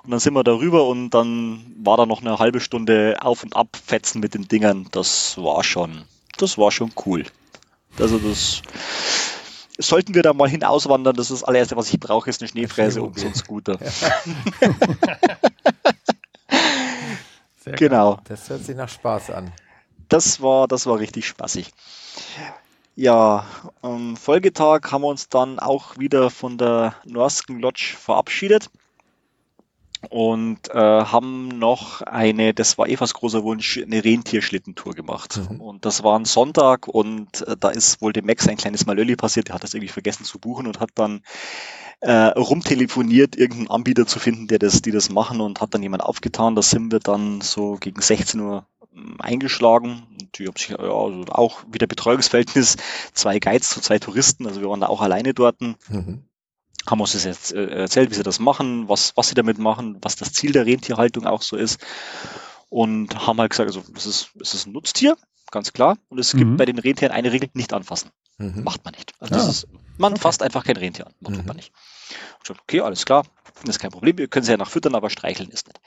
Und 0.03 0.11
dann 0.11 0.19
sind 0.21 0.33
wir 0.33 0.43
da 0.45 0.53
rüber 0.53 0.87
und 0.87 1.09
dann 1.09 1.75
war 1.83 1.97
da 1.97 2.05
noch 2.05 2.21
eine 2.21 2.39
halbe 2.39 2.61
Stunde 2.61 3.17
auf 3.19 3.43
und 3.43 3.55
ab 3.57 3.67
fetzen 3.85 4.21
mit 4.21 4.33
den 4.35 4.47
Dingern. 4.47 4.87
Das 4.91 5.37
war 5.37 5.63
schon, 5.65 6.03
das 6.37 6.57
war 6.57 6.71
schon 6.71 6.93
cool. 7.05 7.25
Also 7.99 8.17
das 8.19 8.61
sollten 9.77 10.13
wir 10.15 10.23
da 10.23 10.33
mal 10.33 10.49
hin 10.49 10.63
auswandern. 10.63 11.15
Das 11.15 11.31
ist 11.31 11.41
das 11.41 11.47
allererste, 11.47 11.75
was 11.75 11.93
ich 11.93 11.99
brauche, 11.99 12.29
ist 12.29 12.41
eine 12.41 12.47
Schneefräse 12.49 13.01
und 13.01 13.19
so 13.19 13.27
ein 13.27 13.35
Scooter. 13.35 13.77
Sehr 17.57 17.73
geil. 17.73 17.75
Genau. 17.75 18.19
Das 18.25 18.49
hört 18.49 18.63
sich 18.63 18.75
nach 18.75 18.89
Spaß 18.89 19.31
an. 19.31 19.51
Das 20.09 20.41
war, 20.41 20.67
das 20.67 20.85
war 20.85 20.99
richtig 20.99 21.27
spaßig. 21.27 21.71
Ja, 22.95 23.45
am 23.81 24.15
Folgetag 24.15 24.91
haben 24.91 25.01
wir 25.01 25.07
uns 25.07 25.29
dann 25.29 25.59
auch 25.59 25.97
wieder 25.97 26.29
von 26.29 26.57
der 26.57 26.95
Norsken 27.05 27.59
Lodge 27.59 27.95
verabschiedet 27.99 28.69
und 30.09 30.69
äh, 30.69 30.73
haben 30.77 31.47
noch 31.47 32.01
eine, 32.01 32.53
das 32.53 32.77
war 32.77 32.87
Evas 32.87 33.13
großer 33.13 33.43
Wunsch, 33.43 33.77
eine 33.77 34.03
Rentierschlittentour 34.03 34.93
gemacht. 34.93 35.39
Mhm. 35.49 35.61
Und 35.61 35.85
das 35.85 36.03
war 36.03 36.17
ein 36.17 36.25
Sonntag 36.25 36.87
und 36.87 37.47
äh, 37.47 37.55
da 37.59 37.69
ist 37.69 38.01
wohl 38.01 38.13
dem 38.13 38.25
Max 38.25 38.47
ein 38.47 38.57
kleines 38.57 38.85
Malölli 38.85 39.15
passiert, 39.15 39.47
der 39.47 39.55
hat 39.55 39.63
das 39.63 39.73
irgendwie 39.73 39.91
vergessen 39.91 40.23
zu 40.23 40.39
buchen 40.39 40.67
und 40.67 40.79
hat 40.79 40.91
dann 40.95 41.21
äh, 41.99 42.11
rumtelefoniert, 42.11 43.35
irgendeinen 43.35 43.71
Anbieter 43.71 44.05
zu 44.05 44.19
finden, 44.19 44.47
der 44.47 44.59
das, 44.59 44.81
die 44.81 44.91
das 44.91 45.09
machen 45.09 45.41
und 45.41 45.61
hat 45.61 45.73
dann 45.73 45.83
jemand 45.83 46.03
aufgetan. 46.03 46.55
Da 46.55 46.61
sind 46.61 46.91
wir 46.91 46.99
dann 46.99 47.41
so 47.41 47.75
gegen 47.75 48.01
16 48.01 48.39
Uhr 48.39 48.67
ähm, 48.95 49.15
eingeschlagen. 49.19 50.03
Und 50.11 50.37
die 50.37 50.47
haben 50.47 50.57
sich 50.57 50.69
ja, 50.69 50.77
also 50.77 51.23
auch 51.29 51.63
wieder 51.71 51.87
Betreuungsverhältnis, 51.87 52.77
zwei 53.13 53.39
Guides 53.39 53.69
zu 53.69 53.81
zwei 53.81 53.99
Touristen, 53.99 54.45
also 54.45 54.61
wir 54.61 54.69
waren 54.69 54.81
da 54.81 54.87
auch 54.87 55.01
alleine 55.01 55.33
dort, 55.33 55.61
Mhm. 55.61 56.23
Haben 56.89 57.01
uns 57.01 57.11
das 57.13 57.23
jetzt 57.25 57.53
äh, 57.53 57.65
erzählt, 57.81 58.09
wie 58.11 58.15
sie 58.15 58.23
das 58.23 58.39
machen, 58.39 58.87
was, 58.89 59.11
was 59.15 59.29
sie 59.29 59.35
damit 59.35 59.57
machen, 59.57 59.97
was 60.01 60.15
das 60.15 60.31
Ziel 60.33 60.51
der 60.53 60.65
Rentierhaltung 60.65 61.25
auch 61.25 61.41
so 61.41 61.55
ist. 61.57 61.79
Und 62.69 63.25
haben 63.27 63.39
halt 63.39 63.51
gesagt, 63.51 63.67
also 63.67 63.83
es 63.95 64.05
ist, 64.05 64.29
es 64.41 64.53
ist 64.53 64.67
ein 64.67 64.73
Nutztier, 64.73 65.15
ganz 65.51 65.71
klar. 65.73 65.97
Und 66.09 66.19
es 66.19 66.31
gibt 66.33 66.51
Mhm. 66.51 66.57
bei 66.57 66.65
den 66.65 66.79
Rentieren 66.79 67.11
eine 67.11 67.31
Regel, 67.31 67.49
nicht 67.53 67.73
anfassen. 67.73 68.11
Mhm. 68.37 68.63
Macht 68.63 68.83
man 68.85 68.93
nicht. 68.93 69.13
Also 69.19 69.33
das 69.33 69.45
Ah. 69.45 69.49
ist, 69.49 69.67
man 69.97 70.15
fasst 70.17 70.41
einfach 70.43 70.63
kein 70.63 70.77
Rentier 70.77 71.07
an. 71.07 71.13
Macht 71.21 71.37
Mhm. 71.37 71.45
man 71.45 71.55
nicht. 71.55 71.71
Ich 72.09 72.43
gesagt, 72.43 72.61
okay, 72.61 72.81
alles 72.81 73.05
klar, 73.05 73.23
das 73.65 73.75
ist 73.75 73.79
kein 73.79 73.91
Problem. 73.91 74.17
Wir 74.17 74.27
können 74.27 74.45
sie 74.45 74.51
ja 74.51 74.57
nach 74.57 74.69
füttern, 74.69 74.95
aber 74.95 75.09
streicheln 75.09 75.49
ist 75.49 75.67
nicht. 75.67 75.79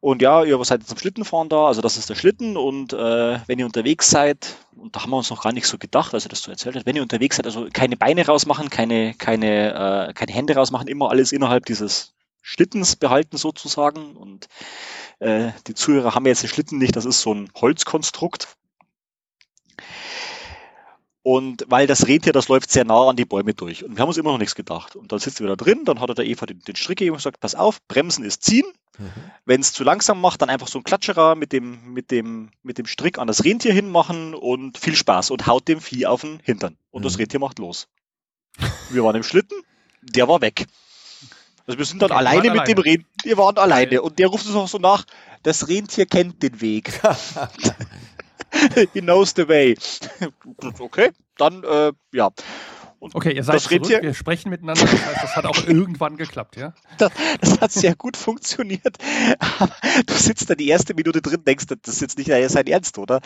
Und 0.00 0.22
ja, 0.22 0.44
ihr 0.44 0.62
seid 0.64 0.86
zum 0.86 0.96
Schlittenfahren 0.96 1.50
da, 1.50 1.66
also 1.66 1.82
das 1.82 1.98
ist 1.98 2.08
der 2.08 2.14
Schlitten 2.14 2.56
und 2.56 2.94
äh, 2.94 3.38
wenn 3.46 3.58
ihr 3.58 3.66
unterwegs 3.66 4.08
seid, 4.08 4.56
und 4.74 4.96
da 4.96 5.02
haben 5.02 5.10
wir 5.10 5.18
uns 5.18 5.28
noch 5.28 5.42
gar 5.42 5.52
nicht 5.52 5.66
so 5.66 5.76
gedacht, 5.76 6.14
als 6.14 6.24
er 6.24 6.30
das 6.30 6.42
so 6.42 6.50
erzählt 6.50 6.76
hat, 6.76 6.86
wenn 6.86 6.96
ihr 6.96 7.02
unterwegs 7.02 7.36
seid, 7.36 7.44
also 7.44 7.68
keine 7.70 7.98
Beine 7.98 8.24
rausmachen, 8.24 8.70
keine, 8.70 9.12
keine, 9.14 10.08
äh, 10.08 10.12
keine 10.14 10.32
Hände 10.32 10.54
rausmachen, 10.54 10.88
immer 10.88 11.10
alles 11.10 11.32
innerhalb 11.32 11.66
dieses 11.66 12.14
Schlittens 12.40 12.96
behalten 12.96 13.36
sozusagen. 13.36 14.16
Und 14.16 14.48
äh, 15.18 15.50
die 15.66 15.74
Zuhörer 15.74 16.14
haben 16.14 16.24
jetzt 16.24 16.42
den 16.42 16.48
Schlitten 16.48 16.78
nicht, 16.78 16.96
das 16.96 17.04
ist 17.04 17.20
so 17.20 17.34
ein 17.34 17.50
Holzkonstrukt. 17.60 18.56
Und 21.22 21.66
weil 21.68 21.86
das 21.86 22.06
Rentier, 22.06 22.32
das 22.32 22.48
läuft 22.48 22.70
sehr 22.70 22.84
nah 22.84 23.08
an 23.08 23.16
die 23.16 23.26
Bäume 23.26 23.52
durch. 23.52 23.84
Und 23.84 23.96
wir 23.96 24.00
haben 24.00 24.08
uns 24.08 24.16
immer 24.16 24.32
noch 24.32 24.38
nichts 24.38 24.54
gedacht. 24.54 24.96
Und 24.96 25.12
dann 25.12 25.18
sitzen 25.18 25.44
wir 25.44 25.54
da 25.54 25.56
drin, 25.56 25.84
dann 25.84 26.00
hat 26.00 26.08
er 26.08 26.14
der 26.14 26.24
Eva 26.26 26.46
den, 26.46 26.60
den 26.60 26.76
Strick 26.76 26.98
gegeben 26.98 27.12
und 27.14 27.18
gesagt, 27.18 27.40
pass 27.40 27.54
auf, 27.54 27.82
Bremsen 27.88 28.24
ist 28.24 28.42
ziehen. 28.42 28.64
Mhm. 28.98 29.10
Wenn 29.44 29.60
es 29.60 29.72
zu 29.74 29.84
langsam 29.84 30.20
macht, 30.20 30.40
dann 30.40 30.48
einfach 30.48 30.68
so 30.68 30.78
ein 30.78 30.84
Klatscherer 30.84 31.34
mit 31.34 31.52
dem, 31.52 31.92
mit 31.92 32.10
dem, 32.10 32.50
mit 32.62 32.78
dem 32.78 32.86
Strick 32.86 33.18
an 33.18 33.26
das 33.26 33.44
Rentier 33.44 33.72
hinmachen 33.74 34.34
und 34.34 34.78
viel 34.78 34.96
Spaß 34.96 35.30
und 35.30 35.46
haut 35.46 35.68
dem 35.68 35.80
Vieh 35.82 36.06
auf 36.06 36.22
den 36.22 36.40
Hintern. 36.42 36.76
Und 36.90 37.04
das 37.04 37.14
Mhm. 37.16 37.20
Rentier 37.20 37.40
macht 37.40 37.58
los. 37.58 37.86
Wir 38.88 39.04
waren 39.04 39.16
im 39.16 39.22
Schlitten, 39.22 39.56
der 40.02 40.26
war 40.26 40.40
weg. 40.40 40.66
Also 41.66 41.78
wir 41.78 41.84
sind 41.84 42.00
dann 42.02 42.10
Okay, 42.10 42.18
alleine 42.18 42.50
mit 42.50 42.66
dem 42.66 42.78
alleine. 42.78 42.84
Rentier, 42.84 43.04
wir 43.24 43.36
waren 43.36 43.58
alleine. 43.58 44.02
Und 44.02 44.18
der 44.18 44.26
ruft 44.28 44.46
uns 44.46 44.56
auch 44.56 44.68
so 44.68 44.78
nach, 44.78 45.04
das 45.42 45.68
Rentier 45.68 46.06
kennt 46.06 46.42
den 46.42 46.60
Weg. 46.62 46.98
He 48.92 49.00
knows 49.00 49.34
the 49.36 49.48
way. 49.48 49.76
okay, 50.78 51.10
dann, 51.36 51.64
äh, 51.64 51.92
ja. 52.12 52.30
Und 52.98 53.14
Okay, 53.14 53.32
ihr 53.32 53.42
seid 53.42 53.56
das 53.56 53.62
zurück, 53.64 53.80
Rentier, 53.80 54.02
wir 54.02 54.12
sprechen 54.12 54.50
miteinander. 54.50 54.82
Das 54.82 54.92
heißt, 54.92 55.22
das 55.22 55.36
hat 55.36 55.46
auch 55.46 55.56
irgendwann 55.66 56.18
geklappt, 56.18 56.56
ja? 56.56 56.74
das 56.98 57.60
hat 57.60 57.72
sehr 57.72 57.96
gut 57.96 58.16
funktioniert. 58.16 58.98
Aber 59.38 59.74
du 60.04 60.12
sitzt 60.12 60.50
da 60.50 60.54
die 60.54 60.68
erste 60.68 60.92
Minute 60.92 61.22
drin, 61.22 61.42
denkst, 61.42 61.64
das 61.68 61.94
ist 61.94 62.02
jetzt 62.02 62.18
nicht 62.18 62.30
sein 62.50 62.66
Ernst, 62.66 62.98
oder? 62.98 63.20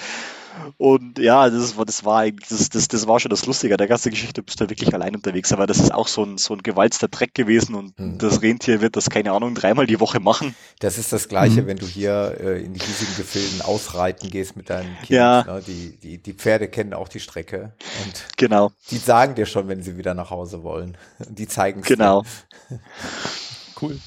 Und 0.77 1.19
ja, 1.19 1.51
das 1.51 1.77
war, 1.77 1.85
das 1.85 2.05
war 2.05 2.21
eigentlich, 2.21 2.49
das, 2.49 2.69
das, 2.69 2.89
das 2.89 3.07
war 3.07 3.19
schon 3.21 3.31
das 3.31 3.47
Lustige. 3.47 3.77
Der 3.77 3.87
ganze 3.89 4.11
Geschichte 4.11 4.35
du 4.35 4.43
bist 4.43 4.61
da 4.61 4.69
wirklich 4.71 4.93
allein 4.95 5.15
unterwegs, 5.17 5.53
aber 5.53 5.67
das 5.67 5.79
ist 5.79 5.93
auch 5.93 6.09
so 6.09 6.25
ein, 6.25 6.39
so 6.39 6.55
ein 6.55 6.63
gewalzter 6.63 7.09
Dreck 7.09 7.35
gewesen 7.35 7.75
und 7.75 7.99
Mhm. 7.99 8.19
das 8.19 8.43
Rentier 8.43 8.81
wird 8.81 8.97
das, 8.97 9.11
keine 9.11 9.33
Ahnung, 9.33 9.55
dreimal 9.55 9.87
die 9.87 10.01
Woche 10.01 10.21
machen. 10.21 10.55
Das 10.81 10.99
ist 10.99 11.13
das 11.13 11.29
Gleiche, 11.29 11.63
Mhm. 11.63 11.67
wenn 11.67 11.77
du 11.79 11.87
hier 11.87 12.37
äh, 12.41 12.63
in 12.65 12.73
die 12.75 12.81
hiesigen 12.81 13.17
Gefilden 13.17 13.63
ausreiten 13.63 14.31
gehst 14.31 14.57
mit 14.57 14.71
deinen 14.71 14.97
Kindern. 15.03 15.45
Ja. 15.47 15.55
Ne? 15.55 15.63
Die, 15.67 15.97
die, 15.97 16.19
die 16.23 16.33
Pferde 16.35 16.69
kennen 16.69 16.95
auch 16.95 17.09
die 17.09 17.21
Strecke 17.21 17.73
und 18.05 18.25
Genau, 18.37 18.73
die 18.91 18.99
sagen 18.99 19.35
dir 19.35 19.47
schon, 19.47 19.69
wenn 19.69 19.83
sie 19.83 19.97
wieder 19.97 20.15
nach 20.15 20.31
Hause 20.31 20.63
wollen. 20.63 20.97
Die 21.29 21.47
zeigen 21.49 21.81
es 21.81 21.87
genau. 21.87 22.23
Cool. 23.81 23.99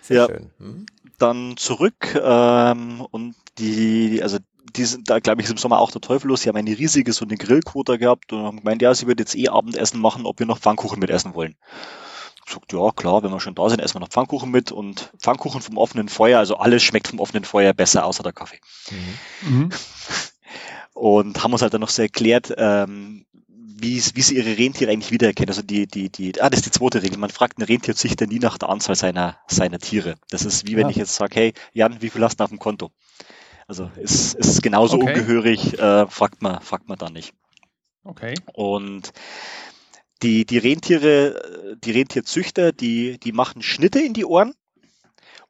Sehr 0.00 0.16
Ja. 0.16 0.26
schön. 0.26 0.50
Hm? 0.58 0.86
dann 1.18 1.56
zurück 1.56 2.18
ähm, 2.20 3.00
und 3.12 3.36
die, 3.58 4.20
also 4.24 4.38
die 4.76 4.84
sind 4.84 5.10
da, 5.10 5.18
glaube 5.18 5.42
ich, 5.42 5.50
im 5.50 5.56
Sommer 5.56 5.80
auch 5.80 5.90
der 5.90 6.00
Teufel 6.00 6.28
los. 6.28 6.42
Sie 6.42 6.48
haben 6.48 6.56
eine 6.56 6.76
riesige 6.76 7.12
so 7.12 7.24
eine 7.24 7.36
Grillquote 7.36 7.98
gehabt 7.98 8.32
und 8.32 8.44
haben 8.44 8.58
gemeint, 8.58 8.82
ja, 8.82 8.94
sie 8.94 9.06
wird 9.06 9.20
jetzt 9.20 9.34
eh 9.34 9.48
Abendessen 9.48 10.00
machen, 10.00 10.26
ob 10.26 10.38
wir 10.38 10.46
noch 10.46 10.58
Pfannkuchen 10.58 10.98
mitessen 10.98 11.34
wollen. 11.34 11.56
Sagt, 12.48 12.72
ja, 12.72 12.90
klar, 12.90 13.22
wenn 13.22 13.30
wir 13.30 13.40
schon 13.40 13.54
da 13.54 13.68
sind, 13.68 13.80
essen 13.80 13.94
wir 13.94 14.00
noch 14.00 14.08
Pfannkuchen 14.08 14.50
mit 14.50 14.72
und 14.72 15.10
Pfannkuchen 15.18 15.62
vom 15.62 15.78
offenen 15.78 16.08
Feuer, 16.08 16.38
also 16.38 16.56
alles 16.56 16.82
schmeckt 16.82 17.08
vom 17.08 17.20
offenen 17.20 17.44
Feuer 17.44 17.72
besser, 17.72 18.04
außer 18.04 18.22
der 18.22 18.32
Kaffee. 18.32 18.60
Mhm. 19.40 19.70
Und 20.94 21.42
haben 21.42 21.52
uns 21.52 21.62
halt 21.62 21.72
dann 21.72 21.80
noch 21.80 21.88
so 21.88 22.02
erklärt, 22.02 22.52
ähm, 22.58 23.24
wie, 23.82 24.00
wie 24.14 24.22
sie 24.22 24.36
ihre 24.36 24.56
Rentiere 24.56 24.92
eigentlich 24.92 25.10
wiedererkennen. 25.10 25.48
Also 25.48 25.62
die, 25.62 25.86
die, 25.86 26.08
die, 26.10 26.40
ah, 26.40 26.48
das 26.48 26.60
ist 26.60 26.66
die 26.66 26.70
zweite 26.70 27.02
Regel. 27.02 27.18
Man 27.18 27.30
fragt 27.30 27.58
einen 27.58 27.66
Rentierzüchter 27.66 28.26
nie 28.26 28.38
nach 28.38 28.58
der 28.58 28.68
Anzahl 28.68 28.94
seiner, 28.94 29.36
seiner 29.48 29.78
Tiere. 29.78 30.14
Das 30.30 30.44
ist 30.44 30.66
wie 30.66 30.76
wenn 30.76 30.84
ja. 30.84 30.90
ich 30.90 30.96
jetzt 30.96 31.14
sage, 31.14 31.34
hey, 31.34 31.54
Jan, 31.72 32.00
wie 32.00 32.10
viel 32.10 32.22
hast 32.22 32.38
du 32.38 32.44
auf 32.44 32.50
dem 32.50 32.58
Konto? 32.58 32.90
Also 33.72 33.90
ist, 33.96 34.34
ist 34.34 34.62
genauso 34.62 34.98
okay. 34.98 35.14
ungehörig, 35.14 35.78
äh, 35.78 36.06
fragt 36.06 36.42
man, 36.42 36.60
fragt 36.60 36.90
man 36.90 36.98
da 36.98 37.08
nicht. 37.08 37.32
Okay. 38.04 38.34
Und 38.52 39.14
die, 40.20 40.44
die 40.44 40.58
Rentiere, 40.58 41.78
die 41.82 41.92
Rentierzüchter, 41.92 42.72
die, 42.72 43.18
die 43.18 43.32
machen 43.32 43.62
Schnitte 43.62 43.98
in 43.98 44.12
die 44.12 44.26
Ohren, 44.26 44.52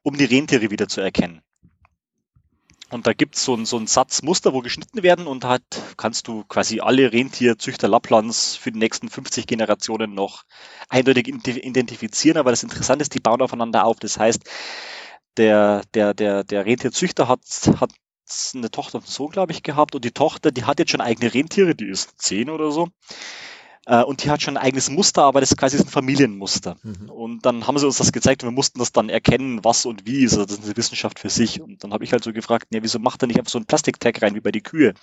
um 0.03 0.15
die 0.15 0.23
Rentiere 0.23 0.71
wieder 0.71 0.87
zu 0.87 1.01
erkennen. 1.01 1.41
Und 2.91 3.07
da 3.07 3.11
gibt 3.11 3.35
so 3.35 3.57
es 3.57 3.69
so 3.69 3.77
ein 3.77 3.87
Satz 3.87 4.21
Muster, 4.21 4.53
wo 4.53 4.61
geschnitten 4.61 5.03
werden 5.03 5.27
und 5.27 5.43
halt 5.43 5.63
kannst 5.97 6.29
du 6.29 6.45
quasi 6.45 6.79
alle 6.79 7.11
Rentierzüchter 7.11 7.89
Lapplands 7.89 8.55
für 8.55 8.71
die 8.71 8.79
nächsten 8.79 9.09
50 9.09 9.47
Generationen 9.47 10.13
noch 10.13 10.43
eindeutig 10.87 11.27
identifizieren. 11.27 12.37
Aber 12.37 12.51
das 12.51 12.63
Interessante 12.63 13.01
ist, 13.01 13.13
die 13.15 13.19
bauen 13.19 13.41
aufeinander 13.41 13.83
auf. 13.83 13.99
Das 13.99 14.17
heißt, 14.17 14.43
der, 15.37 15.81
der, 15.93 16.13
der, 16.13 16.43
der 16.43 16.65
Rentierzüchter 16.65 17.27
hat, 17.27 17.41
hat 17.79 17.91
eine 18.55 18.71
Tochter 18.71 18.97
und 18.97 19.05
einen 19.05 19.11
Sohn, 19.11 19.31
glaube 19.31 19.51
ich, 19.51 19.63
gehabt 19.63 19.95
und 19.95 20.05
die 20.05 20.11
Tochter, 20.11 20.51
die 20.51 20.63
hat 20.65 20.79
jetzt 20.79 20.91
schon 20.91 21.01
eigene 21.01 21.33
Rentiere, 21.33 21.75
die 21.75 21.87
ist 21.87 22.21
zehn 22.21 22.49
oder 22.49 22.71
so. 22.71 22.89
Äh, 23.85 24.03
und 24.03 24.23
die 24.23 24.29
hat 24.29 24.41
schon 24.41 24.57
ein 24.57 24.63
eigenes 24.63 24.89
Muster, 24.89 25.23
aber 25.23 25.41
das 25.41 25.51
ist 25.51 25.57
quasi 25.57 25.77
ein 25.77 25.85
Familienmuster. 25.85 26.77
Mhm. 26.83 27.09
Und 27.09 27.45
dann 27.45 27.67
haben 27.67 27.77
sie 27.77 27.85
uns 27.85 27.97
das 27.97 28.13
gezeigt 28.13 28.43
und 28.43 28.49
wir 28.49 28.53
mussten 28.53 28.79
das 28.79 28.93
dann 28.93 29.09
erkennen, 29.09 29.63
was 29.63 29.85
und 29.85 30.05
wie 30.05 30.23
ist. 30.23 30.33
Also 30.33 30.45
das 30.45 30.59
ist 30.59 30.65
eine 30.65 30.77
Wissenschaft 30.77 31.19
für 31.19 31.29
sich. 31.29 31.61
Und 31.61 31.83
dann 31.83 31.91
habe 31.91 32.03
ich 32.03 32.13
halt 32.13 32.23
so 32.23 32.31
gefragt, 32.31 32.67
ja, 32.71 32.81
wieso 32.81 32.99
macht 32.99 33.21
er 33.23 33.27
nicht 33.27 33.39
einfach 33.39 33.51
so 33.51 33.59
ein 33.59 33.65
Plastiktag 33.65 34.21
rein 34.21 34.35
wie 34.35 34.39
bei 34.39 34.51
die 34.51 34.61
Kühe? 34.61 34.93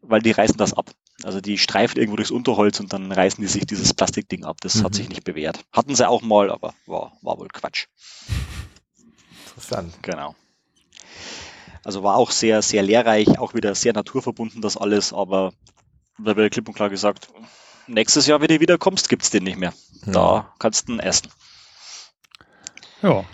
Weil 0.00 0.22
die 0.22 0.30
reißen 0.30 0.56
das 0.56 0.74
ab. 0.74 0.90
Also 1.24 1.40
die 1.40 1.58
streifen 1.58 1.98
irgendwo 1.98 2.16
durchs 2.16 2.30
Unterholz 2.30 2.78
und 2.78 2.92
dann 2.92 3.10
reißen 3.10 3.42
die 3.42 3.48
sich 3.48 3.66
dieses 3.66 3.94
Plastikding 3.94 4.44
ab. 4.44 4.60
Das 4.60 4.76
mhm. 4.76 4.84
hat 4.84 4.94
sich 4.94 5.08
nicht 5.08 5.24
bewährt. 5.24 5.64
Hatten 5.72 5.94
sie 5.96 6.08
auch 6.08 6.22
mal, 6.22 6.50
aber 6.50 6.74
war, 6.86 7.12
war 7.22 7.38
wohl 7.38 7.48
Quatsch. 7.48 7.86
Interessant. 9.46 9.92
Genau. 10.02 10.36
Also 11.84 12.02
war 12.02 12.16
auch 12.16 12.30
sehr, 12.30 12.62
sehr 12.62 12.82
lehrreich, 12.82 13.38
auch 13.38 13.54
wieder 13.54 13.74
sehr 13.74 13.92
naturverbunden 13.92 14.62
das 14.62 14.76
alles, 14.76 15.12
aber 15.12 15.52
da 16.18 16.36
wird 16.36 16.52
klipp 16.52 16.68
und 16.68 16.74
klar 16.74 16.90
gesagt, 16.90 17.28
nächstes 17.86 18.26
Jahr, 18.26 18.40
wenn 18.40 18.48
du 18.48 18.60
wiederkommst, 18.60 19.08
gibt 19.08 19.22
es 19.22 19.30
den 19.30 19.44
nicht 19.44 19.58
mehr. 19.58 19.72
Ja. 20.06 20.12
Da 20.12 20.54
kannst 20.58 20.88
du 20.88 20.94
ihn 20.94 21.00
essen. 21.00 21.28
Ja, 23.02 23.24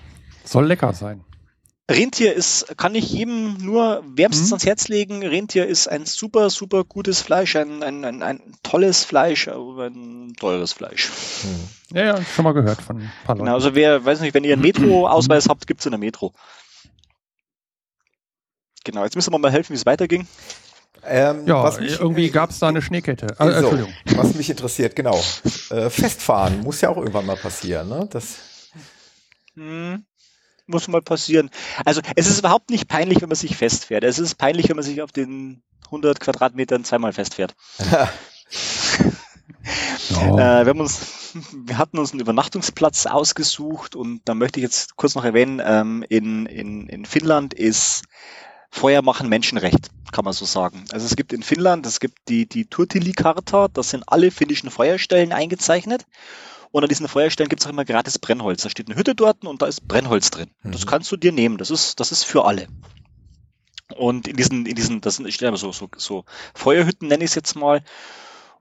soll 0.44 0.66
lecker 0.66 0.92
sein. 0.92 1.24
Rentier 1.90 2.34
ist, 2.34 2.78
kann 2.78 2.94
ich 2.94 3.11
jedem 3.11 3.55
nur 3.55 4.05
wärmstens 4.07 4.48
mhm. 4.48 4.55
ans 4.55 4.66
Herz 4.66 4.88
legen. 4.88 5.26
Rentier 5.26 5.66
ist 5.66 5.88
ein 5.88 6.07
super, 6.07 6.48
super 6.48 6.84
gutes 6.84 7.20
Fleisch, 7.20 7.57
ein, 7.57 7.82
ein, 7.82 8.05
ein, 8.05 8.22
ein 8.22 8.40
tolles 8.62 9.05
Fleisch, 9.05 9.48
aber 9.48 9.86
ein 9.86 10.34
teures 10.38 10.72
Fleisch. 10.72 11.11
Mhm. 11.42 11.96
Ja, 11.96 12.05
ja, 12.05 12.22
schon 12.22 12.44
mal 12.44 12.53
gehört 12.53 12.80
von 12.80 12.98
ein 12.98 13.12
paar 13.24 13.34
Leuten. 13.34 13.46
Genau, 13.46 13.57
also 13.57 13.74
wer, 13.74 14.05
weiß 14.05 14.20
nicht, 14.20 14.34
wenn 14.34 14.44
ihr 14.44 14.53
einen 14.53 14.62
Metro-Ausweis 14.62 15.46
habt, 15.48 15.66
gibt 15.66 15.80
es 15.80 15.86
in 15.86 15.90
der 15.90 15.98
Metro. 15.98 16.32
Genau, 18.85 19.05
jetzt 19.05 19.16
müssen 19.16 19.33
wir 19.33 19.39
mal 19.39 19.51
helfen, 19.51 19.72
wie 19.72 19.78
es 19.78 19.87
weiterging. 19.87 20.26
Ähm, 21.03 21.47
ja, 21.47 21.70
mich, 21.78 21.99
irgendwie 21.99 22.26
äh, 22.26 22.31
gab 22.31 22.51
es 22.51 22.59
da 22.59 22.68
eine 22.68 22.83
Schneekette. 22.83 23.26
Äh, 23.39 23.45
so, 23.45 23.51
Entschuldigung. 23.51 23.95
Was 24.16 24.35
mich 24.35 24.51
interessiert, 24.51 24.97
genau. 24.97 25.18
Äh, 25.70 25.89
festfahren 25.89 26.61
muss 26.61 26.81
ja 26.81 26.91
auch 26.91 26.99
irgendwann 26.99 27.26
mal 27.26 27.37
passieren, 27.37 27.89
ne? 27.89 28.09
Das 28.11 28.37
hm, 29.55 30.05
muss 30.66 30.89
mal 30.89 31.03
passieren. 31.03 31.51
Also 31.85 32.01
es 32.16 32.28
ist 32.28 32.41
überhaupt 32.41 32.70
nicht 32.70 32.89
peinlich, 32.89 33.22
wenn 33.22 33.28
man 33.28 33.37
sich 33.37 33.57
festfährt. 33.57 34.05
Es 34.05 34.18
ist 34.18 34.37
peinlich, 34.37 34.68
wenn 34.68 34.76
man 34.76 34.85
sich 34.85 35.03
auf 35.03 35.12
den 35.12 35.62
100 35.87 36.20
Quadratmetern 36.20 36.85
zweimal 36.85 37.12
festfährt. 37.12 37.55
Oh. 40.16 40.39
Äh, 40.39 40.64
wir, 40.64 40.70
haben 40.70 40.81
uns, 40.81 41.35
wir 41.55 41.78
hatten 41.78 41.99
uns 41.99 42.12
einen 42.12 42.20
Übernachtungsplatz 42.20 43.07
ausgesucht 43.07 43.95
und 43.95 44.22
da 44.24 44.35
möchte 44.35 44.59
ich 44.59 44.64
jetzt 44.64 44.97
kurz 44.97 45.14
noch 45.14 45.24
erwähnen, 45.24 45.61
ähm, 45.64 46.05
in, 46.09 46.47
in, 46.47 46.89
in 46.89 47.05
Finnland 47.05 47.55
ist 47.55 48.05
Feuer 48.71 49.03
machen 49.03 49.29
Menschenrecht, 49.29 49.91
kann 50.12 50.25
man 50.25 50.33
so 50.33 50.45
sagen. 50.45 50.85
Also 50.93 51.07
es 51.07 51.16
gibt 51.16 51.33
in 51.33 51.43
Finnland, 51.43 51.87
es 51.87 52.01
gibt 52.01 52.29
die, 52.29 52.47
die 52.47 52.66
Turtili-Karta, 52.66 53.68
das 53.68 53.91
sind 53.91 54.05
alle 54.07 54.31
finnischen 54.31 54.71
Feuerstellen 54.71 55.33
eingezeichnet. 55.33 56.07
Und 56.71 56.85
an 56.85 56.89
diesen 56.89 57.09
Feuerstellen 57.09 57.49
gibt 57.49 57.61
es 57.61 57.66
auch 57.66 57.71
immer 57.71 57.85
gratis 57.85 58.18
Brennholz. 58.18 58.62
Da 58.62 58.71
steht 58.71 58.89
eine 58.89 58.97
Hütte 58.97 59.16
dort 59.16 59.45
und 59.45 59.61
da 59.61 59.66
ist 59.66 59.89
Brennholz 59.89 60.31
drin. 60.31 60.51
Mhm. 60.62 60.73
Das 60.73 60.87
kannst 60.87 61.11
du 61.11 61.16
dir 61.16 61.33
nehmen. 61.33 61.59
Das 61.59 61.71
ist, 61.71 61.99
das 61.99 62.12
ist 62.12 62.25
für 62.25 62.45
alle. 62.45 62.68
Und 63.97 64.29
in 64.29 64.37
diesen, 64.37 64.66
in 64.66 64.77
diesen, 64.77 65.01
das 65.01 65.16
sind, 65.16 65.27
ich 65.27 65.35
stelle 65.35 65.57
so, 65.57 65.73
so, 65.73 65.89
so 65.97 66.25
Feuerhütten 66.55 67.09
nenne 67.09 67.25
ich 67.25 67.31
es 67.31 67.35
jetzt 67.35 67.57
mal. 67.57 67.83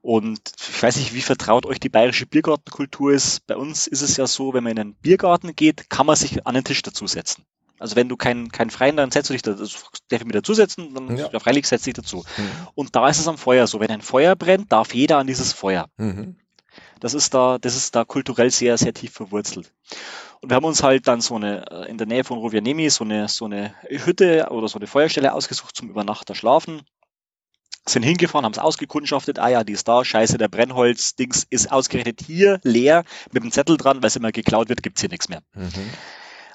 Und 0.01 0.39
ich 0.57 0.82
weiß 0.82 0.95
nicht, 0.95 1.14
wie 1.14 1.22
vertraut 1.22 1.66
euch 1.66 1.80
die 1.80 1.89
bayerische 1.89 2.26
Biergartenkultur 2.26 3.12
ist. 3.12 3.45
Bei 3.45 3.57
uns 3.57 3.86
ist 3.86 4.01
es 4.01 4.18
ja 4.18 4.26
so, 4.26 4.53
wenn 4.53 4.64
man 4.64 4.72
in 4.72 4.80
einen 4.80 4.95
Biergarten 4.95 5.55
geht, 5.55 5.89
kann 5.89 6.05
man 6.05 6.16
sich 6.16 6.47
an 6.47 6.55
den 6.55 6.64
Tisch 6.64 6.82
dazusetzen. 6.82 7.45
Also 7.80 7.95
wenn 7.95 8.09
du 8.09 8.17
keinen 8.17 8.51
keinen 8.51 8.69
freien, 8.69 8.97
dann 8.97 9.11
setzt 9.11 9.30
du 9.30 9.34
dich 9.34 9.41
da, 9.41 9.51
also 9.51 9.65
darf 10.09 10.21
ich 10.21 10.25
mir 10.25 10.34
dazusetzen, 10.34 10.93
dann 10.93 11.17
ja. 11.17 11.30
ja 11.32 11.39
freilich 11.39 11.67
setzt 11.67 11.86
dich 11.86 11.93
dazu. 11.93 12.23
Mhm. 12.38 12.51
Und 12.75 12.95
da 12.95 13.07
ist 13.09 13.19
es 13.19 13.27
am 13.27 13.38
Feuer 13.38 13.67
so, 13.67 13.80
wenn 13.80 13.89
ein 13.89 14.01
Feuer 14.01 14.36
brennt, 14.36 14.71
darf 14.71 14.93
jeder 14.93 15.17
an 15.17 15.27
dieses 15.27 15.53
Feuer. 15.53 15.88
Mhm. 15.97 16.36
Das 16.99 17.13
ist 17.13 17.34
da, 17.34 17.57
das 17.57 17.75
ist 17.75 17.95
da 17.95 18.03
kulturell 18.03 18.51
sehr, 18.51 18.77
sehr 18.77 18.93
tief 18.93 19.13
verwurzelt. 19.13 19.71
Und 20.41 20.49
wir 20.49 20.55
haben 20.55 20.65
uns 20.65 20.84
halt 20.84 21.07
dann 21.07 21.21
so 21.21 21.36
eine, 21.36 21.69
äh, 21.71 21.89
in 21.89 21.97
der 21.97 22.07
Nähe 22.07 22.23
von 22.23 22.38
Rovianemi, 22.38 22.89
so 22.89 23.03
eine, 23.03 23.27
so 23.27 23.45
eine 23.45 23.73
Hütte 23.89 24.47
oder 24.51 24.67
so 24.67 24.80
eine 24.80 24.88
Feuerstelle 24.88 25.34
ausgesucht 25.34 25.75
zum 25.75 25.89
Übernachter 25.89 26.36
schlafen. 26.36 26.82
Sind 27.86 28.03
hingefahren, 28.03 28.45
haben 28.45 28.53
es 28.53 28.59
ausgekundschaftet, 28.59 29.39
ah 29.39 29.49
ja, 29.49 29.63
die 29.63 29.73
ist 29.73 29.88
da, 29.88 30.05
scheiße, 30.05 30.38
der 30.38 30.47
Brennholz-Dings 30.47 31.47
ist 31.49 31.71
ausgerechnet 31.71 32.21
hier 32.25 32.59
leer 32.63 33.03
mit 33.32 33.43
dem 33.43 33.51
Zettel 33.51 33.77
dran, 33.77 34.01
weil 34.01 34.07
es 34.07 34.15
immer 34.15 34.32
geklaut 34.32 34.69
wird, 34.69 34.84
gibt's 34.84 35.01
hier 35.01 35.09
nichts 35.09 35.30
mehr. 35.30 35.41
Mhm. 35.55 35.89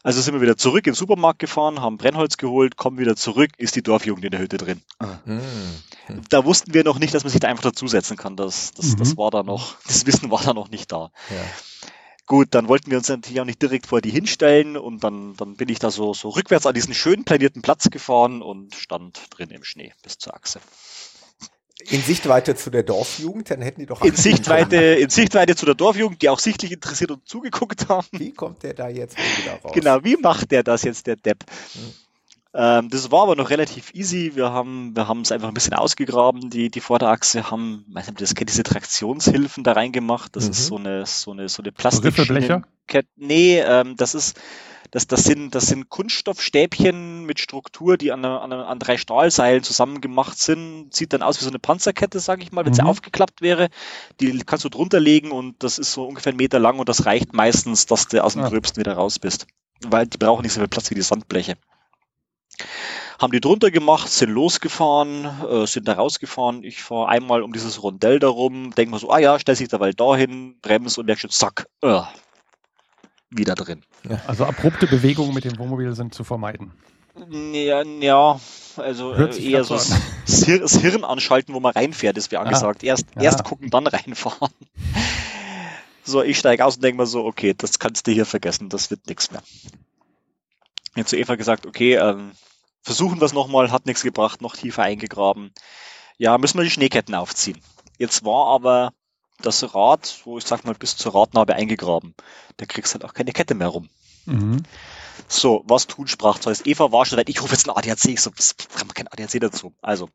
Also 0.05 0.21
sind 0.21 0.35
wir 0.35 0.43
wieder 0.43 0.59
zurück 0.59 0.87
in 0.87 0.93
den 0.93 0.97
Supermarkt 0.97 1.39
gefahren, 1.39 1.81
haben 1.81 1.97
Brennholz 1.97 2.37
geholt, 2.37 2.77
kommen 2.77 2.99
wieder 2.99 3.17
zurück, 3.17 3.53
ist 3.57 3.75
die 3.75 3.83
Dorfjugend 3.83 4.27
in 4.27 4.33
der 4.33 4.41
Hütte 4.41 4.59
drin. 4.59 4.83
Mhm. 5.25 5.41
Da 6.29 6.45
wussten 6.45 6.75
wir 6.75 6.85
noch 6.85 6.99
nicht, 6.99 7.15
dass 7.15 7.25
man 7.25 7.31
sich 7.31 7.41
da 7.41 7.49
einfach 7.49 7.65
dazusetzen 7.65 8.19
kann. 8.19 8.37
Das, 8.37 8.73
das, 8.73 8.93
mhm. 8.93 8.97
das 8.99 9.17
war 9.17 9.31
da 9.31 9.43
noch, 9.43 9.77
das 9.87 10.05
Wissen 10.05 10.31
war 10.31 10.43
da 10.43 10.53
noch 10.53 10.69
nicht 10.69 10.93
da. 10.93 11.11
Ja. 11.31 11.89
Gut, 12.27 12.49
dann 12.51 12.69
wollten 12.69 12.91
wir 12.91 12.99
uns 12.99 13.09
natürlich 13.09 13.41
auch 13.41 13.47
nicht 13.47 13.63
direkt 13.63 13.87
vor 13.87 14.03
die 14.03 14.11
hinstellen 14.11 14.77
und 14.77 15.03
dann, 15.03 15.37
dann 15.37 15.57
bin 15.57 15.71
ich 15.71 15.79
da 15.79 15.91
so, 15.91 16.13
so 16.13 16.29
rückwärts 16.29 16.67
an 16.67 16.75
diesen 16.75 16.93
schön 16.93 17.25
planierten 17.25 17.63
Platz 17.63 17.89
gefahren 17.89 18.43
und 18.43 18.75
stand 18.75 19.19
drin 19.31 19.49
im 19.49 19.65
Schnee 19.65 19.95
bis 20.03 20.19
zur 20.19 20.35
Achse. 20.35 20.61
In 21.91 22.01
Sichtweite 22.01 22.55
zu 22.55 22.71
der 22.71 22.83
Dorfjugend, 22.83 23.51
dann 23.51 23.63
hätten 23.63 23.81
die 23.81 23.87
doch. 23.87 24.03
In 24.03 24.15
Sichtweite, 24.15 24.77
in 24.77 25.11
Sichtweite 25.11 25.55
zu 25.57 25.67
der 25.67 25.75
Dorfjugend, 25.75 26.23
die 26.23 26.29
auch 26.29 26.39
sichtlich 26.39 26.73
interessiert 26.73 27.11
und 27.11 27.27
zugeguckt 27.27 27.89
haben. 27.89 28.07
Wie 28.13 28.33
kommt 28.33 28.63
der 28.63 28.75
da 28.75 28.89
jetzt 28.89 29.17
wieder 29.19 29.61
raus? 29.63 29.73
Genau, 29.75 30.03
wie 30.03 30.17
macht 30.17 30.51
der 30.51 30.63
das 30.63 30.83
jetzt, 30.83 31.07
der 31.07 31.17
Depp? 31.17 31.45
Hm. 31.75 31.93
Ähm, 32.57 32.89
das 32.89 33.11
war 33.11 33.25
aber 33.25 33.35
noch 33.35 33.51
relativ 33.51 33.93
easy. 33.95 34.33
Wir 34.35 34.53
haben, 34.53 34.95
wir 34.95 35.09
haben 35.09 35.23
es 35.23 35.33
einfach 35.33 35.49
ein 35.49 35.55
bisschen 35.55 35.75
ausgegraben, 35.75 36.51
die, 36.51 36.71
die 36.71 36.81
Vorderachse, 36.81 37.51
haben, 37.51 37.85
weiß 37.89 38.07
nicht, 38.07 38.21
das 38.21 38.35
kennt 38.37 38.49
diese 38.49 38.63
Traktionshilfen 38.63 39.65
da 39.65 39.73
reingemacht. 39.73 40.37
Das 40.37 40.45
mhm. 40.45 40.51
ist 40.53 40.67
so 40.67 40.77
eine, 40.77 41.05
so 41.05 41.33
eine, 41.33 41.49
so 41.49 41.63
eine 41.63 41.73
Plastik. 41.73 42.15
Nee, 43.17 43.59
ähm, 43.59 43.97
das 43.97 44.15
ist, 44.15 44.41
das, 44.95 45.09
das, 45.09 45.25
sind, 45.25 45.57
das 45.57 45.67
sind 45.67 45.89
Kunststoffstäbchen 45.89 47.27
mit 47.27 47.41
Struktur, 47.41 47.97
die 47.97 48.13
an, 48.13 48.25
an, 48.25 48.53
an 48.53 48.79
drei 48.79 48.97
Stahlseilen 48.97 49.65
zusammen 49.65 50.01
gemacht 50.01 50.39
sind. 50.39 50.95
Sieht 50.95 51.13
dann 51.13 51.21
aus 51.21 51.41
wie 51.41 51.45
so 51.45 51.51
eine 51.51 51.59
Panzerkette, 51.59 52.21
sage 52.21 52.45
ich 52.45 52.53
mal, 52.53 52.65
wenn 52.65 52.71
mhm. 52.71 52.77
sie 52.77 52.85
aufgeklappt 52.85 53.43
wäre. 53.43 53.71
Die 54.21 54.39
kannst 54.47 54.65
du 54.65 54.69
drunter 54.69 55.01
legen 55.01 55.33
und 55.33 55.61
das 55.65 55.79
ist 55.79 55.93
so 55.93 56.07
ungefähr 56.07 56.31
einen 56.31 56.37
Meter 56.37 56.61
lang 56.61 56.79
und 56.79 56.89
das 56.89 57.07
reicht 57.07 57.33
meistens, 57.33 57.87
dass 57.87 58.07
du 58.07 58.23
aus 58.23 58.35
dem 58.35 58.43
ja. 58.43 58.49
Gröbsten 58.49 58.79
wieder 58.79 58.93
raus 58.93 59.19
bist. 59.19 59.49
Weil 59.85 60.07
die 60.07 60.17
brauchen 60.17 60.43
nicht 60.43 60.53
so 60.53 60.61
viel 60.61 60.69
Platz 60.69 60.91
wie 60.91 60.95
die 60.95 61.03
Sandbleche 61.03 61.57
haben 63.19 63.33
die 63.33 63.41
drunter 63.41 63.71
gemacht, 63.71 64.09
sind 64.09 64.31
losgefahren, 64.31 65.25
äh, 65.49 65.67
sind 65.67 65.89
da 65.89 65.95
rausgefahren. 65.95 66.63
Ich 66.63 66.83
fahre 66.83 67.09
einmal 67.09 67.43
um 67.43 67.53
dieses 67.53 67.83
Rondell 67.83 68.19
darum, 68.19 68.73
denke 68.75 68.93
mir 68.93 68.99
so, 68.99 69.11
ah 69.11 69.19
ja, 69.19 69.39
stell 69.39 69.57
sich 69.57 69.69
da 69.69 69.81
weil 69.81 69.95
dahin, 69.95 70.59
bremse 70.61 71.01
und 71.01 71.07
merke 71.07 71.23
schon, 71.23 71.31
zack, 71.31 71.67
äh, 71.81 72.03
wieder 73.31 73.55
drin. 73.55 73.83
Also 74.27 74.45
abrupte 74.45 74.87
Bewegungen 74.87 75.35
mit 75.35 75.45
dem 75.45 75.59
Wohnmobil 75.59 75.95
sind 75.95 76.15
zu 76.15 76.25
vermeiden. 76.25 76.73
Ja, 77.31 77.83
ja 77.83 78.41
also 78.77 79.13
äh, 79.13 79.43
eher 79.43 79.65
so 79.65 79.75
das, 79.75 79.91
das, 80.27 80.77
Hirn 80.81 81.05
anschalten, 81.05 81.55
wo 81.55 81.61
man 81.61 81.73
reinfährt, 81.73 82.17
ist 82.17 82.31
wie 82.31 82.37
ah. 82.37 82.43
angesagt. 82.43 82.83
Ah, 82.83 82.87
erst, 82.87 83.07
ja. 83.17 83.23
erst 83.23 83.45
gucken, 83.45 83.71
dann 83.71 83.87
reinfahren. 83.87 84.53
So, 86.07 86.23
ich 86.23 86.39
steige 86.39 86.65
aus 86.65 86.77
und 86.77 86.85
denke 86.85 87.01
mir 87.01 87.07
so, 87.07 87.25
okay, 87.25 87.55
das 87.57 87.79
kannst 87.79 88.07
du 88.07 88.13
hier 88.13 88.27
vergessen, 88.27 88.69
das 88.69 88.91
wird 88.91 89.07
nichts 89.07 89.31
mehr. 89.31 89.43
Jetzt 90.97 91.11
zu 91.11 91.17
Eva 91.17 91.35
gesagt, 91.37 91.67
okay, 91.67 91.95
ähm, 91.95 92.33
versuchen 92.83 93.21
wir 93.21 93.25
es 93.25 93.33
nochmal, 93.33 93.73
hat 93.73 93.87
nichts 93.87 94.03
gebracht, 94.03 94.43
noch 94.43 94.55
tiefer 94.55 94.83
eingegraben. 94.83 95.53
Ja, 96.19 96.37
müssen 96.37 96.59
wir 96.59 96.65
die 96.65 96.71
Schneeketten 96.71 97.15
aufziehen. 97.15 97.59
Jetzt 97.99 98.25
war 98.25 98.49
aber 98.49 98.93
das 99.41 99.75
Rad, 99.75 100.07
so 100.07 100.39
ich 100.39 100.45
sag 100.45 100.65
mal, 100.65 100.75
bis 100.75 100.97
zur 100.97 101.15
Radnabe 101.15 101.55
eingegraben. 101.55 102.15
Da 102.57 102.67
kriegst 102.67 102.95
du 102.95 102.99
halt 102.99 103.05
auch 103.05 103.15
keine 103.15 103.33
Kette 103.33 103.55
mehr 103.55 103.69
rum. 103.69 103.89
Mhm. 104.27 104.63
So, 105.29 105.63
was 105.67 105.87
tun, 105.87 106.07
sprach 106.07 106.39
Zeus. 106.39 106.67
Eva 106.67 106.93
war 106.93 107.07
schon 107.07 107.19
weit, 107.19 107.29
ich 107.29 107.41
rufe 107.41 107.53
jetzt 107.53 107.69
einen 107.69 107.77
ADAC. 107.77 108.07
Ich 108.07 108.21
so, 108.21 108.31
das 108.31 108.57
kann 108.57 108.87
man 108.87 108.95
kein 108.95 109.09
ADAC 109.09 109.41
dazu. 109.41 109.73
Also, 109.81 110.09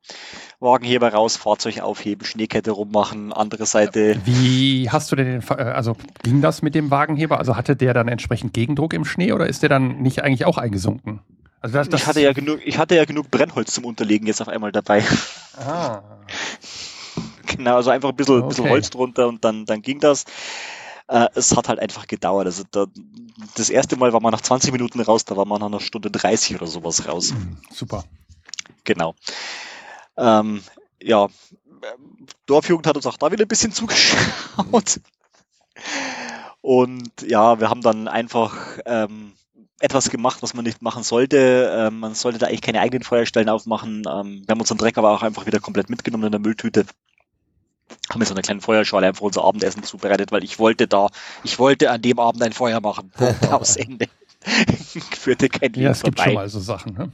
Wagenheber 0.60 1.14
raus, 1.14 1.38
Fahrzeug 1.38 1.80
aufheben, 1.80 2.26
Schneekette 2.26 2.72
rummachen, 2.72 3.32
andere 3.34 3.66
Seite. 3.66 4.20
Wie 4.26 4.90
hast 4.90 5.12
du 5.12 5.16
denn, 5.16 5.40
den, 5.40 5.50
also 5.50 5.96
ging 6.24 6.42
das 6.42 6.62
mit 6.62 6.76
dem 6.76 6.92
Wagenheber? 6.92 7.40
Also 7.40 7.56
hatte 7.56 7.76
der 7.76 7.94
dann 7.94 8.08
entsprechend 8.08 8.54
Gegendruck 8.54 8.94
im 8.94 9.06
Schnee 9.06 9.32
oder 9.32 9.48
ist 9.48 9.62
der 9.62 9.70
dann 9.70 10.02
nicht 10.02 10.24
eigentlich 10.24 10.46
auch 10.46 10.58
eingesunken? 10.58 11.22
Also 11.62 11.78
das, 11.78 11.90
das 11.90 12.02
ich, 12.02 12.08
hatte 12.08 12.22
ja 12.22 12.34
genug, 12.34 12.60
ich 12.64 12.78
hatte 12.78 12.96
ja 12.96 13.06
genug 13.06 13.32
Brennholz 13.32 13.74
zum 13.74 13.86
Unterlegen 13.86 14.28
jetzt 14.28 14.42
auf 14.42 14.48
einmal 14.48 14.72
dabei. 14.72 15.04
Ah. 15.58 16.02
Genau, 17.58 17.76
also 17.76 17.90
einfach 17.90 18.10
ein 18.10 18.16
bisschen, 18.16 18.40
okay. 18.40 18.50
bisschen 18.50 18.70
Holz 18.70 18.90
drunter 18.90 19.28
und 19.28 19.44
dann, 19.44 19.66
dann 19.66 19.82
ging 19.82 20.00
das. 20.00 20.26
Äh, 21.08 21.28
es 21.36 21.56
hat 21.56 21.70
halt 21.70 21.80
einfach 21.80 22.08
gedauert. 22.08 22.46
Also 22.46 22.64
da, 22.70 22.86
das 23.56 23.70
erste 23.70 23.96
Mal 23.98 24.14
war 24.14 24.22
man 24.22 24.32
nach 24.32 24.42
20 24.42 24.72
Minuten 24.72 25.02
raus, 25.02 25.26
da 25.26 25.36
war 25.36 25.46
man 25.46 25.60
nach 25.60 25.68
einer 25.68 25.80
Stunde 25.80 26.12
30 26.12 26.56
oder 26.56 26.68
sowas 26.68 27.08
raus. 27.08 27.34
Mhm, 27.34 27.58
super. 27.72 28.04
Genau. 28.84 29.16
Ähm, 30.18 30.62
ja, 31.02 31.28
Dorfjugend 32.46 32.88
hat 32.88 32.96
uns 32.96 33.06
auch 33.06 33.18
da 33.18 33.32
wieder 33.32 33.46
ein 33.46 33.48
bisschen 33.48 33.72
zugeschaut. 33.72 35.00
Und 36.62 37.22
ja, 37.26 37.60
wir 37.60 37.70
haben 37.70 37.82
dann 37.82 38.08
einfach 38.08 38.80
ähm, 38.86 39.34
etwas 39.80 40.10
gemacht, 40.10 40.42
was 40.42 40.54
man 40.54 40.66
nicht 40.66 40.82
machen 40.82 41.04
sollte. 41.04 41.72
Ähm, 41.74 42.00
man 42.00 42.14
sollte 42.14 42.38
da 42.38 42.48
eigentlich 42.48 42.62
keine 42.62 42.82
eigenen 42.82 43.04
Feuerstellen 43.04 43.50
aufmachen. 43.50 44.04
Ähm, 44.08 44.44
wir 44.46 44.52
haben 44.52 44.60
unseren 44.60 44.78
Dreck 44.78 44.98
aber 44.98 45.12
auch 45.12 45.24
einfach 45.24 45.46
wieder 45.46 45.60
komplett 45.60 45.90
mitgenommen 45.90 46.26
in 46.26 46.32
der 46.32 46.42
Mülltüte 46.42 46.86
haben 48.10 48.20
wir 48.20 48.26
so 48.26 48.34
eine 48.34 48.42
kleine 48.42 48.62
Feuerschale 48.62 49.08
einfach 49.08 49.22
unser 49.22 49.44
Abendessen 49.44 49.84
zubereitet, 49.84 50.32
weil 50.32 50.44
ich 50.44 50.60
wollte 50.60 50.88
da, 50.88 51.08
ich 51.44 51.60
wollte 51.60 51.92
an 51.92 52.02
dem 52.02 52.20
Abend 52.20 52.42
ein 52.44 52.54
Feuer 52.54 52.82
machen. 52.82 53.12
Punkt 53.12 53.48
aus 53.52 53.76
Ende. 53.76 54.08
Führte 55.18 55.50
kein 55.50 55.74
Leben 55.74 55.82
Ja, 55.82 55.92
es 55.92 56.02
gibt 56.02 56.20
schon 56.20 56.34
mal 56.34 56.48
so 56.48 56.62
Sachen. 56.62 56.94
Ne? 56.94 57.12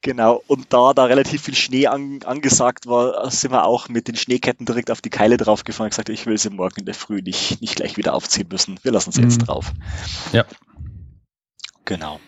Genau, 0.00 0.42
und 0.46 0.72
da 0.72 0.94
da 0.94 1.04
relativ 1.04 1.42
viel 1.42 1.54
Schnee 1.54 1.86
an, 1.86 2.20
angesagt 2.24 2.86
war, 2.86 3.30
sind 3.30 3.52
wir 3.52 3.64
auch 3.64 3.90
mit 3.90 4.08
den 4.08 4.16
Schneeketten 4.16 4.64
direkt 4.64 4.90
auf 4.90 5.02
die 5.02 5.10
Keile 5.10 5.36
draufgefahren 5.36 5.86
und 5.86 5.90
gesagt, 5.90 6.08
ich 6.08 6.24
will 6.24 6.38
sie 6.38 6.48
morgen 6.48 6.80
in 6.80 6.86
der 6.86 6.94
Früh 6.94 7.20
nicht, 7.20 7.60
nicht 7.60 7.76
gleich 7.76 7.98
wieder 7.98 8.14
aufziehen 8.14 8.48
müssen. 8.50 8.78
Wir 8.82 8.92
lassen 8.92 9.12
sie 9.12 9.20
mhm. 9.20 9.28
jetzt 9.28 9.38
drauf. 9.46 9.72
Ja. 10.32 10.46
Genau. 11.84 12.18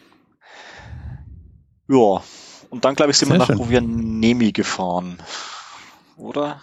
Ja, 1.89 2.23
und 2.71 2.85
dann 2.85 2.95
glaube 2.95 3.11
ich 3.11 3.19
sind 3.19 3.29
Sehr 3.29 3.35
wir 3.35 3.39
nach 3.41 3.47
schön. 3.49 3.57
Rovianemi 3.59 4.53
gefahren. 4.53 5.19
Oder? 6.17 6.61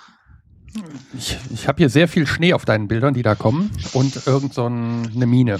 Ich, 1.17 1.37
ich 1.51 1.67
habe 1.67 1.77
hier 1.77 1.89
sehr 1.89 2.07
viel 2.07 2.27
Schnee 2.27 2.53
auf 2.53 2.65
deinen 2.65 2.87
Bildern, 2.87 3.13
die 3.13 3.23
da 3.23 3.35
kommen 3.35 3.71
und 3.93 4.27
irgend 4.27 4.53
so 4.53 4.65
eine 4.65 5.25
Mine. 5.25 5.59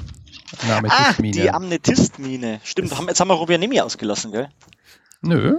Eine 0.62 0.90
ah, 0.90 1.14
die 1.20 1.50
Amethystmine. 1.50 2.60
Stimmt, 2.64 2.96
haben, 2.98 3.08
jetzt 3.08 3.20
haben 3.20 3.28
wir 3.28 3.34
Rubianemi 3.34 3.82
ausgelassen, 3.82 4.32
gell? 4.32 4.50
Nö. 5.22 5.58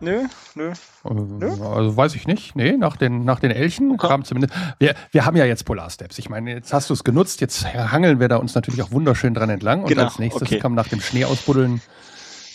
Nö, 0.00 0.24
nö. 0.56 0.72
Also, 1.04 1.64
also 1.64 1.96
weiß 1.96 2.16
ich 2.16 2.26
nicht. 2.26 2.56
Nee, 2.56 2.72
nach 2.76 2.96
den, 2.96 3.24
nach 3.24 3.38
den 3.38 3.52
Elchen 3.52 3.92
okay. 3.92 4.08
kam 4.08 4.24
zumindest. 4.24 4.52
Wir, 4.80 4.96
wir 5.12 5.24
haben 5.24 5.36
ja 5.36 5.44
jetzt 5.44 5.64
Polarsteps. 5.64 6.18
Ich 6.18 6.28
meine, 6.28 6.54
jetzt 6.54 6.72
hast 6.72 6.90
du 6.90 6.94
es 6.94 7.04
genutzt, 7.04 7.40
jetzt 7.40 7.64
hangeln 7.72 8.18
wir 8.18 8.26
da 8.26 8.36
uns 8.36 8.56
natürlich 8.56 8.82
auch 8.82 8.90
wunderschön 8.90 9.32
dran 9.32 9.48
entlang. 9.48 9.82
Und 9.82 9.88
genau, 9.88 10.04
als 10.04 10.18
nächstes 10.18 10.42
okay. 10.42 10.58
kam 10.58 10.74
nach 10.74 10.88
dem 10.88 11.00
Schnee 11.00 11.24
ausbuddeln 11.24 11.80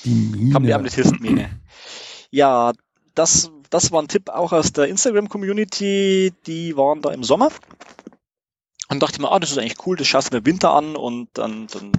die 0.03 0.09
Mine. 0.09 0.53
Kam 0.53 0.63
die 0.63 0.73
Amethystmine. 0.73 1.49
Ja, 2.31 2.73
das 3.15 3.49
das 3.69 3.91
war 3.91 4.01
ein 4.01 4.07
Tipp 4.07 4.29
auch 4.29 4.53
aus 4.53 4.71
der 4.73 4.87
Instagram-Community. 4.87 6.33
Die 6.45 6.77
waren 6.77 7.01
da 7.01 7.11
im 7.11 7.23
Sommer. 7.23 7.49
Und 8.89 9.03
dachte 9.03 9.21
mir, 9.21 9.31
ah, 9.31 9.39
das 9.39 9.51
ist 9.51 9.57
eigentlich 9.57 9.85
cool, 9.85 9.97
das 9.97 10.07
schaust 10.07 10.31
du 10.31 10.37
im 10.37 10.45
Winter 10.45 10.71
an 10.71 10.95
und 10.95 11.27
dann, 11.33 11.67
dann 11.67 11.91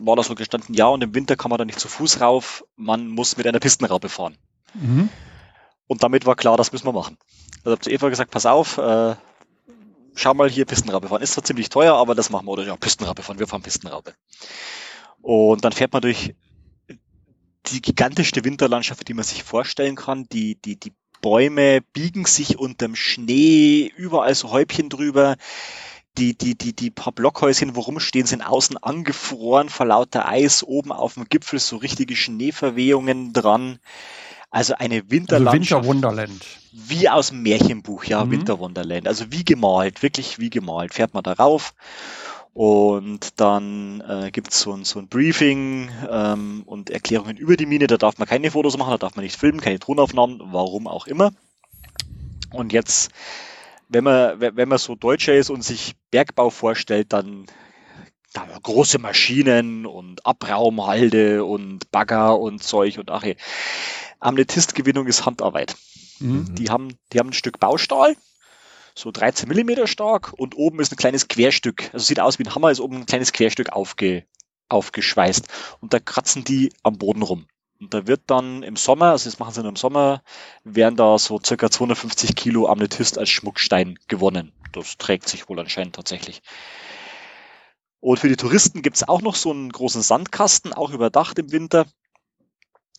war 0.00 0.16
da 0.16 0.22
so 0.22 0.34
gestanden, 0.34 0.74
ja, 0.74 0.86
und 0.86 1.02
im 1.02 1.14
Winter 1.14 1.36
kann 1.36 1.50
man 1.50 1.58
da 1.58 1.64
nicht 1.64 1.78
zu 1.78 1.88
Fuß 1.88 2.20
rauf, 2.22 2.64
man 2.76 3.08
muss 3.08 3.36
mit 3.36 3.46
einer 3.46 3.58
Pistenraupe 3.58 4.08
fahren. 4.08 4.38
Mhm. 4.72 5.10
Und 5.86 6.02
damit 6.02 6.24
war 6.24 6.36
klar, 6.36 6.56
das 6.56 6.72
müssen 6.72 6.86
wir 6.86 6.92
machen. 6.92 7.18
Also 7.58 7.72
habe 7.72 7.80
zu 7.80 7.90
Eva 7.90 8.08
gesagt, 8.08 8.30
pass 8.30 8.46
auf, 8.46 8.78
äh, 8.78 9.14
schau 10.14 10.34
mal 10.34 10.50
hier 10.50 10.64
Pistenraupe 10.64 11.08
fahren. 11.08 11.22
Ist 11.22 11.34
zwar 11.34 11.44
ziemlich 11.44 11.68
teuer, 11.68 11.94
aber 11.94 12.14
das 12.14 12.30
machen 12.30 12.46
wir. 12.46 12.52
Oder 12.52 12.64
ja, 12.64 12.76
Pistenraupe 12.76 13.22
fahren, 13.22 13.38
wir 13.38 13.46
fahren 13.46 13.62
Pistenraupe. 13.62 14.14
Und 15.22 15.64
dann 15.64 15.72
fährt 15.72 15.92
man 15.92 16.02
durch 16.02 16.34
die 17.70 17.82
gigantischste 17.82 18.44
Winterlandschaft, 18.44 19.06
die 19.08 19.14
man 19.14 19.24
sich 19.24 19.42
vorstellen 19.42 19.96
kann. 19.96 20.28
Die, 20.30 20.56
die, 20.56 20.76
die 20.76 20.92
Bäume 21.20 21.80
biegen 21.92 22.24
sich 22.24 22.58
unterm 22.58 22.94
Schnee, 22.94 23.92
überall 23.96 24.34
so 24.34 24.50
Häubchen 24.50 24.88
drüber. 24.88 25.36
Die, 26.16 26.36
die, 26.36 26.56
die, 26.56 26.74
die 26.74 26.90
paar 26.90 27.12
Blockhäuschen, 27.12 27.76
wo 27.76 27.80
rumstehen, 27.80 28.26
sind 28.26 28.42
außen 28.42 28.76
angefroren 28.76 29.68
vor 29.68 29.86
lauter 29.86 30.28
Eis, 30.28 30.64
oben 30.64 30.90
auf 30.90 31.14
dem 31.14 31.28
Gipfel 31.28 31.60
so 31.60 31.76
richtige 31.76 32.16
Schneeverwehungen 32.16 33.32
dran. 33.32 33.78
Also 34.50 34.74
eine 34.74 35.10
Winterlandschaft. 35.10 35.84
Also 35.84 35.90
Winterwunderland. 35.92 36.46
Wie 36.72 37.08
aus 37.08 37.28
dem 37.28 37.42
Märchenbuch, 37.42 38.04
ja, 38.04 38.24
mhm. 38.24 38.32
Winterwunderland. 38.32 39.06
Also 39.06 39.30
wie 39.30 39.44
gemalt, 39.44 40.02
wirklich 40.02 40.38
wie 40.38 40.50
gemalt. 40.50 40.94
Fährt 40.94 41.14
man 41.14 41.22
da 41.22 41.34
rauf 41.34 41.74
und 42.58 43.38
dann 43.38 44.00
äh, 44.00 44.32
gibt 44.32 44.50
es 44.50 44.62
so 44.62 44.72
ein, 44.72 44.82
so 44.84 44.98
ein 44.98 45.06
Briefing 45.06 45.92
ähm, 46.10 46.64
und 46.66 46.90
Erklärungen 46.90 47.36
über 47.36 47.56
die 47.56 47.66
Mine. 47.66 47.86
Da 47.86 47.98
darf 47.98 48.18
man 48.18 48.26
keine 48.26 48.50
Fotos 48.50 48.76
machen, 48.76 48.90
da 48.90 48.98
darf 48.98 49.14
man 49.14 49.24
nicht 49.24 49.38
filmen, 49.38 49.60
keine 49.60 49.78
Tonaufnahmen, 49.78 50.40
warum 50.46 50.88
auch 50.88 51.06
immer. 51.06 51.30
Und 52.50 52.72
jetzt, 52.72 53.12
wenn 53.88 54.02
man, 54.02 54.40
wenn 54.40 54.68
man 54.68 54.78
so 54.78 54.96
Deutscher 54.96 55.36
ist 55.36 55.50
und 55.50 55.62
sich 55.62 55.94
Bergbau 56.10 56.50
vorstellt, 56.50 57.12
dann 57.12 57.46
da 58.32 58.44
große 58.60 58.98
Maschinen 58.98 59.86
und 59.86 60.26
Abraumhalde 60.26 61.44
und 61.44 61.92
Bagger 61.92 62.40
und 62.40 62.60
Zeug 62.60 62.98
und 62.98 63.08
ach, 63.12 63.22
Amnetistgewinnung 64.18 65.06
ist 65.06 65.24
Handarbeit. 65.24 65.76
Mhm. 66.18 66.56
Die 66.56 66.70
haben, 66.70 66.88
die 67.12 67.20
haben 67.20 67.28
ein 67.28 67.34
Stück 67.34 67.60
Baustahl, 67.60 68.16
so 68.98 69.12
13 69.12 69.48
Millimeter 69.48 69.86
stark 69.86 70.32
und 70.36 70.56
oben 70.56 70.80
ist 70.80 70.92
ein 70.92 70.96
kleines 70.96 71.28
Querstück. 71.28 71.90
Also 71.92 72.04
sieht 72.04 72.20
aus 72.20 72.38
wie 72.38 72.44
ein 72.44 72.54
Hammer, 72.54 72.70
ist 72.70 72.80
oben 72.80 72.96
ein 72.96 73.06
kleines 73.06 73.32
Querstück 73.32 73.70
aufge, 73.70 74.24
aufgeschweißt. 74.68 75.46
Und 75.80 75.92
da 75.94 76.00
kratzen 76.00 76.44
die 76.44 76.72
am 76.82 76.98
Boden 76.98 77.22
rum. 77.22 77.46
Und 77.80 77.94
da 77.94 78.08
wird 78.08 78.22
dann 78.26 78.64
im 78.64 78.74
Sommer, 78.74 79.12
also 79.12 79.30
das 79.30 79.38
machen 79.38 79.54
sie 79.54 79.60
nur 79.60 79.70
im 79.70 79.76
Sommer, 79.76 80.22
werden 80.64 80.96
da 80.96 81.16
so 81.16 81.40
circa 81.40 81.70
250 81.70 82.34
Kilo 82.34 82.66
Amnethyst 82.66 83.18
als 83.18 83.28
Schmuckstein 83.28 83.98
gewonnen. 84.08 84.52
Das 84.72 84.98
trägt 84.98 85.28
sich 85.28 85.48
wohl 85.48 85.60
anscheinend 85.60 85.94
tatsächlich. 85.94 86.42
Und 88.00 88.18
für 88.18 88.28
die 88.28 88.36
Touristen 88.36 88.82
gibt 88.82 88.96
es 88.96 89.06
auch 89.06 89.22
noch 89.22 89.36
so 89.36 89.52
einen 89.52 89.70
großen 89.70 90.02
Sandkasten, 90.02 90.72
auch 90.72 90.90
überdacht 90.90 91.38
im 91.38 91.52
Winter. 91.52 91.86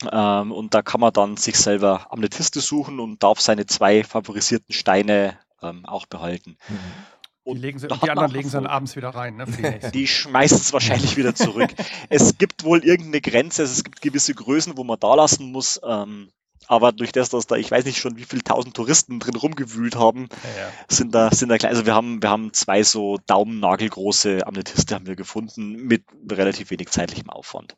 Ähm, 0.10 0.54
und 0.54 0.74
da 0.74 0.82
kann 0.82 1.02
man 1.02 1.12
dann 1.12 1.36
sich 1.36 1.58
selber 1.58 2.08
Amnethyste 2.10 2.62
suchen 2.62 3.02
und 3.02 3.22
darf 3.22 3.41
seine 3.41 3.66
zwei 3.66 4.06
favorisierten 4.06 4.74
Steine 4.74 5.38
ähm, 5.62 5.86
auch 5.86 6.05
behalten. 6.05 6.57
Mhm. 6.68 6.80
Und 7.43 7.57
die, 7.57 7.62
legen 7.62 7.80
sie, 7.80 7.88
die 7.88 8.10
anderen 8.10 8.32
legen 8.32 8.49
sie 8.49 8.57
dann 8.57 8.68
abends 8.68 8.95
wieder 8.95 9.10
rein. 9.10 9.38
Ne, 9.38 9.45
die, 9.45 9.91
die 9.93 10.07
schmeißen 10.07 10.57
es 10.57 10.74
wahrscheinlich 10.74 11.18
wieder 11.18 11.34
zurück. 11.34 11.70
es 12.10 12.38
gibt 12.38 12.64
wohl 12.64 12.84
irgendeine 12.84 13.22
Grenze, 13.22 13.64
also 13.64 13.74
es 13.74 13.84
gibt 13.84 14.01
gewisse 14.01 14.34
Größen, 14.34 14.78
wo 14.78 14.84
man 14.84 14.99
da 14.99 15.16
lassen 15.16 15.51
muss. 15.51 15.80
Ähm, 15.84 16.32
aber 16.68 16.91
durch 16.91 17.12
das, 17.12 17.30
dass 17.30 17.47
da, 17.47 17.55
ich 17.55 17.72
weiß 17.72 17.86
nicht 17.86 17.97
schon, 17.97 18.18
wie 18.18 18.26
viele 18.26 18.43
tausend 18.43 18.76
Touristen 18.76 19.20
drin 19.20 19.36
rumgewühlt 19.36 19.95
haben, 19.95 20.30
ja, 20.43 20.62
ja. 20.62 20.72
sind 20.88 21.16
da, 21.16 21.32
sind 21.32 21.49
da 21.49 21.57
klein, 21.57 21.72
also 21.72 21.88
wir 21.88 21.95
haben, 21.95 22.22
wir 22.22 22.30
haben 22.30 22.53
zwei 22.53 22.84
so 22.84 23.18
daumennagelgroße 23.26 24.45
Amnetiste 24.45 24.93
haben 24.93 25.07
wir 25.07 25.16
gefunden 25.16 25.88
mit 25.88 26.03
relativ 26.30 26.70
wenig 26.70 26.89
zeitlichem 26.89 27.32
Aufwand. 27.32 27.76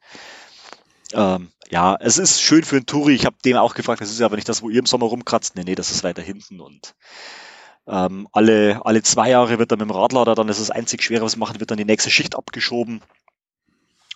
Ähm, 1.14 1.52
ja, 1.70 1.96
es 2.02 2.18
ist 2.18 2.42
schön 2.42 2.64
für 2.64 2.76
einen 2.76 2.86
Touri. 2.86 3.14
Ich 3.14 3.26
habe 3.26 3.38
dem 3.46 3.56
auch 3.56 3.76
gefragt, 3.76 4.02
das 4.02 4.12
ist 4.12 4.22
aber 4.22 4.36
nicht 4.36 4.50
das, 4.50 4.62
wo 4.62 4.70
ihr 4.70 4.80
im 4.80 4.86
Sommer 4.86 5.06
rumkratzt. 5.06 5.56
Nee, 5.56 5.64
nee, 5.64 5.76
das 5.76 5.92
ist 5.92 6.04
weiter 6.04 6.22
hinten 6.22 6.60
und 6.60 6.96
ähm, 7.88 8.28
alle, 8.32 8.86
alle 8.86 9.02
zwei 9.02 9.30
Jahre 9.30 9.60
wird 9.60 9.72
dann 9.72 9.80
mit 9.80 9.90
dem 9.90 9.96
Radlader, 9.96 10.36
dann 10.36 10.50
ist 10.50 10.60
das 10.60 10.72
einzig 10.72 11.04
Schwere, 11.04 11.24
was 11.24 11.38
machen, 11.38 11.60
wird 11.60 11.72
dann 11.72 11.78
die 11.78 11.86
nächste 11.86 12.10
Schicht 12.10 12.36
abgeschoben. 12.36 13.02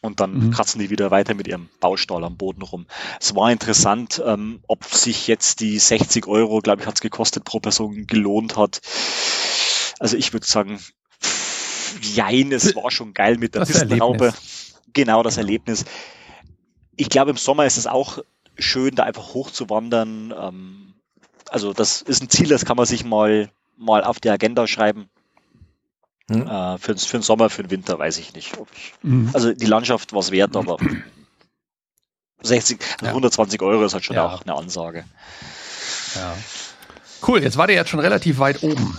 Und 0.01 0.19
dann 0.19 0.33
mhm. 0.33 0.51
kratzen 0.51 0.79
die 0.79 0.91
wieder 0.91 1.09
weiter 1.09 1.33
mit 1.33 1.47
ihrem 1.47 1.67
Baustahl 1.79 2.23
am 2.23 2.37
Boden 2.37 2.61
rum. 2.61 2.85
Es 3.19 3.33
war 3.35 3.51
interessant, 3.51 4.21
ähm, 4.23 4.59
ob 4.67 4.83
sich 4.85 5.27
jetzt 5.27 5.61
die 5.61 5.79
60 5.79 6.27
Euro, 6.27 6.59
glaube 6.59 6.81
ich, 6.81 6.87
hat 6.87 6.95
es 6.95 7.01
gekostet 7.01 7.43
pro 7.43 7.59
Person 7.59 8.05
gelohnt 8.05 8.55
hat. 8.55 8.81
Also 9.97 10.15
ich 10.15 10.31
würde 10.31 10.45
sagen, 10.45 10.79
jein, 12.01 12.51
es 12.51 12.75
war 12.75 12.91
schon 12.91 13.15
geil 13.15 13.37
mit 13.37 13.55
der 13.55 13.61
das 13.61 13.69
Pistenhaube. 13.69 14.33
Genau, 14.93 15.23
das 15.23 15.37
Erlebnis. 15.37 15.85
Ich 16.95 17.09
glaube, 17.09 17.31
im 17.31 17.37
Sommer 17.37 17.65
ist 17.65 17.77
es 17.77 17.87
auch 17.87 18.19
schön, 18.57 18.95
da 18.95 19.03
einfach 19.03 19.33
hochzuwandern. 19.33 20.33
Ähm, 20.39 20.93
also 21.51 21.73
das 21.73 22.01
ist 22.01 22.21
ein 22.23 22.29
Ziel, 22.29 22.49
das 22.49 22.65
kann 22.65 22.77
man 22.77 22.85
sich 22.85 23.03
mal, 23.05 23.49
mal 23.77 24.03
auf 24.03 24.19
die 24.19 24.29
Agenda 24.29 24.67
schreiben. 24.67 25.09
Hm. 26.29 26.47
Äh, 26.47 26.77
für, 26.79 26.97
für 26.97 27.17
den 27.17 27.21
Sommer, 27.21 27.49
für 27.49 27.61
den 27.63 27.71
Winter 27.71 27.99
weiß 27.99 28.17
ich 28.17 28.33
nicht. 28.33 28.53
Ich, 28.73 28.93
mhm. 29.03 29.29
Also 29.33 29.53
die 29.53 29.65
Landschaft 29.67 30.11
war 30.13 30.19
es 30.21 30.31
wert, 30.31 30.55
aber 30.55 30.77
60, 32.41 32.79
also 32.93 33.05
Ja. 33.05 33.09
120 33.11 33.61
Euro 33.61 33.83
ist 33.85 33.93
halt 33.93 34.03
schon 34.05 34.15
Ja. 34.15 34.25
auch 34.25 34.41
eine 34.41 34.55
Ansage. 34.55 35.05
Ja. 36.15 36.35
Cool, 37.27 37.41
jetzt 37.41 37.57
wart 37.57 37.69
ihr 37.69 37.75
jetzt 37.75 37.89
schon 37.89 37.99
relativ 37.99 38.39
weit 38.39 38.61
oben. 38.63 38.97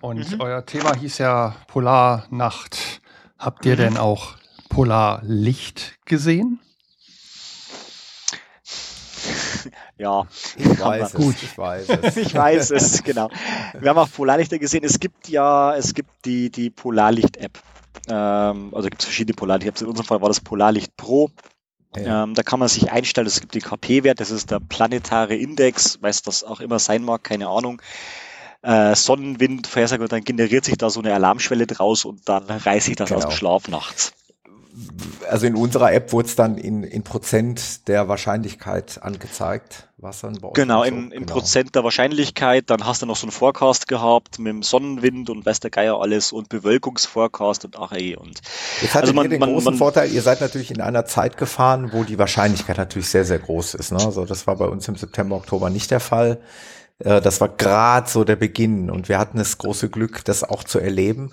Und 0.00 0.30
Mhm. 0.32 0.40
euer 0.40 0.64
Thema 0.64 0.94
hieß 0.96 1.18
ja 1.18 1.54
Polarnacht. 1.66 3.00
Habt 3.38 3.64
ihr 3.66 3.74
Mhm. 3.74 3.78
denn 3.78 3.96
auch 3.96 4.34
Polarlicht 4.68 5.98
gesehen? 6.04 6.60
Ja, 9.98 10.26
Ich 10.56 10.78
weiß 10.80 11.08
es, 11.08 11.12
Gut. 11.14 11.36
ich 11.42 11.56
weiß 11.58 11.88
es. 11.88 12.16
ich 12.16 12.34
weiß 12.34 12.70
es, 12.70 13.02
genau. 13.02 13.28
Wir 13.78 13.90
haben 13.90 13.98
auch 13.98 14.10
Polarlichter 14.10 14.58
gesehen. 14.58 14.84
Es 14.84 14.98
gibt 15.00 15.28
ja, 15.28 15.74
es 15.76 15.94
gibt 15.94 16.10
die, 16.24 16.50
die 16.50 16.70
Polarlicht-App. 16.70 17.58
Ähm, 18.08 18.72
also 18.74 18.88
gibt 18.88 19.02
es 19.02 19.06
verschiedene 19.06 19.34
Polarlicht-Apps. 19.34 19.82
In 19.82 19.88
unserem 19.88 20.06
Fall 20.06 20.20
war 20.20 20.28
das 20.28 20.40
Polarlicht 20.40 20.96
Pro. 20.96 21.30
Ja. 21.96 22.22
Ähm, 22.22 22.34
da 22.34 22.42
kann 22.44 22.60
man 22.60 22.68
sich 22.68 22.92
einstellen, 22.92 23.26
es 23.26 23.40
gibt 23.40 23.54
den 23.54 23.62
KP-Wert, 23.62 24.20
das 24.20 24.30
ist 24.30 24.50
der 24.52 24.60
planetare 24.60 25.34
Index, 25.34 26.00
weiß 26.00 26.22
das 26.22 26.44
auch 26.44 26.60
immer 26.60 26.78
sein 26.78 27.02
mag, 27.02 27.24
keine 27.24 27.48
Ahnung. 27.48 27.82
Äh, 28.62 28.94
Sonnenwind, 28.94 29.66
Vorhersage, 29.66 30.02
und 30.04 30.12
dann 30.12 30.22
generiert 30.22 30.64
sich 30.64 30.76
da 30.78 30.88
so 30.88 31.00
eine 31.00 31.12
Alarmschwelle 31.14 31.66
draus 31.66 32.04
und 32.04 32.28
dann 32.28 32.44
reiße 32.44 32.90
ich 32.90 32.96
das 32.96 33.10
aus 33.10 33.22
Genau. 33.22 33.30
dem 33.30 33.36
Schlaf 33.36 33.68
nachts. 33.68 34.12
Also 35.28 35.46
in 35.46 35.54
unserer 35.56 35.92
App 35.92 36.12
wurde 36.12 36.28
es 36.28 36.36
dann 36.36 36.56
in, 36.58 36.82
in 36.82 37.02
Prozent 37.02 37.86
der 37.88 38.08
Wahrscheinlichkeit 38.08 38.98
angezeigt. 39.02 39.86
Was 39.98 40.20
dann 40.22 40.38
bei 40.40 40.48
euch 40.48 40.54
Genau, 40.54 40.80
so? 40.82 40.88
in, 40.88 41.10
in 41.10 41.20
Genau. 41.26 41.32
Prozent 41.34 41.74
der 41.74 41.84
Wahrscheinlichkeit. 41.84 42.70
Dann 42.70 42.86
hast 42.86 43.02
du 43.02 43.06
noch 43.06 43.16
so 43.16 43.24
einen 43.26 43.32
Forecast 43.32 43.86
gehabt 43.88 44.38
mit 44.38 44.48
dem 44.52 44.62
Sonnenwind 44.62 45.28
und 45.30 45.44
weiß 45.44 45.60
der 45.60 45.70
Geier 45.70 46.00
alles 46.00 46.32
und 46.32 46.48
Bewölkungsforecast 46.48 47.64
und 47.66 47.78
ach 47.78 47.92
ey. 47.92 48.16
Und 48.16 48.40
Jetzt 48.80 48.96
Also 48.96 49.12
man- 49.12 49.28
den 49.28 49.40
man- 49.40 49.50
großen 49.52 49.64
man- 49.66 49.74
Vorteil, 49.78 50.10
ihr 50.10 50.22
seid 50.22 50.40
natürlich 50.40 50.70
in 50.70 50.80
einer 50.80 51.04
Zeit 51.04 51.36
gefahren, 51.36 51.90
wo 51.92 52.04
die 52.04 52.18
Wahrscheinlichkeit 52.18 52.78
natürlich 52.78 53.08
sehr, 53.08 53.24
sehr 53.24 53.38
groß 53.38 53.74
ist. 53.74 53.92
Ne? 53.92 53.98
Also 53.98 54.24
das 54.24 54.46
war 54.46 54.56
bei 54.56 54.66
uns 54.66 54.88
im 54.88 54.96
September, 54.96 55.36
Oktober 55.36 55.68
nicht 55.70 55.90
der 55.90 56.00
Fall. 56.00 56.40
Äh, 56.98 57.20
Das 57.20 57.40
war 57.40 57.48
gerade 57.48 58.08
so 58.08 58.24
der 58.24 58.36
Beginn 58.36 58.90
und 58.90 59.08
wir 59.08 59.18
hatten 59.18 59.38
das 59.38 59.58
große 59.58 59.90
Glück, 59.90 60.24
das 60.24 60.44
auch 60.44 60.64
zu 60.64 60.78
erleben. 60.78 61.32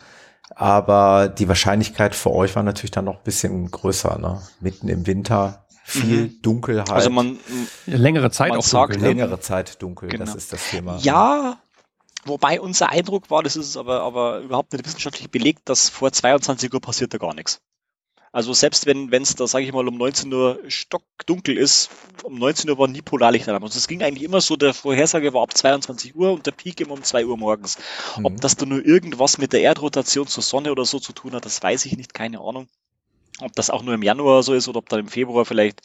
Aber 0.56 1.30
die 1.30 1.48
Wahrscheinlichkeit 1.48 2.16
für 2.16 2.32
euch 2.32 2.56
war 2.56 2.64
natürlich 2.64 2.92
dann 2.92 3.06
noch 3.06 3.18
ein 3.18 3.24
bisschen 3.24 3.70
größer. 3.70 4.18
Ne? 4.18 4.42
Mitten 4.60 4.88
im 4.90 5.06
Winter, 5.06 5.66
viel 5.84 6.30
Dunkelheit, 6.42 6.90
also 6.92 7.10
man, 7.10 7.38
Längere 7.86 8.32
Zeit 8.32 8.50
Man 8.50 8.60
auch 8.60 8.64
sagt 8.64 8.96
dunkel, 8.96 9.02
ne? 9.02 9.08
längere 9.08 9.40
Zeit 9.40 9.82
dunkel, 9.82 10.10
Genau. 10.10 10.26
das 10.26 10.36
ist 10.36 10.52
das 10.52 10.70
Thema. 10.70 10.98
Ja, 10.98 11.58
wobei 12.26 12.60
unser 12.60 12.90
Eindruck 12.90 13.30
war, 13.30 13.44
das 13.44 13.56
ist 13.56 13.78
aber, 13.78 14.02
aber 14.02 14.40
überhaupt 14.40 14.74
nicht 14.74 14.86
wissenschaftlich 14.86 15.30
belegt, 15.32 15.70
dass 15.70 15.90
vor 15.90 16.12
22 16.12 16.74
Uhr 16.74 16.82
passiert 16.82 17.14
da 17.14 17.18
gar 17.18 17.34
nichts. 17.34 17.62
Also 18.38 18.54
selbst 18.54 18.86
wenn 18.86 19.12
es 19.12 19.34
da, 19.34 19.48
sage 19.48 19.66
ich 19.66 19.74
mal, 19.74 19.88
um 19.88 19.98
19 19.98 20.32
Uhr 20.32 20.60
stockdunkel 20.68 21.58
ist, 21.58 21.90
um 22.22 22.38
19 22.38 22.70
Uhr 22.70 22.78
war 22.78 22.88
nie 22.88 23.02
Polarlichtalarm. 23.02 23.64
Also 23.64 23.80
es 23.80 23.88
ging 23.88 24.04
eigentlich 24.04 24.22
immer 24.22 24.42
so, 24.42 24.56
der 24.56 24.76
Vorhersage 24.76 25.34
war 25.34 25.42
ab 25.42 25.58
22 25.58 26.16
Uhr 26.16 26.32
und 26.34 26.46
der 26.46 26.52
Peak 26.52 26.80
immer 26.80 26.92
um 26.94 27.02
2 27.02 27.26
Uhr 27.26 27.36
morgens. 27.36 27.78
Ob 28.22 28.34
Mhm. 28.34 28.40
das 28.40 28.56
da 28.56 28.68
nur 28.68 28.86
irgendwas 28.86 29.40
mit 29.40 29.54
der 29.54 29.62
Erdrotation 29.62 30.28
zur 30.28 30.44
Sonne 30.44 30.72
oder 30.72 30.86
so 30.86 31.00
zu 31.00 31.14
tun 31.14 31.34
hat, 31.34 31.46
das 31.46 31.64
weiß 31.64 31.86
ich 31.88 31.98
nicht, 31.98 32.14
keine 32.14 32.40
Ahnung. 32.42 32.68
Ob 33.42 33.54
das 33.54 33.72
auch 33.72 33.82
nur 33.82 33.96
im 33.96 34.04
Januar 34.04 34.44
so 34.44 34.54
ist 34.54 34.68
oder 34.68 34.80
ob 34.80 34.90
dann 34.90 35.00
im 35.00 35.08
Februar 35.08 35.46
vielleicht 35.46 35.82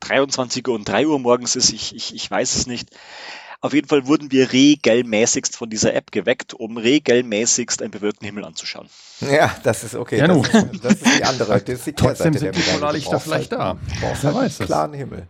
23 0.00 0.68
Uhr 0.68 0.76
und 0.76 0.88
3 0.88 1.08
Uhr 1.08 1.18
morgens 1.18 1.56
ist, 1.56 1.72
ich, 1.72 1.96
ich, 1.96 2.14
ich 2.14 2.30
weiß 2.30 2.54
es 2.54 2.68
nicht. 2.68 2.90
Auf 3.60 3.72
jeden 3.72 3.88
Fall 3.88 4.06
wurden 4.06 4.30
wir 4.30 4.52
regelmäßigst 4.52 5.56
von 5.56 5.68
dieser 5.68 5.92
App 5.94 6.12
geweckt, 6.12 6.54
um 6.54 6.76
regelmäßigst 6.76 7.82
einen 7.82 7.90
bewölkten 7.90 8.24
Himmel 8.24 8.44
anzuschauen. 8.44 8.88
Ja, 9.20 9.52
das 9.64 9.82
ist 9.82 9.96
okay. 9.96 10.18
Ja, 10.18 10.28
das, 10.28 10.46
ist, 10.46 10.84
das 10.84 10.92
ist 10.94 11.18
die 11.18 11.24
andere. 11.24 11.60
Das 11.60 11.74
ist 11.74 11.86
die 11.86 11.92
Trotzdem 11.92 12.32
Kehrseite 12.32 12.38
sind 12.38 12.54
der 12.54 12.62
die 12.62 12.70
Polarlichter 12.70 13.18
vielleicht 13.18 13.50
halt, 13.50 13.60
da. 13.60 13.78
Brauchst 14.00 14.22
Wer 14.22 14.34
halt 14.34 14.44
weiß 14.44 14.60
einen 14.60 14.62
es. 14.64 14.66
klaren 14.66 14.92
Himmel. 14.94 15.26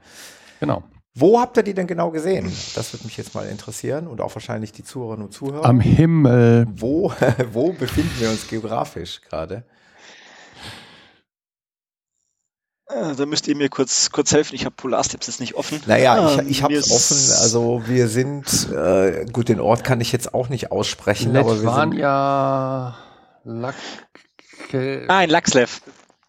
Genau. 0.61 0.85
Wo 1.15 1.41
habt 1.41 1.57
ihr 1.57 1.63
die 1.63 1.73
denn 1.73 1.87
genau 1.87 2.11
gesehen? 2.11 2.53
Das 2.75 2.93
würde 2.93 3.07
mich 3.07 3.17
jetzt 3.17 3.35
mal 3.35 3.49
interessieren 3.49 4.07
und 4.07 4.21
auch 4.21 4.35
wahrscheinlich 4.35 4.73
die 4.73 4.85
Zuhörerinnen 4.85 5.27
und 5.27 5.33
Zuhörer. 5.33 5.65
Am 5.65 5.81
Himmel. 5.81 6.67
wo, 6.71 7.13
wo 7.53 7.73
befinden 7.73 8.13
wir 8.19 8.29
uns 8.29 8.47
geografisch 8.47 9.23
gerade? 9.23 9.55
Äh, 9.57 9.63
Da 12.89 13.27
müsst 13.27 13.47
ihr 13.49 13.55
mir 13.57 13.69
kurz, 13.69 14.11
kurz 14.11 14.33
helfen. 14.33 14.55
Ich 14.55 14.65
habe 14.65 14.75
Polarsteps 14.75 15.27
jetzt 15.27 15.41
nicht 15.41 15.55
offen. 15.55 15.83
Naja, 15.87 16.33
Ähm, 16.33 16.41
ich, 16.47 16.51
ich 16.59 16.63
habe 16.63 16.75
es 16.75 16.91
offen. 16.91 17.17
Also 17.43 17.83
wir 17.87 18.09
sind, 18.09 18.47
äh, 18.73 19.27
gut, 19.31 19.51
den 19.51 19.61
Ort 19.61 19.85
kann 19.85 20.01
ich 20.01 20.11
jetzt 20.11 20.33
auch 20.33 20.49
nicht 20.49 20.73
aussprechen, 20.73 21.37
aber 21.37 21.51
wir 21.51 21.57
sind, 21.57 21.67
Letvania. 21.67 22.97
Lacke. 23.45 25.05
Ah, 25.09 25.23
in 25.23 25.31
Laxlev. 25.31 25.83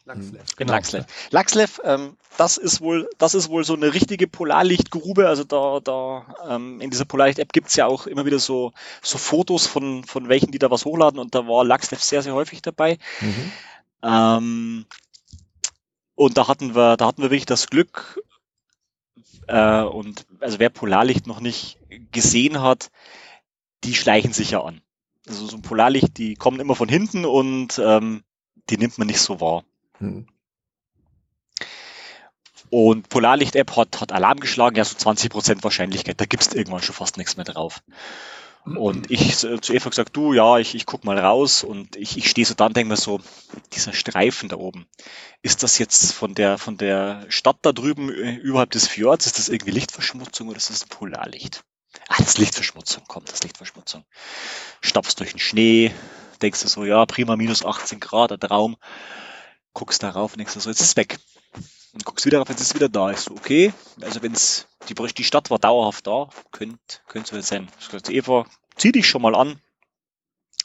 Laxlev. 0.06 0.42
In 0.58 0.68
Laxlev. 0.68 1.06
Laxlev, 1.32 1.82
ähm, 1.86 2.18
das 2.38 2.58
ist 2.58 2.82
wohl, 2.82 3.10
das 3.18 3.36
ist 3.36 3.50
wohl 3.50 3.64
so 3.64 3.76
eine 3.76 3.94
richtige 3.94 4.28
Polarlichtgrube. 4.28 5.28
Also 5.28 5.44
da, 5.44 5.80
da 5.82 6.26
ähm, 6.50 6.82
in 6.82 6.90
dieser 6.90 7.06
Polarlicht-App 7.06 7.54
gibt's 7.54 7.76
ja 7.76 7.86
auch 7.86 8.06
immer 8.08 8.26
wieder 8.26 8.40
so, 8.40 8.74
so 9.02 9.18
Fotos 9.18 9.66
von, 9.66 10.04
von 10.04 10.28
welchen, 10.30 10.52
die 10.52 10.60
da 10.60 10.70
was 10.72 10.84
hochladen 10.86 11.20
und 11.20 11.36
da 11.36 11.48
war 11.48 11.64
Laxlev 11.64 12.02
sehr, 12.04 12.22
sehr 12.22 12.34
häufig 12.34 12.62
dabei. 12.62 12.98
mhm. 13.22 13.52
Ähm, 14.02 14.86
und 16.20 16.38
da 16.38 16.50
hatten 16.50 16.76
wir, 16.76 16.98
da 16.98 17.08
hatten 17.08 17.22
wir 17.22 17.30
wirklich 17.30 17.46
das 17.46 17.68
Glück, 17.68 18.22
äh, 19.48 19.82
und 19.84 20.26
also 20.42 20.60
wer 20.60 20.70
Polarlicht 20.70 21.28
noch 21.28 21.40
nicht 21.40 21.80
gesehen 22.12 22.62
hat, 22.62 22.92
die 23.86 23.96
schleichen 23.96 24.34
sich 24.34 24.52
ja 24.52 24.62
an. 24.62 24.82
Also 25.30 25.46
so 25.46 25.56
ein 25.56 25.62
Polarlicht, 25.62 26.18
die 26.18 26.36
kommen 26.36 26.60
immer 26.60 26.76
von 26.76 26.90
hinten 26.90 27.24
und 27.24 27.80
ähm, 27.82 28.26
die 28.70 28.78
nimmt 28.78 28.98
man 28.98 29.08
nicht 29.08 29.22
so 29.22 29.40
wahr. 29.40 29.64
Mhm. 30.00 30.28
Und 32.70 33.08
Polarlicht-App 33.08 33.78
hat, 33.78 34.02
hat 34.02 34.12
Alarm 34.12 34.42
geschlagen, 34.42 34.76
ja 34.76 34.84
so 34.84 34.98
20% 34.98 35.64
Wahrscheinlichkeit, 35.64 36.20
da 36.20 36.26
gibt's 36.26 36.54
irgendwann 36.54 36.82
schon 36.82 36.96
fast 36.96 37.16
nichts 37.16 37.38
mehr 37.38 37.46
drauf. 37.46 37.82
Und 38.78 39.10
ich 39.10 39.38
zu 39.38 39.74
Eva 39.74 39.90
gesagt, 39.90 40.16
du, 40.16 40.34
ja, 40.34 40.58
ich, 40.58 40.76
ich 40.76 40.86
guck 40.86 41.04
mal 41.04 41.18
raus 41.18 41.64
und 41.64 41.96
ich, 41.96 42.18
ich 42.18 42.30
stehe 42.30 42.46
so 42.46 42.54
da 42.54 42.66
und 42.66 42.76
denke 42.76 42.90
mir 42.90 42.98
so, 42.98 43.20
dieser 43.74 43.94
Streifen 43.94 44.50
da 44.50 44.58
oben, 44.58 44.88
ist 45.42 45.64
das 45.64 45.78
jetzt 45.78 46.14
von 46.14 46.36
der, 46.36 46.58
von 46.58 46.78
der 46.78 47.26
Stadt 47.30 47.58
da 47.62 47.72
drüben 47.72 48.10
äh, 48.10 48.36
überhalb 48.36 48.72
des 48.72 48.88
Fjords, 48.88 49.26
ist 49.26 49.40
das 49.40 49.50
irgendwie 49.50 49.72
Lichtverschmutzung 49.72 50.50
oder 50.50 50.58
ist 50.58 50.70
das 50.70 50.84
ein 50.84 50.90
Polarlicht? 50.90 51.64
Ah, 52.08 52.16
das 52.20 52.38
Lichtverschmutzung, 52.38 53.04
komm, 53.08 53.26
das 53.26 53.44
Lichtverschmutzung. 53.44 54.04
Stapfst 54.82 55.16
durch 55.20 55.32
den 55.32 55.40
Schnee, 55.40 55.94
denkst 56.42 56.62
du 56.62 56.68
so, 56.68 56.86
ja, 56.86 57.06
prima, 57.06 57.36
minus 57.36 57.66
18 57.66 58.00
Grad, 58.00 58.32
ein 58.32 58.40
Traum. 58.40 58.78
Guckst 59.74 60.04
darauf 60.04 60.34
und 60.34 60.40
denkst 60.40 60.54
du 60.54 60.60
so, 60.60 60.70
jetzt 60.70 60.82
ist 60.82 60.88
es 60.90 60.96
weg. 60.98 61.20
Und 61.94 62.06
guckst 62.06 62.26
wieder 62.26 62.42
auf, 62.42 62.50
jetzt 62.50 62.62
ist 62.62 62.68
es 62.68 62.76
wieder 62.76 62.90
da. 62.90 63.12
Ich 63.12 63.20
so, 63.20 63.32
okay, 63.32 63.74
also 64.02 64.22
wenn's, 64.22 64.68
die, 64.88 64.94
die 64.94 65.24
Stadt 65.24 65.50
war 65.50 65.60
dauerhaft 65.60 66.06
da, 66.06 66.30
könnte 66.52 67.38
es 67.38 67.48
sein. 67.48 67.68
Ich 67.80 67.88
gesagt, 67.88 68.10
Eva, 68.10 68.46
zieh 68.80 68.92
dich 68.92 69.08
schon 69.08 69.22
mal 69.22 69.36
an. 69.36 69.62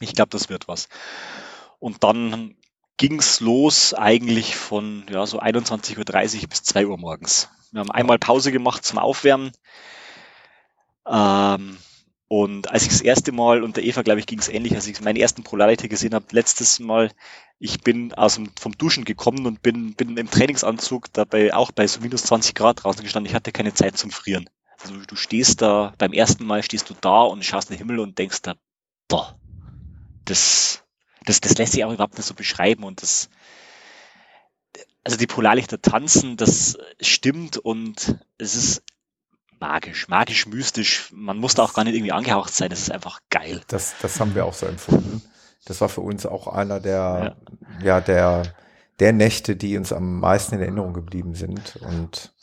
Ich 0.01 0.15
glaube, 0.15 0.31
das 0.31 0.49
wird 0.49 0.69
was. 0.69 0.89
Und 1.79 2.03
dann 2.05 2.57
ging's 2.97 3.41
los 3.41 3.95
eigentlich 3.95 4.57
von 4.57 5.05
ja, 5.11 5.27
so 5.27 5.41
21.30 5.41 6.43
Uhr 6.43 6.49
bis 6.49 6.63
2 6.63 6.87
Uhr 6.87 6.99
morgens. 6.99 7.51
Wir 7.73 7.81
haben 7.81 7.91
einmal 7.91 8.19
Pause 8.19 8.53
gemacht 8.53 8.85
zum 8.85 8.99
Aufwärmen. 8.99 9.53
Ähm, 11.07 11.77
und 12.29 12.71
als 12.71 12.85
ich 12.85 12.89
das 12.89 13.01
erste 13.01 13.33
Mal, 13.33 13.63
und 13.63 13.77
der 13.77 13.85
Eva, 13.85 14.03
glaube 14.03 14.21
ich, 14.21 14.27
ging 14.27 14.39
es 14.39 14.49
ähnlich, 14.49 14.75
als 14.75 14.87
ich 14.87 15.01
meinen 15.01 15.17
ersten 15.17 15.43
Polarlighter 15.43 15.89
gesehen 15.89 16.15
habe, 16.15 16.27
letztes 16.31 16.81
Mal, 16.81 17.11
ich 17.59 17.83
bin 17.83 18.13
aus 18.15 18.37
dem, 18.37 18.51
vom 18.59 18.73
Duschen 18.77 19.05
gekommen 19.05 19.47
und 19.47 19.63
bin, 19.63 19.95
bin 19.95 20.17
im 20.17 20.31
Trainingsanzug 20.31 21.13
dabei 21.13 21.55
auch 21.55 21.73
bei 21.73 21.87
so 21.87 22.01
minus 22.01 22.25
20 22.25 22.55
Grad 22.55 22.83
draußen 22.83 23.03
gestanden. 23.03 23.29
Ich 23.29 23.35
hatte 23.35 23.53
keine 23.53 23.75
Zeit 23.75 23.97
zum 23.99 24.11
Frieren. 24.11 24.49
Also 24.85 25.01
du 25.07 25.17
stehst 25.17 25.63
da, 25.63 25.95
beim 25.97 26.13
ersten 26.13 26.45
Mal 26.45 26.63
stehst 26.63 26.91
du 26.91 26.95
da 27.01 27.23
und 27.23 27.45
schaust 27.45 27.71
in 27.71 27.77
den 27.77 27.79
Himmel 27.79 28.01
und 28.01 28.19
denkst 28.19 28.43
da, 28.43 28.55
boah, 29.09 29.39
das, 30.27 30.85
das, 31.25 31.41
das 31.41 31.57
lässt 31.57 31.73
sich 31.73 31.85
auch 31.85 31.93
überhaupt 31.93 32.17
nicht 32.19 32.27
so 32.27 32.35
beschreiben 32.35 32.85
und 32.85 33.01
das, 33.01 33.31
also 35.03 35.17
die 35.17 35.27
Polarlichter 35.27 35.81
tanzen, 35.81 36.37
das 36.37 36.77
stimmt 37.01 37.57
und 37.57 38.19
es 38.37 38.55
ist 38.55 38.83
magisch, 39.59 40.09
magisch, 40.09 40.47
mystisch. 40.47 41.11
Man 41.13 41.39
muss 41.39 41.55
da 41.55 41.63
auch 41.63 41.73
gar 41.73 41.85
nicht 41.85 41.95
irgendwie 41.95 42.13
angehaucht 42.13 42.55
sein, 42.55 42.69
das 42.69 42.81
ist 42.81 42.93
einfach 42.93 43.21
geil. 43.31 43.63
Das, 43.69 43.95
das 44.03 44.21
haben 44.21 44.35
wir 44.35 44.45
auch 44.45 44.55
so 44.55 44.67
empfunden. 44.67 45.23
Das 45.65 45.81
war 45.81 45.89
für 45.89 46.03
uns 46.03 46.27
auch 46.27 46.47
einer 46.47 46.79
der, 46.79 47.37
ja, 47.83 48.03
der, 48.03 48.43
der 49.01 49.13
Nächte, 49.15 49.57
die 49.57 49.79
uns 49.79 49.95
am 49.95 50.21
meisten 50.21 50.57
in 50.57 50.61
Erinnerung 50.61 50.93
geblieben 50.93 51.35
sind. 51.35 51.77
Und 51.77 52.35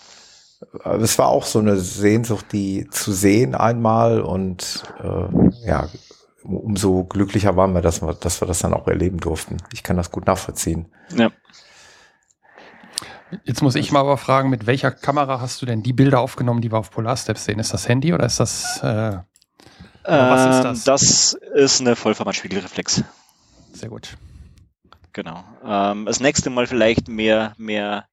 es 0.84 1.18
war 1.18 1.28
auch 1.28 1.46
so 1.46 1.60
eine 1.60 1.78
Sehnsucht, 1.78 2.46
die 2.52 2.88
zu 2.90 3.12
sehen 3.12 3.56
einmal 3.56 4.22
und 4.22 4.84
äh, 5.04 5.68
ja, 5.68 5.88
umso 6.44 7.04
glücklicher 7.04 7.56
waren 7.56 7.74
wir, 7.74 7.82
dass 7.82 8.02
wir, 8.02 8.14
dass 8.14 8.42
wir 8.42 8.48
das 8.48 8.60
dann 8.60 8.74
auch 8.74 8.88
erleben 8.88 9.20
durften. 9.20 9.58
Ich 9.74 9.84
kann 9.84 9.98
das 9.98 10.12
gut 10.12 10.26
nachvollziehen. 10.28 10.88
Ja. 11.16 11.30
Jetzt 13.46 13.62
muss 13.62 13.76
ich 13.76 13.92
mal 13.92 14.02
aber 14.02 14.18
fragen, 14.18 14.50
mit 14.50 14.68
welcher 14.68 14.92
Kamera 14.92 15.40
hast 15.40 15.62
du 15.62 15.66
denn 15.66 15.84
die 15.84 15.94
Bilder 15.94 16.20
aufgenommen, 16.20 16.62
die 16.62 16.72
wir 16.72 16.78
auf 16.80 16.92
Polarsteps 16.92 17.46
sehen? 17.46 17.60
Ist 17.60 17.74
das 17.74 17.88
Handy 17.88 18.14
oder 18.14 18.26
ist 18.26 18.40
das 18.40 18.80
äh, 18.84 19.18
was 20.04 20.58
ist 20.58 20.58
Ähm, 20.58 20.64
das? 20.64 20.84
Das 20.84 21.34
ist 21.54 21.82
eine 21.82 21.96
Vollformatspiegelreflex. 21.96 23.04
sehr 23.74 23.90
gut? 23.90 24.18
Genau. 25.14 25.44
Ähm, 25.66 26.06
das 26.06 26.20
nächste 26.20 26.50
Mal 26.50 26.68
vielleicht 26.68 27.08
mehr, 27.08 27.54
mehr 27.58 28.06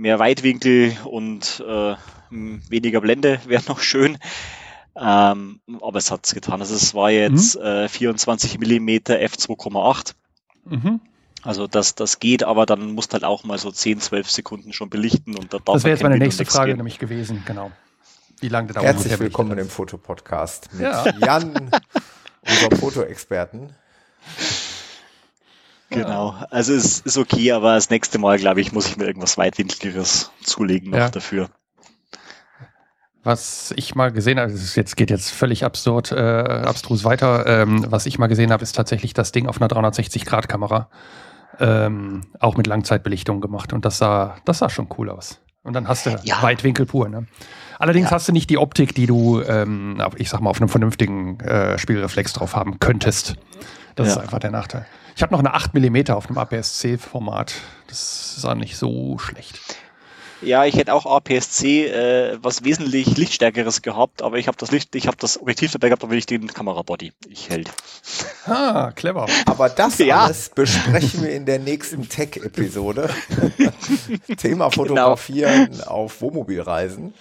mehr 0.00 0.18
Weitwinkel 0.18 0.96
und 1.04 1.62
äh, 1.66 1.94
weniger 2.30 3.00
Blende 3.00 3.40
wäre 3.46 3.62
noch 3.68 3.80
schön. 3.80 4.18
Ähm, 4.96 5.60
aber 5.80 5.98
es 5.98 6.10
hat 6.10 6.26
es 6.26 6.34
getan. 6.34 6.60
Also 6.60 6.74
es 6.74 6.94
war 6.94 7.10
jetzt 7.10 7.56
mhm. 7.56 7.64
äh, 7.64 7.88
24 7.88 8.58
mm 8.58 8.88
f2,8. 8.88 10.14
Mhm. 10.64 11.00
Also 11.42 11.66
das, 11.66 11.94
das 11.94 12.18
geht, 12.18 12.42
aber 12.42 12.66
dann 12.66 12.92
musst 12.92 13.12
halt 13.14 13.24
auch 13.24 13.44
mal 13.44 13.56
so 13.56 13.70
10, 13.70 14.00
12 14.00 14.30
Sekunden 14.30 14.72
schon 14.72 14.90
belichten 14.90 15.36
und 15.36 15.54
da 15.54 15.58
darf 15.58 15.74
Das 15.76 15.84
wäre 15.84 15.94
jetzt 15.94 16.02
meine 16.02 16.18
nächste 16.18 16.44
Frage 16.44 16.72
gehen. 16.72 16.76
nämlich 16.76 16.98
gewesen, 16.98 17.42
genau. 17.46 17.70
Wie 18.40 18.48
lange 18.48 18.72
dauert 18.72 18.84
Herzlich 18.84 19.18
willkommen 19.18 19.56
im 19.58 19.68
Fotopodcast 19.68 20.72
mit 20.74 20.82
ja. 20.82 21.04
Jan, 21.18 21.70
unserem 22.46 22.78
Fotoexperten. 22.78 23.70
Genau, 25.90 26.36
also 26.50 26.72
es 26.72 27.00
ist 27.00 27.18
okay, 27.18 27.50
aber 27.50 27.74
das 27.74 27.90
nächste 27.90 28.18
Mal, 28.18 28.38
glaube 28.38 28.60
ich, 28.60 28.72
muss 28.72 28.86
ich 28.86 28.96
mir 28.96 29.06
irgendwas 29.06 29.36
weitwinkligeres 29.36 30.30
zulegen 30.42 30.90
noch 30.90 30.98
ja. 30.98 31.10
dafür. 31.10 31.50
Was 33.22 33.74
ich 33.76 33.94
mal 33.94 34.12
gesehen 34.12 34.38
habe, 34.38 34.50
es 34.50 34.76
jetzt 34.76 34.96
geht 34.96 35.10
jetzt 35.10 35.30
völlig 35.30 35.64
absurd, 35.64 36.12
äh, 36.12 36.16
abstrus 36.16 37.04
weiter. 37.04 37.44
Ähm, 37.46 37.84
was 37.88 38.06
ich 38.06 38.18
mal 38.18 38.28
gesehen 38.28 38.50
habe, 38.50 38.62
ist 38.62 38.74
tatsächlich 38.74 39.12
das 39.12 39.30
Ding 39.32 39.46
auf 39.46 39.60
einer 39.60 39.68
360-Grad-Kamera. 39.68 40.88
Ähm, 41.58 42.22
auch 42.38 42.56
mit 42.56 42.66
Langzeitbelichtung 42.66 43.42
gemacht. 43.42 43.74
Und 43.74 43.84
das 43.84 43.98
sah, 43.98 44.36
das 44.46 44.58
sah 44.58 44.70
schon 44.70 44.88
cool 44.96 45.10
aus. 45.10 45.40
Und 45.62 45.74
dann 45.74 45.88
hast 45.88 46.06
du 46.06 46.18
ja. 46.22 46.40
Weitwinkel 46.40 46.86
pur. 46.86 47.10
Ne? 47.10 47.26
Allerdings 47.78 48.06
ja. 48.06 48.12
hast 48.12 48.28
du 48.28 48.32
nicht 48.32 48.48
die 48.48 48.56
Optik, 48.56 48.94
die 48.94 49.06
du, 49.06 49.42
ähm, 49.42 50.02
ich 50.16 50.30
sag 50.30 50.40
mal, 50.40 50.48
auf 50.48 50.60
einem 50.60 50.70
vernünftigen 50.70 51.40
äh, 51.40 51.76
Spielreflex 51.78 52.32
drauf 52.32 52.56
haben 52.56 52.78
könntest. 52.78 53.34
Das 53.96 54.06
ja. 54.06 54.12
ist 54.14 54.18
einfach 54.18 54.38
der 54.38 54.52
Nachteil. 54.52 54.86
Ich 55.16 55.22
habe 55.22 55.32
noch 55.32 55.40
eine 55.40 55.54
8 55.54 55.74
mm 55.74 56.10
auf 56.12 56.28
einem 56.28 56.38
APS-C-Format. 56.38 57.54
Das 57.88 58.40
sah 58.40 58.54
nicht 58.54 58.76
so 58.76 59.18
schlecht. 59.18 59.60
Ja, 60.42 60.64
ich 60.64 60.76
hätte 60.76 60.94
auch 60.94 61.04
APS-C 61.04 61.86
äh, 61.86 62.38
was 62.40 62.64
wesentlich 62.64 63.18
Lichtstärkeres 63.18 63.82
gehabt, 63.82 64.22
aber 64.22 64.38
ich 64.38 64.48
habe 64.48 64.56
das 64.56 64.70
Licht, 64.70 64.94
ich 64.94 65.06
habe 65.06 65.18
das 65.18 65.38
Objektiv 65.38 65.72
dabei 65.72 65.88
gehabt, 65.88 66.02
damit 66.02 66.16
ich 66.16 66.24
den 66.24 66.46
Kamerabody 66.46 67.12
ich 67.28 67.50
hält. 67.50 67.70
Ah, 68.46 68.90
clever. 68.92 69.26
Aber 69.44 69.68
das 69.68 69.98
ja. 69.98 70.24
alles 70.24 70.48
besprechen 70.48 71.22
wir 71.24 71.32
in 71.32 71.44
der 71.44 71.58
nächsten 71.58 72.08
Tech-Episode. 72.08 73.10
Thema 74.38 74.68
genau. 74.68 74.70
Fotografieren 74.70 75.72
genau. 75.72 75.84
auf 75.84 76.22
Wohnmobilreisen. 76.22 77.12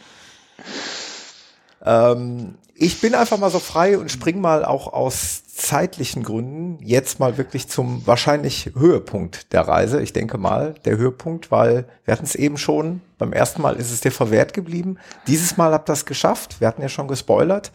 Ähm, 1.84 2.56
ich 2.82 3.02
bin 3.02 3.14
einfach 3.14 3.38
mal 3.38 3.50
so 3.50 3.60
frei 3.60 3.98
und 3.98 4.10
spring 4.10 4.40
mal 4.40 4.64
auch 4.64 4.94
aus 4.94 5.44
zeitlichen 5.46 6.24
Gründen 6.24 6.78
jetzt 6.82 7.20
mal 7.20 7.38
wirklich 7.38 7.68
zum 7.68 8.08
wahrscheinlich 8.08 8.72
Höhepunkt 8.74 9.52
der 9.52 9.68
Reise. 9.68 10.02
Ich 10.02 10.14
denke 10.14 10.38
mal, 10.38 10.76
der 10.86 10.96
Höhepunkt, 10.96 11.52
weil 11.52 11.86
wir 12.06 12.14
hatten 12.14 12.24
es 12.24 12.36
eben 12.36 12.58
schon, 12.58 13.02
beim 13.18 13.34
ersten 13.34 13.62
Mal 13.62 13.76
ist 13.76 13.92
es 13.92 14.00
dir 14.00 14.14
verwehrt 14.14 14.54
geblieben. 14.54 14.98
Dieses 15.28 15.58
Mal 15.58 15.74
habt 15.74 15.90
ihr 15.90 15.94
es 15.94 16.06
geschafft. 16.06 16.62
Wir 16.62 16.70
hatten 16.70 16.82
ja 16.82 16.88
schon 16.88 17.10
gespoilert. 17.10 17.74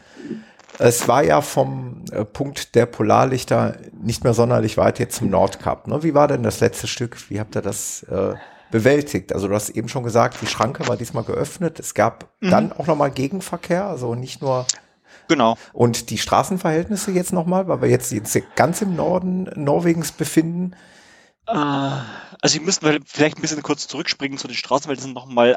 Es 0.78 1.06
war 1.06 1.22
ja 1.22 1.43
vom 1.43 2.06
äh, 2.10 2.24
Punkt 2.24 2.74
der 2.74 2.86
Polarlichter 2.86 3.76
nicht 4.02 4.24
mehr 4.24 4.32
sonderlich 4.35 4.78
weit 4.78 4.98
jetzt 4.98 5.16
zum 5.16 5.28
Nordkap. 5.28 5.86
Ne? 5.86 6.02
Wie 6.02 6.14
war 6.14 6.28
denn 6.28 6.43
das 6.43 6.60
letzte 6.60 6.86
Stück? 6.86 7.28
Wie 7.28 7.39
habt 7.39 7.55
ihr 7.55 7.62
das 7.62 8.05
äh, 8.05 8.35
bewältigt? 8.70 9.35
Also 9.35 9.48
du 9.48 9.55
hast 9.55 9.68
eben 9.68 9.89
schon 9.89 10.02
gesagt, 10.02 10.39
die 10.40 10.47
Schranke 10.47 10.89
war 10.89 10.97
diesmal 10.97 11.24
geöffnet. 11.24 11.78
Es 11.78 11.93
gab 11.93 12.31
mhm. 12.40 12.51
dann 12.51 12.72
auch 12.72 12.86
nochmal 12.86 13.10
Gegenverkehr, 13.10 13.85
also 13.85 14.14
nicht 14.14 14.40
nur 14.40 14.66
Genau. 15.28 15.56
Und 15.72 16.10
die 16.10 16.18
Straßenverhältnisse 16.18 17.10
jetzt 17.12 17.32
nochmal, 17.32 17.68
weil 17.68 17.82
wir 17.82 17.88
jetzt, 17.88 18.12
jetzt 18.12 18.36
ganz 18.56 18.82
im 18.82 18.96
Norden 18.96 19.51
Norwegens 19.55 20.12
befinden. 20.12 20.74
Äh, 21.46 21.52
also, 21.52 22.59
wir 22.59 22.60
müssen 22.62 23.05
vielleicht 23.06 23.38
ein 23.38 23.42
bisschen 23.42 23.62
kurz 23.62 23.86
zurückspringen 23.88 24.38
zu 24.38 24.48
den 24.48 24.56
Straßenverhältnissen 24.56 25.14
nochmal, 25.14 25.56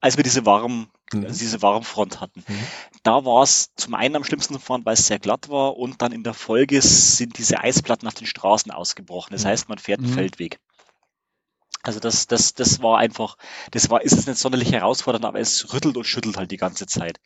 als 0.00 0.16
wir 0.16 0.24
diese 0.24 0.46
warm, 0.46 0.88
mhm. 1.12 1.24
also 1.24 1.38
diese 1.38 1.62
Warmfront 1.62 2.20
hatten. 2.20 2.44
Mhm. 2.46 2.66
Da 3.02 3.24
war 3.24 3.42
es 3.42 3.74
zum 3.74 3.94
einen 3.94 4.16
am 4.16 4.24
schlimmsten 4.24 4.54
zu 4.54 4.60
fahren, 4.60 4.84
weil 4.84 4.94
es 4.94 5.06
sehr 5.06 5.18
glatt 5.18 5.48
war 5.48 5.76
und 5.76 6.02
dann 6.02 6.12
in 6.12 6.22
der 6.22 6.34
Folge 6.34 6.80
sind 6.82 7.38
diese 7.38 7.60
Eisplatten 7.60 8.06
auf 8.06 8.14
den 8.14 8.26
Straßen 8.26 8.70
ausgebrochen. 8.70 9.32
Das 9.32 9.44
mhm. 9.44 9.48
heißt, 9.48 9.68
man 9.68 9.78
fährt 9.78 10.00
einen 10.00 10.10
mhm. 10.10 10.14
Feldweg. 10.14 10.60
Also 11.82 12.00
das, 12.00 12.26
das, 12.26 12.54
das 12.54 12.82
war 12.82 12.98
einfach, 12.98 13.36
das 13.70 13.88
war, 13.88 14.02
ist 14.02 14.12
es 14.12 14.26
nicht 14.26 14.38
sonderlich 14.38 14.72
herausfordernd, 14.72 15.24
aber 15.24 15.40
es 15.40 15.72
rüttelt 15.72 15.96
und 15.96 16.04
schüttelt 16.04 16.36
halt 16.36 16.50
die 16.50 16.56
ganze 16.56 16.86
Zeit. 16.86 17.20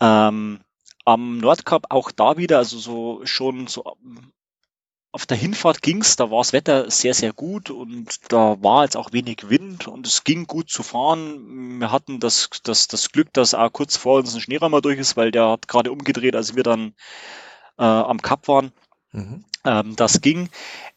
Ähm, 0.00 0.60
am 1.04 1.38
Nordkap 1.38 1.86
auch 1.90 2.10
da 2.10 2.36
wieder, 2.36 2.58
also 2.58 2.78
so 2.78 3.20
schon 3.24 3.66
so 3.66 3.84
auf 5.14 5.26
der 5.26 5.36
Hinfahrt 5.36 5.80
ging's, 5.80 6.16
da 6.16 6.32
war 6.32 6.40
das 6.40 6.52
Wetter 6.52 6.90
sehr, 6.90 7.14
sehr 7.14 7.32
gut 7.32 7.70
und 7.70 8.32
da 8.32 8.60
war 8.64 8.82
jetzt 8.82 8.96
auch 8.96 9.12
wenig 9.12 9.48
Wind 9.48 9.86
und 9.86 10.08
es 10.08 10.24
ging 10.24 10.48
gut 10.48 10.70
zu 10.70 10.82
fahren. 10.82 11.78
Wir 11.78 11.92
hatten 11.92 12.18
das, 12.18 12.50
das, 12.64 12.88
das 12.88 13.12
Glück, 13.12 13.32
dass 13.32 13.54
auch 13.54 13.72
kurz 13.72 13.96
vor 13.96 14.18
uns 14.18 14.34
ein 14.34 14.40
Schneerammer 14.40 14.80
durch 14.80 14.98
ist, 14.98 15.16
weil 15.16 15.30
der 15.30 15.50
hat 15.50 15.68
gerade 15.68 15.92
umgedreht, 15.92 16.34
als 16.34 16.56
wir 16.56 16.64
dann 16.64 16.94
äh, 17.78 17.84
am 17.84 18.22
Kap 18.22 18.48
waren. 18.48 18.72
Mhm. 19.12 19.44
Ähm, 19.64 19.94
das 19.94 20.20
ging. 20.20 20.48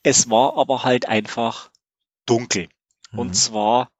Es 0.01 0.31
war 0.31 0.57
aber 0.57 0.83
halt 0.83 1.07
einfach 1.07 1.69
dunkel. 2.25 2.69
Mhm. 3.11 3.19
Und 3.19 3.35
zwar 3.35 3.91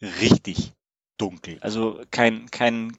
richtig 0.00 0.72
dunkel. 1.18 1.58
Also 1.60 2.00
kein, 2.10 2.50
kein, 2.50 2.96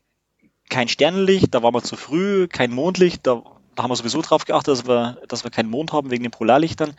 kein 0.69 0.87
Sternenlicht, 0.87 1.53
da 1.53 1.63
war 1.63 1.71
man 1.71 1.83
zu 1.83 1.95
früh, 1.95 2.47
kein 2.47 2.71
Mondlicht, 2.71 3.25
da, 3.27 3.43
da 3.75 3.83
haben 3.83 3.91
wir 3.91 3.95
sowieso 3.95 4.21
drauf 4.21 4.45
geachtet, 4.45 4.73
dass 4.73 4.87
wir, 4.87 5.17
dass 5.27 5.43
wir 5.43 5.51
keinen 5.51 5.69
Mond 5.69 5.91
haben 5.91 6.11
wegen 6.11 6.23
den 6.23 6.31
Polarlichtern. 6.31 6.95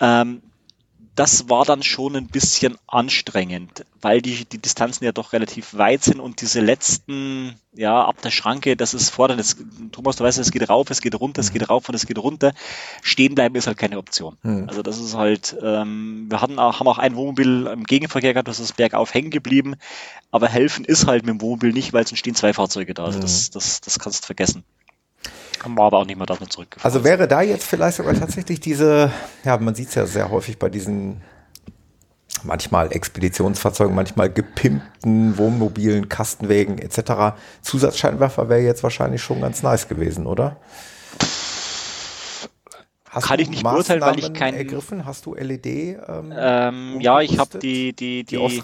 Ähm, 0.00 0.42
das 1.18 1.48
war 1.48 1.64
dann 1.64 1.82
schon 1.82 2.14
ein 2.14 2.28
bisschen 2.28 2.76
anstrengend, 2.86 3.84
weil 4.00 4.22
die, 4.22 4.44
die 4.44 4.58
Distanzen 4.58 5.04
ja 5.04 5.10
doch 5.10 5.32
relativ 5.32 5.76
weit 5.76 6.04
sind 6.04 6.20
und 6.20 6.40
diese 6.40 6.60
letzten, 6.60 7.56
ja, 7.72 8.04
ab 8.04 8.22
der 8.22 8.30
Schranke, 8.30 8.76
das 8.76 8.94
ist 8.94 9.10
fordern. 9.10 9.36
Das, 9.36 9.56
Thomas, 9.90 10.14
du 10.14 10.22
weißt, 10.22 10.38
es 10.38 10.52
geht 10.52 10.68
rauf, 10.68 10.90
es 10.90 11.00
geht 11.00 11.18
runter, 11.18 11.40
es 11.40 11.52
geht 11.52 11.68
rauf 11.68 11.88
und 11.88 11.96
es 11.96 12.06
geht 12.06 12.18
runter. 12.18 12.52
Stehen 13.02 13.34
bleiben 13.34 13.56
ist 13.56 13.66
halt 13.66 13.78
keine 13.78 13.98
Option. 13.98 14.36
Mhm. 14.42 14.68
Also 14.68 14.82
das 14.82 15.00
ist 15.00 15.16
halt, 15.16 15.56
ähm, 15.60 16.26
wir 16.30 16.40
hatten 16.40 16.60
auch, 16.60 16.78
haben 16.78 16.86
auch 16.86 16.98
ein 16.98 17.16
Wohnmobil 17.16 17.66
im 17.66 17.82
Gegenverkehr 17.82 18.32
gehabt, 18.32 18.46
das 18.46 18.60
ist 18.60 18.76
bergauf 18.76 19.12
hängen 19.12 19.30
geblieben, 19.30 19.74
aber 20.30 20.48
helfen 20.48 20.84
ist 20.84 21.08
halt 21.08 21.26
mit 21.26 21.34
dem 21.34 21.40
Wohnmobil 21.40 21.72
nicht, 21.72 21.92
weil 21.92 22.04
es 22.04 22.16
stehen 22.16 22.36
zwei 22.36 22.52
Fahrzeuge 22.52 22.94
da. 22.94 23.06
Also 23.06 23.18
mhm. 23.18 23.22
das, 23.22 23.50
das, 23.50 23.80
das 23.80 23.98
kannst 23.98 24.22
du 24.22 24.26
vergessen. 24.26 24.62
Haben 25.62 25.74
wir 25.74 25.84
aber 25.84 25.98
auch 25.98 26.06
nicht 26.06 26.16
mehr 26.16 26.26
davon 26.26 26.48
zurückgefahren. 26.48 26.92
Also 26.92 27.04
wäre 27.04 27.26
da 27.26 27.42
jetzt 27.42 27.66
vielleicht 27.66 27.96
sogar 27.96 28.14
tatsächlich 28.14 28.60
diese, 28.60 29.12
ja, 29.44 29.56
man 29.58 29.74
sieht 29.74 29.88
es 29.88 29.94
ja 29.94 30.06
sehr 30.06 30.30
häufig 30.30 30.58
bei 30.58 30.68
diesen 30.68 31.22
manchmal 32.44 32.92
Expeditionsfahrzeugen, 32.92 33.94
manchmal 33.94 34.30
gepimpten 34.30 35.36
Wohnmobilen, 35.38 36.08
Kastenwegen 36.08 36.78
etc. 36.78 37.36
Zusatzscheinwerfer 37.62 38.48
wäre 38.48 38.60
jetzt 38.60 38.82
wahrscheinlich 38.82 39.22
schon 39.22 39.40
ganz 39.40 39.62
nice 39.62 39.88
gewesen, 39.88 40.26
oder? 40.26 40.56
Hast 43.10 43.26
Kann 43.26 43.40
ich 43.40 43.48
nicht 43.48 43.62
beurteilen, 43.62 44.02
weil 44.02 44.18
ich 44.18 44.32
kein 44.34 44.54
ergriffen? 44.54 45.04
Hast 45.06 45.26
du 45.26 45.34
LED? 45.34 45.66
Ähm, 45.66 45.98
ähm, 46.36 47.00
ja, 47.00 47.20
ich 47.20 47.38
habe 47.38 47.58
die 47.58 47.92
die 47.94 48.24
die, 48.24 48.36
die? 48.36 48.62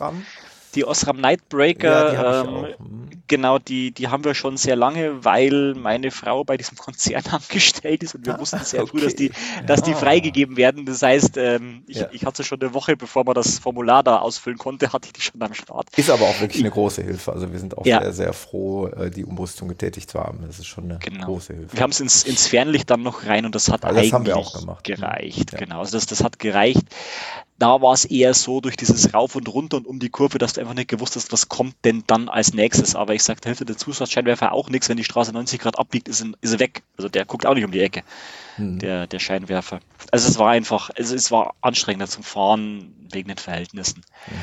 Die 0.74 0.84
Osram 0.84 1.20
Nightbreaker, 1.20 2.12
ja, 2.12 2.42
die 2.42 2.48
ähm, 2.48 2.66
hm. 2.78 3.08
genau, 3.26 3.58
die, 3.58 3.92
die 3.92 4.08
haben 4.08 4.24
wir 4.24 4.34
schon 4.34 4.56
sehr 4.56 4.76
lange, 4.76 5.24
weil 5.24 5.74
meine 5.74 6.10
Frau 6.10 6.44
bei 6.44 6.56
diesem 6.56 6.76
Konzern 6.84 7.22
angestellt 7.30 8.02
ist 8.02 8.14
und 8.14 8.26
wir 8.26 8.34
ah, 8.34 8.40
wussten 8.40 8.58
sehr 8.64 8.82
okay. 8.82 8.90
früh, 8.90 9.00
dass 9.00 9.14
die, 9.14 9.30
dass 9.66 9.82
die 9.82 9.94
freigegeben 9.94 10.56
werden. 10.56 10.84
Das 10.86 11.02
heißt, 11.02 11.36
ähm, 11.36 11.84
ich, 11.86 11.98
ja. 11.98 12.08
ich 12.12 12.24
hatte 12.24 12.42
schon 12.44 12.60
eine 12.60 12.74
Woche, 12.74 12.96
bevor 12.96 13.24
man 13.24 13.34
das 13.34 13.58
Formular 13.58 14.02
da 14.02 14.18
ausfüllen 14.18 14.58
konnte, 14.58 14.92
hatte 14.92 15.06
ich 15.06 15.12
die 15.12 15.20
schon 15.20 15.40
am 15.42 15.54
Start. 15.54 15.86
Ist 15.96 16.10
aber 16.10 16.24
auch 16.24 16.40
wirklich 16.40 16.62
eine 16.62 16.70
große 16.70 17.02
Hilfe. 17.02 17.32
Also 17.32 17.52
wir 17.52 17.58
sind 17.58 17.78
auch 17.78 17.86
ja. 17.86 18.00
sehr, 18.02 18.12
sehr 18.12 18.32
froh, 18.32 18.88
äh, 18.88 19.10
die 19.10 19.24
Umrüstung 19.24 19.68
getätigt 19.68 20.10
zu 20.10 20.18
haben. 20.18 20.40
Das 20.46 20.58
ist 20.58 20.66
schon 20.66 20.84
eine 20.84 20.98
genau. 20.98 21.26
große 21.26 21.54
Hilfe. 21.54 21.76
Wir 21.76 21.82
haben 21.82 21.90
es 21.90 22.00
ins, 22.00 22.24
ins 22.24 22.46
Fernlicht 22.46 22.90
dann 22.90 23.02
noch 23.02 23.26
rein 23.26 23.46
und 23.46 23.54
das 23.54 23.70
hat 23.70 23.84
also 23.84 24.00
das 24.00 24.12
eigentlich 24.12 24.54
gereicht. 24.82 25.56
Genau, 25.56 25.80
also 25.80 25.96
das, 25.96 26.06
das 26.06 26.22
hat 26.24 26.38
gereicht 26.38 26.84
da 27.58 27.80
war 27.80 27.92
es 27.92 28.04
eher 28.04 28.34
so 28.34 28.60
durch 28.60 28.76
dieses 28.76 29.14
Rauf 29.14 29.36
und 29.36 29.48
Runter 29.48 29.76
und 29.76 29.86
um 29.86 30.00
die 30.00 30.08
Kurve, 30.08 30.38
dass 30.38 30.54
du 30.54 30.60
einfach 30.60 30.74
nicht 30.74 30.88
gewusst 30.88 31.16
hast, 31.16 31.32
was 31.32 31.48
kommt 31.48 31.76
denn 31.84 32.02
dann 32.06 32.28
als 32.28 32.52
nächstes. 32.52 32.96
Aber 32.96 33.14
ich 33.14 33.22
sag, 33.22 33.40
da 33.40 33.48
hilft 33.48 33.68
der 33.68 33.76
Zusatzscheinwerfer 33.76 34.52
auch 34.52 34.68
nichts, 34.70 34.88
wenn 34.88 34.96
die 34.96 35.04
Straße 35.04 35.32
90 35.32 35.60
Grad 35.60 35.78
abbiegt, 35.78 36.08
ist, 36.08 36.24
ist 36.40 36.52
er 36.52 36.58
weg. 36.58 36.82
Also 36.96 37.08
der 37.08 37.24
guckt 37.24 37.46
auch 37.46 37.54
nicht 37.54 37.64
um 37.64 37.70
die 37.70 37.80
Ecke, 37.80 38.02
hm. 38.56 38.78
der, 38.80 39.06
der 39.06 39.18
Scheinwerfer. 39.18 39.80
Also 40.10 40.28
es 40.28 40.38
war 40.38 40.50
einfach, 40.50 40.90
also 40.96 41.14
es 41.14 41.30
war 41.30 41.54
anstrengender 41.60 42.08
zum 42.08 42.24
Fahren 42.24 42.94
wegen 43.12 43.28
den 43.28 43.38
Verhältnissen. 43.38 44.02
Mhm. 44.26 44.34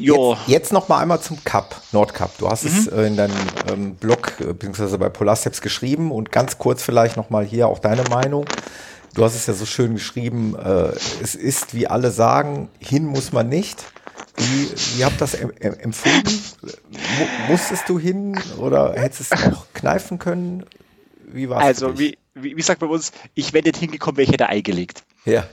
Jo. 0.00 0.32
Jetzt, 0.32 0.48
jetzt 0.48 0.72
noch 0.72 0.88
mal 0.88 0.98
einmal 0.98 1.20
zum 1.20 1.42
Cup, 1.44 1.80
Nordcup. 1.92 2.38
Du 2.38 2.48
hast 2.48 2.64
mhm. 2.64 2.70
es 2.70 2.86
äh, 2.86 3.02
in 3.02 3.16
deinem 3.16 3.36
ähm, 3.70 3.94
Blog 3.96 4.40
äh, 4.40 4.52
bzw. 4.52 4.96
bei 4.96 5.08
Polarsteps 5.08 5.60
geschrieben 5.60 6.10
und 6.10 6.32
ganz 6.32 6.58
kurz 6.58 6.82
vielleicht 6.82 7.16
noch 7.16 7.30
mal 7.30 7.44
hier 7.44 7.68
auch 7.68 7.78
deine 7.78 8.04
Meinung. 8.04 8.46
Du 9.14 9.24
hast 9.24 9.34
es 9.34 9.46
ja 9.46 9.54
so 9.54 9.66
schön 9.66 9.94
geschrieben, 9.94 10.54
äh, 10.56 10.92
es 11.22 11.34
ist, 11.34 11.74
wie 11.74 11.86
alle 11.86 12.10
sagen, 12.10 12.68
hin 12.78 13.06
muss 13.06 13.32
man 13.32 13.48
nicht. 13.48 13.84
Wie, 14.36 14.70
wie 14.96 15.04
habt 15.04 15.20
das 15.20 15.34
empfunden? 15.34 16.40
musstest 17.48 17.88
du 17.88 17.98
hin 17.98 18.40
oder 18.58 18.94
hättest 18.94 19.32
es 19.32 19.52
auch 19.52 19.66
kneifen 19.74 20.18
können? 20.18 20.64
Wie 21.26 21.48
war 21.48 21.58
es? 21.58 21.64
Also, 21.64 21.98
wie, 21.98 22.18
wie, 22.34 22.56
wie 22.56 22.62
sagt 22.62 22.80
man 22.80 22.90
uns, 22.90 23.12
ich 23.34 23.52
wäre 23.52 23.64
nicht 23.64 23.76
hingekommen, 23.76 24.16
wäre 24.16 24.26
ich 24.26 24.32
hätte 24.32 24.48
Ei 24.48 24.60
gelegt. 24.60 25.04
Ja. 25.24 25.46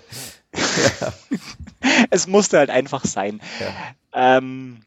es 2.09 2.27
musste 2.27 2.59
halt 2.59 2.69
einfach 2.69 3.05
sein. 3.05 3.41
Ja. 3.59 4.38
Ähm, 4.38 4.79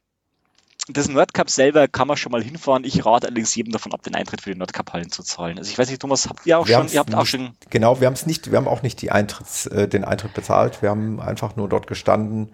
das 0.92 1.08
Nordcup 1.08 1.50
selber 1.50 1.88
kann 1.88 2.08
man 2.08 2.16
schon 2.16 2.32
mal 2.32 2.42
hinfahren. 2.42 2.84
Ich 2.84 3.04
rate 3.04 3.26
allerdings 3.26 3.54
jedem 3.54 3.72
davon 3.72 3.92
ab, 3.92 4.02
den 4.02 4.14
Eintritt 4.14 4.40
für 4.42 4.52
die 4.52 4.58
Nordcup-Hallen 4.58 5.10
zu 5.10 5.22
zahlen. 5.22 5.58
Also 5.58 5.70
ich 5.70 5.78
weiß 5.78 5.88
nicht, 5.90 6.00
Thomas, 6.00 6.28
habt 6.28 6.46
ihr 6.46 6.58
auch 6.58 6.66
Wir 6.68 6.76
schon, 6.76 6.88
ihr 6.88 6.98
habt 7.00 7.14
auch 7.14 7.20
nicht- 7.20 7.30
schon, 7.30 7.50
Genau, 7.70 8.00
wir 8.00 8.06
haben 8.06 8.14
es 8.14 8.26
nicht, 8.26 8.50
wir 8.50 8.58
haben 8.58 8.68
auch 8.68 8.82
nicht 8.82 9.00
die 9.02 9.10
Eintritts, 9.10 9.66
äh, 9.66 9.88
den 9.88 10.04
Eintritt 10.04 10.34
bezahlt. 10.34 10.82
Wir 10.82 10.90
haben 10.90 11.20
einfach 11.20 11.56
nur 11.56 11.68
dort 11.68 11.86
gestanden. 11.86 12.52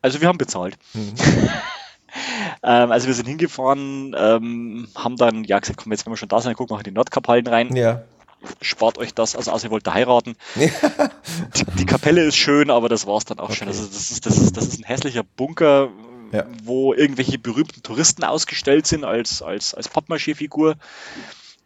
also 0.00 0.20
wir 0.20 0.28
haben 0.28 0.38
bezahlt. 0.38 0.76
Mhm. 0.94 1.14
Ähm, 2.62 2.92
also 2.92 3.06
wir 3.06 3.14
sind 3.14 3.26
hingefahren, 3.26 4.14
ähm, 4.18 4.86
haben 4.94 5.16
dann, 5.16 5.44
ja 5.44 5.58
gesagt, 5.58 5.78
komm, 5.82 5.92
jetzt 5.92 6.04
wenn 6.04 6.12
wir 6.12 6.18
schon 6.18 6.28
da 6.28 6.40
sind, 6.42 6.54
gucken 6.54 6.74
wir 6.76 6.80
in 6.80 6.84
die 6.84 6.90
Nordcup-Hallen 6.90 7.46
rein. 7.46 7.74
Ja. 7.74 8.02
Spart 8.60 8.98
euch 8.98 9.14
das, 9.14 9.34
also 9.34 9.50
außer 9.50 9.68
ihr 9.68 9.70
wollt 9.70 9.86
da 9.86 9.94
heiraten. 9.94 10.36
Die, 10.56 11.64
die 11.78 11.86
Kapelle 11.86 12.22
ist 12.24 12.36
schön, 12.36 12.70
aber 12.70 12.88
das 12.88 13.06
war's 13.06 13.24
dann 13.24 13.38
auch 13.38 13.52
schon. 13.52 13.68
Okay. 13.68 13.78
Also 13.78 13.86
das 13.90 14.10
ist, 14.10 14.26
das 14.26 14.36
ist, 14.36 14.56
das 14.56 14.66
ist 14.66 14.80
ein 14.80 14.84
hässlicher 14.84 15.22
Bunker, 15.22 15.88
Ja. 16.32 16.46
wo 16.64 16.94
irgendwelche 16.94 17.38
berühmten 17.38 17.82
Touristen 17.82 18.24
ausgestellt 18.24 18.86
sind 18.86 19.04
als, 19.04 19.42
als, 19.42 19.74
als 19.74 19.88
Pappmaché-Figur. 19.88 20.76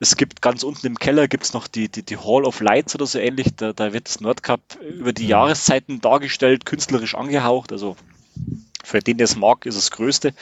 Es 0.00 0.16
gibt 0.16 0.42
ganz 0.42 0.62
unten 0.62 0.86
im 0.86 0.98
Keller 0.98 1.26
gibt's 1.28 1.52
noch 1.54 1.68
die, 1.68 1.88
die, 1.88 2.02
die 2.02 2.16
Hall 2.18 2.44
of 2.44 2.60
Lights 2.60 2.94
oder 2.94 3.06
so 3.06 3.18
ähnlich. 3.18 3.54
Da, 3.56 3.72
da 3.72 3.92
wird 3.92 4.08
das 4.08 4.20
Nordcup 4.20 4.60
über 4.82 5.12
die 5.12 5.22
Mhm. 5.24 5.28
Jahreszeiten 5.30 6.00
dargestellt, 6.00 6.66
künstlerisch 6.66 7.14
angehaucht. 7.14 7.72
Also 7.72 7.96
für 8.84 8.98
den, 9.00 9.16
der 9.16 9.24
es 9.24 9.36
mag, 9.36 9.64
ist 9.66 9.74
es 9.76 9.86
das 9.86 9.90
Größte. 9.92 10.34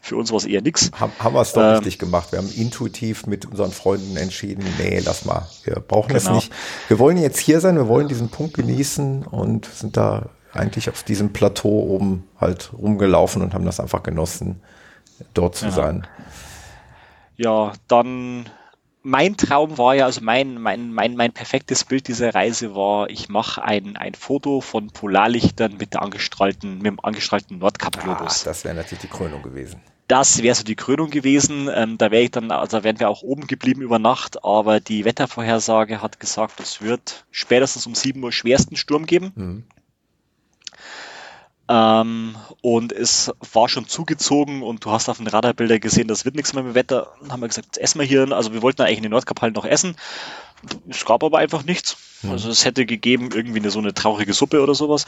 Für 0.00 0.16
uns 0.16 0.30
war 0.30 0.36
es 0.38 0.44
eher 0.44 0.62
nix. 0.62 0.90
Haben, 0.98 1.12
haben 1.18 1.34
wir 1.34 1.40
es 1.40 1.52
doch 1.52 1.62
Ähm. 1.62 1.74
richtig 1.76 1.98
gemacht. 1.98 2.30
Wir 2.32 2.38
haben 2.38 2.52
intuitiv 2.52 3.26
mit 3.26 3.44
unseren 3.46 3.72
Freunden 3.72 4.16
entschieden, 4.16 4.64
nee, 4.78 5.00
lass 5.04 5.24
mal, 5.24 5.48
wir 5.64 5.76
brauchen 5.76 6.12
Genau. 6.16 6.34
nicht. 6.36 6.52
Wir 6.88 6.98
wollen 6.98 7.16
jetzt 7.16 7.38
hier 7.38 7.60
sein, 7.60 7.76
wir 7.76 7.88
wollen 7.88 8.08
diesen 8.08 8.28
Punkt 8.28 8.54
genießen 8.54 9.24
und 9.24 9.66
sind 9.66 9.96
da 9.96 10.30
eigentlich 10.54 10.88
auf 10.90 11.02
diesem 11.02 11.32
Plateau 11.32 11.68
oben 11.82 12.28
halt 12.40 12.72
rumgelaufen 12.76 13.42
und 13.42 13.54
haben 13.54 13.64
das 13.64 13.80
einfach 13.80 14.02
genossen, 14.02 14.60
dort 15.34 15.56
zu 15.56 15.66
Ja. 15.66 15.70
sein. 15.72 16.06
Ja, 17.36 17.72
dann 17.88 18.48
mein 19.04 19.36
Traum 19.36 19.78
war 19.78 19.94
ja, 19.96 20.04
also 20.04 20.20
mein, 20.22 20.60
mein, 20.60 20.92
mein, 20.92 21.16
mein 21.16 21.32
perfektes 21.32 21.82
Bild 21.84 22.06
dieser 22.06 22.34
Reise 22.34 22.76
war, 22.76 23.10
ich 23.10 23.28
mache 23.28 23.62
ein, 23.64 23.96
ein 23.96 24.14
Foto 24.14 24.60
von 24.60 24.90
Polarlichtern 24.90 25.76
mit 25.76 25.94
der 25.94 26.02
angestrahlten, 26.02 26.76
mit 26.76 26.86
dem 26.86 27.00
angestrahlten 27.04 27.56
Ah, 27.56 27.60
Nordkap-Globus. 27.60 28.44
das 28.44 28.62
wäre 28.64 28.76
natürlich 28.76 29.00
die 29.02 29.08
Krönung 29.08 29.42
gewesen. 29.42 29.80
das 30.06 30.42
wäre 30.42 30.54
so 30.54 30.62
die 30.62 30.76
Krönung 30.76 31.10
gewesen. 31.10 31.68
Ähm, 31.74 31.98
da 31.98 32.12
wäre 32.12 32.22
ich 32.22 32.30
dann, 32.30 32.52
also 32.52 32.84
wären 32.84 33.00
wir 33.00 33.08
auch 33.08 33.22
oben 33.22 33.48
geblieben 33.48 33.80
über 33.82 33.98
Nacht, 33.98 34.44
aber 34.44 34.78
die 34.78 35.04
Wettervorhersage 35.04 36.00
hat 36.00 36.20
gesagt, 36.20 36.60
es 36.60 36.80
wird 36.80 37.24
spätestens 37.32 37.86
um 37.88 37.96
7 37.96 38.22
Uhr 38.22 38.30
schwersten 38.30 38.76
Sturm 38.76 39.06
geben. 39.06 39.32
Mhm. 39.34 39.64
Ähm, 41.68 42.36
und 42.60 42.92
es 42.92 43.30
war 43.52 43.68
schon 43.68 43.86
zugezogen 43.86 44.62
und 44.62 44.84
du 44.84 44.90
hast 44.90 45.08
auf 45.08 45.18
den 45.18 45.28
Radarbilder 45.28 45.78
gesehen, 45.78 46.08
das 46.08 46.24
wird 46.24 46.34
nichts 46.34 46.52
mehr 46.54 46.64
mit 46.64 46.74
Wetter. 46.74 47.12
Dann 47.20 47.32
haben 47.32 47.40
wir 47.40 47.48
gesagt, 47.48 47.66
jetzt 47.66 47.78
essen 47.78 48.00
wir 48.00 48.06
hier. 48.06 48.30
Also 48.32 48.52
wir 48.52 48.62
wollten 48.62 48.82
eigentlich 48.82 48.98
in 48.98 49.04
den 49.04 49.12
Nordkaphallen 49.12 49.54
noch 49.54 49.64
essen. 49.64 49.96
Es 50.88 51.04
gab 51.04 51.24
aber 51.24 51.38
einfach 51.38 51.64
nichts. 51.64 51.96
Also 52.28 52.50
es 52.50 52.64
hätte 52.64 52.86
gegeben 52.86 53.30
irgendwie 53.32 53.58
eine, 53.58 53.70
so 53.70 53.78
eine 53.78 53.94
traurige 53.94 54.32
Suppe 54.32 54.62
oder 54.62 54.74
sowas. 54.74 55.06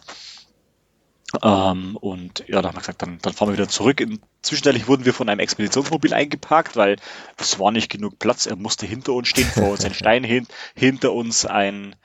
Ähm, 1.42 1.96
und 1.96 2.44
ja, 2.46 2.62
da 2.62 2.68
haben 2.68 2.76
wir 2.76 2.80
gesagt, 2.80 3.02
dann, 3.02 3.18
dann 3.20 3.32
fahren 3.32 3.48
wir 3.48 3.54
wieder 3.54 3.68
zurück. 3.68 4.02
Zwischenzeitlich 4.42 4.86
wurden 4.86 5.04
wir 5.04 5.14
von 5.14 5.28
einem 5.28 5.40
Expeditionsmobil 5.40 6.14
eingeparkt, 6.14 6.76
weil 6.76 6.96
es 7.36 7.58
war 7.58 7.72
nicht 7.72 7.90
genug 7.90 8.18
Platz. 8.18 8.46
Er 8.46 8.56
musste 8.56 8.86
hinter 8.86 9.12
uns 9.12 9.28
stehen, 9.28 9.48
vor 9.48 9.70
uns 9.70 9.84
ein 9.84 9.94
Stein, 9.94 10.22
hin, 10.22 10.46
hinter 10.76 11.12
uns 11.12 11.44
ein, 11.46 11.96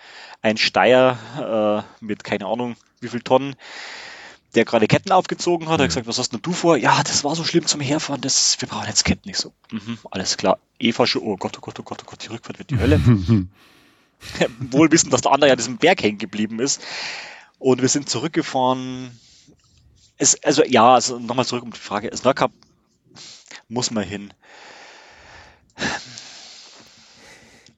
ein 0.41 0.57
Steier 0.57 1.85
äh, 2.01 2.03
mit 2.03 2.23
keine 2.23 2.47
Ahnung 2.47 2.75
wie 3.01 3.07
viel 3.07 3.21
Tonnen 3.21 3.55
der 4.55 4.65
gerade 4.65 4.87
Ketten 4.87 5.11
aufgezogen 5.11 5.67
hat, 5.69 5.79
er 5.79 5.83
hat 5.83 5.89
gesagt, 5.89 6.07
was 6.07 6.17
hast 6.17 6.31
denn 6.33 6.41
du 6.41 6.51
vor? 6.51 6.75
Ja, 6.77 7.03
das 7.03 7.23
war 7.23 7.35
so 7.35 7.43
schlimm 7.43 7.65
zum 7.67 7.81
Herfahren, 7.81 8.21
das, 8.21 8.59
wir 8.59 8.67
brauchen 8.67 8.87
jetzt 8.87 9.05
Ketten. 9.05 9.29
Ich 9.29 9.37
so, 9.37 9.53
mhm, 9.71 9.97
alles 10.09 10.37
klar. 10.37 10.57
Eva 10.79 11.05
schon, 11.05 11.21
oh 11.23 11.35
Gott, 11.37 11.57
oh 11.57 11.61
Gott, 11.61 11.79
oh 11.79 11.83
Gott, 11.83 12.01
oh 12.03 12.09
Gott, 12.09 12.23
die 12.23 12.27
Rückfahrt 12.29 12.57
wird 12.59 12.69
die 12.71 12.79
Hölle. 12.79 12.99
Wohl 14.71 14.91
wissen, 14.91 15.09
dass 15.11 15.21
der 15.21 15.31
andere 15.31 15.49
ja 15.49 15.53
an 15.53 15.57
diesem 15.57 15.77
Berg 15.77 16.01
hängen 16.01 16.17
geblieben 16.17 16.59
ist. 16.59 16.81
Und 17.59 17.81
wir 17.81 17.89
sind 17.89 18.09
zurückgefahren. 18.09 19.17
Es, 20.17 20.41
also 20.43 20.63
ja, 20.63 20.95
also 20.95 21.19
nochmal 21.19 21.45
zurück 21.45 21.63
um 21.63 21.71
die 21.71 21.79
Frage. 21.79 22.09
Es 22.11 22.23
Nordkap 22.23 22.51
muss 23.67 23.91
man 23.91 24.03
hin. 24.03 24.33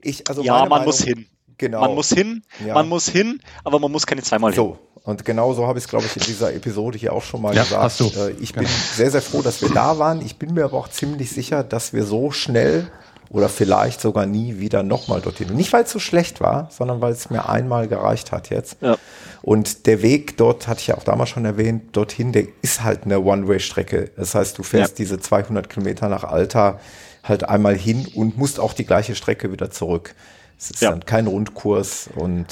Ich, 0.01 0.27
also 0.27 0.41
ja, 0.43 0.59
man 0.59 0.69
Meinung- 0.69 0.85
muss 0.85 1.03
hin. 1.03 1.27
Genau. 1.57 1.81
Man 1.81 1.93
muss 1.93 2.09
hin, 2.09 2.43
Ja. 2.65 2.73
man 2.73 2.89
muss 2.89 3.07
hin, 3.07 3.39
aber 3.63 3.77
man 3.77 3.91
muss 3.91 4.07
keine 4.07 4.23
zweimal 4.23 4.51
hin. 4.51 4.55
So, 4.55 4.79
und 5.03 5.25
genau 5.25 5.53
so 5.53 5.65
habe 5.67 5.79
ich 5.79 5.85
es, 5.85 5.89
glaube 5.89 6.05
ich, 6.05 6.15
in 6.15 6.23
dieser 6.23 6.53
Episode 6.53 6.97
hier 6.97 7.13
auch 7.13 7.23
schon 7.23 7.41
mal 7.41 7.55
Ja, 7.55 7.63
gesagt. 7.63 7.81
hast 7.83 7.99
du. 7.99 8.05
Äh, 8.05 8.31
Ich 8.39 8.53
bin 8.53 8.65
sehr, 8.93 9.09
sehr 9.11 9.21
froh, 9.21 9.41
dass 9.41 9.61
wir 9.61 9.69
da 9.69 9.97
waren. 9.97 10.21
Ich 10.23 10.37
bin 10.37 10.53
mir 10.53 10.65
aber 10.65 10.77
auch 10.77 10.87
ziemlich 10.89 11.31
sicher, 11.31 11.63
dass 11.63 11.93
wir 11.93 12.03
so 12.03 12.31
schnell 12.31 12.87
oder 13.29 13.47
vielleicht 13.49 14.01
sogar 14.01 14.25
nie 14.25 14.59
wieder 14.59 14.83
nochmal 14.83 15.21
dorthin. 15.21 15.49
Und 15.49 15.55
nicht, 15.55 15.71
weil 15.73 15.83
es 15.85 15.91
so 15.91 15.99
schlecht 15.99 16.41
war, 16.41 16.69
sondern 16.69 16.99
weil 17.01 17.13
es 17.13 17.29
mir 17.29 17.47
einmal 17.49 17.87
gereicht 17.87 18.31
hat 18.31 18.49
jetzt. 18.49 18.77
Ja. 18.81 18.97
Und 19.41 19.87
der 19.87 20.01
Weg 20.03 20.37
dort, 20.37 20.67
hatte 20.67 20.81
ich 20.81 20.87
ja 20.87 20.97
auch 20.97 21.03
damals 21.03 21.29
schon 21.29 21.45
erwähnt, 21.45 21.95
dorthin, 21.95 22.31
der 22.33 22.43
ist 22.61 22.83
halt 22.83 23.05
eine 23.05 23.21
One-Way-Strecke. 23.21 24.11
Das 24.17 24.35
heißt, 24.35 24.57
du 24.57 24.63
fährst 24.63 24.91
Ja. 24.99 25.03
diese 25.03 25.19
200 25.19 25.69
Kilometer 25.69 26.09
nach 26.09 26.25
Alta 26.25 26.79
halt 27.23 27.47
einmal 27.47 27.75
hin 27.75 28.05
und 28.15 28.37
musst 28.37 28.59
auch 28.59 28.73
die 28.73 28.85
gleiche 28.85 29.15
Strecke 29.15 29.51
wieder 29.51 29.71
zurück. 29.71 30.13
Es 30.59 30.69
ist 30.71 30.81
Ja. 30.81 30.91
dann 30.91 31.05
kein 31.05 31.25
Rundkurs 31.25 32.09
und 32.13 32.45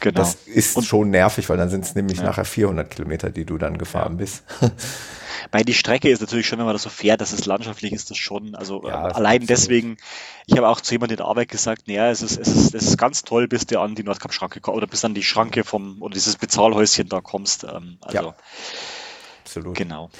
Genau. 0.00 0.18
das 0.18 0.34
ist 0.46 0.76
Und- 0.76 0.84
schon 0.84 1.10
nervig, 1.10 1.48
weil 1.48 1.56
dann 1.56 1.70
sind 1.70 1.84
es 1.84 1.94
nämlich 1.94 2.18
Ja. 2.18 2.24
nachher 2.24 2.44
400 2.44 2.90
Kilometer, 2.90 3.30
die 3.30 3.44
du 3.44 3.58
dann 3.58 3.78
gefahren 3.78 4.16
bist. 4.16 4.42
Weil 5.52 5.64
die 5.64 5.74
Strecke 5.74 6.10
ist 6.10 6.20
natürlich 6.20 6.46
schon, 6.46 6.58
wenn 6.58 6.66
man 6.66 6.74
das 6.74 6.82
so 6.82 6.90
fährt, 6.90 7.20
dass 7.22 7.32
es 7.32 7.46
landschaftlich 7.46 7.92
ist, 7.92 8.10
das 8.10 8.18
schon. 8.18 8.54
Also 8.54 8.82
Ja, 8.86 9.00
äh, 9.06 9.08
das 9.08 9.16
allein 9.16 9.46
deswegen, 9.46 9.96
ich 10.46 10.56
habe 10.56 10.68
auch 10.68 10.80
zu 10.82 10.92
jemandem 10.92 11.14
in 11.14 11.16
der 11.18 11.26
Arbeit 11.26 11.48
gesagt, 11.48 11.88
naja, 11.88 12.10
es 12.10 12.20
ist, 12.20 12.38
es 12.38 12.48
ist, 12.48 12.74
es 12.74 12.82
ist 12.88 12.98
ganz 12.98 13.22
toll, 13.24 13.48
bis 13.48 13.66
du 13.66 13.80
an 13.80 13.94
die 13.94 14.02
Nordkap-Schranke 14.02 14.60
kommst 14.60 14.76
oder 14.76 14.86
bis 14.86 15.04
an 15.04 15.14
die 15.14 15.22
Schranke 15.22 15.64
vom 15.64 16.02
oder 16.02 16.12
dieses 16.14 16.36
Bezahlhäuschen 16.36 17.08
da 17.08 17.20
kommst. 17.22 17.64
Ähm, 17.64 17.96
also 18.02 18.16
Ja. 18.18 18.34
Absolut. 19.44 19.76
genau. 19.76 20.10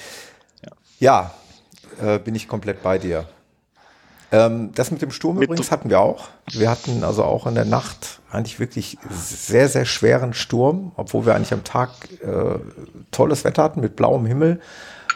Ja, 0.99 1.33
äh, 2.01 2.17
bin 2.19 2.35
ich 2.35 2.47
komplett 2.47 2.81
bei 2.83 2.97
dir. 2.97 3.27
Ähm, 4.31 4.71
das 4.73 4.91
mit 4.91 5.01
dem 5.01 5.11
Sturm 5.11 5.35
Mit- 5.37 5.49
übrigens 5.49 5.71
hatten 5.71 5.89
wir 5.89 5.99
auch. 5.99 6.29
Wir 6.51 6.69
hatten 6.69 7.03
also 7.03 7.23
auch 7.23 7.47
in 7.47 7.55
der 7.55 7.65
Nacht 7.65 8.21
eigentlich 8.31 8.59
wirklich 8.59 8.97
sehr, 9.09 9.67
sehr 9.67 9.85
schweren 9.85 10.33
Sturm, 10.33 10.93
obwohl 10.95 11.25
wir 11.25 11.35
eigentlich 11.35 11.53
am 11.53 11.63
Tag 11.65 11.89
äh, 12.21 12.59
tolles 13.11 13.43
Wetter 13.43 13.63
hatten 13.63 13.81
mit 13.81 13.95
blauem 13.97 14.25
Himmel. 14.25 14.61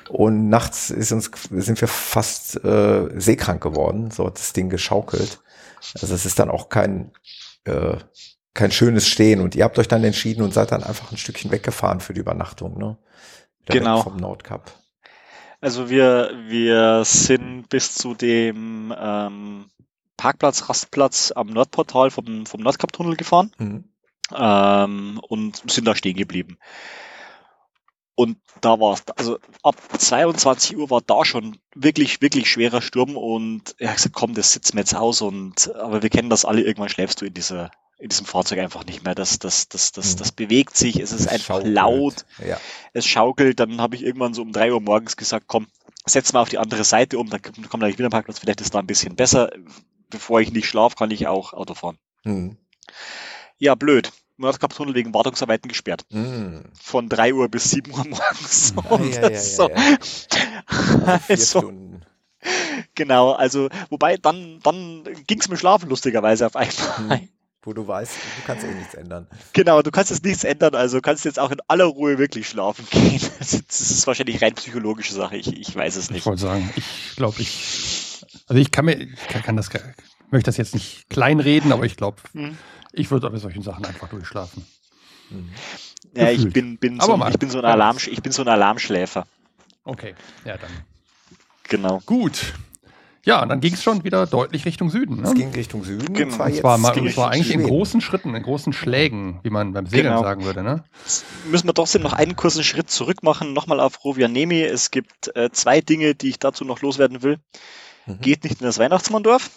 Und 0.09 0.49
nachts 0.49 0.89
ist 0.91 1.11
uns, 1.13 1.31
sind 1.49 1.79
wir 1.81 1.87
fast 1.87 2.63
äh, 2.63 3.09
seekrank 3.19 3.63
geworden. 3.63 4.11
So 4.11 4.27
hat 4.27 4.37
das 4.37 4.53
Ding 4.53 4.69
geschaukelt. 4.69 5.39
Also 6.01 6.13
es 6.13 6.25
ist 6.25 6.37
dann 6.37 6.49
auch 6.51 6.69
kein, 6.69 7.11
äh, 7.63 7.95
kein 8.53 8.71
schönes 8.71 9.07
Stehen. 9.07 9.39
Und 9.41 9.55
ihr 9.55 9.63
habt 9.63 9.79
euch 9.79 9.87
dann 9.87 10.03
entschieden 10.03 10.43
und 10.43 10.53
seid 10.53 10.71
dann 10.71 10.83
einfach 10.83 11.11
ein 11.11 11.17
Stückchen 11.17 11.51
weggefahren 11.51 12.01
für 12.01 12.13
die 12.13 12.19
Übernachtung, 12.19 12.77
ne? 12.77 12.97
Wieder 13.65 13.79
Genau. 13.79 14.01
Vom 14.03 14.17
Nordkap. 14.17 14.71
Also 15.65 15.89
wir, 15.89 16.29
wir 16.45 17.03
sind 17.05 17.69
bis 17.69 17.95
zu 17.95 18.13
dem 18.13 18.93
ähm, 18.95 19.65
Parkplatz, 20.15 20.69
Rastplatz 20.69 21.33
am 21.35 21.47
Nordportal 21.47 22.11
vom, 22.11 22.45
vom 22.45 22.61
Nordkap-Tunnel 22.61 23.15
gefahren. 23.15 23.51
Mhm. 23.57 23.83
ähm, 24.31 25.19
und 25.27 25.63
sind 25.65 25.87
da 25.87 25.95
stehen 25.95 26.17
geblieben. 26.17 26.59
Und 28.13 28.37
da 28.61 28.79
war 28.79 28.93
es, 28.93 29.03
also 29.17 29.39
ab 29.63 29.75
22 29.97 30.77
Uhr 30.77 30.91
war 30.91 31.01
da 31.01 31.25
schon 31.25 31.57
wirklich, 31.73 32.21
wirklich 32.21 32.47
schwerer 32.47 32.83
Sturm 32.83 33.17
und 33.17 33.73
er 33.79 33.89
hat 33.89 33.95
gesagt, 33.95 34.13
komm, 34.13 34.35
das 34.35 34.53
sitzen 34.53 34.73
wir 34.73 34.81
jetzt 34.81 34.95
aus 34.95 35.23
und, 35.23 35.73
aber 35.73 36.03
wir 36.03 36.11
kennen 36.11 36.29
das 36.29 36.45
alle, 36.45 36.61
irgendwann 36.61 36.89
schläfst 36.89 37.21
du 37.21 37.25
in 37.25 37.33
dieser, 37.33 37.71
in 37.97 38.09
diesem 38.09 38.25
Fahrzeug 38.25 38.59
einfach 38.59 38.85
nicht 38.85 39.03
mehr. 39.03 39.15
Das, 39.15 39.39
das, 39.39 39.69
das, 39.69 39.91
das, 39.91 40.13
Mhm. 40.15 40.19
das 40.19 40.31
bewegt 40.31 40.75
sich, 40.77 40.99
es 40.99 41.11
ist 41.11 41.21
Es 41.21 41.27
einfach 41.27 41.55
schaukelt. 41.57 41.73
laut, 41.73 42.25
Ja. 42.45 42.57
es 42.93 43.05
schaukelt, 43.05 43.59
dann 43.59 43.79
habe 43.81 43.95
ich 43.95 44.03
irgendwann 44.03 44.33
so 44.33 44.41
um 44.41 44.51
drei 44.51 44.73
Uhr 44.73 44.81
morgens 44.81 45.15
gesagt, 45.17 45.45
komm, 45.47 45.67
setz 46.05 46.33
mal 46.33 46.41
auf 46.41 46.49
die 46.49 46.57
andere 46.57 46.83
Seite 46.83 47.17
um, 47.17 47.29
dann 47.29 47.41
kommt 47.41 47.69
gleich 47.79 47.97
wieder 47.97 48.07
ein 48.07 48.11
Parkplatz, 48.11 48.39
vielleicht 48.39 48.61
ist 48.61 48.73
da 48.75 48.79
ein 48.79 48.87
bisschen 48.87 49.15
besser. 49.15 49.49
Bevor 50.09 50.39
ich 50.41 50.51
nicht 50.51 50.67
schlafe, 50.67 50.95
kann 50.95 51.09
ich 51.11 51.27
auch 51.27 51.53
Auto 51.53 51.73
fahren. 51.73 51.97
Mhm. 52.23 52.57
Ja, 53.57 53.75
blöd. 53.75 54.11
Nordkap-Tunnel 54.37 54.93
wegen 54.95 55.13
Wartungsarbeiten 55.13 55.69
gesperrt. 55.69 56.05
Mhm. 56.09 56.65
Von 56.79 57.07
3 57.07 57.33
Uhr 57.33 57.47
bis 57.49 57.71
7 57.71 57.91
Uhr 57.91 58.05
morgens. 58.05 58.73
Ja, 58.89 58.99
ja, 59.21 59.29
ja, 59.31 59.39
so. 59.39 59.69
Also, 61.27 61.59
Stunden. 61.59 62.01
genau, 62.95 63.31
also, 63.31 63.69
wobei, 63.89 64.17
dann, 64.17 64.59
dann 64.61 65.03
ging's 65.27 65.47
mir 65.47 65.57
schlafen, 65.57 65.89
lustigerweise 65.89 66.45
auf 66.47 66.55
einmal. 66.55 67.19
Mhm. 67.21 67.29
Wo 67.65 67.73
du 67.73 67.87
weißt, 67.87 68.13
du 68.37 68.41
kannst 68.45 68.63
eh 68.63 68.67
nichts 68.73 68.93
ändern. 68.93 69.27
Genau, 69.53 69.81
du 69.81 69.89
kannst 69.91 70.11
jetzt 70.11 70.23
nichts 70.23 70.43
ändern, 70.43 70.75
also 70.75 71.01
kannst 71.01 71.25
jetzt 71.25 71.39
auch 71.39 71.49
in 71.51 71.57
aller 71.67 71.85
Ruhe 71.85 72.17
wirklich 72.19 72.47
schlafen 72.47 72.85
gehen. 72.91 73.19
Das 73.39 73.81
ist 73.81 74.05
wahrscheinlich 74.07 74.41
rein 74.41 74.53
psychologische 74.53 75.13
Sache, 75.13 75.35
ich, 75.37 75.47
ich 75.59 75.75
weiß 75.75 75.95
es 75.95 76.05
Ich 76.05 76.11
nicht. 76.11 76.25
wollte 76.27 76.41
sagen, 76.43 76.71
ich 76.75 77.15
glaube, 77.15 77.41
ich, 77.41 78.23
also 78.47 78.61
ich 78.61 78.69
kann 78.71 78.85
mir, 78.85 78.93
ich 79.01 79.27
kann, 79.27 79.41
kann 79.43 79.55
das, 79.57 79.69
möchte 80.31 80.45
das 80.47 80.57
jetzt 80.57 80.73
nicht 80.75 81.09
kleinreden, 81.09 81.71
aber 81.71 81.85
ich 81.85 81.97
glaube, 81.97 82.17
Hm. 82.33 82.57
ich 82.93 83.09
würde 83.11 83.29
bei 83.29 83.37
solchen 83.39 83.63
Sachen 83.63 83.83
einfach 83.85 84.09
durchschlafen. 84.09 84.65
Mhm. 85.31 85.49
Ja, 86.13 86.29
ich 86.29 86.47
bin, 86.53 86.77
bin, 86.77 86.99
Aber 86.99 87.13
so, 87.13 87.17
mal, 87.17 87.31
ich 87.31 87.39
bin 87.39 87.49
so 87.49 87.57
ein 87.57 87.65
Alarm, 87.65 87.97
ich 87.97 88.21
bin 88.21 88.31
so 88.31 88.43
ein 88.43 88.47
Alarmschläfer. 88.47 89.25
Okay, 89.83 90.13
ja 90.45 90.57
dann. 90.57 90.69
Genau. 91.63 91.99
Gut. 92.05 92.53
Ja, 93.25 93.43
dann 93.45 93.59
ging 93.59 93.73
es 93.73 93.81
schon 93.83 94.03
wieder 94.03 94.27
deutlich 94.27 94.65
Richtung 94.65 94.89
Süden. 94.91 95.17
Ne? 95.21 95.27
Es 95.27 95.33
ging 95.33 95.51
Richtung 95.51 95.83
Süden. 95.83 96.13
Genau. 96.13 96.27
und 96.27 96.31
zwar 96.33 96.45
Und 96.45 96.51
jetzt 96.53 96.61
zwar, 96.61 96.77
mal, 96.77 96.91
ging 96.93 97.05
und 97.07 97.11
zwar 97.13 97.31
eigentlich 97.31 97.47
in 97.51 97.59
Schweden. 97.61 97.67
großen 97.69 98.01
Schritten, 98.01 98.35
in 98.35 98.43
großen 98.43 98.71
Schlägen, 98.71 99.39
wie 99.43 99.49
man 99.49 99.73
beim 99.73 99.87
Segeln 99.87 100.09
Genau. 100.13 100.21
sagen 100.23 100.45
würde. 100.45 100.61
Ne? 100.63 100.83
müssen 101.49 101.67
wir 101.67 101.73
trotzdem 101.73 102.03
noch 102.03 102.13
einen 102.13 102.35
kurzen 102.35 102.63
Schritt 102.63 102.89
zurück 102.91 103.23
machen, 103.23 103.53
nochmal 103.53 103.79
auf 103.79 104.03
Rovianemi. 104.05 104.61
Es 104.61 104.91
gibt 104.91 105.35
äh, 105.35 105.49
zwei 105.51 105.81
Dinge, 105.81 106.13
die 106.15 106.29
ich 106.29 106.39
dazu 106.39 106.65
noch 106.65 106.81
loswerden 106.81 107.23
will. 107.23 107.39
Mhm. 108.05 108.21
Geht 108.21 108.43
nicht 108.43 108.61
in 108.61 108.65
das 108.67 108.77
Weihnachtsmanndorf 108.77 109.49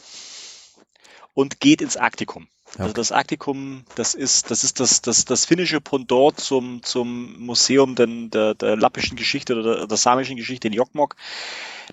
und 1.34 1.60
geht 1.60 1.82
ins 1.82 1.96
Arktikum. 1.96 2.48
Also 2.76 2.90
Okay. 2.90 2.92
das 2.92 3.12
Arktikum, 3.12 3.84
das 3.94 4.14
ist 4.14 4.50
das, 4.50 4.62
ist 4.62 4.78
das, 4.78 5.00
das, 5.00 5.24
das 5.24 5.46
finnische 5.46 5.80
Pendant 5.80 6.38
zum, 6.38 6.82
zum 6.82 7.38
Museum 7.40 7.94
den, 7.94 8.30
der, 8.30 8.54
der 8.54 8.76
lappischen 8.76 9.16
Geschichte 9.16 9.54
oder 9.56 9.76
der, 9.76 9.86
der 9.86 9.96
samischen 9.96 10.36
Geschichte 10.36 10.68
in 10.68 10.74
Jokkmokk. 10.74 11.16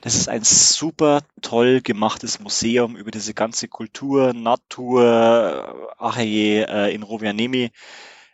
Das 0.01 0.15
ist 0.15 0.27
ein 0.27 0.43
super 0.43 1.21
toll 1.41 1.81
gemachtes 1.81 2.39
Museum 2.39 2.97
über 2.97 3.11
diese 3.11 3.33
ganze 3.33 3.67
Kultur, 3.67 4.33
Natur, 4.33 5.93
Achaje 5.97 6.67
äh, 6.67 6.93
in 6.93 7.03
Rovianemi 7.03 7.71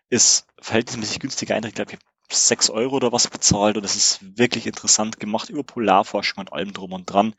ist 0.09 0.45
verhältnismäßig 0.59 1.19
günstiger 1.19 1.55
Eintritt, 1.55 1.75
glaube 1.75 1.93
ich, 1.93 1.99
sechs 2.31 2.69
Euro 2.69 2.95
oder 2.95 3.11
was 3.11 3.27
bezahlt 3.27 3.77
und 3.77 3.83
es 3.83 3.95
ist 3.95 4.19
wirklich 4.37 4.67
interessant 4.67 5.19
gemacht 5.19 5.49
über 5.49 5.63
Polarforschung 5.63 6.39
und 6.39 6.53
allem 6.53 6.73
drum 6.73 6.93
und 6.93 7.05
dran. 7.05 7.33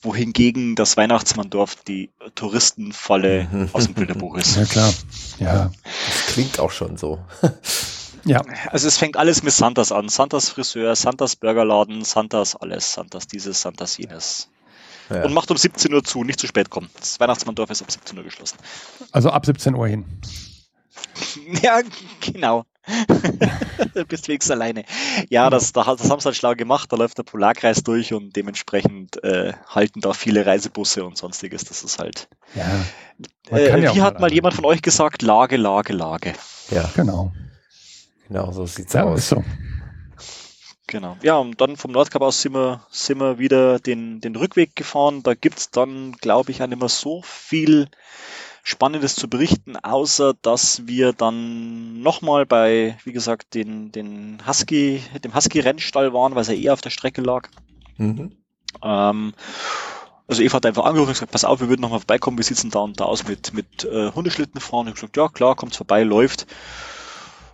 Wohingegen 0.00 0.76
das 0.76 0.96
Weihnachtsmanndorf 0.96 1.76
die 1.84 2.10
Touristenfalle 2.34 3.68
aus 3.72 3.86
dem 3.86 3.94
Bilderbuch 3.94 4.36
ist. 4.36 4.56
Ja, 4.56 4.64
klar. 4.64 4.94
Ja. 5.38 5.70
Das 5.84 6.26
klingt 6.34 6.60
auch 6.60 6.70
schon 6.70 6.96
so. 6.96 7.18
Ja. 8.24 8.42
Also 8.70 8.86
es 8.86 8.98
fängt 8.98 9.16
alles 9.16 9.42
mit 9.42 9.52
Santas 9.52 9.90
an. 9.90 10.08
Santas 10.08 10.50
Friseur, 10.50 10.94
Santas 10.94 11.36
Burgerladen, 11.36 12.04
Santas 12.04 12.54
alles, 12.56 12.92
Santas 12.92 13.26
dieses, 13.26 13.60
Santas 13.62 13.96
jenes. 13.96 14.48
Ja. 15.10 15.24
Und 15.24 15.32
macht 15.32 15.50
um 15.50 15.56
17 15.56 15.92
Uhr 15.94 16.04
zu, 16.04 16.22
nicht 16.24 16.38
zu 16.38 16.46
spät 16.46 16.68
kommen. 16.68 16.90
Das 16.98 17.18
Weihnachtsmanndorf 17.18 17.70
ist 17.70 17.80
um 17.80 17.88
17 17.88 18.18
Uhr 18.18 18.24
geschlossen. 18.24 18.58
Also 19.12 19.30
ab 19.30 19.46
17 19.46 19.74
Uhr 19.74 19.88
hin. 19.88 20.04
Ja, 21.62 21.80
genau. 22.20 22.64
du 23.94 24.04
bist 24.06 24.28
wenigstens 24.28 24.50
alleine. 24.52 24.84
Ja, 25.28 25.50
das, 25.50 25.72
da, 25.72 25.84
das 25.94 26.10
haben 26.10 26.20
sie 26.20 26.26
halt 26.26 26.36
schlau 26.36 26.54
gemacht. 26.54 26.92
Da 26.92 26.96
läuft 26.96 27.18
der 27.18 27.22
Polarkreis 27.22 27.82
durch 27.82 28.12
und 28.12 28.34
dementsprechend 28.36 29.22
äh, 29.24 29.52
halten 29.68 30.00
da 30.00 30.12
viele 30.12 30.46
Reisebusse 30.46 31.04
und 31.04 31.16
sonstiges. 31.18 31.64
Das 31.64 31.82
ist 31.84 31.98
halt. 31.98 32.28
Ja. 32.54 32.66
Äh, 33.56 33.82
ja 33.82 33.94
wie 33.94 34.02
hat 34.02 34.14
mal 34.14 34.18
alleine. 34.20 34.34
jemand 34.34 34.54
von 34.54 34.64
euch 34.64 34.82
gesagt? 34.82 35.22
Lage, 35.22 35.56
Lage, 35.56 35.92
Lage. 35.92 36.32
ja, 36.70 36.88
Genau. 36.94 37.32
genau, 38.26 38.52
so 38.52 38.66
sieht's 38.66 38.92
Ja, 38.94 39.04
aus. 39.04 39.28
so. 39.28 39.44
Genau. 40.86 41.18
Ja, 41.22 41.36
und 41.36 41.60
dann 41.60 41.76
vom 41.76 41.92
Nordkap 41.92 42.22
aus 42.22 42.40
sind 42.40 42.54
wir, 42.54 42.80
sind 42.90 43.18
wir 43.20 43.38
wieder 43.38 43.78
den, 43.78 44.22
den 44.22 44.34
Rückweg 44.36 44.74
gefahren. 44.74 45.22
Da 45.22 45.34
gibt's 45.34 45.70
dann, 45.70 46.12
glaube 46.12 46.50
ich, 46.50 46.62
auch 46.62 46.66
nicht 46.66 46.78
mehr 46.80 46.88
so 46.88 47.20
viel 47.22 47.88
Spannendes 48.68 49.16
zu 49.16 49.30
berichten, 49.30 49.76
außer 49.76 50.34
dass 50.42 50.86
wir 50.86 51.14
dann 51.14 52.02
nochmal 52.02 52.44
bei, 52.44 52.98
wie 53.04 53.12
gesagt, 53.12 53.54
den, 53.54 53.92
den 53.92 54.42
Husky, 54.46 55.02
dem 55.24 55.34
Husky-Rennstall 55.34 56.12
waren, 56.12 56.34
weil 56.34 56.46
er 56.46 56.54
eher 56.54 56.74
auf 56.74 56.82
der 56.82 56.90
Strecke 56.90 57.22
lag. 57.22 57.48
Mhm. 57.96 58.36
Ähm, 58.82 59.32
also 60.26 60.42
Eva 60.42 60.56
hat 60.56 60.66
einfach 60.66 60.84
angerufen 60.84 61.08
und 61.08 61.14
gesagt, 61.14 61.32
pass 61.32 61.46
auf, 61.46 61.60
wir 61.60 61.70
würden 61.70 61.80
nochmal 61.80 62.00
vorbeikommen, 62.00 62.36
wir 62.36 62.44
sitzen 62.44 62.70
da 62.70 62.80
und 62.80 63.00
da 63.00 63.04
aus 63.04 63.26
mit, 63.26 63.54
mit 63.54 63.84
äh, 63.84 64.12
Hundeschlitten 64.12 64.60
fahren. 64.60 64.86
Ich 64.86 64.90
hab 64.90 64.96
gesagt, 64.96 65.16
ja 65.16 65.28
klar, 65.28 65.56
kommt 65.56 65.74
vorbei, 65.74 66.02
läuft. 66.02 66.46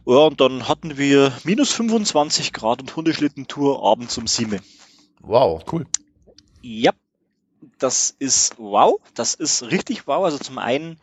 Ja, 0.07 0.16
und 0.16 0.41
dann 0.41 0.66
hatten 0.66 0.99
wir 0.99 1.32
minus 1.45 1.73
25 1.74 2.53
Grad 2.53 2.81
und 2.82 2.97
Hundeschlittentour 2.97 3.85
abends 3.85 4.19
um 4.19 4.27
7. 4.27 4.61
Wow. 5.20 5.62
Cool. 5.70 5.86
Ja, 6.61 6.91
das 7.78 8.14
ist 8.18 8.55
wow, 8.59 9.01
das 9.14 9.34
ist 9.34 9.62
richtig 9.62 10.06
wow. 10.06 10.24
Also 10.24 10.38
zum 10.38 10.59
einen, 10.59 10.98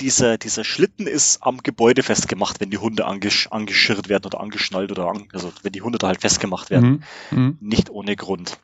dieser, 0.00 0.38
dieser 0.38 0.64
Schlitten 0.64 1.06
ist 1.06 1.42
am 1.42 1.62
Gebäude 1.62 2.02
festgemacht, 2.02 2.60
wenn 2.60 2.70
die 2.70 2.78
Hunde 2.78 3.04
angesch 3.06 3.48
angeschirrt 3.48 4.08
werden 4.08 4.26
oder 4.26 4.40
angeschnallt 4.40 4.90
oder 4.90 5.08
an, 5.08 5.28
also 5.32 5.52
wenn 5.62 5.72
die 5.72 5.82
Hunde 5.82 5.98
da 5.98 6.08
halt 6.08 6.20
festgemacht 6.20 6.70
werden. 6.70 7.04
Mhm. 7.30 7.38
Mhm. 7.38 7.58
Nicht 7.60 7.90
ohne 7.90 8.16
Grund. 8.16 8.58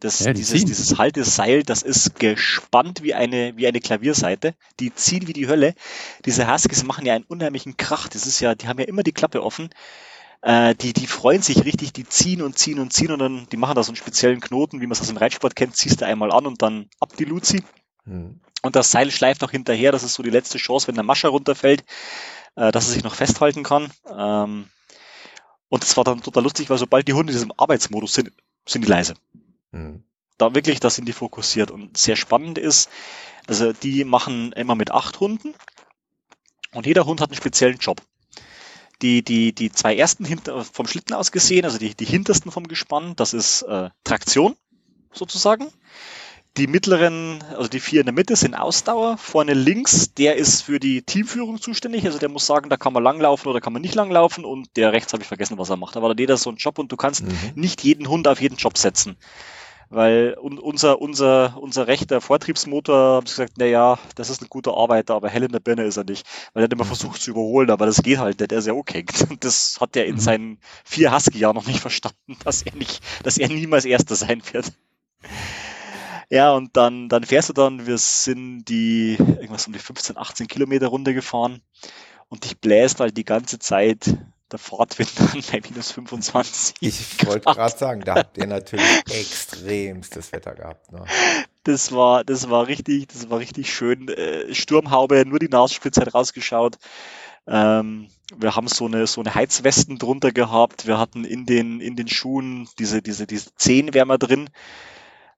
Das, 0.00 0.20
Ja, 0.20 0.32
die 0.32 0.38
dieses, 0.38 0.60
ziehen. 0.60 0.66
dieses 0.66 0.96
Halteseil, 0.96 1.64
das 1.64 1.82
ist 1.82 2.20
gespannt 2.20 3.02
wie 3.02 3.14
eine, 3.14 3.56
wie 3.56 3.66
eine 3.66 3.80
Klavierseite. 3.80 4.54
Die 4.78 4.94
ziehen 4.94 5.26
wie 5.26 5.32
die 5.32 5.48
Hölle. 5.48 5.74
Diese 6.24 6.50
Huskies 6.50 6.84
machen 6.84 7.04
ja 7.04 7.14
einen 7.14 7.24
unheimlichen 7.24 7.76
Krach. 7.76 8.06
Das 8.06 8.24
ist 8.26 8.38
ja, 8.38 8.54
die 8.54 8.68
haben 8.68 8.78
ja 8.78 8.86
immer 8.86 9.02
die 9.02 9.12
Klappe 9.12 9.42
offen. 9.42 9.70
Äh, 10.42 10.74
die, 10.74 10.92
die 10.92 11.06
freuen 11.06 11.42
sich 11.42 11.64
richtig, 11.64 11.92
die 11.92 12.04
ziehen 12.04 12.42
und 12.42 12.58
ziehen 12.58 12.78
und 12.78 12.92
ziehen 12.92 13.10
und 13.10 13.18
dann, 13.18 13.48
die 13.50 13.56
machen 13.56 13.74
da 13.74 13.82
so 13.82 13.90
einen 13.90 13.96
speziellen 13.96 14.40
Knoten, 14.40 14.80
wie 14.80 14.86
man 14.86 14.92
es 14.92 15.00
aus 15.00 15.08
dem 15.08 15.16
Reitsport 15.16 15.56
kennt, 15.56 15.76
ziehst 15.76 16.00
du 16.00 16.06
einmal 16.06 16.30
an 16.30 16.46
und 16.46 16.62
dann 16.62 16.88
ab 17.00 17.16
die 17.16 17.24
Luzi. 17.24 17.62
Mhm. 18.04 18.40
Und 18.62 18.76
das 18.76 18.90
Seil 18.90 19.10
schleift 19.10 19.42
auch 19.44 19.50
hinterher. 19.50 19.92
Das 19.92 20.02
ist 20.02 20.14
so 20.14 20.22
die 20.22 20.30
letzte 20.30 20.58
Chance, 20.58 20.88
wenn 20.88 20.94
der 20.94 21.04
Mascher 21.04 21.28
runterfällt, 21.28 21.84
äh, 22.56 22.70
dass 22.72 22.86
er 22.88 22.94
sich 22.94 23.04
noch 23.04 23.14
festhalten 23.14 23.62
kann. 23.62 23.90
Ähm, 24.16 24.68
und 25.68 25.82
das 25.82 25.96
war 25.96 26.04
dann 26.04 26.22
total 26.22 26.42
lustig, 26.42 26.70
weil 26.70 26.78
sobald 26.78 27.06
die 27.08 27.12
Hunde 27.12 27.32
in 27.32 27.36
diesem 27.36 27.52
Arbeitsmodus 27.56 28.14
sind, 28.14 28.32
sind 28.66 28.84
die 28.84 28.88
leise. 28.88 29.14
Mhm. 29.72 30.04
Da 30.38 30.54
wirklich, 30.54 30.80
da 30.80 30.88
sind 30.88 31.06
die 31.06 31.12
fokussiert. 31.12 31.70
Und 31.70 31.96
sehr 31.96 32.16
spannend 32.16 32.58
ist, 32.58 32.88
also 33.46 33.72
die 33.72 34.04
machen 34.04 34.52
immer 34.52 34.74
mit 34.74 34.92
acht 34.92 35.20
Hunden 35.20 35.54
und 36.72 36.86
jeder 36.86 37.06
Hund 37.06 37.20
hat 37.20 37.30
einen 37.30 37.36
speziellen 37.36 37.78
Job. 37.78 38.02
Die, 39.02 39.22
die, 39.22 39.52
die 39.54 39.70
zwei 39.70 39.96
ersten 39.96 40.24
hinter, 40.24 40.64
vom 40.64 40.86
Schlitten 40.86 41.14
aus 41.14 41.30
gesehen, 41.30 41.64
also 41.64 41.78
die, 41.78 41.94
die 41.94 42.04
hintersten 42.04 42.50
vom 42.50 42.66
Gespann, 42.66 43.14
das 43.16 43.32
ist 43.32 43.62
äh, 43.62 43.90
Traktion 44.04 44.56
sozusagen. 45.12 45.68
Die 46.56 46.66
mittleren, 46.66 47.44
also 47.56 47.68
die 47.68 47.78
vier 47.78 48.00
in 48.00 48.06
der 48.06 48.14
Mitte 48.14 48.34
sind 48.34 48.54
Ausdauer. 48.56 49.16
Vorne 49.16 49.54
links, 49.54 50.12
der 50.14 50.34
ist 50.36 50.62
für 50.62 50.80
die 50.80 51.02
Teamführung 51.02 51.60
zuständig. 51.60 52.04
Also 52.04 52.18
der 52.18 52.28
muss 52.28 52.46
sagen, 52.46 52.68
da 52.68 52.76
kann 52.76 52.92
man 52.92 53.04
langlaufen 53.04 53.48
oder 53.48 53.60
kann 53.60 53.72
man 53.72 53.82
nicht 53.82 53.94
langlaufen. 53.94 54.44
Und 54.44 54.68
der 54.74 54.92
rechts 54.92 55.12
habe 55.12 55.22
ich 55.22 55.28
vergessen, 55.28 55.56
was 55.56 55.70
er 55.70 55.76
macht. 55.76 55.96
Aber 55.96 56.18
jeder 56.18 56.36
so 56.36 56.50
einen 56.50 56.56
Job 56.56 56.80
und 56.80 56.90
du 56.90 56.96
kannst 56.96 57.22
Mhm. 57.22 57.52
nicht 57.54 57.84
jeden 57.84 58.08
Hund 58.08 58.26
auf 58.26 58.40
jeden 58.40 58.56
Job 58.56 58.76
setzen. 58.76 59.16
Weil 59.90 60.36
un 60.40 60.58
unser, 60.58 61.00
unser, 61.00 61.56
unser 61.60 61.86
rechter 61.86 62.20
Vortriebsmotor, 62.20 63.16
haben 63.16 63.26
sie 63.26 63.32
gesagt, 63.36 63.54
na 63.58 63.64
ja, 63.64 63.98
das 64.16 64.28
ist 64.30 64.42
ein 64.42 64.48
guter 64.50 64.76
Arbeiter, 64.76 65.14
aber 65.14 65.30
hell 65.30 65.44
in 65.44 65.52
der 65.52 65.60
Birne 65.60 65.84
ist 65.84 65.96
er 65.96 66.04
nicht. 66.04 66.26
Weil 66.52 66.62
er 66.62 66.64
hat 66.64 66.72
immer 66.72 66.84
versucht 66.84 67.22
zu 67.22 67.30
überholen, 67.30 67.70
aber 67.70 67.86
das 67.86 68.02
geht 68.02 68.18
halt 68.18 68.38
nicht, 68.40 68.50
der 68.50 68.58
ist 68.58 68.66
ja 68.66 68.74
okay. 68.74 69.04
Und 69.30 69.44
das 69.44 69.78
hat 69.80 69.96
er 69.96 70.06
in 70.06 70.16
Mhm. 70.16 70.20
seinen 70.20 70.58
vier 70.84 71.14
Husky-Jahren 71.14 71.54
noch 71.56 71.66
nicht 71.66 71.80
verstanden, 71.80 72.36
dass 72.44 72.62
er 72.62 72.74
nicht, 72.74 73.00
dass 73.24 73.38
er 73.38 73.48
niemals 73.48 73.84
Erster 73.86 74.14
sein 74.14 74.42
wird. 74.52 74.72
Ja, 76.30 76.52
und 76.52 76.76
dann, 76.76 77.08
dann 77.08 77.24
fährst 77.24 77.48
du 77.48 77.52
dann, 77.54 77.86
wir 77.86 77.96
sind 77.98 78.64
die, 78.66 79.16
irgendwas 79.18 79.66
um 79.66 79.72
die 79.72 79.78
15, 79.78 80.16
18 80.18 80.46
Kilometer 80.46 80.88
Runde 80.88 81.14
gefahren 81.14 81.62
und 82.28 82.44
dich 82.44 82.58
bläst 82.60 83.00
halt 83.00 83.16
die 83.16 83.24
ganze 83.24 83.58
Zeit 83.58 84.14
der 84.50 84.58
Fahrtwind 84.58 85.10
an 85.20 85.42
bei 85.52 85.60
minus 85.68 85.92
25. 85.92 86.74
Ich 86.80 87.26
wollte 87.26 87.52
gerade 87.52 87.76
sagen, 87.76 88.00
da 88.02 88.16
habt 88.16 88.38
ihr 88.38 88.46
natürlich 88.46 88.84
extremstes 89.10 90.32
Wetter 90.32 90.54
gehabt. 90.54 90.90
Ne? 90.92 91.04
Das 91.64 91.92
war, 91.92 92.24
das 92.24 92.48
war 92.48 92.66
richtig, 92.66 93.08
das 93.08 93.28
war 93.30 93.38
richtig 93.38 93.72
schön. 93.72 94.08
Äh, 94.08 94.54
Sturmhaube, 94.54 95.24
nur 95.26 95.38
die 95.38 95.48
Nasenspitze 95.48 96.00
hat 96.00 96.14
rausgeschaut. 96.14 96.78
Ähm, 97.46 98.08
wir 98.36 98.56
haben 98.56 98.68
so 98.68 98.86
eine, 98.86 99.06
so 99.06 99.20
eine 99.20 99.34
Heizwesten 99.34 99.98
drunter 99.98 100.32
gehabt. 100.32 100.86
Wir 100.86 100.98
hatten 100.98 101.24
in 101.24 101.46
den, 101.46 101.80
in 101.80 101.96
den 101.96 102.08
Schuhen 102.08 102.68
diese, 102.78 103.02
diese, 103.02 103.26
diese 103.26 103.54
Zehenwärmer 103.54 104.18
drin. 104.18 104.50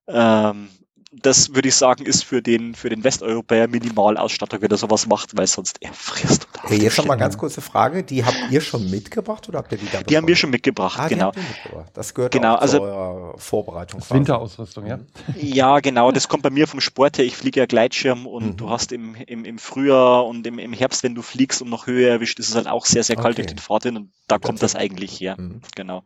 Ähm, 0.09 0.69
das 1.13 1.55
würde 1.55 1.69
ich 1.69 1.75
sagen, 1.75 2.07
ist 2.07 2.23
für 2.25 2.41
den, 2.41 2.75
für 2.77 2.89
den 2.89 3.03
Westeuropäer 3.03 3.67
Minimalausstattung, 3.67 4.63
wenn 4.63 4.71
er 4.71 4.77
sowas 4.77 5.07
macht, 5.09 5.37
weil 5.37 5.47
sonst 5.49 5.79
er 5.83 5.93
frisst. 5.93 6.47
Hey, 6.63 6.81
jetzt 6.81 6.99
noch 6.99 7.05
mal 7.05 7.15
Schlitten. 7.15 7.19
ganz 7.21 7.37
kurze 7.39 7.61
Frage. 7.61 8.05
Die 8.05 8.25
habt 8.25 8.37
ihr 8.51 8.61
schon 8.61 8.89
mitgebracht 8.91 9.49
oder 9.49 9.59
habt 9.59 9.73
ihr 9.73 9.79
die 9.79 9.89
da 9.91 10.03
Die 10.03 10.17
haben 10.17 10.29
wir 10.29 10.37
schon 10.37 10.51
mitgebracht, 10.51 11.01
Ah, 11.01 11.09
genau. 11.09 11.33
mitgebracht. 11.35 11.91
Das 11.95 12.15
gehört 12.15 12.33
Genau, 12.33 12.55
auch 12.55 12.61
also- 12.61 12.77
zu 12.79 12.83
eurer 12.85 13.39
Vorbereitung. 13.39 14.01
Das 14.01 14.11
Winterausrüstung, 14.13 14.87
ja. 14.87 15.01
Ja, 15.37 15.81
genau, 15.81 16.13
das 16.13 16.29
kommt 16.29 16.45
bei 16.45 16.51
mir 16.51 16.69
vom 16.69 16.81
Sport 16.81 17.19
her. 17.19 17.25
Ich 17.25 17.37
fliege 17.37 17.59
ja 17.59 17.67
Gleitschirm 17.67 18.27
und 18.27 18.45
Mhm. 18.47 18.57
du 18.57 18.71
hast 18.71 18.93
im, 18.93 19.17
im, 19.17 19.45
im 19.45 19.59
Frühjahr 19.59 20.27
und 20.27 20.47
im, 20.47 20.61
im 20.61 20.73
Herbst, 20.73 21.03
wenn 21.03 21.17
du 21.17 21.23
fliegst 21.23 21.61
und 21.61 21.71
noch 21.71 21.89
Höhe 21.89 22.09
erwischt, 22.09 22.39
ist 22.39 22.51
es 22.51 22.55
halt 22.55 22.69
auch 22.69 22.87
sehr, 22.87 23.03
sehr 23.03 23.17
kalt 23.17 23.35
Okay. 23.35 23.43
durch 23.43 23.47
den 23.49 23.59
Fahrtwind 23.59 23.97
und 23.99 24.13
da 24.29 24.37
Gut, 24.37 24.45
kommt 24.45 24.63
das- 24.63 24.73
das 24.75 24.81
eigentlich 24.81 25.19
her. 25.21 25.35
Mhm. 25.39 25.61
Genau. 25.75 26.05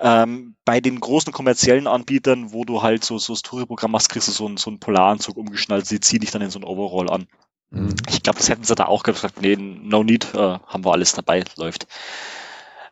Ähm, 0.00 0.54
bei 0.64 0.80
den 0.80 1.00
großen 1.00 1.32
kommerziellen 1.32 1.88
Anbietern, 1.88 2.52
wo 2.52 2.64
du 2.64 2.82
halt 2.82 3.04
so, 3.04 3.18
so 3.18 3.32
das 3.32 3.42
Touri-Programm 3.42 3.90
machst, 3.90 4.10
kriegst 4.18 4.28
du 4.28 4.32
so 4.32 4.46
einen, 4.46 4.56
so 4.56 4.70
einen 4.70 4.80
Polaranzug 4.80 5.36
umgeschnallt, 5.36 5.86
sie 5.86 6.00
ziehen 6.00 6.20
dich 6.20 6.32
dann 6.32 6.42
in 6.42 6.50
so 6.50 6.58
ein 6.58 6.64
Overall 6.64 7.08
an. 7.08 7.28
Mhm. 7.70 7.94
Ich 8.08 8.24
glaube, 8.24 8.38
das 8.38 8.48
hätten 8.48 8.64
sie 8.64 8.74
da 8.74 8.86
auch 8.86 9.04
gesagt, 9.04 9.40
nee, 9.40 9.54
no 9.56 10.02
need, 10.02 10.34
äh, 10.34 10.58
haben 10.66 10.84
wir 10.84 10.92
alles 10.92 11.12
dabei, 11.12 11.44
läuft. 11.56 11.86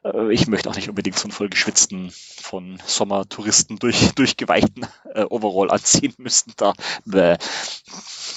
Äh, 0.04 0.32
ich 0.32 0.46
möchte 0.46 0.70
auch 0.70 0.76
nicht 0.76 0.88
unbedingt 0.88 1.18
so 1.18 1.24
einen 1.24 1.32
voll 1.32 1.48
geschwitzten, 1.48 2.12
von 2.12 2.78
Sommertouristen 2.86 3.80
durch, 3.80 4.12
durchgeweichten 4.14 4.86
äh, 5.14 5.24
Overall 5.28 5.72
anziehen 5.72 6.14
müssen. 6.18 6.52
Da, 6.56 6.74
bäh, 7.04 7.38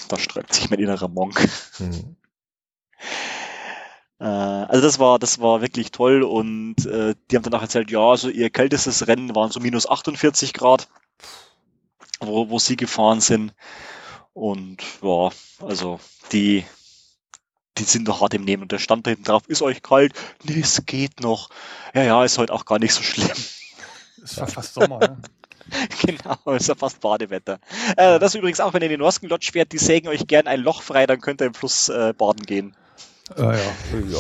da 0.08 0.18
sträubt 0.18 0.56
sich 0.56 0.72
mein 0.72 0.80
innerer 0.80 1.10
Monk. 1.10 1.48
Mhm. 1.78 2.16
Äh, 4.20 4.24
also 4.24 4.82
das 4.82 4.98
war, 4.98 5.20
das 5.20 5.40
war 5.40 5.62
wirklich 5.62 5.92
toll 5.92 6.24
und 6.24 6.88
äh, 6.88 7.14
die 7.30 7.36
haben 7.36 7.44
dann 7.44 7.54
auch 7.54 7.62
erzählt, 7.62 7.92
ja, 7.92 8.00
also 8.00 8.30
ihr 8.30 8.50
kältestes 8.50 9.08
Rennen 9.08 9.36
waren 9.36 9.52
so 9.52 9.60
minus 9.60 9.88
48 9.88 10.54
Grad, 10.54 10.88
wo, 12.20 12.50
wo 12.50 12.60
sie 12.60 12.76
gefahren 12.76 13.22
sind. 13.22 13.54
Und 14.34 14.78
ja, 15.02 15.30
also 15.62 16.00
die, 16.32 16.64
die 17.78 17.84
sind 17.84 18.08
doch 18.08 18.22
hart 18.22 18.34
im 18.34 18.44
Nehmen. 18.44 18.64
Und 18.64 18.72
der 18.72 18.80
stand 18.80 19.06
da 19.06 19.12
hinten 19.12 19.26
drauf, 19.26 19.44
ist 19.48 19.62
euch 19.62 19.82
kalt? 19.82 20.14
Nee, 20.44 20.60
es 20.62 20.86
geht 20.86 21.22
noch. 21.22 21.50
Ja, 21.94 22.04
ja, 22.04 22.24
ist 22.24 22.38
heute 22.38 22.54
auch 22.54 22.66
gar 22.66 22.80
nicht 22.80 22.94
so 22.94 23.02
schlimm. 23.02 23.38
Ist 24.24 24.38
ja 24.38 24.46
fast 24.46 24.74
Sommer, 24.74 25.00
ne? 25.00 25.18
genau, 26.02 26.56
ist 26.56 26.68
ja 26.68 26.76
fast 26.76 27.00
Badewetter. 27.00 27.60
Äh, 27.96 28.20
das 28.20 28.34
ist 28.34 28.40
übrigens 28.40 28.60
auch, 28.60 28.74
wenn 28.74 28.82
ihr 28.82 28.88
in 28.88 28.92
den 28.92 29.00
Norsken 29.02 29.30
Lodge 29.30 29.50
fährt, 29.52 29.72
die 29.72 29.78
sägen 29.78 30.08
euch 30.08 30.26
gern 30.28 30.48
ein 30.48 30.62
Loch 30.62 30.82
frei, 30.82 31.06
dann 31.06 31.22
könnt 31.22 31.42
ihr 31.42 31.48
im 31.48 31.54
Fluss 31.54 31.90
äh, 31.90 32.14
baden 32.18 32.44
gehen. 32.46 32.76
Äh, 33.38 33.42
ja. 33.44 33.54
ja. 33.54 34.20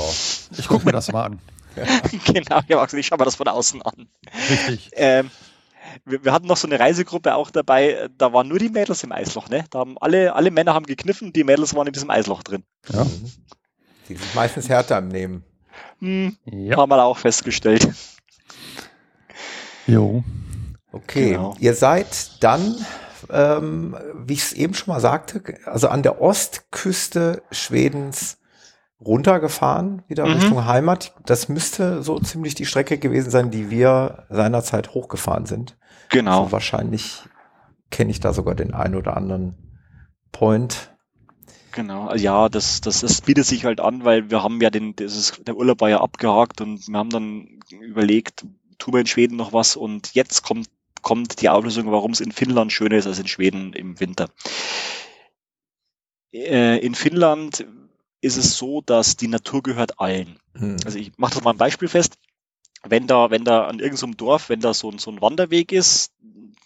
Ich 0.57 0.67
gucke 0.67 0.85
mir 0.85 0.91
das 0.91 1.11
mal 1.11 1.25
an. 1.25 1.39
genau, 2.25 2.61
ich 2.93 3.07
schaue 3.07 3.17
mir 3.17 3.25
das 3.25 3.35
von 3.35 3.47
außen 3.47 3.81
an. 3.81 4.07
Richtig. 4.49 4.91
Ähm, 4.93 5.31
wir, 6.05 6.23
wir, 6.23 6.33
hatten 6.33 6.47
noch 6.47 6.57
so 6.57 6.67
eine 6.67 6.79
Reisegruppe 6.79 7.35
auch 7.35 7.51
dabei, 7.51 8.09
da 8.17 8.33
waren 8.33 8.47
nur 8.47 8.59
die 8.59 8.69
Mädels 8.69 9.03
im 9.03 9.11
Eisloch, 9.11 9.49
ne? 9.49 9.65
Da 9.69 9.79
haben 9.79 9.97
alle, 9.99 10.33
alle 10.35 10.51
Männer 10.51 10.73
haben 10.73 10.85
gekniffen, 10.85 11.33
die 11.33 11.43
Mädels 11.43 11.75
waren 11.75 11.87
in 11.87 11.93
diesem 11.93 12.09
Eisloch 12.09 12.43
drin. 12.43 12.63
Ja. 12.91 13.03
Mhm. 13.03 13.31
Die 14.09 14.15
sind 14.15 14.35
meistens 14.35 14.67
härter 14.69 14.97
im 14.97 15.07
Nehmen. 15.09 15.43
Hm, 15.99 16.35
ja. 16.45 16.77
Haben 16.77 16.89
wir 16.89 17.03
auch 17.03 17.17
festgestellt. 17.17 17.87
Jo. 19.85 20.23
Okay, 20.91 21.31
genau. 21.31 21.55
ihr 21.59 21.75
seid 21.75 22.43
dann, 22.43 22.75
ähm, 23.29 23.95
wie 24.15 24.33
ich 24.33 24.41
es 24.41 24.53
eben 24.53 24.73
schon 24.73 24.91
mal 24.91 24.99
sagte, 24.99 25.43
also 25.65 25.87
an 25.87 26.01
der 26.01 26.19
Ostküste 26.21 27.43
Schwedens 27.51 28.39
runtergefahren, 28.99 30.03
wieder 30.07 30.25
mhm. 30.25 30.33
Richtung 30.33 30.65
Heimat. 30.65 31.13
Das 31.25 31.49
müsste 31.49 32.03
so 32.03 32.19
ziemlich 32.19 32.55
die 32.55 32.65
Strecke 32.65 32.97
gewesen 32.97 33.29
sein, 33.29 33.51
die 33.51 33.69
wir 33.69 34.25
seinerzeit 34.29 34.93
hochgefahren 34.93 35.45
sind. 35.45 35.77
Genau. 36.09 36.41
Also 36.41 36.51
wahrscheinlich 36.51 37.23
kenne 37.91 38.11
ich 38.11 38.19
da 38.19 38.33
sogar 38.33 38.55
den 38.55 38.73
einen 38.73 38.95
oder 38.95 39.15
anderen 39.15 39.55
Point. 40.31 40.95
Genau, 41.71 42.13
ja, 42.15 42.49
das, 42.49 42.81
das, 42.81 43.01
das 43.01 43.21
bietet 43.21 43.45
sich 43.45 43.65
halt 43.65 43.79
an, 43.79 44.03
weil 44.03 44.31
wir 44.31 44.43
haben 44.43 44.59
ja 44.59 44.69
den, 44.69 44.95
das 44.95 45.15
ist, 45.15 45.47
der 45.47 45.55
Urlaub 45.55 45.81
war 45.81 45.89
ja 45.89 46.01
abgehakt 46.01 46.61
und 46.61 46.87
wir 46.87 46.97
haben 46.97 47.11
dann 47.11 47.59
überlegt, 47.69 48.45
tun 48.79 48.93
wir 48.93 49.01
in 49.01 49.07
Schweden 49.07 49.37
noch 49.37 49.53
was 49.53 49.75
und 49.75 50.13
jetzt 50.15 50.41
kommt, 50.41 50.67
kommt 51.01 51.41
die 51.41 51.49
Auflösung, 51.49 51.91
warum 51.91 52.11
es 52.11 52.21
in 52.21 52.31
Finnland 52.31 52.73
schöner 52.73 52.97
ist 52.97 53.05
als 53.05 53.19
in 53.19 53.27
Schweden 53.27 53.73
im 53.73 53.99
Winter. 53.99 54.29
Äh, 56.33 56.79
in 56.79 56.95
Finnland 56.95 57.65
ist 58.21 58.37
es 58.37 58.57
so, 58.57 58.81
dass 58.81 59.15
die 59.15 59.27
Natur 59.27 59.61
gehört 59.61 59.99
allen. 59.99 60.39
Mhm. 60.53 60.77
Also 60.85 60.97
ich 60.97 61.17
mache 61.17 61.35
das 61.35 61.43
mal 61.43 61.51
ein 61.51 61.57
Beispiel 61.57 61.87
fest. 61.87 62.17
Wenn 62.83 63.07
da, 63.07 63.29
wenn 63.29 63.43
da 63.43 63.65
an 63.65 63.79
irgendeinem 63.79 64.17
Dorf, 64.17 64.49
wenn 64.49 64.61
da 64.61 64.73
so, 64.73 64.91
so 64.97 65.11
ein 65.11 65.21
Wanderweg 65.21 65.71
ist 65.71 66.11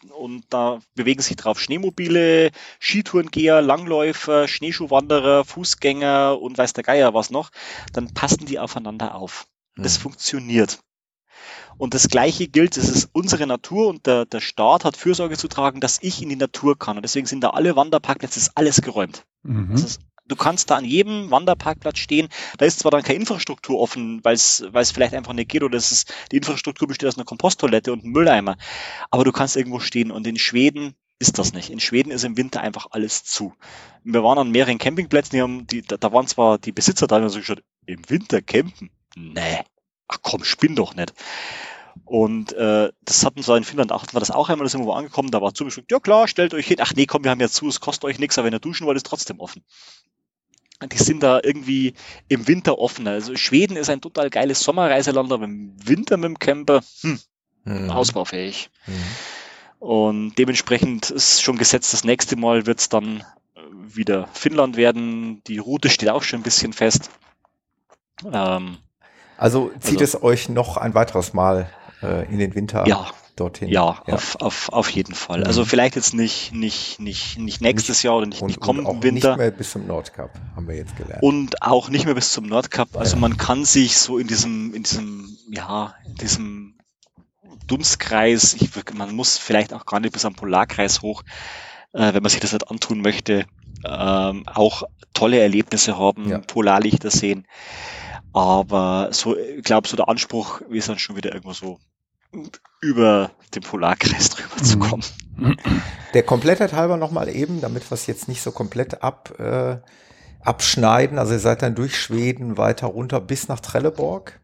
und 0.10 0.44
da 0.50 0.80
bewegen 0.96 1.22
sich 1.22 1.36
drauf 1.36 1.60
Schneemobile, 1.60 2.52
Skitourengeher, 2.80 3.62
Langläufer, 3.62 4.48
Schneeschuhwanderer, 4.48 5.44
Fußgänger 5.44 6.40
und 6.40 6.58
weiß 6.58 6.74
der 6.74 6.84
Geier 6.84 7.14
was 7.14 7.32
noch, 7.32 7.50
dann 7.94 8.14
passen 8.14 8.46
die 8.46 8.60
aufeinander 8.60 9.16
auf. 9.16 9.48
Das 9.76 9.98
mhm. 9.98 10.04
funktioniert. 10.04 10.80
Und 11.78 11.94
das 11.96 12.08
Gleiche 12.08 12.48
gilt, 12.48 12.78
es 12.78 12.90
ist 12.90 13.10
unsere 13.14 13.48
Natur 13.48 13.88
und 13.88 14.06
der, 14.06 14.26
der 14.26 14.42
Staat 14.42 14.86
hat 14.86 14.96
Fürsorge 14.96 15.38
zu 15.38 15.48
tragen, 15.48 15.80
dass 15.80 15.98
ich 16.02 16.22
in 16.22 16.30
die 16.30 16.36
Natur 16.36 16.78
kann. 16.78 16.98
Und 16.98 17.04
deswegen 17.04 17.26
sind 17.26 17.44
da 17.44 17.50
alle 17.50 17.76
Wanderparkplätze, 17.76 18.40
ist 18.40 18.52
alles 18.56 18.82
geräumt. 18.82 19.26
Mhm. 19.42 19.72
Das 19.72 19.84
ist 19.84 20.02
Du 20.26 20.38
kannst 20.38 20.70
da 20.70 20.78
an 20.78 20.86
jedem 20.86 21.32
Wanderparkplatz 21.32 21.98
stehen. 21.98 22.30
Da 22.58 22.66
ist 22.66 22.80
zwar 22.80 22.92
dann 22.92 23.04
keine 23.04 23.20
Infrastruktur 23.20 23.80
offen, 23.80 24.24
weil 24.24 24.36
es 24.36 24.64
vielleicht 24.94 25.14
einfach 25.14 25.34
nicht 25.34 25.50
geht 25.50 25.64
oder 25.64 25.78
es 25.78 25.92
ist, 25.92 26.14
die 26.32 26.38
Infrastruktur 26.38 26.88
besteht 26.88 27.10
aus 27.10 27.18
einer 27.18 27.26
Komposttoilette 27.26 27.92
und 27.92 28.04
einem 28.04 28.14
Mülleimer. 28.14 28.56
Aber 29.12 29.26
du 29.26 29.34
kannst 29.34 29.58
irgendwo 29.58 29.80
stehen 29.80 30.12
und 30.12 30.26
in 30.26 30.40
Schweden 30.40 30.96
ist 31.20 31.40
das 31.40 31.54
nicht. 31.54 31.70
In 31.70 31.80
Schweden 31.80 32.12
ist 32.12 32.24
im 32.24 32.38
Winter 32.38 32.62
einfach 32.62 32.88
alles 32.92 33.26
zu. 33.26 33.54
Wir 34.04 34.24
waren 34.24 34.38
an 34.38 34.52
mehreren 34.52 34.78
Campingplätzen, 34.78 35.36
die 35.36 35.42
haben, 35.42 35.68
die, 35.68 35.82
da, 35.82 35.98
da 35.98 36.12
waren 36.14 36.28
zwar 36.28 36.58
die 36.58 36.72
Besitzer 36.72 37.08
da, 37.08 37.18
die 37.18 37.24
haben 37.24 37.30
so 37.30 37.40
gesagt, 37.40 37.64
im 37.86 38.10
Winter 38.10 38.42
campen? 38.42 38.92
Nee. 39.16 39.60
Ach 40.08 40.20
komm, 40.22 40.44
spinn 40.44 40.76
doch 40.76 40.96
nicht. 40.96 41.14
Und 42.06 42.54
äh, 42.54 42.92
das 43.06 43.26
hatten 43.26 43.46
wir 43.46 43.58
in 43.58 43.64
Finnland 43.64 43.92
auch, 43.92 44.06
war 44.14 44.20
das 44.20 44.32
auch 44.32 44.50
einmal, 44.50 44.66
da 44.66 44.70
sind 44.70 44.82
wir 44.82 44.88
wo 44.88 44.94
angekommen, 44.94 45.32
da 45.32 45.42
war 45.42 45.54
zugeschickt, 45.54 45.92
ja 45.92 46.00
klar, 46.00 46.28
stellt 46.28 46.54
euch 46.54 46.68
hin, 46.68 46.78
ach 46.82 46.94
nee, 46.96 47.06
komm, 47.06 47.24
wir 47.24 47.32
haben 47.32 47.40
ja 47.40 47.50
zu, 47.50 47.68
es 47.68 47.80
kostet 47.80 48.06
euch 48.06 48.20
nichts, 48.20 48.38
aber 48.38 48.48
wenn 48.48 48.54
ihr 48.54 48.60
duschen 48.60 48.88
wollt, 48.88 48.98
ist 48.98 49.06
trotzdem 49.06 49.40
offen 49.40 49.64
die 50.88 50.98
sind 50.98 51.24
da 51.24 51.40
irgendwie 51.44 51.94
im 52.28 52.48
Winter 52.48 52.80
offener. 52.80 53.12
Also 53.12 53.36
Schweden 53.36 53.78
ist 53.78 53.90
ein 53.90 54.02
total 54.02 54.30
geiles 54.30 54.62
Sommerreiseland, 54.62 55.32
aber 55.32 55.46
im 55.46 55.74
Winter 55.84 56.18
mit 56.18 56.26
dem 56.26 56.40
Camper, 56.40 56.82
hm, 57.02 57.20
mhm. 57.64 57.90
ausbaufähig. 57.90 58.70
Mhm. 58.88 58.94
Und 59.80 60.36
dementsprechend 60.38 61.10
ist 61.10 61.42
schon 61.42 61.58
gesetzt, 61.58 61.92
das 61.92 62.04
nächste 62.04 62.38
Mal 62.38 62.66
wird 62.66 62.80
es 62.80 62.90
dann 62.90 63.24
wieder 63.66 64.28
Finnland 64.34 64.78
werden. 64.78 65.44
Die 65.46 65.58
Route 65.58 65.90
steht 65.90 66.10
auch 66.10 66.24
schon 66.24 66.40
ein 66.40 66.44
bisschen 66.44 66.74
fest. 66.74 67.10
Ähm, 68.32 68.78
also 69.38 69.72
zieht 69.80 70.00
also, 70.00 70.18
es 70.18 70.24
euch 70.24 70.50
noch 70.50 70.78
ein 70.78 70.94
weiteres 70.94 71.34
Mal 71.34 71.70
äh, 72.02 72.26
in 72.32 72.40
den 72.40 72.56
Winter? 72.56 72.88
Ja, 72.88 73.12
dorthin. 73.36 73.70
Ja, 73.70 74.02
ja. 74.08 74.14
Auf, 74.14 74.36
auf, 74.40 74.70
auf 74.70 74.90
jeden 74.90 75.16
Fall. 75.16 75.40
Mhm. 75.40 75.46
Also 75.46 75.66
vielleicht 75.66 75.96
jetzt 75.96 76.14
nicht, 76.14 76.54
nicht, 76.54 77.00
nicht, 77.00 77.38
nicht 77.38 77.62
nächstes 77.62 77.98
nicht, 77.98 78.04
Jahr 78.04 78.18
oder 78.18 78.28
nicht, 78.28 78.42
und, 78.42 78.48
nicht 78.48 78.60
kommenden 78.60 78.88
und 78.88 79.00
auch 79.00 79.04
Winter. 79.04 79.30
Nicht 79.30 79.38
mehr 79.38 79.52
bis 79.52 79.72
zum 79.72 79.88
Nordkap, 79.88 80.32
haben 80.56 80.68
wir 80.68 80.76
jetzt 80.76 80.96
gelernt. 80.96 81.24
Und 81.24 81.62
auch 81.62 81.90
nicht 81.90 82.06
mehr 82.06 82.16
bis 82.16 82.32
zum 82.32 82.46
Nordkap. 82.46 82.96
Also 82.96 83.16
ja. 83.16 83.22
man 83.22 83.38
kann 83.38 83.66
sich 83.66 83.98
so 83.98 84.18
in 84.18 84.28
diesem, 84.28 84.74
in 84.74 84.84
diesem, 84.84 85.38
ja, 85.50 85.96
in 86.06 86.16
diesem 86.16 86.78
Dunstkreis, 87.68 88.54
ich, 88.56 88.70
man 88.94 89.16
muss 89.16 89.38
vielleicht 89.38 89.74
auch 89.74 89.86
gar 89.86 90.00
nicht 90.00 90.14
bis 90.14 90.26
am 90.26 90.36
Polarkreis 90.36 91.02
hoch, 91.02 91.24
äh, 91.94 92.14
wenn 92.14 92.24
man 92.24 92.30
sich 92.30 92.40
das 92.40 92.54
nicht 92.54 92.70
antun 92.70 93.02
möchte, 93.02 93.46
ähm, 93.86 94.44
auch 94.48 94.84
tolle 95.14 95.40
Erlebnisse 95.40 95.98
haben, 95.98 96.30
ja. 96.30 96.40
Polarlichter 96.40 97.10
sehen. 97.10 97.48
Aber 98.34 99.10
so, 99.12 99.38
ich 99.38 99.64
glaube, 99.64 99.88
so 99.88 99.96
der 99.96 100.10
Anspruch 100.10 100.62
ist 100.62 100.90
dann 100.90 100.98
schon 100.98 101.16
wieder 101.16 101.32
irgendwo 101.34 101.54
so 101.54 101.80
über 102.82 103.32
den 103.56 103.64
Polarkreis 103.64 104.30
drüber 104.30 104.64
zu 104.64 104.78
mhm. 104.78 104.82
kommen. 104.82 105.04
Der 106.14 106.24
Komplettheit 106.24 106.74
halber 106.74 106.98
nochmal 106.98 107.30
eben, 107.30 107.62
damit 107.62 107.90
wir 107.90 107.96
es 107.96 108.08
jetzt 108.08 108.28
nicht 108.28 108.42
so 108.42 108.52
komplett 108.52 109.04
ab, 109.04 109.40
äh, 109.40 109.78
abschneiden. 110.42 111.18
Also 111.18 111.34
ihr 111.34 111.40
seid 111.40 111.62
dann 111.62 111.76
durch 111.76 112.00
Schweden 112.00 112.58
weiter 112.58 112.88
runter 112.88 113.20
bis 113.20 113.48
nach 113.48 113.60
Trelleborg. 113.60 114.40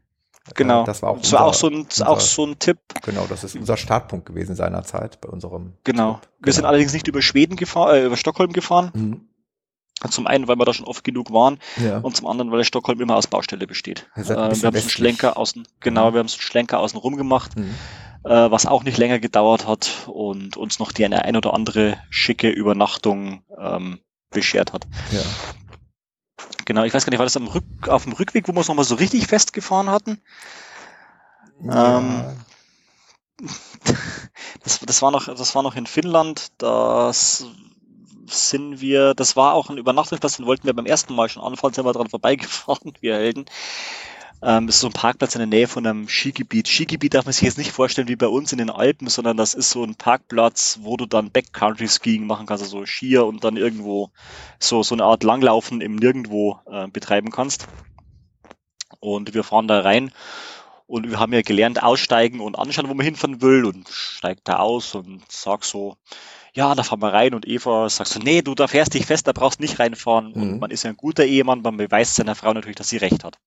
Genau. 0.56 0.84
Äh, 0.84 0.86
das 0.86 1.02
war 1.02 1.12
auch, 1.12 1.20
das 1.22 1.32
war 1.32 1.46
unser, 1.46 1.50
auch, 1.50 1.54
so 1.54 1.68
ein, 1.68 1.82
unser, 1.84 2.10
auch 2.10 2.20
so 2.20 2.46
ein 2.46 2.60
Tipp. 2.60 2.80
Genau, 3.04 3.26
das 3.30 3.44
ist 3.44 3.56
unser 3.56 3.78
Startpunkt 3.78 4.26
gewesen 4.26 4.56
seinerzeit 4.56 5.22
bei 5.22 5.30
unserem. 5.30 5.74
Genau. 5.84 6.14
Trip. 6.14 6.22
Wir 6.22 6.46
genau. 6.46 6.56
sind 6.56 6.66
allerdings 6.66 6.94
nicht 6.94 7.08
über 7.08 7.22
Schweden 7.22 7.56
gefahren, 7.56 7.96
äh, 7.96 8.06
über 8.06 8.18
Stockholm 8.18 8.52
gefahren. 8.54 8.92
Mhm. 8.94 9.29
Zum 10.10 10.28
einen, 10.28 10.48
weil 10.48 10.56
wir 10.58 10.66
da 10.66 10.74
schon 10.74 10.86
oft 10.86 11.04
genug 11.04 11.32
waren 11.32 11.60
ja. 11.78 11.98
und 11.98 12.16
zum 12.16 12.28
anderen, 12.28 12.52
weil 12.52 12.64
Stockholm 12.64 13.02
immer 13.02 13.18
aus 13.18 13.28
Baustelle 13.28 13.68
besteht. 13.68 14.08
Äh, 14.16 14.30
wir 14.30 14.38
haben 14.38 14.56
so 14.56 14.68
einen 14.68 14.90
Schlenker 14.90 15.36
außen, 15.38 15.68
genau, 15.82 16.14
wir 16.14 16.20
haben 16.20 16.28
so 16.30 16.36
einen 16.36 16.42
Schlenker 16.42 16.80
außen 16.80 16.98
rum 16.98 17.18
gemacht, 17.18 17.58
mhm. 17.58 17.76
äh, 18.24 18.30
was 18.30 18.66
auch 18.66 18.84
nicht 18.84 18.98
länger 18.98 19.20
gedauert 19.20 19.68
hat 19.68 20.08
und 20.08 20.56
uns 20.56 20.80
noch 20.80 20.94
die 20.94 21.04
eine 21.04 21.26
ein 21.26 21.36
oder 21.36 21.54
andere 21.54 21.98
schicke 22.10 22.50
Übernachtung 22.50 23.44
ähm, 23.58 24.00
beschert 24.30 24.72
hat. 24.72 24.88
Ja. 25.12 25.22
Genau, 26.66 26.84
ich 26.84 26.94
weiß 26.94 27.04
gar 27.06 27.10
nicht, 27.10 27.20
war 27.20 27.26
das 27.26 27.36
am 27.36 27.48
Rück, 27.48 27.90
auf 27.90 28.04
dem 28.04 28.14
Rückweg, 28.14 28.48
wo 28.48 28.54
wir 28.54 28.62
es 28.62 28.68
nochmal 28.68 28.86
so 28.86 28.96
richtig 28.96 29.28
festgefahren 29.28 29.90
hatten? 29.90 30.22
Ja. 31.64 31.98
Ähm, 31.98 32.24
das, 34.64 34.80
das, 34.80 35.02
war 35.02 35.12
noch, 35.12 35.26
das 35.26 35.56
war 35.56 35.64
noch 35.64 35.76
in 35.76 35.88
Finnland, 35.88 36.48
das 36.58 37.46
sind 38.30 38.82
wir, 38.82 39.14
das 39.14 39.36
war 39.36 39.54
auch 39.54 39.70
ein 39.70 39.78
Übernachtungsplatz, 39.78 40.38
den 40.38 40.46
wollten 40.46 40.66
wir 40.66 40.74
beim 40.74 40.86
ersten 40.86 41.16
Mal 41.16 41.30
schon 41.30 41.44
anfahren, 41.44 41.74
sind 41.74 41.86
wir 41.86 41.94
dran 41.94 42.10
vorbeigefahren, 42.10 42.94
wir 43.02 43.16
Helden. 43.16 43.46
Ähm, 44.42 44.70
ist 44.70 44.80
so 44.80 44.88
ein 44.88 44.94
Parkplatz 44.94 45.36
in 45.36 45.40
der 45.40 45.48
Nähe 45.48 45.68
von 45.68 45.86
einem 45.86 46.08
Skigebiet. 46.08 46.68
Skigebiet 46.68 47.14
darf 47.14 47.26
man 47.26 47.34
sich 47.34 47.44
jetzt 47.44 47.58
nicht 47.58 47.74
vorstellen 47.74 48.08
wie 48.08 48.16
bei 48.16 48.28
uns 48.28 48.54
in 48.54 48.58
den 48.58 48.70
Alpen, 48.70 49.10
sondern 49.10 49.36
das 49.36 49.54
ist 49.54 49.70
so 49.70 49.84
ein 49.84 49.96
Parkplatz, 49.96 50.80
wo 50.82 50.96
du 50.96 51.06
dann 51.06 51.30
Backcountry-Skiing 51.30 52.26
machen 52.26 52.46
kannst, 52.46 52.64
also 52.64 52.86
Skier 52.86 53.26
und 53.26 53.44
dann 53.44 53.58
irgendwo 53.58 54.12
so, 54.58 54.82
so 54.82 54.96
eine 54.96 55.04
Art 55.04 55.24
Langlaufen 55.24 55.82
im 55.82 55.98
Nirgendwo 55.98 56.60
äh, 56.72 56.88
betreiben 56.88 57.32
kannst. 57.32 57.68
Und 59.02 59.34
wir 59.34 59.44
fahren 59.44 59.68
da 59.68 59.82
rein 59.82 60.12
und 60.88 61.10
wir 61.10 61.20
haben 61.20 61.34
ja 61.34 61.42
gelernt, 61.42 61.84
aussteigen 61.84 62.40
und 62.40 62.58
anschauen, 62.58 62.90
wo 62.90 62.96
man 62.96 63.06
hinfahren 63.06 63.42
will 63.42 63.66
und 63.66 63.88
steigt 63.90 64.48
da 64.48 64.58
aus 64.58 64.96
und 64.96 65.22
sag 65.30 65.64
so, 65.64 65.98
ja, 66.60 66.76
da 66.76 66.84
fahren 66.84 67.02
wir 67.02 67.14
rein 67.14 67.34
und 67.34 67.48
Eva 67.48 67.88
sagt 67.88 68.10
so, 68.10 68.20
nee, 68.20 68.42
du, 68.42 68.54
da 68.54 68.68
fährst 68.68 68.94
dich 68.94 69.06
fest, 69.06 69.26
da 69.26 69.32
brauchst 69.32 69.62
nicht 69.62 69.80
reinfahren. 69.80 70.34
Mhm. 70.34 70.42
Und 70.42 70.60
man 70.60 70.72
ist 70.72 70.84
ja 70.84 70.90
ein 70.90 70.98
guter 70.98 71.24
Ehemann, 71.24 71.62
man 71.62 71.78
beweist 71.78 72.16
seiner 72.16 72.36
Frau 72.36 72.52
natürlich, 72.52 72.76
dass 72.76 72.90
sie 72.90 72.98
recht 72.98 73.24
hat. 73.24 73.40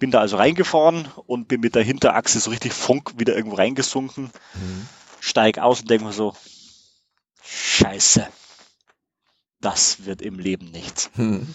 Bin 0.00 0.10
da 0.10 0.18
also 0.18 0.36
reingefahren 0.36 1.06
und 1.26 1.46
bin 1.46 1.60
mit 1.60 1.76
der 1.76 1.84
Hinterachse 1.84 2.40
so 2.40 2.50
richtig 2.50 2.72
funk 2.72 3.12
wieder 3.18 3.36
irgendwo 3.36 3.54
reingesunken, 3.54 4.32
mhm. 4.54 4.88
steig 5.20 5.58
aus 5.58 5.82
und 5.82 5.90
denke 5.90 6.06
mir 6.06 6.12
so, 6.12 6.34
scheiße, 7.44 8.26
das 9.60 10.04
wird 10.04 10.20
im 10.20 10.40
Leben 10.40 10.72
nichts. 10.72 11.12
Mhm. 11.14 11.54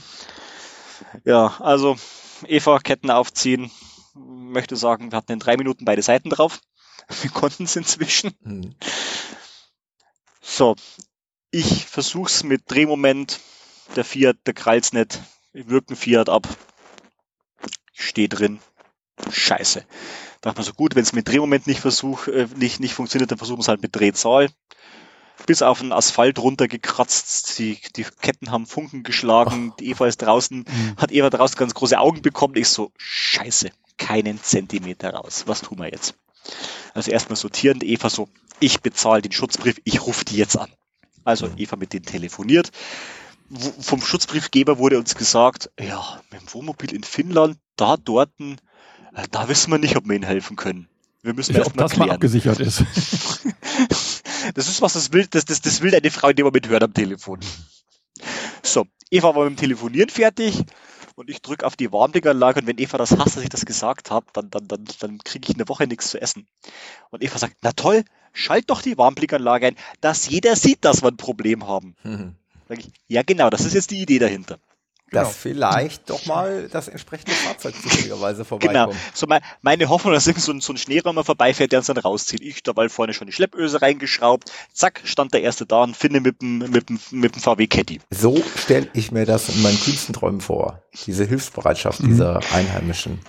Ja, 1.26 1.58
also 1.60 1.98
Eva 2.48 2.80
Ketten 2.80 3.12
aufziehen. 3.12 3.72
Möchte 4.14 4.78
sagen, 4.78 5.12
wir 5.12 5.18
hatten 5.18 5.34
in 5.34 5.40
drei 5.40 5.58
Minuten 5.58 5.84
beide 5.84 6.02
Seiten 6.02 6.30
drauf. 6.30 6.62
Wir 7.22 7.30
konnten 7.30 7.66
es 7.66 7.76
inzwischen. 7.76 8.32
Mhm. 8.42 8.74
So, 10.48 10.76
ich 11.50 11.86
versuch's 11.86 12.44
mit 12.44 12.64
Drehmoment. 12.68 13.40
Der 13.96 14.06
Fiat, 14.06 14.38
der 14.46 14.54
krallt's 14.54 14.94
nicht. 14.94 15.20
Ich 15.54 15.68
wirke 15.70 15.96
Fiat 15.96 16.30
ab. 16.30 16.48
Ich 17.94 18.06
stehe 18.06 18.30
drin. 18.30 18.60
Scheiße. 19.30 19.82
Da 20.42 20.50
dachte 20.50 20.60
man 20.60 20.66
so, 20.66 20.74
gut, 20.74 20.96
wenn 20.96 21.02
es 21.02 21.14
mit 21.14 21.28
Drehmoment 21.28 21.66
nicht, 21.66 21.80
versuch, 21.80 22.28
äh, 22.28 22.48
nicht, 22.56 22.80
nicht 22.80 22.94
funktioniert, 22.94 23.32
dann 23.32 23.40
versuchen 23.40 23.58
wir 23.58 23.64
es 23.64 23.68
halt 23.68 23.82
mit 23.82 23.96
Drehzahl. 23.96 24.50
Bis 25.48 25.62
auf 25.62 25.80
den 25.80 25.92
Asphalt 25.92 26.40
runtergekratzt, 26.40 27.58
die, 27.58 27.80
die 27.96 28.06
Ketten 28.22 28.52
haben 28.52 28.68
Funken 28.68 29.04
geschlagen, 29.04 29.72
oh. 29.72 29.76
die 29.80 29.90
Eva 29.90 30.08
ist 30.08 30.22
draußen, 30.22 30.60
mhm. 30.60 30.96
hat 30.98 31.12
Eva 31.12 31.30
draußen 31.30 31.58
ganz 31.58 31.74
große 31.74 32.00
Augen 32.00 32.22
bekommen. 32.22 32.56
Ich 32.56 32.70
so, 32.70 32.92
scheiße, 32.98 33.72
keinen 33.98 34.42
Zentimeter 34.42 35.12
raus. 35.12 35.44
Was 35.48 35.62
tun 35.62 35.80
wir 35.80 35.92
jetzt? 35.92 36.16
Also 36.94 37.12
erstmal 37.12 37.36
sortieren, 37.36 37.80
Eva 37.82 38.10
so, 38.10 38.30
ich 38.60 38.82
bezahle 38.82 39.22
den 39.22 39.32
Schutzbrief, 39.32 39.82
ich 39.84 40.06
rufe 40.06 40.26
die 40.26 40.38
jetzt 40.38 40.58
an. 40.58 40.70
Also 41.24 41.50
Eva 41.58 41.76
mit 41.76 41.94
denen 41.94 42.06
telefoniert. 42.06 42.72
Vom 43.80 44.02
Schutzbriefgeber 44.02 44.78
wurde 44.78 44.98
uns 44.98 45.16
gesagt, 45.16 45.70
ja, 45.80 46.22
mit 46.32 46.42
dem 46.42 46.54
Wohnmobil 46.54 46.94
in 46.94 47.04
Finnland, 47.04 47.58
da 47.76 47.98
dorten, 47.98 48.58
äh, 49.14 49.28
da 49.30 49.48
wissen 49.50 49.72
wir 49.72 49.78
nicht, 49.78 49.96
ob 49.98 50.08
wir 50.08 50.16
ihnen 50.16 50.26
helfen 50.26 50.56
können. 50.56 50.88
Wir 51.22 51.34
müssen 51.34 51.54
ja, 51.54 51.60
erst 51.60 51.76
mal 51.76 51.84
das 51.84 51.94
klären. 51.94 52.10
mal 52.10 52.14
abgesichert 52.16 52.60
ist. 52.60 52.84
das 54.54 54.68
ist 54.68 54.82
was, 54.82 54.94
das 54.94 55.12
will, 55.12 55.26
das, 55.30 55.46
das, 55.46 55.62
das 55.62 55.82
will 55.82 55.94
eine 55.96 56.12
Frau, 56.12 56.32
die 56.34 56.44
man 56.44 56.54
mithört 56.54 56.84
am 56.84 56.94
Telefon. 56.94 57.40
So, 58.62 58.86
Eva 59.10 59.36
war 59.36 59.44
mit 59.46 59.58
dem 59.58 59.62
Telefonieren 59.62 60.10
fertig 60.10 60.64
und 61.16 61.30
ich 61.30 61.42
drücke 61.42 61.66
auf 61.66 61.76
die 61.76 61.92
Warmdinganlage 61.92 62.60
und 62.60 62.68
wenn 62.68 62.78
Eva 62.78 62.98
das 62.98 63.12
hasst, 63.18 63.38
dass 63.38 63.44
ich 63.44 63.50
das 63.50 63.66
gesagt 63.66 64.12
habe, 64.12 64.28
dann, 64.34 64.50
dann, 64.50 64.68
dann, 64.68 64.86
dann 65.00 65.18
kriege 65.20 65.50
ich 65.50 65.56
eine 65.56 65.68
Woche 65.68 65.88
nichts 65.88 66.10
zu 66.10 66.22
essen. 66.22 66.48
Und 67.10 67.24
Eva 67.24 67.38
sagt, 67.38 67.56
na 67.62 67.72
toll, 67.72 68.04
schalt 68.34 68.70
doch 68.70 68.82
die 68.82 68.98
Warmblickanlage 68.98 69.68
ein, 69.68 69.76
dass 70.02 70.30
jeder 70.30 70.56
sieht, 70.56 70.84
dass 70.84 71.02
wir 71.02 71.10
ein 71.10 71.18
Problem 71.18 71.68
haben. 71.68 71.96
Mhm. 72.04 72.36
Sag 72.68 72.80
ich, 72.80 72.92
ja 73.08 73.24
genau, 73.24 73.50
das 73.50 73.64
ist 73.64 73.74
jetzt 73.74 73.92
die 73.92 74.02
Idee 74.02 74.20
dahinter. 74.20 74.60
Genau. 75.12 75.24
Dass 75.24 75.36
vielleicht 75.36 76.10
doch 76.10 76.26
mal 76.26 76.68
das 76.68 76.88
entsprechende 76.88 77.32
Fahrzeug 77.32 77.76
zufälligerweise 77.76 78.38
genau. 78.38 78.46
vorbeikommt. 78.46 78.92
Genau. 78.92 79.02
So 79.14 79.28
mein, 79.28 79.42
meine 79.62 79.88
Hoffnung, 79.88 80.14
dass 80.14 80.26
irgend 80.26 80.44
so 80.44 80.52
ein, 80.52 80.62
so 80.62 80.74
ein 80.74 80.78
Schneeräumer 80.78 81.24
vorbeifährt, 81.24 81.72
der 81.72 81.80
uns 81.80 81.88
dann 81.88 81.98
rauszieht. 81.98 82.42
Ich 82.42 82.64
dabei 82.64 82.90
vorne 82.90 83.14
schon 83.14 83.28
die 83.28 83.34
Schleppöse 83.34 83.82
reingeschraubt. 83.82 84.52
Zack, 84.74 85.02
stand 85.04 85.34
der 85.34 85.44
erste 85.44 85.68
da 85.68 85.84
und 85.84 85.96
finde 85.96 86.22
mit 86.22 86.42
dem, 86.42 86.58
mit 86.58 86.90
dem, 86.90 87.00
mit 87.12 87.36
dem 87.36 87.42
VW 87.42 87.68
Caddy. 87.68 88.02
So 88.10 88.42
stelle 88.58 88.90
ich 88.94 89.12
mir 89.12 89.26
das 89.26 89.50
in 89.50 89.62
meinen 89.62 89.80
kühnsten 89.80 90.14
Träumen 90.14 90.42
vor. 90.42 90.82
Diese 91.06 91.24
Hilfsbereitschaft 91.24 92.02
mhm. 92.02 92.08
dieser 92.10 92.40
Einheimischen. 92.52 93.20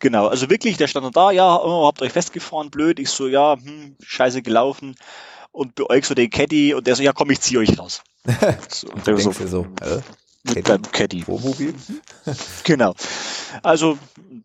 Genau, 0.00 0.26
also 0.26 0.50
wirklich, 0.50 0.76
der 0.76 0.88
stand 0.88 1.14
da, 1.14 1.30
ja, 1.30 1.56
oh, 1.56 1.86
habt 1.86 2.02
euch 2.02 2.12
festgefahren, 2.12 2.70
blöd. 2.70 2.98
Ich 2.98 3.10
so, 3.10 3.28
ja, 3.28 3.56
hm, 3.56 3.96
scheiße 4.02 4.42
gelaufen. 4.42 4.96
Und 5.52 5.74
bei 5.74 5.84
euch 5.84 6.06
so 6.06 6.14
den 6.14 6.30
Caddy 6.30 6.74
und 6.74 6.86
der 6.86 6.96
so, 6.96 7.02
ja 7.02 7.12
komm, 7.12 7.30
ich 7.30 7.40
ziehe 7.40 7.60
euch 7.60 7.78
raus. 7.78 8.02
so, 8.68 8.88
und 8.88 9.06
der 9.06 9.16
so, 9.18 9.32
so 9.32 9.66
äh? 9.82 10.00
Mit 10.44 10.64
beim 10.64 10.82
Caddy. 10.82 11.24
genau. 12.64 12.94
Also 13.62 13.98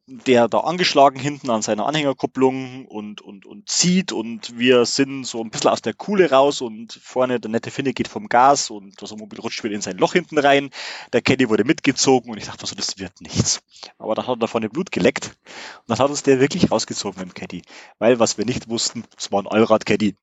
der 0.07 0.47
da 0.47 0.59
angeschlagen 0.59 1.19
hinten 1.19 1.49
an 1.49 1.61
seiner 1.61 1.85
Anhängerkupplung 1.85 2.85
und, 2.85 3.21
und, 3.21 3.45
und 3.45 3.69
zieht 3.69 4.11
und 4.11 4.57
wir 4.57 4.85
sind 4.85 5.25
so 5.25 5.41
ein 5.41 5.49
bisschen 5.49 5.69
aus 5.69 5.81
der 5.81 5.93
Kuhle 5.93 6.29
raus 6.29 6.61
und 6.61 6.99
vorne 7.01 7.39
der 7.39 7.51
nette 7.51 7.71
Finne 7.71 7.93
geht 7.93 8.07
vom 8.07 8.27
Gas 8.27 8.69
und 8.69 9.01
das 9.01 9.15
Mobil 9.15 9.39
rutscht 9.39 9.63
wieder 9.63 9.75
in 9.75 9.81
sein 9.81 9.97
Loch 9.97 10.13
hinten 10.13 10.37
rein. 10.37 10.69
Der 11.13 11.21
Caddy 11.21 11.49
wurde 11.49 11.63
mitgezogen 11.63 12.31
und 12.31 12.37
ich 12.37 12.45
dachte 12.45 12.65
so, 12.65 12.75
das 12.75 12.97
wird 12.97 13.21
nichts. 13.21 13.61
Aber 13.97 14.15
da 14.15 14.23
hat 14.23 14.37
er 14.37 14.37
da 14.37 14.47
vorne 14.47 14.69
Blut 14.69 14.91
geleckt 14.91 15.25
und 15.25 15.89
dann 15.89 15.99
hat 15.99 16.09
uns 16.09 16.23
der 16.23 16.39
wirklich 16.39 16.71
rausgezogen 16.71 17.19
mit 17.19 17.29
dem 17.29 17.33
Caddy. 17.33 17.61
Weil 17.99 18.19
was 18.19 18.37
wir 18.37 18.45
nicht 18.45 18.69
wussten, 18.69 19.05
es 19.17 19.31
war 19.31 19.41
ein 19.41 19.47
Allrad-Caddy. 19.47 20.15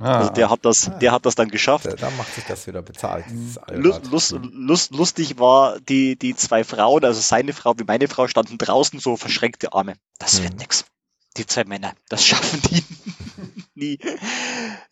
Ah. 0.00 0.18
Also 0.18 0.32
der 0.32 0.50
hat 0.50 0.64
das, 0.64 0.90
der 1.00 1.12
hat 1.12 1.26
das 1.26 1.34
dann 1.34 1.48
geschafft. 1.48 1.86
Da 2.00 2.10
macht 2.10 2.34
sich 2.34 2.44
das 2.44 2.66
wieder 2.66 2.82
bezahlt. 2.82 3.24
Lust, 3.70 4.06
Lust, 4.06 4.36
Lust, 4.52 4.94
lustig 4.94 5.38
war, 5.38 5.80
die, 5.80 6.16
die 6.16 6.36
zwei 6.36 6.64
Frauen, 6.64 7.04
also 7.04 7.20
seine 7.20 7.52
Frau 7.52 7.74
wie 7.78 7.84
meine 7.84 8.08
Frau, 8.08 8.28
standen 8.28 8.58
draußen 8.58 9.00
so 9.00 9.16
verschränkte 9.16 9.72
Arme. 9.72 9.94
Das 10.18 10.42
wird 10.42 10.52
hm. 10.52 10.58
nix. 10.58 10.84
Die 11.36 11.46
zwei 11.46 11.64
Männer, 11.64 11.94
das 12.08 12.26
schaffen 12.26 12.60
die 12.70 12.82
nie. 13.74 13.98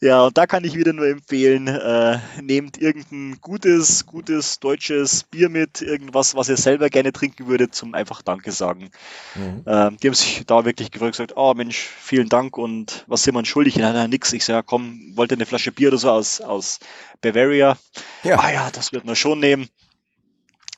Ja, 0.01 0.23
und 0.23 0.39
da 0.39 0.47
kann 0.47 0.63
ich 0.63 0.77
wieder 0.77 0.93
nur 0.93 1.09
empfehlen, 1.09 1.67
äh, 1.67 2.19
nehmt 2.41 2.79
irgendein 2.79 3.41
gutes, 3.41 4.07
gutes 4.07 4.61
deutsches 4.61 5.25
Bier 5.25 5.49
mit, 5.49 5.83
irgendwas, 5.83 6.37
was 6.37 6.49
ihr 6.49 6.57
selber 6.57 6.89
gerne 6.89 7.13
trinken 7.13 7.49
würdet, 7.49 7.75
zum 7.75 7.95
einfach 7.95 8.23
Danke 8.23 8.53
sagen. 8.53 8.91
Mhm. 9.35 9.63
Äh, 9.67 9.91
die 10.01 10.07
haben 10.07 10.15
sich 10.15 10.45
da 10.47 10.65
wirklich 10.65 10.93
gefragt, 10.93 11.13
gesagt, 11.13 11.33
oh 11.37 11.55
Mensch, 11.55 11.77
vielen 11.77 12.29
Dank 12.29 12.57
und 12.57 13.05
was 13.09 13.25
sind 13.25 13.35
wir 13.35 13.45
schuldig? 13.45 13.75
Ja, 13.75 13.93
na, 13.93 14.07
nix. 14.07 14.33
Ich 14.33 14.45
sage, 14.45 14.59
ja, 14.59 14.63
komm, 14.63 15.17
wollt 15.17 15.33
ihr 15.33 15.37
eine 15.37 15.47
Flasche 15.47 15.73
Bier 15.73 15.89
oder 15.89 15.99
so 15.99 16.11
aus, 16.11 16.41
aus 16.41 16.79
Bavaria? 17.21 17.77
Ja. 18.23 18.39
Ah 18.39 18.53
ja, 18.53 18.71
das 18.71 18.93
wird 18.93 19.05
man 19.05 19.17
schon 19.17 19.41
nehmen. 19.41 19.69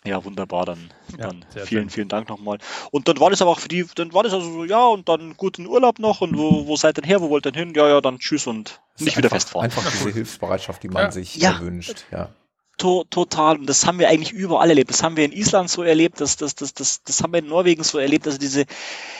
Ja, 0.04 0.24
wunderbar, 0.24 0.64
dann, 0.64 0.90
ja, 1.18 1.28
dann 1.28 1.44
vielen, 1.50 1.66
schön. 1.66 1.90
vielen 1.90 2.08
Dank 2.08 2.30
nochmal. 2.30 2.58
Und 2.90 3.06
dann 3.06 3.20
war 3.20 3.28
das 3.28 3.42
aber 3.42 3.50
auch 3.50 3.60
für 3.60 3.68
die, 3.68 3.84
dann 3.94 4.14
war 4.14 4.22
das 4.22 4.32
also 4.32 4.50
so, 4.50 4.64
ja, 4.64 4.86
und 4.86 5.10
dann 5.10 5.36
guten 5.36 5.66
Urlaub 5.66 5.98
noch 5.98 6.22
und 6.22 6.38
wo, 6.38 6.66
wo 6.66 6.76
seid 6.76 6.96
denn 6.96 7.04
her, 7.04 7.20
wo 7.20 7.28
wollt 7.28 7.46
ihr 7.46 7.52
denn 7.52 7.66
hin? 7.66 7.74
Ja, 7.76 7.86
ja, 7.86 8.00
dann 8.00 8.18
tschüss 8.18 8.46
und 8.46 8.80
nicht 8.98 9.08
einfach, 9.08 9.18
wieder 9.18 9.28
festfahren. 9.28 9.64
Einfach 9.64 9.90
diese 9.90 10.10
Hilfsbereitschaft, 10.10 10.82
die 10.82 10.88
man 10.88 11.04
ja. 11.04 11.10
sich 11.10 11.36
ja. 11.36 11.60
wünscht, 11.60 12.06
ja. 12.10 12.30
To 12.78 13.04
total, 13.04 13.58
und 13.58 13.66
das 13.66 13.86
haben 13.86 13.98
wir 13.98 14.08
eigentlich 14.08 14.32
überall 14.32 14.70
erlebt. 14.70 14.88
Das 14.88 15.02
haben 15.02 15.18
wir 15.18 15.24
in 15.26 15.32
Island 15.32 15.68
so 15.68 15.82
erlebt, 15.82 16.18
das, 16.18 16.38
das, 16.38 16.54
das, 16.54 16.72
das, 16.72 17.02
das 17.02 17.22
haben 17.22 17.34
wir 17.34 17.40
in 17.40 17.46
Norwegen 17.46 17.84
so 17.84 17.98
erlebt, 17.98 18.26
also 18.26 18.38
diese, 18.38 18.64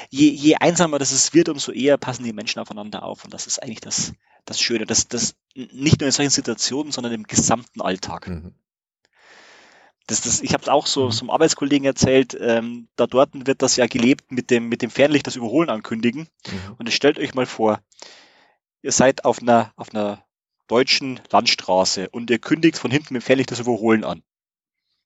je, 0.08 0.30
je 0.30 0.54
einsamer 0.54 0.98
das 0.98 1.12
es 1.12 1.34
wird, 1.34 1.50
umso 1.50 1.72
eher 1.72 1.98
passen 1.98 2.24
die 2.24 2.32
Menschen 2.32 2.58
aufeinander 2.58 3.02
auf 3.02 3.22
und 3.22 3.34
das 3.34 3.46
ist 3.46 3.62
eigentlich 3.62 3.82
das, 3.82 4.14
das 4.46 4.58
Schöne, 4.62 4.86
das, 4.86 5.08
das 5.08 5.34
nicht 5.54 6.00
nur 6.00 6.06
in 6.06 6.12
solchen 6.12 6.30
Situationen, 6.30 6.90
sondern 6.90 7.12
im 7.12 7.24
gesamten 7.24 7.82
Alltag. 7.82 8.28
Mhm 8.28 8.54
das, 10.10 10.22
das, 10.22 10.40
ich 10.40 10.52
habe 10.52 10.62
es 10.62 10.68
auch 10.68 10.86
so 10.86 11.06
mhm. 11.06 11.10
zum 11.12 11.30
Arbeitskollegen 11.30 11.86
erzählt, 11.86 12.36
ähm, 12.40 12.88
da 12.96 13.06
dort 13.06 13.30
wird 13.46 13.62
das 13.62 13.76
ja 13.76 13.86
gelebt 13.86 14.32
mit 14.32 14.50
dem, 14.50 14.68
mit 14.68 14.82
dem 14.82 14.90
Fernlicht 14.90 15.26
das 15.26 15.36
Überholen 15.36 15.70
ankündigen. 15.70 16.28
Mhm. 16.46 16.74
Und 16.78 16.92
stellt 16.92 17.18
euch 17.18 17.34
mal 17.34 17.46
vor, 17.46 17.80
ihr 18.82 18.92
seid 18.92 19.24
auf 19.24 19.40
einer, 19.40 19.72
auf 19.76 19.94
einer 19.94 20.24
deutschen 20.66 21.20
Landstraße 21.30 22.08
und 22.10 22.28
ihr 22.28 22.40
kündigt 22.40 22.76
von 22.76 22.90
hinten 22.90 23.14
mit 23.14 23.22
dem 23.22 23.24
Fernlicht 23.24 23.52
das 23.52 23.60
Überholen 23.60 24.04
an. 24.04 24.22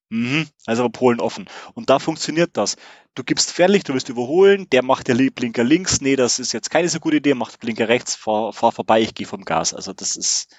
Mhm, 0.09 0.47
also 0.65 0.83
aber 0.83 0.91
Polen 0.91 1.19
offen. 1.19 1.47
Und 1.73 1.89
da 1.89 1.99
funktioniert 1.99 2.51
das. 2.53 2.75
Du 3.13 3.23
gibst 3.23 3.51
Fernlicht, 3.51 3.89
du 3.89 3.93
willst 3.93 4.09
überholen, 4.09 4.67
der 4.71 4.83
macht 4.83 5.07
der 5.07 5.15
Blinker 5.15 5.63
links, 5.63 6.01
nee, 6.01 6.15
das 6.15 6.39
ist 6.39 6.51
jetzt 6.51 6.69
keine 6.69 6.89
so 6.89 6.99
gute 6.99 7.17
Idee, 7.17 7.33
macht 7.33 7.59
Blinker 7.59 7.87
rechts, 7.87 8.15
fahr, 8.15 8.53
fahr 8.53 8.71
vorbei, 8.71 9.01
ich 9.01 9.13
gehe 9.13 9.27
vom 9.27 9.45
Gas. 9.45 9.73
Also 9.73 9.93
das 9.93 10.15
ist, 10.15 10.55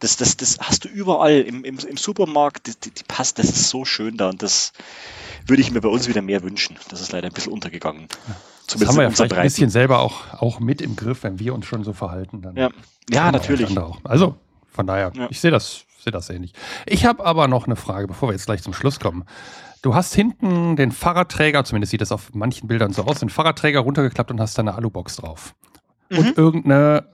das, 0.00 0.16
das, 0.16 0.36
das 0.36 0.58
hast 0.60 0.84
du 0.84 0.88
überall 0.88 1.40
im, 1.40 1.64
im, 1.64 1.78
im 1.78 1.96
Supermarkt, 1.96 2.66
die, 2.66 2.72
die, 2.80 2.90
die 2.90 3.04
passt, 3.04 3.38
das 3.38 3.46
ist 3.46 3.68
so 3.68 3.84
schön 3.84 4.16
da 4.16 4.30
und 4.30 4.42
das 4.42 4.72
würde 5.46 5.62
ich 5.62 5.70
mir 5.70 5.80
bei 5.80 5.88
uns 5.88 6.08
wieder 6.08 6.22
mehr 6.22 6.42
wünschen. 6.42 6.76
Das 6.88 7.00
ist 7.00 7.12
leider 7.12 7.28
ein 7.28 7.32
bisschen 7.32 7.52
untergegangen. 7.52 8.08
Zumindest 8.66 8.82
das 8.82 8.88
haben 8.88 8.96
wir 8.96 9.02
ja 9.02 9.10
vielleicht 9.10 9.34
ein 9.34 9.42
bisschen 9.42 9.70
selber 9.70 10.00
auch, 10.00 10.34
auch 10.34 10.60
mit 10.60 10.80
im 10.80 10.96
Griff, 10.96 11.22
wenn 11.22 11.38
wir 11.38 11.54
uns 11.54 11.66
schon 11.66 11.84
so 11.84 11.92
verhalten. 11.92 12.42
Dann 12.42 12.56
ja, 12.56 12.70
ja 13.10 13.30
natürlich. 13.30 13.76
Also 14.04 14.36
von 14.68 14.86
daher, 14.86 15.12
ja. 15.14 15.26
ich 15.30 15.40
sehe 15.40 15.50
das, 15.50 15.84
sehe 16.02 16.12
das 16.12 16.30
ähnlich. 16.30 16.52
Ich 16.86 17.04
habe 17.04 17.24
aber 17.24 17.48
noch 17.48 17.66
eine 17.66 17.76
Frage, 17.76 18.06
bevor 18.06 18.28
wir 18.28 18.32
jetzt 18.32 18.46
gleich 18.46 18.62
zum 18.62 18.72
Schluss 18.72 19.00
kommen. 19.00 19.24
Du 19.82 19.94
hast 19.94 20.14
hinten 20.14 20.76
den 20.76 20.92
Fahrradträger, 20.92 21.64
zumindest 21.64 21.90
sieht 21.90 22.00
das 22.00 22.12
auf 22.12 22.30
manchen 22.34 22.68
Bildern 22.68 22.92
so 22.92 23.04
aus, 23.04 23.20
den 23.20 23.30
Fahrradträger 23.30 23.80
runtergeklappt 23.80 24.30
und 24.30 24.40
hast 24.40 24.56
da 24.56 24.62
eine 24.62 24.74
Alubox 24.74 25.16
drauf. 25.16 25.54
Mhm. 26.10 26.18
Und 26.18 26.38
irgendeine 26.38 27.06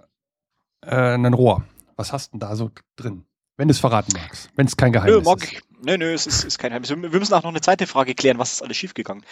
äh, 0.83 1.15
ein 1.15 1.33
Rohr. 1.33 1.65
Was 1.97 2.13
hast 2.13 2.29
du 2.29 2.39
denn 2.39 2.41
da 2.41 2.57
so 2.57 2.71
drin? 2.97 3.25
Wenn 3.57 3.69
du 3.69 3.73
es 3.73 3.81
verraten 3.81 4.13
magst, 4.13 4.51
wenn 4.55 4.67
es 4.67 4.77
kein 4.77 4.93
Geheimnis 4.93 5.17
nö, 5.17 5.23
mag, 5.23 5.43
ist. 5.43 5.63
Nö, 5.83 5.97
nö, 5.97 6.13
es 6.13 6.27
ist, 6.27 6.45
ist 6.45 6.59
kein 6.59 6.71
Geheimnis. 6.71 6.91
Wir 6.91 6.97
müssen 6.97 7.35
auch 7.35 7.43
noch 7.43 7.51
eine 7.51 7.63
zweite 7.63 7.87
Frage 7.87 8.15
klären, 8.15 8.39
was 8.39 8.53
ist 8.53 8.63
alles 8.63 8.77
schiefgegangen? 8.77 9.25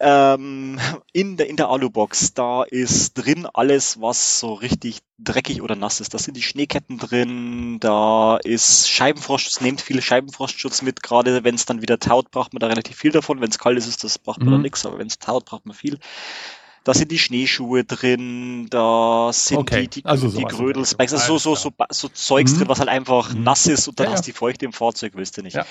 Ähm, 0.00 0.78
in 1.12 1.36
der, 1.36 1.48
in 1.48 1.56
der 1.56 1.70
Alubox, 1.70 2.32
da 2.32 2.62
ist 2.62 3.14
drin 3.14 3.48
alles, 3.52 4.00
was 4.00 4.38
so 4.38 4.54
richtig 4.54 5.00
dreckig 5.18 5.60
oder 5.60 5.74
nass 5.74 6.00
ist. 6.00 6.14
Da 6.14 6.18
sind 6.18 6.36
die 6.36 6.42
Schneeketten 6.42 6.98
drin, 6.98 7.80
da 7.80 8.36
ist 8.36 8.88
Scheibenfrostschutz, 8.88 9.60
nehmt 9.60 9.80
viele 9.80 10.00
Scheibenfrostschutz 10.00 10.82
mit, 10.82 11.02
gerade 11.02 11.42
wenn 11.42 11.56
es 11.56 11.66
dann 11.66 11.82
wieder 11.82 11.98
taut, 11.98 12.30
braucht 12.30 12.52
man 12.52 12.60
da 12.60 12.68
relativ 12.68 12.96
viel 12.96 13.10
davon. 13.10 13.40
Wenn 13.40 13.50
es 13.50 13.58
kalt 13.58 13.76
ist, 13.76 13.88
ist 13.88 14.04
das 14.04 14.20
braucht 14.20 14.38
man 14.38 14.50
mhm. 14.50 14.52
da 14.52 14.58
nichts, 14.58 14.86
aber 14.86 14.98
wenn 14.98 15.08
es 15.08 15.18
taut, 15.18 15.46
braucht 15.46 15.66
man 15.66 15.74
viel. 15.74 15.98
Da 16.88 16.94
sind 16.94 17.12
die 17.12 17.18
Schneeschuhe 17.18 17.84
drin, 17.84 18.68
da 18.70 19.28
sind 19.30 19.58
okay. 19.58 19.82
die, 19.82 20.00
die, 20.00 20.04
also 20.06 20.28
die 20.28 20.42
Grödelspikes, 20.42 21.12
also 21.12 21.36
so, 21.36 21.54
so, 21.54 21.70
so, 21.70 21.86
so 21.90 22.08
Zeugs 22.08 22.54
mhm. 22.54 22.60
drin, 22.60 22.68
was 22.68 22.78
halt 22.78 22.88
einfach 22.88 23.34
mhm. 23.34 23.42
nass 23.42 23.66
ist 23.66 23.88
und 23.88 24.00
dann 24.00 24.06
ja, 24.06 24.12
hast 24.12 24.22
du 24.22 24.30
die 24.30 24.34
Feuchte 24.34 24.64
im 24.64 24.72
Fahrzeug, 24.72 25.12
willst 25.14 25.36
du 25.36 25.42
nicht. 25.42 25.54
Ja. 25.54 25.66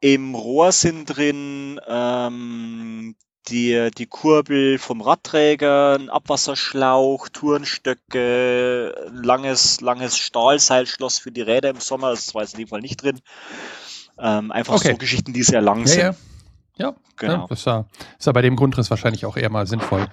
Im 0.00 0.34
Rohr 0.34 0.72
sind 0.72 1.14
drin 1.14 1.78
ähm, 1.86 3.16
die, 3.48 3.90
die 3.98 4.06
Kurbel 4.06 4.78
vom 4.78 5.02
Radträger, 5.02 5.98
ein 5.98 6.08
Abwasserschlauch, 6.08 7.28
Turnstöcke, 7.28 9.10
langes, 9.12 9.82
langes 9.82 10.16
Stahlseilschloss 10.16 11.18
für 11.18 11.32
die 11.32 11.42
Räder 11.42 11.68
im 11.68 11.80
Sommer, 11.80 12.12
das 12.12 12.34
war 12.34 12.40
jetzt 12.40 12.54
in 12.54 12.60
dem 12.60 12.68
Fall 12.68 12.80
nicht 12.80 13.02
drin. 13.02 13.20
Ähm, 14.18 14.50
einfach 14.50 14.76
okay. 14.76 14.92
so 14.92 14.96
Geschichten, 14.96 15.34
die 15.34 15.42
sehr 15.42 15.60
lang 15.60 15.80
ja, 15.80 15.86
sind. 15.86 16.16
Ja, 16.78 16.94
genau. 17.16 17.32
Ja, 17.34 17.46
das 17.46 17.58
ist 17.58 17.66
ja, 17.66 17.84
ist 18.18 18.24
ja 18.24 18.32
bei 18.32 18.40
dem 18.40 18.56
Grundriss 18.56 18.88
wahrscheinlich 18.88 19.26
auch 19.26 19.36
eher 19.36 19.50
mal 19.50 19.66
sinnvoll. 19.66 20.08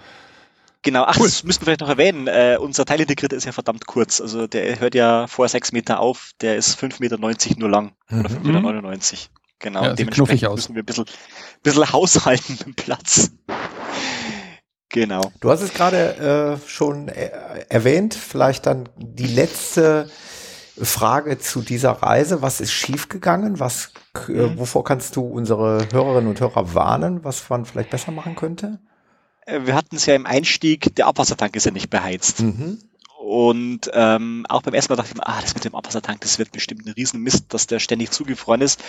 Genau, 0.83 1.03
ach, 1.03 1.17
cool. 1.17 1.27
das 1.27 1.43
müssen 1.43 1.61
wir 1.61 1.65
vielleicht 1.65 1.81
noch 1.81 1.89
erwähnen. 1.89 2.27
Äh, 2.27 2.57
unser 2.59 2.83
Teilintegrierter 2.85 3.37
ist 3.37 3.45
ja 3.45 3.53
verdammt 3.53 3.87
kurz. 3.87 4.19
Also 4.19 4.47
der 4.47 4.79
hört 4.79 4.95
ja 4.95 5.27
vor 5.27 5.47
sechs 5.47 5.71
Meter 5.71 5.99
auf, 5.99 6.31
der 6.41 6.57
ist 6.57 6.77
5,90 6.77 6.99
Meter 6.99 7.17
nur 7.57 7.69
lang. 7.69 7.93
Mhm. 8.09 8.19
Oder 8.19 8.29
5,99 8.29 8.81
Meter. 8.81 9.17
Genau, 9.59 9.83
ja, 9.85 9.93
dementsprechend 9.93 10.51
müssen 10.51 10.75
wir 10.75 10.83
ein 10.83 10.85
bisschen, 10.85 11.05
bisschen 11.63 11.91
haushalten 11.93 12.53
mit 12.59 12.65
dem 12.65 12.75
Platz. 12.75 13.31
Genau. 14.89 15.31
Du 15.39 15.49
hast 15.49 15.61
es 15.61 15.73
gerade 15.73 16.59
äh, 16.61 16.69
schon 16.69 17.07
äh, 17.07 17.31
erwähnt, 17.69 18.13
vielleicht 18.13 18.65
dann 18.65 18.89
die 18.97 19.25
letzte 19.25 20.09
Frage 20.77 21.39
zu 21.39 21.61
dieser 21.61 21.91
Reise. 21.91 22.41
Was 22.41 22.59
ist 22.59 22.73
schiefgegangen? 22.73 23.61
Was, 23.61 23.93
äh, 24.27 24.31
mhm. 24.33 24.59
wovor 24.59 24.83
kannst 24.83 25.15
du 25.15 25.21
unsere 25.21 25.87
Hörerinnen 25.93 26.29
und 26.29 26.41
Hörer 26.41 26.75
warnen, 26.75 27.23
was 27.23 27.49
man 27.49 27.63
vielleicht 27.63 27.89
besser 27.89 28.11
machen 28.11 28.35
könnte? 28.35 28.79
Äh, 29.45 29.65
wir 29.65 29.75
hatten 29.75 29.95
es 29.95 30.05
ja 30.05 30.15
im 30.15 30.25
Einstieg, 30.25 30.95
der 30.95 31.07
Abwassertank 31.07 31.55
ist 31.55 31.65
ja 31.65 31.71
nicht 31.71 31.89
beheizt. 31.89 32.41
Mhm. 32.41 32.79
Und 33.23 33.89
ähm, 33.93 34.45
auch 34.49 34.63
beim 34.63 34.73
ersten 34.73 34.91
Mal 34.91 34.97
dachte 34.97 35.11
ich 35.11 35.17
mir, 35.17 35.25
ah, 35.25 35.39
das 35.41 35.53
mit 35.53 35.63
dem 35.63 35.75
Abwassertank, 35.75 36.19
das 36.21 36.39
wird 36.39 36.51
bestimmt 36.51 36.85
ein 36.85 36.91
Riesenmist, 36.91 37.53
dass 37.53 37.67
der 37.67 37.79
ständig 37.79 38.11
zugefroren 38.11 38.59
ist. 38.59 38.83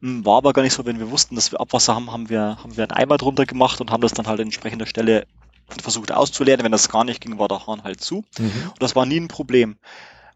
Hm, 0.00 0.24
war 0.24 0.38
aber 0.38 0.54
gar 0.54 0.62
nicht 0.62 0.72
so, 0.72 0.86
wenn 0.86 0.98
wir 0.98 1.10
wussten, 1.10 1.34
dass 1.34 1.52
wir 1.52 1.60
Abwasser 1.60 1.94
haben, 1.94 2.10
haben 2.10 2.30
wir, 2.30 2.56
haben 2.62 2.78
wir 2.78 2.84
einen 2.84 2.92
Eimer 2.92 3.18
drunter 3.18 3.44
gemacht 3.44 3.82
und 3.82 3.90
haben 3.90 4.00
das 4.00 4.14
dann 4.14 4.26
halt 4.26 4.40
an 4.40 4.46
entsprechender 4.46 4.86
Stelle 4.86 5.26
versucht 5.68 6.12
auszuleeren. 6.12 6.64
Wenn 6.64 6.72
das 6.72 6.88
gar 6.88 7.04
nicht 7.04 7.20
ging, 7.20 7.38
war 7.38 7.48
der 7.48 7.66
Hahn 7.66 7.84
halt 7.84 8.00
zu. 8.00 8.24
Mhm. 8.38 8.70
Und 8.70 8.82
das 8.82 8.96
war 8.96 9.04
nie 9.04 9.20
ein 9.20 9.28
Problem. 9.28 9.76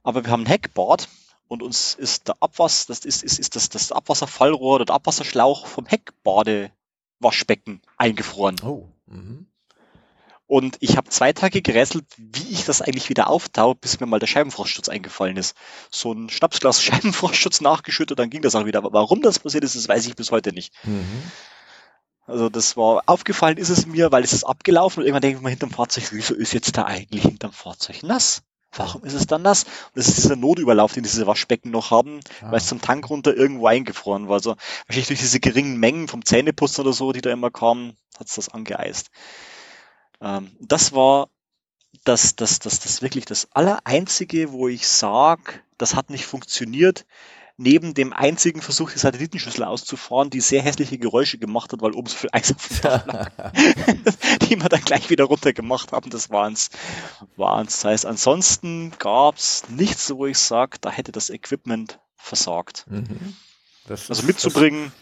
Aber 0.02 0.24
wir 0.24 0.30
haben 0.30 0.42
ein 0.42 0.46
Heckbad 0.46 1.08
und 1.48 1.62
uns 1.62 1.94
ist 1.94 2.28
der 2.28 2.36
Abwasser, 2.40 2.84
das 2.88 3.06
ist, 3.06 3.22
ist, 3.22 3.38
ist 3.38 3.56
das, 3.56 3.70
das 3.70 3.92
Abwasserfallrohr 3.92 4.74
oder 4.76 4.84
der 4.84 4.94
Abwasserschlauch 4.94 5.66
vom 5.66 5.86
Heckbadewaschbecken 5.86 7.80
eingefroren. 7.96 8.56
Oh. 8.62 8.88
Mhm. 9.06 9.46
Und 10.48 10.78
ich 10.80 10.96
habe 10.96 11.10
zwei 11.10 11.34
Tage 11.34 11.60
gerätselt, 11.60 12.06
wie 12.16 12.50
ich 12.50 12.64
das 12.64 12.80
eigentlich 12.80 13.10
wieder 13.10 13.28
auftau, 13.28 13.74
bis 13.74 14.00
mir 14.00 14.06
mal 14.06 14.18
der 14.18 14.26
Scheibenfrostschutz 14.26 14.88
eingefallen 14.88 15.36
ist. 15.36 15.54
So 15.90 16.12
ein 16.12 16.30
Schnapsglas 16.30 16.82
Scheibenfrostschutz 16.82 17.60
nachgeschüttet, 17.60 18.18
dann 18.18 18.30
ging 18.30 18.42
das 18.42 18.56
auch 18.56 18.64
wieder. 18.64 18.78
Aber 18.78 18.92
warum 18.94 19.20
das 19.20 19.38
passiert 19.38 19.62
ist, 19.62 19.76
das 19.76 19.88
weiß 19.88 20.06
ich 20.06 20.16
bis 20.16 20.32
heute 20.32 20.52
nicht. 20.52 20.72
Mhm. 20.84 21.22
Also 22.26 22.48
das 22.48 22.76
war 22.76 23.02
aufgefallen 23.06 23.56
ist 23.56 23.70
es 23.70 23.86
mir, 23.86 24.10
weil 24.10 24.24
es 24.24 24.32
ist 24.32 24.44
abgelaufen 24.44 25.00
und 25.00 25.06
irgendwann 25.06 25.22
denke 25.22 25.38
ich 25.38 25.42
mir 25.42 25.50
hinterm 25.50 25.70
Fahrzeug, 25.70 26.08
wieso 26.12 26.34
ist 26.34 26.52
jetzt 26.52 26.76
da 26.76 26.84
eigentlich 26.84 27.22
hinterm 27.22 27.52
Fahrzeug 27.52 28.02
nass? 28.02 28.42
Warum 28.72 29.04
ist 29.04 29.14
es 29.14 29.26
dann 29.26 29.42
nass? 29.42 29.64
Und 29.64 29.96
das 29.96 30.08
ist 30.08 30.18
dieser 30.18 30.36
Notüberlauf, 30.36 30.92
den 30.92 31.02
diese 31.02 31.26
Waschbecken 31.26 31.70
noch 31.70 31.90
haben, 31.90 32.20
ah. 32.42 32.50
weil 32.50 32.58
es 32.58 32.66
zum 32.66 32.82
Tank 32.82 33.08
runter 33.08 33.34
irgendwo 33.34 33.66
eingefroren 33.66 34.28
war. 34.28 34.34
Also 34.34 34.56
wahrscheinlich 34.86 35.08
durch 35.08 35.20
diese 35.20 35.40
geringen 35.40 35.78
Mengen 35.78 36.08
vom 36.08 36.24
Zähneputzen 36.24 36.82
oder 36.84 36.92
so, 36.92 37.12
die 37.12 37.22
da 37.22 37.30
immer 37.30 37.50
kamen, 37.50 37.96
hat 38.18 38.28
es 38.28 38.34
das 38.34 38.50
angeeist. 38.50 39.08
Ähm, 40.20 40.50
das 40.60 40.92
war 40.92 41.28
das, 42.04 42.36
das, 42.36 42.58
das, 42.58 42.80
das 42.80 43.02
wirklich 43.02 43.24
das 43.24 43.48
Allereinzige, 43.52 44.52
wo 44.52 44.68
ich 44.68 44.86
sage, 44.88 45.60
das 45.76 45.94
hat 45.94 46.10
nicht 46.10 46.26
funktioniert. 46.26 47.06
Neben 47.60 47.92
dem 47.92 48.12
einzigen 48.12 48.62
Versuch, 48.62 48.92
die 48.92 49.00
Satellitenschüssel 49.00 49.64
auszufahren, 49.64 50.30
die 50.30 50.40
sehr 50.40 50.62
hässliche 50.62 50.96
Geräusche 50.96 51.38
gemacht 51.38 51.72
hat, 51.72 51.82
weil 51.82 51.90
oben 51.90 52.06
so 52.06 52.16
viel 52.16 52.30
Eis 52.32 52.54
auf 52.54 52.68
dem 52.68 52.80
Dach 52.82 53.06
lag, 53.06 53.30
die 54.48 54.62
wir 54.62 54.68
dann 54.68 54.82
gleich 54.82 55.10
wieder 55.10 55.24
runter 55.24 55.52
gemacht 55.52 55.90
haben, 55.90 56.08
das 56.08 56.30
waren's, 56.30 56.70
waren's. 57.36 57.72
Das 57.80 57.84
heißt, 57.84 58.06
ansonsten 58.06 58.92
gab's 59.00 59.64
nichts, 59.68 60.08
wo 60.14 60.26
ich 60.26 60.38
sage, 60.38 60.78
da 60.80 60.90
hätte 60.90 61.10
das 61.10 61.30
Equipment 61.30 61.98
versagt. 62.14 62.84
Mhm. 62.88 63.34
Das 63.88 64.08
also 64.08 64.22
mitzubringen, 64.22 64.92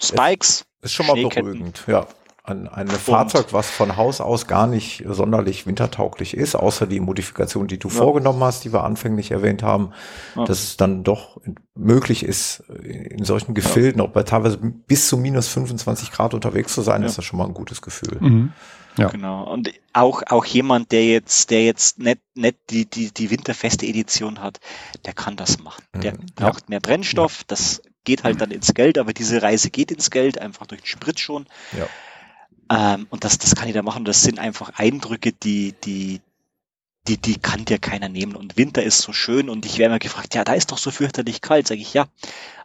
Spikes, 0.00 0.66
ist 0.80 0.92
schon 0.92 1.06
mal 1.06 1.14
beruhigend, 1.14 1.82
ja 1.88 2.06
ein, 2.46 2.68
ein 2.68 2.88
Fahrzeug, 2.88 3.46
was 3.52 3.70
von 3.70 3.96
Haus 3.96 4.20
aus 4.20 4.46
gar 4.46 4.66
nicht 4.66 5.02
sonderlich 5.08 5.66
wintertauglich 5.66 6.36
ist, 6.36 6.54
außer 6.54 6.86
die 6.86 7.00
Modifikation, 7.00 7.68
die 7.68 7.78
du 7.78 7.88
ja. 7.88 7.94
vorgenommen 7.94 8.44
hast, 8.44 8.64
die 8.64 8.72
wir 8.72 8.84
anfänglich 8.84 9.30
erwähnt 9.30 9.62
haben, 9.62 9.92
ja. 10.36 10.44
dass 10.44 10.62
es 10.62 10.76
dann 10.76 11.04
doch 11.04 11.40
möglich 11.74 12.22
ist, 12.22 12.60
in 12.84 13.24
solchen 13.24 13.54
Gefilden, 13.54 14.00
ja. 14.00 14.06
auch 14.06 14.12
bei 14.12 14.24
teilweise 14.24 14.58
bis 14.58 15.08
zu 15.08 15.16
minus 15.16 15.48
25 15.48 16.10
Grad 16.10 16.34
unterwegs 16.34 16.74
zu 16.74 16.82
sein, 16.82 17.02
ist 17.02 17.16
das 17.16 17.24
schon 17.24 17.38
mal 17.38 17.46
ein 17.46 17.54
gutes 17.54 17.80
Gefühl. 17.80 18.18
Mhm. 18.20 18.52
Ja. 18.98 19.08
Genau. 19.08 19.50
Und 19.50 19.72
auch, 19.94 20.22
auch 20.28 20.44
jemand, 20.44 20.92
der 20.92 21.04
jetzt, 21.06 21.50
der 21.50 21.64
jetzt 21.64 21.98
nicht, 21.98 22.20
nicht 22.34 22.58
die, 22.68 22.84
die, 22.84 23.10
die 23.10 23.30
winterfeste 23.30 23.86
Edition 23.86 24.40
hat, 24.40 24.60
der 25.06 25.14
kann 25.14 25.36
das 25.36 25.58
machen. 25.60 25.82
Der 25.94 26.12
mhm. 26.12 26.26
braucht 26.36 26.68
mehr 26.68 26.80
Brennstoff, 26.80 27.42
das 27.44 27.80
geht 28.04 28.22
halt 28.22 28.40
dann 28.40 28.50
ins 28.50 28.74
Geld, 28.74 28.98
aber 28.98 29.14
diese 29.14 29.42
Reise 29.42 29.70
geht 29.70 29.90
ins 29.90 30.10
Geld, 30.10 30.38
einfach 30.38 30.66
durch 30.66 30.82
den 30.82 30.86
Sprit 30.86 31.18
schon. 31.18 31.46
Ja. 31.76 31.88
Ähm, 32.70 33.06
und 33.10 33.24
das, 33.24 33.38
das 33.38 33.54
kann 33.54 33.68
ich 33.68 33.74
da 33.74 33.82
machen. 33.82 34.04
Das 34.04 34.22
sind 34.22 34.38
einfach 34.38 34.72
Eindrücke, 34.76 35.32
die, 35.32 35.74
die, 35.84 36.20
die, 37.06 37.18
die 37.18 37.38
kann 37.38 37.64
dir 37.64 37.78
keiner 37.78 38.08
nehmen. 38.08 38.36
Und 38.36 38.56
Winter 38.56 38.82
ist 38.82 39.00
so 39.00 39.12
schön 39.12 39.48
und 39.48 39.66
ich 39.66 39.78
werde 39.78 39.92
immer 39.92 39.98
gefragt, 39.98 40.34
ja, 40.34 40.44
da 40.44 40.54
ist 40.54 40.72
doch 40.72 40.78
so 40.78 40.90
fürchterlich 40.90 41.40
kalt. 41.40 41.66
Sage 41.66 41.80
ich, 41.80 41.94
ja. 41.94 42.06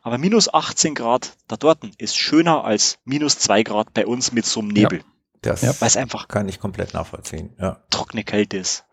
Aber 0.01 0.17
minus 0.17 0.53
18 0.53 0.95
Grad 0.95 1.33
da 1.47 1.57
dort 1.57 1.79
ist 1.97 2.17
schöner 2.17 2.63
als 2.63 2.99
minus 3.03 3.37
2 3.39 3.63
Grad 3.63 3.93
bei 3.93 4.05
uns 4.05 4.31
mit 4.31 4.45
so 4.45 4.61
einem 4.61 4.69
Nebel. 4.69 4.99
Ja, 4.99 5.05
das 5.41 5.61
ja. 5.61 5.73
Weil 5.79 5.97
einfach 5.97 6.27
kann 6.27 6.47
ich 6.47 6.59
komplett 6.59 6.93
nachvollziehen. 6.93 7.53
Ja. 7.59 7.83
Trockene 7.89 8.23
Kälte 8.23 8.57
ist. 8.57 8.85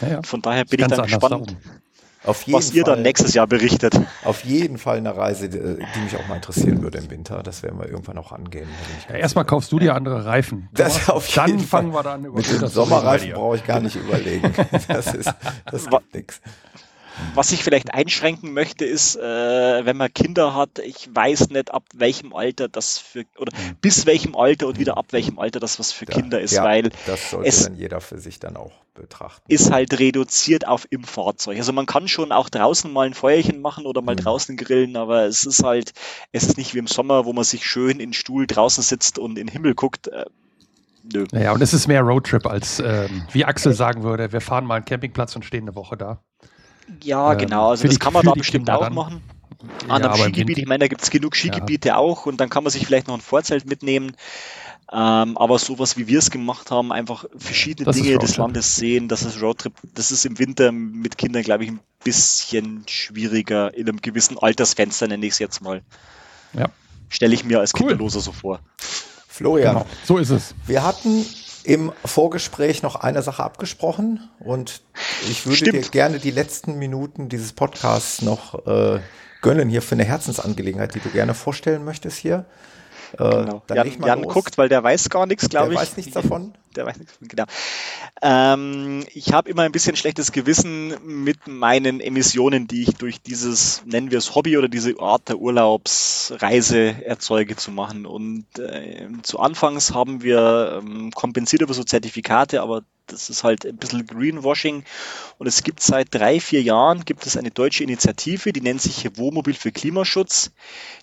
Ja, 0.00 0.08
ja. 0.08 0.22
Von 0.22 0.42
daher 0.42 0.64
bin 0.64 0.80
ich 0.80 0.86
dann 0.86 1.02
gespannt. 1.06 1.50
Jeden 1.50 1.83
was 2.24 2.72
ihr 2.72 2.84
dann 2.84 3.02
nächstes 3.02 3.34
Jahr 3.34 3.46
berichtet. 3.46 4.00
Auf 4.24 4.44
jeden 4.44 4.78
Fall 4.78 4.98
eine 4.98 5.16
Reise, 5.16 5.48
die, 5.48 5.58
die 5.58 6.00
mich 6.00 6.16
auch 6.16 6.26
mal 6.28 6.36
interessieren 6.36 6.82
würde 6.82 6.98
im 6.98 7.10
Winter. 7.10 7.42
Das 7.42 7.62
werden 7.62 7.78
wir 7.78 7.88
irgendwann 7.88 8.18
auch 8.18 8.32
angehen. 8.32 8.68
Ja, 9.08 9.16
erstmal 9.16 9.44
kaufst 9.44 9.70
du 9.72 9.78
dir 9.78 9.94
andere 9.94 10.24
Reifen. 10.24 10.68
Das 10.72 11.08
auf 11.08 11.32
dann 11.34 11.48
jeden 11.48 11.60
fangen 11.60 11.92
Fall. 11.92 12.00
wir 12.00 12.02
dann 12.02 12.24
über 12.24 12.36
Mit 12.36 12.50
dem 12.50 12.66
Sommerreifen 12.68 13.32
brauche 13.32 13.56
ich 13.56 13.64
gar 13.64 13.80
nicht 13.80 13.96
überlegen. 13.96 14.52
Das 14.88 15.14
ist, 15.14 15.32
das 15.70 15.88
gibt 15.88 16.14
nichts. 16.14 16.40
Was 17.34 17.52
ich 17.52 17.62
vielleicht 17.62 17.94
einschränken 17.94 18.52
möchte, 18.52 18.84
ist, 18.84 19.16
äh, 19.16 19.20
wenn 19.84 19.96
man 19.96 20.12
Kinder 20.12 20.54
hat, 20.54 20.78
ich 20.78 21.08
weiß 21.12 21.50
nicht, 21.50 21.72
ab 21.72 21.84
welchem 21.94 22.34
Alter 22.34 22.68
das 22.68 22.98
für, 22.98 23.24
oder 23.38 23.56
mhm. 23.56 23.76
bis 23.80 24.06
welchem 24.06 24.36
Alter 24.36 24.66
und 24.66 24.78
wieder 24.78 24.96
ab 24.96 25.06
welchem 25.10 25.38
Alter 25.38 25.60
das 25.60 25.78
was 25.78 25.92
für 25.92 26.06
ja, 26.06 26.14
Kinder 26.14 26.40
ist, 26.40 26.52
ja, 26.52 26.64
weil 26.64 26.90
das 27.06 27.30
sollte 27.30 27.48
es 27.48 27.64
dann 27.64 27.76
jeder 27.76 28.00
für 28.00 28.18
sich 28.18 28.40
dann 28.40 28.56
auch 28.56 28.72
betrachten. 28.94 29.42
Ist 29.48 29.70
halt 29.70 29.98
reduziert 29.98 30.66
auf 30.66 30.86
im 30.90 31.04
Fahrzeug. 31.04 31.58
Also 31.58 31.72
man 31.72 31.86
kann 31.86 32.08
schon 32.08 32.32
auch 32.32 32.48
draußen 32.48 32.92
mal 32.92 33.06
ein 33.06 33.14
Feuerchen 33.14 33.60
machen 33.60 33.86
oder 33.86 34.02
mal 34.02 34.14
mhm. 34.14 34.20
draußen 34.20 34.56
grillen, 34.56 34.96
aber 34.96 35.24
es 35.24 35.44
ist 35.44 35.62
halt, 35.62 35.92
es 36.32 36.44
ist 36.44 36.56
nicht 36.56 36.74
wie 36.74 36.78
im 36.78 36.86
Sommer, 36.86 37.24
wo 37.24 37.32
man 37.32 37.44
sich 37.44 37.66
schön 37.66 37.92
in 37.92 38.10
den 38.10 38.12
Stuhl 38.12 38.46
draußen 38.46 38.82
sitzt 38.82 39.18
und 39.18 39.38
in 39.38 39.46
den 39.46 39.52
Himmel 39.52 39.74
guckt. 39.74 40.08
Äh, 40.08 40.24
nö. 41.12 41.26
Ja, 41.32 41.52
und 41.52 41.60
es 41.60 41.74
ist 41.74 41.86
mehr 41.86 42.02
Roadtrip 42.02 42.46
als, 42.46 42.80
ähm, 42.80 43.24
wie 43.32 43.44
Axel 43.44 43.72
sagen 43.72 44.02
würde, 44.02 44.32
wir 44.32 44.40
fahren 44.40 44.64
mal 44.64 44.76
einen 44.76 44.84
Campingplatz 44.84 45.34
und 45.36 45.44
stehen 45.44 45.64
eine 45.64 45.74
Woche 45.74 45.96
da. 45.96 46.22
Ja, 47.02 47.32
ähm, 47.32 47.38
genau. 47.38 47.70
Also 47.70 47.84
das 47.84 47.94
die, 47.94 47.98
kann 47.98 48.12
man 48.12 48.24
da 48.24 48.32
bestimmt 48.32 48.70
auch 48.70 48.80
dann. 48.80 48.94
machen. 48.94 49.22
An 49.88 50.02
ja, 50.02 50.12
einem 50.12 50.22
Skigebiet, 50.22 50.58
ich 50.58 50.66
meine, 50.66 50.80
da 50.80 50.88
gibt 50.88 51.02
es 51.02 51.10
genug 51.10 51.36
Skigebiete 51.36 51.88
ja. 51.88 51.96
auch 51.96 52.26
und 52.26 52.38
dann 52.38 52.50
kann 52.50 52.64
man 52.64 52.70
sich 52.70 52.86
vielleicht 52.86 53.08
noch 53.08 53.14
ein 53.14 53.20
Vorzelt 53.20 53.66
mitnehmen. 53.66 54.14
Ähm, 54.92 55.38
aber 55.38 55.58
sowas, 55.58 55.96
wie 55.96 56.06
wir 56.06 56.18
es 56.18 56.30
gemacht 56.30 56.70
haben, 56.70 56.92
einfach 56.92 57.24
verschiedene 57.36 57.86
das 57.86 57.96
Dinge 57.96 58.18
des 58.18 58.36
Landes 58.36 58.76
sehen, 58.76 59.08
das 59.08 59.22
ist 59.22 59.40
Roadtrip. 59.40 59.72
Das 59.94 60.12
ist 60.12 60.26
im 60.26 60.38
Winter 60.38 60.70
mit 60.72 61.16
Kindern, 61.16 61.42
glaube 61.42 61.64
ich, 61.64 61.70
ein 61.70 61.80
bisschen 62.04 62.84
schwieriger 62.86 63.74
in 63.74 63.88
einem 63.88 64.00
gewissen 64.02 64.38
Altersfenster, 64.38 65.08
nenne 65.08 65.24
ich 65.24 65.32
es 65.32 65.38
jetzt 65.38 65.62
mal. 65.62 65.82
Ja. 66.52 66.66
Stelle 67.08 67.34
ich 67.34 67.44
mir 67.44 67.60
als 67.60 67.72
cool. 67.74 67.88
Kinderloser 67.88 68.20
so 68.20 68.32
vor. 68.32 68.60
Florian, 69.26 69.74
genau. 69.74 69.86
so 70.04 70.18
ist 70.18 70.30
es. 70.30 70.54
Wir 70.66 70.84
hatten 70.84 71.24
im 71.64 71.92
Vorgespräch 72.04 72.82
noch 72.82 72.96
eine 72.96 73.22
Sache 73.22 73.42
abgesprochen 73.42 74.28
und 74.38 74.82
ich 75.28 75.46
würde 75.46 75.56
Stimmt. 75.56 75.86
dir 75.86 75.90
gerne 75.90 76.18
die 76.18 76.30
letzten 76.30 76.78
Minuten 76.78 77.28
dieses 77.28 77.52
Podcasts 77.52 78.22
noch 78.22 78.66
äh, 78.66 79.00
gönnen 79.40 79.68
hier 79.68 79.82
für 79.82 79.94
eine 79.94 80.04
Herzensangelegenheit, 80.04 80.94
die 80.94 81.00
du 81.00 81.08
gerne 81.08 81.34
vorstellen 81.34 81.84
möchtest 81.84 82.18
hier. 82.18 82.44
Äh, 83.14 83.16
genau. 83.16 83.62
Jan, 83.72 84.02
Jan 84.04 84.22
guckt, 84.22 84.58
weil 84.58 84.68
der 84.68 84.82
weiß 84.82 85.08
gar 85.08 85.26
nichts, 85.26 85.48
glaube 85.48 85.72
ich. 85.72 85.78
Der 85.78 85.88
weiß 85.88 85.96
nichts 85.96 86.12
davon. 86.12 86.54
Der 86.76 86.86
weiß 86.86 86.98
nichts, 86.98 87.18
genau. 87.20 87.44
Ähm, 88.22 89.04
ich 89.12 89.32
habe 89.32 89.48
immer 89.48 89.62
ein 89.62 89.72
bisschen 89.72 89.96
schlechtes 89.96 90.32
Gewissen 90.32 90.94
mit 91.04 91.46
meinen 91.46 92.00
Emissionen, 92.00 92.66
die 92.66 92.82
ich 92.82 92.96
durch 92.96 93.20
dieses, 93.20 93.82
nennen 93.86 94.10
wir 94.10 94.18
es 94.18 94.34
Hobby 94.34 94.56
oder 94.56 94.68
diese 94.68 94.98
Art 94.98 95.28
der 95.28 95.38
Urlaubsreise 95.38 97.04
erzeuge 97.04 97.56
zu 97.56 97.70
machen. 97.70 98.06
Und 98.06 98.46
äh, 98.58 99.08
zu 99.22 99.38
Anfangs 99.38 99.94
haben 99.94 100.22
wir 100.22 100.82
ähm, 100.82 101.10
kompensiert 101.12 101.62
über 101.62 101.74
so 101.74 101.84
Zertifikate, 101.84 102.60
aber 102.60 102.82
das 103.06 103.28
ist 103.28 103.44
halt 103.44 103.66
ein 103.66 103.76
bisschen 103.76 104.06
Greenwashing. 104.06 104.84
Und 105.38 105.46
es 105.46 105.62
gibt 105.62 105.80
seit 105.80 106.14
drei, 106.14 106.40
vier 106.40 106.62
Jahren 106.62 107.04
gibt 107.04 107.26
es 107.26 107.36
eine 107.36 107.50
deutsche 107.50 107.84
Initiative, 107.84 108.52
die 108.52 108.60
nennt 108.60 108.80
sich 108.80 109.16
Wohnmobil 109.16 109.54
für 109.54 109.72
Klimaschutz. 109.72 110.52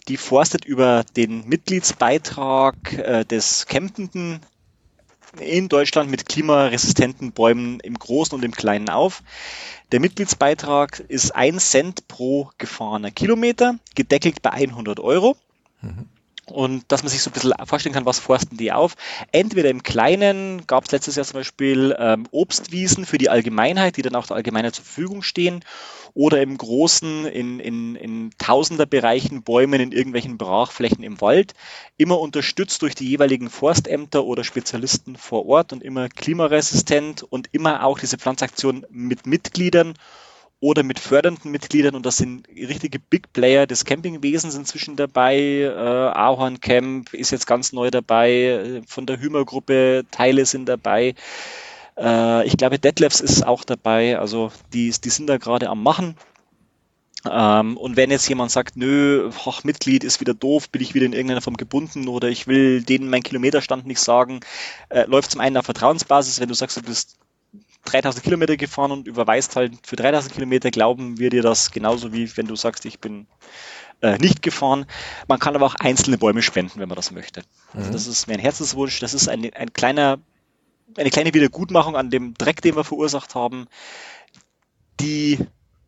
Die 0.08 0.18
forstet 0.18 0.66
über 0.66 1.04
den 1.16 1.48
Mitgliedsbeitrag 1.48 2.94
äh, 2.94 3.26
des 3.26 3.66
Campenden 3.68 4.42
in 5.40 5.70
Deutschland 5.70 6.10
mit 6.10 6.28
klimaresistenten 6.28 7.32
Bäumen 7.32 7.80
im 7.80 7.98
Großen 7.98 8.36
und 8.36 8.44
im 8.44 8.54
Kleinen 8.54 8.90
auf. 8.90 9.24
Der 9.92 10.00
Mitgliedsbeitrag 10.00 11.00
ist 11.08 11.36
ein 11.36 11.60
Cent 11.60 12.08
pro 12.08 12.50
gefahrener 12.58 13.12
Kilometer, 13.12 13.76
gedeckelt 13.96 14.42
bei 14.42 14.52
100 14.52 15.00
Euro. 15.00 15.38
Mhm. 15.82 16.08
und 16.46 16.92
dass 16.92 17.02
man 17.02 17.10
sich 17.10 17.22
so 17.22 17.30
ein 17.30 17.34
bisschen 17.34 17.54
vorstellen 17.66 17.94
kann, 17.94 18.06
was 18.06 18.20
forsten 18.20 18.58
die 18.58 18.72
auf. 18.72 18.96
Entweder 19.32 19.70
im 19.70 19.84
Kleinen 19.84 20.68
gab 20.68 20.86
es 20.86 20.92
letztes 20.92 21.16
Jahr 21.16 21.26
zum 21.26 21.40
Beispiel 21.40 21.96
ähm, 21.98 22.28
Obstwiesen 22.32 23.06
für 23.06 23.18
die 23.18 23.30
Allgemeinheit, 23.30 23.98
die 23.98 24.02
dann 24.02 24.16
auch 24.16 24.28
der 24.28 24.36
Allgemeinheit 24.36 24.76
zur 24.76 24.86
Verfügung 24.86 25.22
stehen, 25.24 25.64
oder 26.14 26.42
im 26.42 26.58
Großen 26.58 27.26
in, 27.26 27.60
in, 27.60 27.96
in 27.96 28.32
Tausenderbereichen 28.38 29.44
Bäumen 29.44 29.80
in 29.80 29.92
irgendwelchen 29.92 30.38
Brachflächen 30.38 31.04
im 31.04 31.22
Wald, 31.22 31.54
immer 31.98 32.20
unterstützt 32.20 32.82
durch 32.82 32.96
die 32.96 33.08
jeweiligen 33.08 33.50
Forstämter 33.50 34.26
oder 34.26 34.44
Spezialisten 34.44 35.16
vor 35.16 35.46
Ort 35.46 35.74
und 35.74 35.84
immer 35.84 36.10
klimaresistent 36.10 37.24
und 37.24 37.50
immer 37.52 37.86
auch 37.86 38.00
diese 38.00 38.18
Pflanzaktion 38.18 38.86
mit 38.90 39.26
Mitgliedern 39.26 39.94
oder 40.60 40.84
mit 40.84 41.00
fördernden 41.00 41.50
Mitgliedern 41.50 41.96
und 41.96 42.06
das 42.06 42.18
sind 42.18 42.48
richtige 42.50 43.00
Big 43.00 43.34
Player 43.34 43.66
des 43.66 43.84
Campingwesens 43.84 44.54
inzwischen 44.56 44.96
dabei. 44.96 45.38
Äh, 45.38 45.70
Ahorn 45.70 46.62
Camp 46.62 47.14
ist 47.14 47.32
jetzt 47.32 47.48
ganz 47.48 47.74
neu 47.74 47.90
dabei, 47.90 48.82
von 48.86 49.08
der 49.08 49.20
Hümer-Gruppe 49.20 50.06
Teile 50.12 50.46
sind 50.46 50.70
dabei. 50.70 51.16
Äh, 51.98 52.46
ich 52.48 52.58
glaube, 52.58 52.80
Detlefs 52.80 53.20
ist 53.20 53.46
auch 53.46 53.64
dabei, 53.64 54.20
also 54.20 54.52
die, 54.74 54.92
die 54.92 55.10
sind 55.10 55.28
da 55.28 55.38
gerade 55.38 55.70
am 55.70 55.84
Machen. 55.84 56.16
Ähm, 57.30 57.78
und 57.78 57.98
wenn 57.98 58.10
jetzt 58.10 58.28
jemand 58.28 58.52
sagt, 58.52 58.78
nö, 58.78 59.30
ach, 59.46 59.64
Mitglied 59.64 60.04
ist 60.04 60.20
wieder 60.20 60.34
doof, 60.34 60.70
bin 60.70 60.82
ich 60.82 60.96
wieder 60.96 61.06
in 61.06 61.14
irgendeiner 61.14 61.42
Form 61.42 61.58
gebunden 61.58 62.08
oder 62.08 62.30
ich 62.30 62.48
will 62.48 62.82
denen 62.82 63.10
meinen 63.10 63.24
Kilometerstand 63.24 63.86
nicht 63.86 64.00
sagen, 64.00 64.40
äh, 64.90 65.06
läuft 65.06 65.32
zum 65.32 65.42
einen 65.42 65.58
auf 65.58 65.66
Vertrauensbasis, 65.66 66.40
wenn 66.40 66.50
du 66.50 66.56
sagst, 66.56 66.78
du 66.78 66.82
bist 66.82 67.18
3000 67.86 68.24
Kilometer 68.24 68.58
gefahren 68.58 68.92
und 68.92 69.08
überweist 69.08 69.56
halt 69.56 69.74
für 69.84 69.96
3000 69.96 70.34
Kilometer, 70.34 70.72
glauben 70.72 71.20
wir 71.20 71.30
dir 71.30 71.44
das 71.44 71.72
genauso 71.72 72.14
wie 72.14 72.36
wenn 72.38 72.48
du 72.48 72.56
sagst, 72.56 72.86
ich 72.86 73.00
bin 73.00 73.28
äh, 74.02 74.18
nicht 74.18 74.42
gefahren. 74.42 74.86
Man 75.28 75.40
kann 75.40 75.56
aber 75.56 75.66
auch 75.66 75.76
einzelne 75.76 76.18
Bäume 76.18 76.42
spenden, 76.42 76.80
wenn 76.80 76.90
man 76.90 76.96
das 76.96 77.12
möchte. 77.12 77.44
Also 77.74 77.90
mhm. 77.90 77.94
das 77.94 78.08
ist 78.08 78.28
mir 78.28 78.34
ein 78.34 78.40
Herzenswunsch. 78.40 79.00
Das 79.00 79.14
ist 79.14 79.28
ein, 79.28 79.52
ein 79.54 79.74
kleiner, 79.74 80.20
eine 80.98 81.10
kleine 81.10 81.34
Wiedergutmachung 81.34 81.96
an 81.96 82.10
dem 82.10 82.34
Dreck, 82.36 82.62
den 82.62 82.76
wir 82.76 82.84
verursacht 82.84 83.36
haben, 83.36 83.68
die 85.00 85.40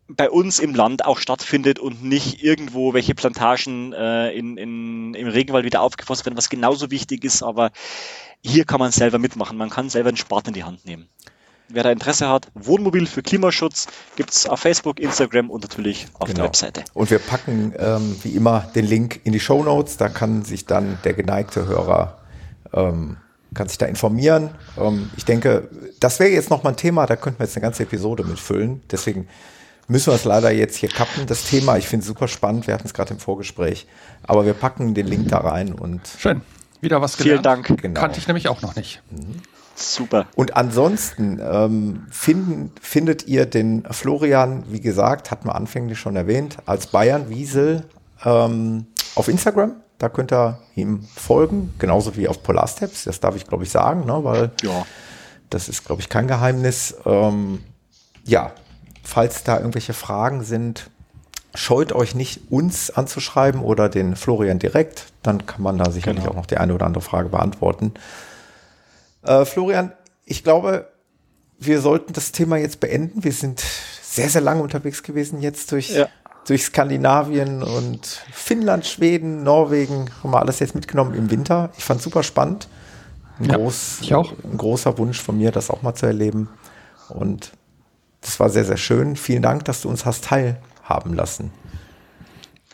bei 0.06 0.28
uns 0.28 0.58
im 0.58 0.74
Land 0.74 1.04
auch 1.04 1.18
stattfindet 1.18 1.78
und 1.78 2.04
nicht 2.04 2.42
irgendwo 2.42 2.92
welche 2.92 3.14
Plantagen 3.14 3.92
äh, 3.92 4.30
in, 4.32 4.58
in, 4.58 5.14
im 5.14 5.28
Regenwald 5.28 5.64
wieder 5.64 5.80
aufgefasst 5.80 6.26
werden, 6.26 6.36
was 6.36 6.50
genauso 6.50 6.90
wichtig 6.90 7.24
ist, 7.24 7.42
aber 7.42 7.70
hier 8.42 8.66
kann 8.66 8.80
man 8.80 8.92
selber 8.92 9.18
mitmachen. 9.18 9.56
Man 9.56 9.70
kann 9.70 9.88
selber 9.88 10.08
einen 10.08 10.18
Spaten 10.18 10.48
in 10.48 10.54
die 10.54 10.64
Hand 10.64 10.84
nehmen 10.84 11.08
wer 11.68 11.82
da 11.82 11.90
Interesse 11.90 12.28
hat, 12.28 12.48
Wohnmobil 12.54 13.06
für 13.06 13.22
Klimaschutz 13.22 13.86
gibt 14.16 14.30
es 14.30 14.46
auf 14.46 14.60
Facebook, 14.60 15.00
Instagram 15.00 15.50
und 15.50 15.62
natürlich 15.62 16.06
auf 16.14 16.28
genau. 16.28 16.36
der 16.36 16.44
Webseite. 16.46 16.84
Und 16.94 17.10
wir 17.10 17.18
packen 17.18 17.74
ähm, 17.78 18.16
wie 18.22 18.30
immer 18.30 18.60
den 18.74 18.86
Link 18.86 19.20
in 19.24 19.32
die 19.32 19.40
Show 19.40 19.62
Notes. 19.62 19.96
Da 19.96 20.08
kann 20.08 20.42
sich 20.44 20.66
dann 20.66 20.98
der 21.04 21.14
geneigte 21.14 21.66
Hörer 21.66 22.18
ähm, 22.72 23.16
kann 23.54 23.68
sich 23.68 23.78
da 23.78 23.86
informieren. 23.86 24.50
Ähm, 24.78 25.10
ich 25.16 25.24
denke, 25.24 25.68
das 26.00 26.20
wäre 26.20 26.30
jetzt 26.30 26.50
nochmal 26.50 26.72
ein 26.72 26.76
Thema, 26.76 27.06
da 27.06 27.16
könnten 27.16 27.40
wir 27.40 27.46
jetzt 27.46 27.56
eine 27.56 27.62
ganze 27.62 27.84
Episode 27.84 28.24
mitfüllen. 28.24 28.82
Deswegen 28.90 29.28
müssen 29.88 30.08
wir 30.08 30.14
es 30.14 30.24
leider 30.24 30.50
jetzt 30.50 30.76
hier 30.76 30.88
kappen, 30.88 31.26
das 31.26 31.44
Thema. 31.44 31.76
Ich 31.76 31.88
finde 31.88 32.02
es 32.02 32.08
super 32.08 32.28
spannend. 32.28 32.66
Wir 32.66 32.74
hatten 32.74 32.86
es 32.86 32.94
gerade 32.94 33.14
im 33.14 33.20
Vorgespräch. 33.20 33.86
Aber 34.22 34.46
wir 34.46 34.54
packen 34.54 34.94
den 34.94 35.06
Link 35.06 35.28
da 35.28 35.38
rein 35.38 35.72
und. 35.72 36.00
Schön. 36.18 36.42
Wieder 36.80 37.00
was 37.00 37.16
gelernt. 37.16 37.42
Vielen 37.42 37.42
Dank. 37.42 37.82
Genau. 37.82 38.00
Kannte 38.00 38.18
ich 38.18 38.26
nämlich 38.26 38.48
auch 38.48 38.62
noch 38.62 38.76
nicht. 38.76 39.02
Mhm. 39.10 39.40
Super. 39.76 40.26
Und 40.36 40.56
ansonsten 40.56 41.40
ähm, 41.42 42.06
finden, 42.10 42.70
findet 42.80 43.26
ihr 43.26 43.46
den 43.46 43.84
Florian, 43.90 44.64
wie 44.68 44.80
gesagt, 44.80 45.30
hatten 45.30 45.48
wir 45.48 45.54
anfänglich 45.54 45.98
schon 45.98 46.14
erwähnt, 46.14 46.58
als 46.66 46.86
Bayern 46.86 47.28
Wiesel 47.28 47.84
ähm, 48.24 48.86
auf 49.16 49.28
Instagram. 49.28 49.72
Da 50.04 50.10
könnt 50.10 50.34
ihr 50.34 50.58
ihm 50.74 51.02
folgen, 51.16 51.72
genauso 51.78 52.14
wie 52.14 52.28
auf 52.28 52.42
Polarsteps. 52.42 53.04
Das 53.04 53.20
darf 53.20 53.36
ich, 53.36 53.46
glaube 53.46 53.64
ich, 53.64 53.70
sagen, 53.70 54.04
ne? 54.04 54.22
weil 54.22 54.50
ja. 54.62 54.84
das 55.48 55.70
ist, 55.70 55.86
glaube 55.86 56.02
ich, 56.02 56.10
kein 56.10 56.28
Geheimnis. 56.28 56.94
Ähm, 57.06 57.64
ja, 58.22 58.52
falls 59.02 59.44
da 59.44 59.56
irgendwelche 59.56 59.94
Fragen 59.94 60.44
sind, 60.44 60.90
scheut 61.54 61.94
euch 61.94 62.14
nicht, 62.14 62.52
uns 62.52 62.90
anzuschreiben 62.90 63.62
oder 63.62 63.88
den 63.88 64.14
Florian 64.14 64.58
direkt. 64.58 65.06
Dann 65.22 65.46
kann 65.46 65.62
man 65.62 65.78
da 65.78 65.90
sicherlich 65.90 66.24
genau. 66.24 66.32
auch 66.32 66.36
noch 66.36 66.46
die 66.46 66.58
eine 66.58 66.74
oder 66.74 66.84
andere 66.84 67.02
Frage 67.02 67.30
beantworten. 67.30 67.94
Äh, 69.22 69.46
Florian, 69.46 69.90
ich 70.26 70.44
glaube, 70.44 70.86
wir 71.58 71.80
sollten 71.80 72.12
das 72.12 72.30
Thema 72.30 72.58
jetzt 72.58 72.78
beenden. 72.78 73.24
Wir 73.24 73.32
sind 73.32 73.64
sehr, 74.02 74.28
sehr 74.28 74.42
lange 74.42 74.62
unterwegs 74.62 75.02
gewesen 75.02 75.40
jetzt 75.40 75.72
durch, 75.72 75.88
ja. 75.88 76.08
Durch 76.46 76.64
Skandinavien 76.64 77.62
und 77.62 78.06
Finnland, 78.32 78.86
Schweden, 78.86 79.42
Norwegen. 79.42 80.10
Haben 80.22 80.30
wir 80.30 80.40
alles 80.40 80.58
jetzt 80.58 80.74
mitgenommen 80.74 81.14
im 81.14 81.30
Winter. 81.30 81.70
Ich 81.78 81.84
fand 81.84 82.02
super 82.02 82.22
spannend. 82.22 82.68
Ein, 83.38 83.46
ja, 83.46 83.56
groß, 83.56 83.98
ich 84.02 84.14
auch. 84.14 84.32
ein 84.44 84.56
großer 84.56 84.96
Wunsch 84.98 85.20
von 85.20 85.36
mir, 85.36 85.50
das 85.50 85.70
auch 85.70 85.82
mal 85.82 85.94
zu 85.94 86.06
erleben. 86.06 86.48
Und 87.08 87.52
das 88.20 88.38
war 88.40 88.50
sehr, 88.50 88.64
sehr 88.64 88.76
schön. 88.76 89.16
Vielen 89.16 89.42
Dank, 89.42 89.64
dass 89.64 89.82
du 89.82 89.88
uns 89.88 90.04
hast 90.04 90.24
teilhaben 90.24 91.14
lassen. 91.14 91.50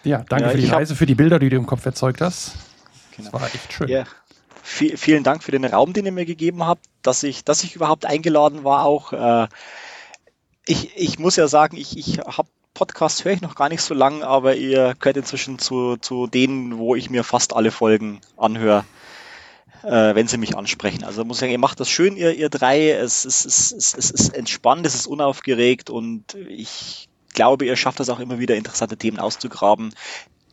Ja, 0.03 0.25
danke 0.29 0.47
ja, 0.47 0.51
für 0.51 0.59
die 0.59 0.67
Reise, 0.67 0.97
für 0.97 1.07
die 1.07 1.15
Bilder, 1.15 1.39
die 1.39 1.49
du 1.49 1.57
im 1.57 1.67
Kopf 1.67 1.85
erzeugt 1.85 2.21
hast. 2.21 2.53
Genau. 3.17 3.31
Das 3.31 3.41
war 3.41 3.49
echt 3.49 3.73
schön. 3.73 3.89
Ja, 3.89 4.05
vielen 4.63 5.25
Dank 5.25 5.43
für 5.43 5.51
den 5.51 5.65
Raum, 5.65 5.93
den 5.93 6.07
ihr 6.07 6.13
mir 6.13 6.25
gegeben 6.25 6.65
habt, 6.65 6.87
dass 7.03 7.23
ich, 7.23 7.45
dass 7.45 7.65
ich 7.65 7.77
überhaupt 7.77 8.07
eingeladen 8.07 8.65
war 8.65 8.85
auch. 8.85 9.13
Äh, 9.13 9.49
ich, 10.67 10.97
ich 10.97 11.19
muss 11.19 11.37
ja 11.37 11.49
sagen, 11.49 11.77
ich, 11.77 11.99
ich 11.99 12.19
habe 12.21 12.49
Podcasts 12.75 13.25
höre 13.25 13.33
ich 13.33 13.41
noch 13.41 13.55
gar 13.55 13.69
nicht 13.69 13.83
so 13.83 13.95
lang, 13.95 14.23
aber 14.23 14.57
ihr 14.57 14.95
gehört 14.99 15.17
inzwischen 15.17 15.59
zu, 15.59 15.97
zu 15.97 16.27
denen, 16.27 16.79
wo 16.79 16.95
ich 16.95 17.11
mir 17.11 17.25
fast 17.25 17.55
alle 17.55 17.71
Folgen 17.71 18.21
anhöre, 18.37 18.85
äh, 19.83 20.15
wenn 20.15 20.29
sie 20.29 20.39
mich 20.39 20.57
ansprechen. 20.57 21.05
Also 21.05 21.25
muss 21.25 21.39
ich 21.39 21.41
sagen, 21.41 21.53
ihr 21.53 21.59
macht 21.59 21.81
das 21.81 21.91
schön, 21.91 22.17
ihr, 22.17 22.35
ihr 22.35 22.49
drei. 22.49 22.91
Es, 22.91 23.25
es, 23.25 23.45
es, 23.45 23.73
es, 23.73 23.95
es 23.95 24.11
ist 24.11 24.29
entspannt, 24.31 24.87
es 24.87 24.95
ist 24.95 25.07
unaufgeregt 25.07 25.91
und 25.91 26.35
ich 26.35 27.09
glaube, 27.35 27.67
ihr 27.67 27.77
schafft 27.77 28.01
es 28.01 28.09
auch 28.09 28.21
immer 28.21 28.39
wieder, 28.39 28.57
interessante 28.57 28.97
Themen 28.97 29.19
auszugraben, 29.19 29.95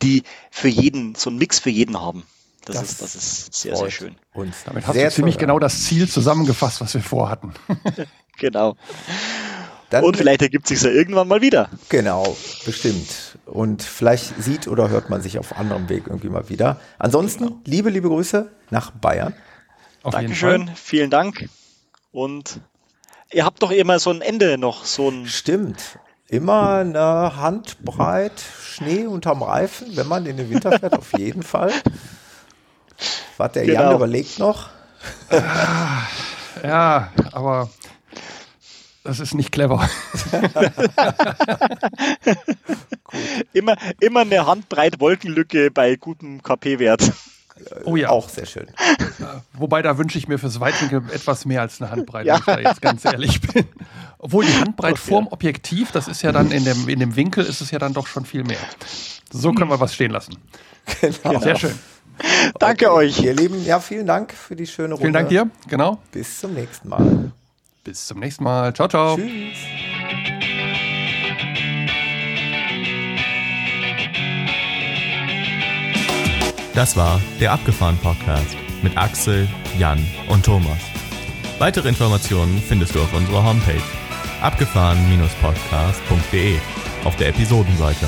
die 0.02 0.22
für 0.50 0.68
jeden, 0.68 1.14
so 1.14 1.30
einen 1.30 1.38
Mix 1.38 1.58
für 1.58 1.70
jeden 1.70 2.00
haben. 2.00 2.24
Das, 2.64 2.76
das, 2.76 2.90
ist, 2.90 3.02
das 3.02 3.14
ist 3.14 3.54
sehr, 3.54 3.76
sehr 3.76 3.90
schön. 3.90 4.16
Uns. 4.34 4.64
Damit 4.64 4.86
hast 4.86 4.94
sehr 4.94 5.08
du 5.08 5.14
ziemlich 5.14 5.38
genau 5.38 5.58
das 5.58 5.84
Ziel 5.84 6.08
zusammengefasst, 6.08 6.80
was 6.80 6.92
wir 6.92 7.02
vorhatten. 7.02 7.54
genau. 8.38 8.76
Dann, 9.90 10.04
und 10.04 10.16
vielleicht 10.16 10.42
ergibt 10.42 10.66
sich 10.66 10.82
ja 10.82 10.90
irgendwann 10.90 11.28
mal 11.28 11.40
wieder. 11.40 11.70
Genau, 11.88 12.36
bestimmt. 12.66 13.38
Und 13.46 13.82
vielleicht 13.82 14.42
sieht 14.42 14.68
oder 14.68 14.90
hört 14.90 15.08
man 15.08 15.22
sich 15.22 15.38
auf 15.38 15.56
anderem 15.56 15.88
Weg 15.88 16.04
irgendwie 16.06 16.28
mal 16.28 16.50
wieder. 16.50 16.78
Ansonsten, 16.98 17.44
genau. 17.46 17.60
liebe, 17.64 17.88
liebe 17.88 18.08
Grüße 18.08 18.50
nach 18.70 18.90
Bayern. 18.90 19.34
Auf 20.02 20.12
Dankeschön, 20.12 20.70
vielen 20.74 21.10
Dank. 21.10 21.48
Und 22.12 22.60
ihr 23.32 23.44
habt 23.44 23.62
doch 23.62 23.70
immer 23.70 23.98
so 23.98 24.10
ein 24.10 24.20
Ende 24.20 24.58
noch, 24.58 24.84
so 24.84 25.08
ein. 25.08 25.26
Stimmt. 25.26 25.98
Immer 26.28 26.76
eine 26.80 27.36
Handbreit 27.36 28.32
Schnee 28.62 29.06
unterm 29.06 29.42
Reifen, 29.42 29.96
wenn 29.96 30.06
man 30.06 30.26
in 30.26 30.36
den 30.36 30.50
Winter 30.50 30.78
fährt, 30.78 30.92
auf 30.92 31.16
jeden 31.16 31.42
Fall. 31.42 31.72
Warte, 33.38 33.60
der 33.60 33.66
genau. 33.66 33.82
Jan 33.82 33.94
überlegt 33.96 34.38
noch. 34.38 34.68
ja, 36.62 37.10
aber 37.32 37.70
das 39.08 39.20
ist 39.20 39.34
nicht 39.34 39.52
clever. 39.52 39.88
immer, 43.54 43.74
immer 44.00 44.20
eine 44.20 44.46
Handbreit 44.46 45.00
Wolkenlücke 45.00 45.70
bei 45.70 45.96
gutem 45.96 46.42
KP-Wert. 46.42 47.10
Oh 47.84 47.96
ja. 47.96 48.10
Auch 48.10 48.28
sehr 48.28 48.44
schön. 48.44 48.66
Wobei 49.54 49.80
da 49.80 49.96
wünsche 49.96 50.18
ich 50.18 50.28
mir 50.28 50.38
fürs 50.38 50.60
Weitwinkel 50.60 51.04
etwas 51.10 51.46
mehr 51.46 51.62
als 51.62 51.80
eine 51.80 51.90
Handbreite, 51.90 52.28
ja. 52.28 52.34
wenn 52.34 52.58
ich 52.58 52.64
da 52.64 52.68
jetzt 52.68 52.82
ganz 52.82 53.06
ehrlich 53.06 53.40
bin. 53.40 53.64
Obwohl 54.18 54.44
die 54.44 54.52
Handbreit 54.52 54.92
okay. 54.92 55.08
vorm 55.08 55.26
Objektiv, 55.28 55.90
das 55.90 56.06
ist 56.06 56.20
ja 56.20 56.30
dann 56.30 56.50
in 56.50 56.66
dem, 56.66 56.86
in 56.90 57.00
dem 57.00 57.16
Winkel, 57.16 57.46
ist 57.46 57.62
es 57.62 57.70
ja 57.70 57.78
dann 57.78 57.94
doch 57.94 58.08
schon 58.08 58.26
viel 58.26 58.44
mehr. 58.44 58.60
So 59.32 59.52
können 59.52 59.70
wir 59.70 59.80
was 59.80 59.94
stehen 59.94 60.10
lassen. 60.10 60.36
Genau. 61.22 61.40
Sehr 61.40 61.56
schön. 61.56 61.78
Danke 62.58 62.92
okay. 62.92 63.06
euch. 63.06 63.20
Ihr 63.20 63.34
Lieben, 63.34 63.64
ja, 63.64 63.80
vielen 63.80 64.06
Dank 64.06 64.34
für 64.34 64.54
die 64.54 64.66
schöne 64.66 64.94
Runde. 64.94 65.00
Vielen 65.00 65.14
Dank 65.14 65.30
dir, 65.30 65.48
genau. 65.66 65.98
Bis 66.12 66.40
zum 66.40 66.52
nächsten 66.52 66.90
Mal. 66.90 67.32
Bis 67.88 68.06
zum 68.06 68.20
nächsten 68.20 68.44
Mal. 68.44 68.72
Ciao, 68.74 68.86
ciao. 68.86 69.16
Tschüss. 69.16 69.56
Das 76.74 76.98
war 76.98 77.18
der 77.40 77.52
Abgefahren 77.52 77.96
Podcast 78.02 78.58
mit 78.82 78.94
Axel, 78.98 79.48
Jan 79.78 80.06
und 80.28 80.44
Thomas. 80.44 80.76
Weitere 81.58 81.88
Informationen 81.88 82.60
findest 82.60 82.94
du 82.94 83.00
auf 83.00 83.14
unserer 83.14 83.42
Homepage 83.42 83.80
abgefahren-podcast.de 84.42 86.58
auf 87.04 87.16
der 87.16 87.28
Episodenseite. 87.28 88.06